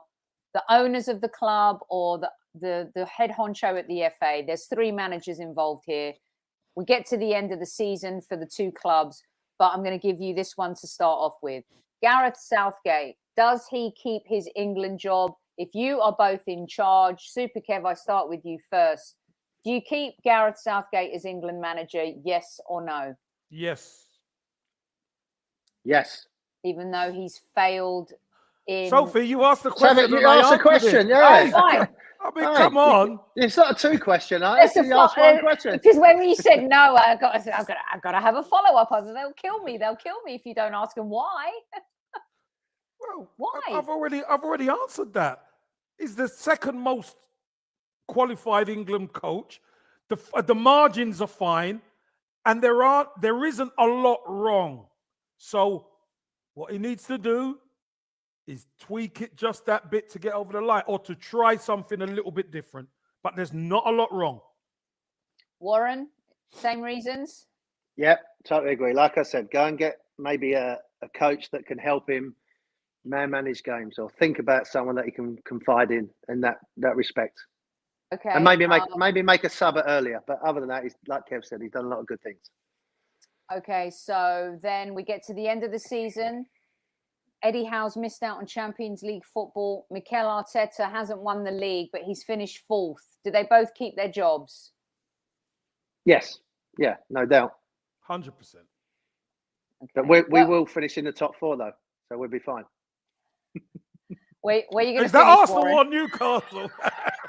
the 0.54 0.62
owners 0.68 1.08
of 1.08 1.20
the 1.20 1.28
club 1.28 1.78
or 1.88 2.18
the 2.18 2.30
the 2.54 2.90
the 2.94 3.06
head 3.06 3.30
honcho 3.30 3.78
at 3.78 3.88
the 3.88 4.04
FA. 4.18 4.42
There's 4.46 4.66
three 4.66 4.92
managers 4.92 5.40
involved 5.40 5.84
here. 5.86 6.12
We 6.76 6.84
get 6.84 7.06
to 7.06 7.16
the 7.16 7.34
end 7.34 7.52
of 7.52 7.60
the 7.60 7.66
season 7.66 8.20
for 8.20 8.36
the 8.36 8.46
two 8.46 8.72
clubs 8.72 9.22
but 9.62 9.70
I'm 9.72 9.84
going 9.84 9.96
to 9.96 10.04
give 10.04 10.20
you 10.20 10.34
this 10.34 10.56
one 10.56 10.74
to 10.74 10.88
start 10.88 11.18
off 11.20 11.36
with. 11.40 11.62
Gareth 12.02 12.36
Southgate, 12.36 13.14
does 13.36 13.64
he 13.70 13.92
keep 13.92 14.22
his 14.26 14.48
England 14.56 14.98
job? 14.98 15.34
If 15.56 15.68
you 15.72 16.00
are 16.00 16.16
both 16.18 16.42
in 16.48 16.66
charge, 16.66 17.28
Super 17.28 17.60
Kev, 17.60 17.86
I 17.86 17.94
start 17.94 18.28
with 18.28 18.40
you 18.44 18.58
first. 18.68 19.14
Do 19.64 19.70
you 19.70 19.80
keep 19.80 20.14
Gareth 20.24 20.58
Southgate 20.58 21.12
as 21.14 21.24
England 21.24 21.60
manager? 21.60 22.04
Yes 22.24 22.58
or 22.66 22.84
no? 22.84 23.14
Yes. 23.50 24.04
Yes. 25.84 26.26
Even 26.64 26.90
though 26.90 27.12
he's 27.12 27.40
failed 27.54 28.12
in. 28.66 28.88
Sophie, 28.88 29.26
you 29.26 29.42
asked 29.44 29.64
the 29.64 29.70
question. 29.70 30.10
that 30.10 30.20
you 30.20 30.26
asked 30.26 30.44
a 30.44 30.54
answered 30.54 30.54
it. 30.54 30.62
question, 30.62 31.06
Oh, 31.06 31.08
yeah. 31.08 31.86
I 32.24 32.30
mean, 32.36 32.44
Right. 32.44 32.56
come 32.56 32.76
on. 32.76 33.18
It's 33.34 33.56
not 33.56 33.72
a 33.72 33.74
two 33.74 33.98
question. 33.98 34.44
I 34.44 34.60
It's 34.62 34.76
a 34.76 34.80
actually 34.80 34.92
asked 34.92 35.16
fo- 35.16 35.22
one 35.32 35.40
question. 35.40 35.72
Because 35.82 35.96
when 35.98 36.22
you 36.22 36.36
said 36.36 36.62
no, 36.68 36.94
I 36.96 37.16
got, 37.20 37.34
I 37.34 37.38
said, 37.40 37.52
I've 37.54 37.66
got, 37.66 37.74
to, 37.74 37.80
I've 37.92 38.00
got 38.00 38.12
to 38.12 38.20
have 38.20 38.36
a 38.36 38.44
follow 38.44 38.76
up. 38.78 38.92
I 38.92 39.02
said, 39.02 39.16
they'll 39.16 39.32
kill 39.32 39.60
me. 39.64 39.76
They'll 39.76 39.96
kill 39.96 40.22
me 40.24 40.36
if 40.36 40.46
you 40.46 40.54
don't 40.54 40.72
ask 40.72 40.94
them 40.94 41.10
why. 41.10 41.50
Well, 43.00 43.28
Why? 43.36 43.60
I- 43.70 43.72
I've 43.78 43.88
already, 43.88 44.22
I've 44.24 44.44
already 44.44 44.68
answered 44.68 45.12
that. 45.14 45.42
He's 45.98 46.14
the 46.14 46.28
second 46.28 46.78
most 46.78 47.16
qualified 48.06 48.68
England 48.68 49.12
coach. 49.12 49.60
The 50.08 50.18
the 50.42 50.54
margins 50.54 51.20
are 51.20 51.26
fine, 51.26 51.80
and 52.46 52.62
there 52.62 52.82
aren't, 52.84 53.08
there 53.20 53.44
isn't 53.46 53.72
a 53.78 53.84
lot 53.86 54.20
wrong. 54.28 54.86
So, 55.38 55.88
what 56.54 56.72
he 56.72 56.78
needs 56.78 57.06
to 57.06 57.18
do 57.18 57.58
is 58.46 58.66
tweak 58.80 59.20
it 59.20 59.36
just 59.36 59.66
that 59.66 59.90
bit 59.90 60.10
to 60.10 60.18
get 60.18 60.34
over 60.34 60.52
the 60.52 60.60
line, 60.60 60.82
or 60.86 60.98
to 61.00 61.14
try 61.14 61.56
something 61.56 62.02
a 62.02 62.06
little 62.06 62.30
bit 62.30 62.50
different. 62.50 62.88
But 63.22 63.36
there's 63.36 63.52
not 63.52 63.86
a 63.86 63.90
lot 63.90 64.12
wrong. 64.12 64.40
Warren, 65.60 66.08
same 66.52 66.80
reasons. 66.80 67.46
Yep, 67.96 68.20
totally 68.44 68.72
agree. 68.72 68.92
Like 68.94 69.16
I 69.16 69.22
said, 69.22 69.48
go 69.50 69.66
and 69.66 69.78
get 69.78 69.98
maybe 70.18 70.54
a, 70.54 70.78
a 71.02 71.08
coach 71.10 71.50
that 71.52 71.66
can 71.66 71.78
help 71.78 72.10
him 72.10 72.34
man 73.04 73.30
manage 73.30 73.62
games 73.62 73.98
or 73.98 74.08
think 74.10 74.38
about 74.38 74.66
someone 74.66 74.94
that 74.94 75.04
he 75.04 75.10
can 75.10 75.36
confide 75.44 75.90
in 75.90 76.08
in 76.28 76.40
that 76.40 76.58
that 76.78 76.96
respect. 76.96 77.38
Okay. 78.12 78.30
And 78.30 78.44
maybe 78.44 78.66
make 78.66 78.82
um, 78.82 78.98
maybe 78.98 79.22
make 79.22 79.44
a 79.44 79.48
sub 79.48 79.76
it 79.76 79.84
earlier. 79.86 80.20
But 80.26 80.40
other 80.44 80.60
than 80.60 80.68
that, 80.68 80.82
he's 80.82 80.94
like 81.06 81.22
Kev 81.30 81.44
said, 81.44 81.62
he's 81.62 81.70
done 81.70 81.84
a 81.84 81.88
lot 81.88 82.00
of 82.00 82.06
good 82.06 82.20
things. 82.22 82.50
Okay, 83.58 83.90
so 83.90 84.58
then 84.62 84.94
we 84.94 85.02
get 85.02 85.22
to 85.24 85.34
the 85.34 85.46
end 85.48 85.64
of 85.64 85.72
the 85.72 85.78
season. 85.78 86.46
Eddie 87.42 87.64
Howe's 87.64 87.96
missed 87.96 88.22
out 88.22 88.38
on 88.38 88.46
Champions 88.46 89.02
League 89.02 89.24
football. 89.24 89.86
Mikel 89.90 90.24
Arteta 90.26 90.90
hasn't 90.90 91.20
won 91.20 91.44
the 91.44 91.50
league, 91.50 91.88
but 91.92 92.02
he's 92.02 92.22
finished 92.22 92.60
fourth. 92.68 93.02
Do 93.24 93.30
they 93.30 93.44
both 93.50 93.74
keep 93.74 93.96
their 93.96 94.10
jobs? 94.10 94.72
Yes. 96.04 96.38
Yeah, 96.78 96.96
no 97.10 97.26
doubt. 97.26 97.54
Hundred 98.00 98.38
percent. 98.38 98.64
But 99.94 100.06
we, 100.08 100.20
we 100.22 100.26
Well, 100.30 100.46
will 100.46 100.66
finish 100.66 100.96
in 100.98 101.04
the 101.04 101.12
top 101.12 101.36
four 101.36 101.56
though, 101.56 101.72
so 102.08 102.16
we'll 102.16 102.28
be 102.30 102.38
fine. 102.38 102.64
Where, 104.42 104.62
where 104.70 104.84
are 104.84 104.88
you 104.88 104.92
going 104.98 105.00
to 105.00 105.04
Is 105.06 105.12
that 105.12 105.24
finish, 105.24 105.38
Arsenal 105.38 105.62
Warren? 105.62 105.86
or 105.88 105.90
Newcastle? 105.90 106.70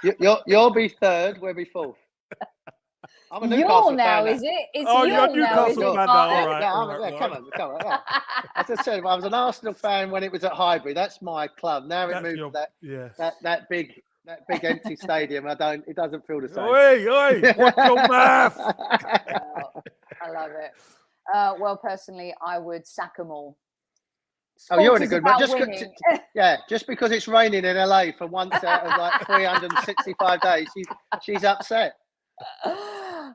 You, 0.03 0.13
you'll 0.19 0.41
you'll 0.47 0.71
be 0.73 0.87
third. 0.89 1.39
We'll 1.41 1.53
be 1.53 1.65
fourth. 1.65 1.97
I'm 3.31 3.51
a 3.51 3.55
You're 3.57 3.67
now, 3.93 4.23
fan. 4.25 4.27
is 4.35 4.41
it? 4.43 4.49
It's 4.73 4.85
Oh, 4.89 5.03
you're 5.03 5.15
you're 5.35 5.37
now, 5.45 5.65
is 5.67 5.75
Newcastle 5.77 5.95
fan 5.95 6.03
Oh, 6.03 6.05
now, 6.05 6.17
all 6.17 6.47
right, 6.47 6.59
yeah, 6.61 6.71
all 6.73 6.89
I'm- 6.91 7.01
right, 7.01 7.13
yeah, 7.13 7.19
come 7.19 7.31
on, 7.33 7.51
come 7.55 7.71
on. 7.71 7.79
yeah. 7.83 7.99
As 8.55 8.69
I 8.69 8.75
said, 8.83 8.99
I 8.99 9.15
was 9.15 9.25
an 9.25 9.33
Arsenal 9.33 9.73
fan 9.73 10.11
when 10.11 10.23
it 10.23 10.31
was 10.31 10.43
at 10.43 10.51
Highbury. 10.53 10.93
That's 10.93 11.21
my 11.21 11.47
club. 11.47 11.85
Now 11.85 12.07
it 12.07 12.11
That's 12.11 12.23
moved 12.23 12.37
your- 12.37 12.51
that, 12.51 12.69
yeah. 12.81 13.09
that 13.17 13.33
that 13.41 13.69
big 13.69 14.01
that 14.25 14.47
big 14.47 14.63
empty 14.63 14.95
stadium. 14.95 15.47
I 15.47 15.55
don't. 15.55 15.83
It 15.87 15.95
doesn't 15.95 16.25
feel 16.27 16.39
the 16.41 16.47
same. 16.47 16.59
Oi, 16.63 17.07
oi, 17.09 17.53
watch 17.57 17.75
your 17.77 17.95
mouth. 18.07 18.55
Oh, 18.57 19.81
I 20.21 20.29
love 20.31 20.51
it. 20.51 20.71
Uh, 21.33 21.55
well, 21.59 21.75
personally, 21.77 22.33
I 22.45 22.57
would 22.59 22.85
sack 22.85 23.17
them 23.17 23.31
all. 23.31 23.57
Oh, 24.71 24.79
you're 24.79 24.95
in 24.95 25.01
a 25.03 25.07
good 25.07 25.23
mood. 25.23 25.31
about 25.31 25.39
Just 25.39 25.53
'cause- 25.57 25.61
winning. 25.67 25.93
yeah, 26.35 26.57
just 26.69 26.85
because 26.87 27.11
it's 27.11 27.27
raining 27.27 27.65
in 27.65 27.75
LA 27.75 28.11
for 28.17 28.27
once 28.27 28.53
out 28.63 28.83
of 28.85 28.97
like 28.97 29.25
365 29.25 30.39
days, 30.41 30.69
she's 30.75 30.85
she's 31.21 31.43
upset. 31.43 31.95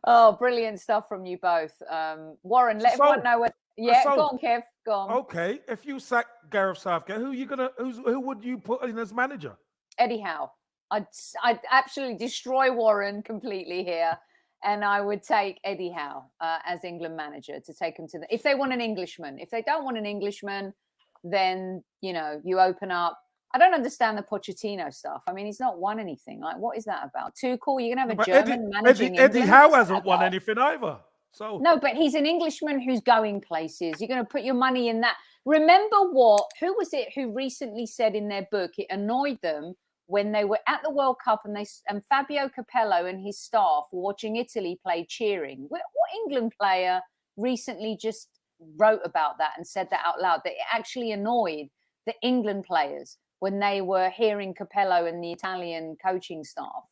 oh, 0.04 0.36
brilliant 0.38 0.80
stuff 0.80 1.09
from 1.09 1.24
you 1.26 1.38
both. 1.38 1.74
Um, 1.88 2.36
Warren, 2.42 2.78
let 2.78 2.96
So- 2.96 3.04
everyone 3.04 3.24
know 3.24 3.38
what. 3.40 3.54
Yeah, 3.76 4.02
so- 4.02 4.16
go 4.16 4.22
on, 4.22 4.38
Kev. 4.38 4.62
Go 4.84 4.92
on. 4.92 5.11
Okay, 5.18 5.61
if 5.68 5.86
you 5.86 6.00
sack 6.00 6.26
Gareth 6.50 6.78
Southgate, 6.78 7.18
who 7.18 7.32
you 7.32 7.46
gonna 7.46 7.70
who's 7.78 7.98
who 7.98 8.20
would 8.20 8.42
you 8.42 8.59
put 8.59 8.82
in 8.84 8.98
as 8.98 9.12
manager? 9.12 9.56
Eddie 9.98 10.20
Howe. 10.20 10.50
I'd, 10.90 11.06
I'd 11.44 11.61
absolutely 11.70 12.16
destroy 12.16 12.72
Warren 12.72 13.22
completely 13.22 13.84
here. 13.84 14.18
And 14.64 14.84
I 14.84 15.00
would 15.00 15.22
take 15.22 15.61
Eddie 15.62 15.90
Howe 15.90 16.24
uh, 16.40 16.59
as 16.66 16.82
England 16.82 17.16
manager 17.16 17.61
to 17.61 17.74
take 17.74 17.96
him 17.98 18.09
to 18.09 18.18
the. 18.18 18.26
If 18.28 18.42
they 18.42 18.56
want 18.56 18.72
an 18.72 18.80
Englishman, 18.80 19.38
if 19.38 19.50
they 19.50 19.62
don't 19.62 19.84
want 19.84 19.98
an 19.98 20.06
Englishman, 20.06 20.74
then 21.22 21.84
you 22.00 22.12
know 22.12 22.40
you 22.44 22.59
open 22.59 22.90
up. 22.90 23.18
I 23.55 23.59
don't 23.59 23.74
understand 23.74 24.18
the 24.18 24.22
Pochettino 24.22 24.92
stuff. 24.92 25.22
I 25.26 25.32
mean, 25.32 25.46
he's 25.46 25.61
not 25.61 25.78
won 25.78 25.99
anything. 25.99 26.40
Like, 26.40 26.59
what 26.59 26.76
is 26.76 26.84
that 26.84 27.03
about? 27.05 27.34
Too 27.34 27.57
cool. 27.59 27.80
You're 27.80 27.96
gonna 27.96 28.09
have 28.09 28.11
a 28.11 28.16
But 28.16 28.26
German 28.26 28.70
managing 28.70 29.18
Eddie, 29.18 29.38
Eddie 29.38 29.46
Howe 29.46 29.72
hasn't 29.72 30.05
won 30.05 30.22
anything 30.22 30.59
either. 30.59 30.99
So 31.32 31.59
No, 31.59 31.78
but 31.78 31.94
he's 31.94 32.14
an 32.14 32.26
Englishman 32.26 32.80
who's 32.80 33.01
going 33.01 33.40
places. 33.40 34.01
You're 34.01 34.09
going 34.09 34.24
to 34.24 34.28
put 34.28 34.42
your 34.42 34.55
money 34.55 34.88
in 34.88 35.01
that. 35.03 35.16
Remember 35.44 36.11
what? 36.11 36.51
Who 36.61 36.74
was 36.76 36.92
it 36.92 37.09
who 37.14 37.32
recently 37.32 37.86
said 37.86 38.14
in 38.14 38.28
their 38.28 38.46
book 38.51 38.72
it 38.76 38.86
annoyed 38.90 39.38
them 39.42 39.74
when 40.07 40.32
they 40.32 40.44
were 40.44 40.59
at 40.66 40.80
the 40.82 40.90
World 40.90 41.16
Cup 41.22 41.42
and 41.44 41.55
they 41.55 41.66
and 41.88 42.05
Fabio 42.07 42.49
Capello 42.49 43.09
and 43.09 43.24
his 43.24 43.38
staff 43.38 43.84
were 43.92 44.03
watching 44.03 44.36
Italy 44.36 44.78
play 44.82 45.07
cheering. 45.09 45.66
What, 45.68 45.82
what 45.92 46.22
England 46.24 46.53
player 46.59 47.01
recently 47.36 47.96
just 48.01 48.28
wrote 48.76 49.01
about 49.05 49.38
that 49.38 49.53
and 49.57 49.66
said 49.66 49.88
that 49.90 50.03
out 50.05 50.20
loud? 50.20 50.40
That 50.44 50.55
it 50.55 50.59
actually 50.72 51.12
annoyed 51.12 51.68
the 52.07 52.14
England 52.22 52.64
players 52.64 53.16
when 53.41 53.59
they 53.59 53.80
were 53.80 54.11
hearing 54.11 54.55
Capello 54.55 55.07
and 55.09 55.22
the 55.22 55.32
Italian 55.32 55.97
coaching 56.05 56.43
staff. 56.45 56.84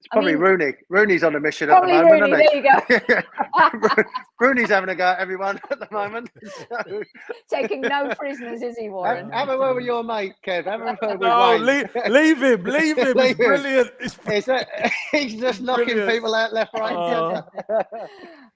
It's 0.00 0.08
probably 0.12 0.32
mean- 0.34 0.42
Rooney. 0.42 0.72
Rooney's 0.90 1.24
on 1.24 1.34
a 1.34 1.40
mission 1.40 1.70
at 1.70 1.80
the 1.80 1.86
moment, 1.88 2.10
Rooney. 2.20 2.32
isn't 2.42 2.52
There 2.52 2.98
you 2.98 3.06
go. 3.08 3.22
he? 3.96 4.02
Rooney's 4.40 4.68
having 4.68 4.90
a 4.90 4.94
go 4.94 5.04
at 5.06 5.18
everyone 5.18 5.58
at 5.70 5.78
the 5.80 5.88
moment. 5.90 6.28
So, 6.44 7.02
Taking 7.50 7.80
no 7.80 8.12
prisoners, 8.14 8.60
is 8.60 8.76
he, 8.76 8.90
Warren? 8.90 9.30
have 9.30 9.48
a 9.48 9.56
word 9.58 9.76
with 9.76 9.84
your 9.86 10.04
mate, 10.04 10.34
Kev. 10.46 10.64
Have 10.66 10.82
a 10.82 10.84
word 10.84 10.98
with 11.00 11.20
no, 11.20 11.50
Wayne. 11.52 11.64
leave, 11.64 11.88
leave 12.10 12.42
him, 12.42 12.64
leave 12.64 12.98
him. 12.98 13.16
Leave 13.16 13.30
It's 13.30 13.40
him. 13.40 13.46
brilliant. 13.46 13.90
It's 14.00 14.18
Is 14.30 14.44
that, 14.44 14.68
he's 15.10 15.40
just 15.40 15.62
knocking 15.62 15.86
Brilliant. 15.86 16.10
people 16.10 16.34
out 16.34 16.52
left, 16.52 16.74
right, 16.74 16.94
and 16.94 17.44
centre. 17.66 18.08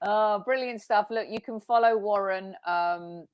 Oh, 0.03 0.43
brilliant 0.45 0.81
stuff. 0.83 1.07
Look, 1.09 1.25
you 1.29 1.41
can 1.41 1.59
follow 1.59 1.97
Warren 1.97 2.53
um, 2.67 3.25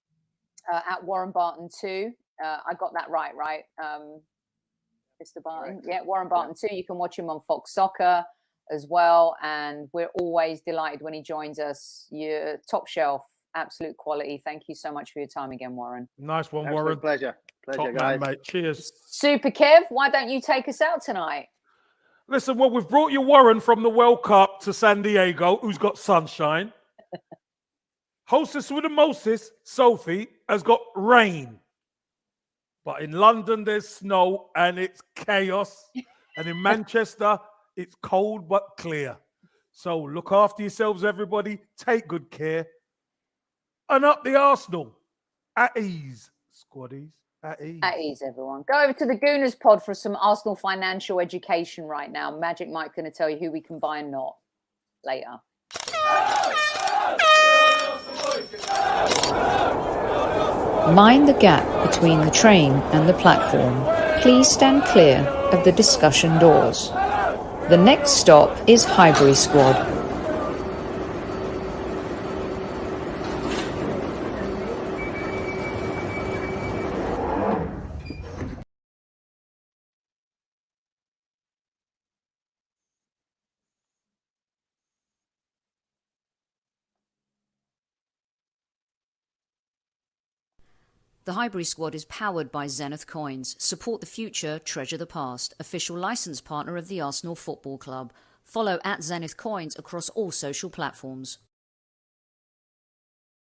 uh, 0.72 0.82
at 0.90 1.04
Warren 1.04 1.32
Barton 1.32 1.68
2. 1.82 2.12
Uh, 2.44 2.58
I 2.70 2.74
got 2.80 2.94
that 2.94 3.10
right, 3.10 3.36
right? 3.36 3.64
Um, 3.84 4.22
Mr. 5.22 5.42
Barton. 5.44 5.76
Correct. 5.82 5.88
Yeah, 5.88 6.02
Warren 6.04 6.28
Barton 6.28 6.56
too. 6.60 6.74
You 6.76 6.84
can 6.84 6.98
watch 6.98 7.18
him 7.18 7.30
on 7.30 7.40
Fox 7.48 7.74
Soccer 7.74 8.24
as 8.72 8.88
well. 8.90 9.36
And 9.42 9.88
we're 9.94 10.10
always 10.20 10.62
delighted 10.62 11.02
when 11.02 11.14
he 11.14 11.22
joins 11.22 11.60
us. 11.60 12.08
You're 12.12 12.58
top 12.70 12.88
shelf, 12.88 13.24
absolute 13.56 13.96
quality. 13.98 14.42
Thank 14.44 14.64
you 14.68 14.76
so 14.76 14.92
much 14.92 15.12
for 15.12 15.20
your 15.20 15.28
time 15.28 15.52
again, 15.52 15.76
Warren. 15.76 16.08
nice 16.18 16.52
one, 16.52 16.66
Absolute 16.66 16.84
Warren. 16.84 17.00
pleasure. 17.00 17.38
Top 17.72 17.76
Pleasure, 17.76 17.94
man, 17.94 18.20
mate. 18.20 18.44
Cheers. 18.44 18.92
Super 19.08 19.50
Kev, 19.50 19.84
why 19.90 20.10
don't 20.10 20.30
you 20.30 20.40
take 20.42 20.68
us 20.68 20.82
out 20.82 21.02
tonight? 21.02 21.48
Listen, 22.28 22.58
well, 22.58 22.70
we've 22.70 22.88
brought 22.90 23.12
you 23.12 23.22
Warren 23.22 23.60
from 23.60 23.84
the 23.84 23.90
World 23.90 24.24
Cup 24.24 24.60
to 24.62 24.74
San 24.74 25.02
Diego, 25.02 25.58
who's 25.58 25.78
got 25.78 25.98
sunshine. 25.98 26.74
Hostess 28.26 28.72
with 28.72 28.84
the 28.84 28.90
mostest, 28.90 29.52
Sophie, 29.64 30.28
has 30.50 30.64
got 30.64 30.80
rain. 30.96 31.60
But 32.86 33.02
in 33.02 33.12
London, 33.12 33.64
there's 33.64 33.90
snow 33.90 34.52
and 34.56 34.78
it's 34.78 35.02
chaos. 35.16 35.90
and 36.38 36.48
in 36.48 36.62
Manchester, 36.62 37.40
it's 37.76 37.96
cold 38.04 38.48
but 38.48 38.70
clear. 38.78 39.18
So 39.72 40.00
look 40.00 40.32
after 40.32 40.62
yourselves, 40.62 41.04
everybody. 41.04 41.60
Take 41.78 42.08
good 42.08 42.30
care. 42.30 42.68
And 43.90 44.06
up 44.06 44.24
the 44.24 44.36
Arsenal. 44.36 44.98
At 45.58 45.76
ease, 45.78 46.32
squaddies. 46.54 47.10
At 47.44 47.62
ease. 47.62 47.80
At 47.82 48.00
ease, 48.00 48.24
everyone. 48.26 48.64
Go 48.68 48.84
over 48.84 48.94
to 48.94 49.06
the 49.06 49.16
Gooners 49.16 49.60
pod 49.60 49.84
for 49.84 49.94
some 49.94 50.16
Arsenal 50.16 50.56
financial 50.56 51.20
education 51.20 51.86
right 51.86 52.12
now. 52.12 52.38
Magic 52.38 52.70
Mike 52.70 52.96
going 52.96 53.06
to 53.06 53.12
tell 53.12 53.30
you 53.30 53.38
who 53.38 53.52
we 53.52 53.62
can 53.62 53.80
buy 53.80 54.00
and 54.00 54.12
not 54.12 54.36
later. 55.04 55.40
Mind 60.94 61.28
the 61.28 61.34
gap 61.34 61.66
between 61.90 62.20
the 62.20 62.30
train 62.30 62.74
and 62.94 63.10
the 63.10 63.14
platform. 63.14 63.84
Please 64.22 64.48
stand 64.48 64.84
clear 64.84 65.18
of 65.52 65.64
the 65.66 65.72
discussion 65.72 66.38
doors. 66.38 66.90
The 67.70 67.82
next 67.84 68.12
stop 68.12 68.56
is 68.70 68.86
Highbury 68.86 69.34
Squad. 69.34 69.95
The 91.26 91.34
Highbury 91.34 91.64
Squad 91.64 91.96
is 91.96 92.06
powered 92.06 92.52
by 92.52 92.68
Zenith 92.68 93.08
Coins. 93.08 93.56
Support 93.58 94.00
the 94.00 94.06
future, 94.06 94.60
treasure 94.60 94.96
the 94.96 95.08
past. 95.08 95.56
Official 95.60 95.98
license 95.98 96.40
partner 96.40 96.78
of 96.78 96.88
the 96.88 97.02
Arsenal 97.02 97.34
Football 97.34 97.80
Club. 97.80 98.14
Follow 98.44 98.80
at 98.84 99.02
Zenith 99.02 99.36
Coins 99.36 99.76
across 99.76 100.10
all 100.10 100.30
social 100.30 100.70
platforms. 100.70 101.40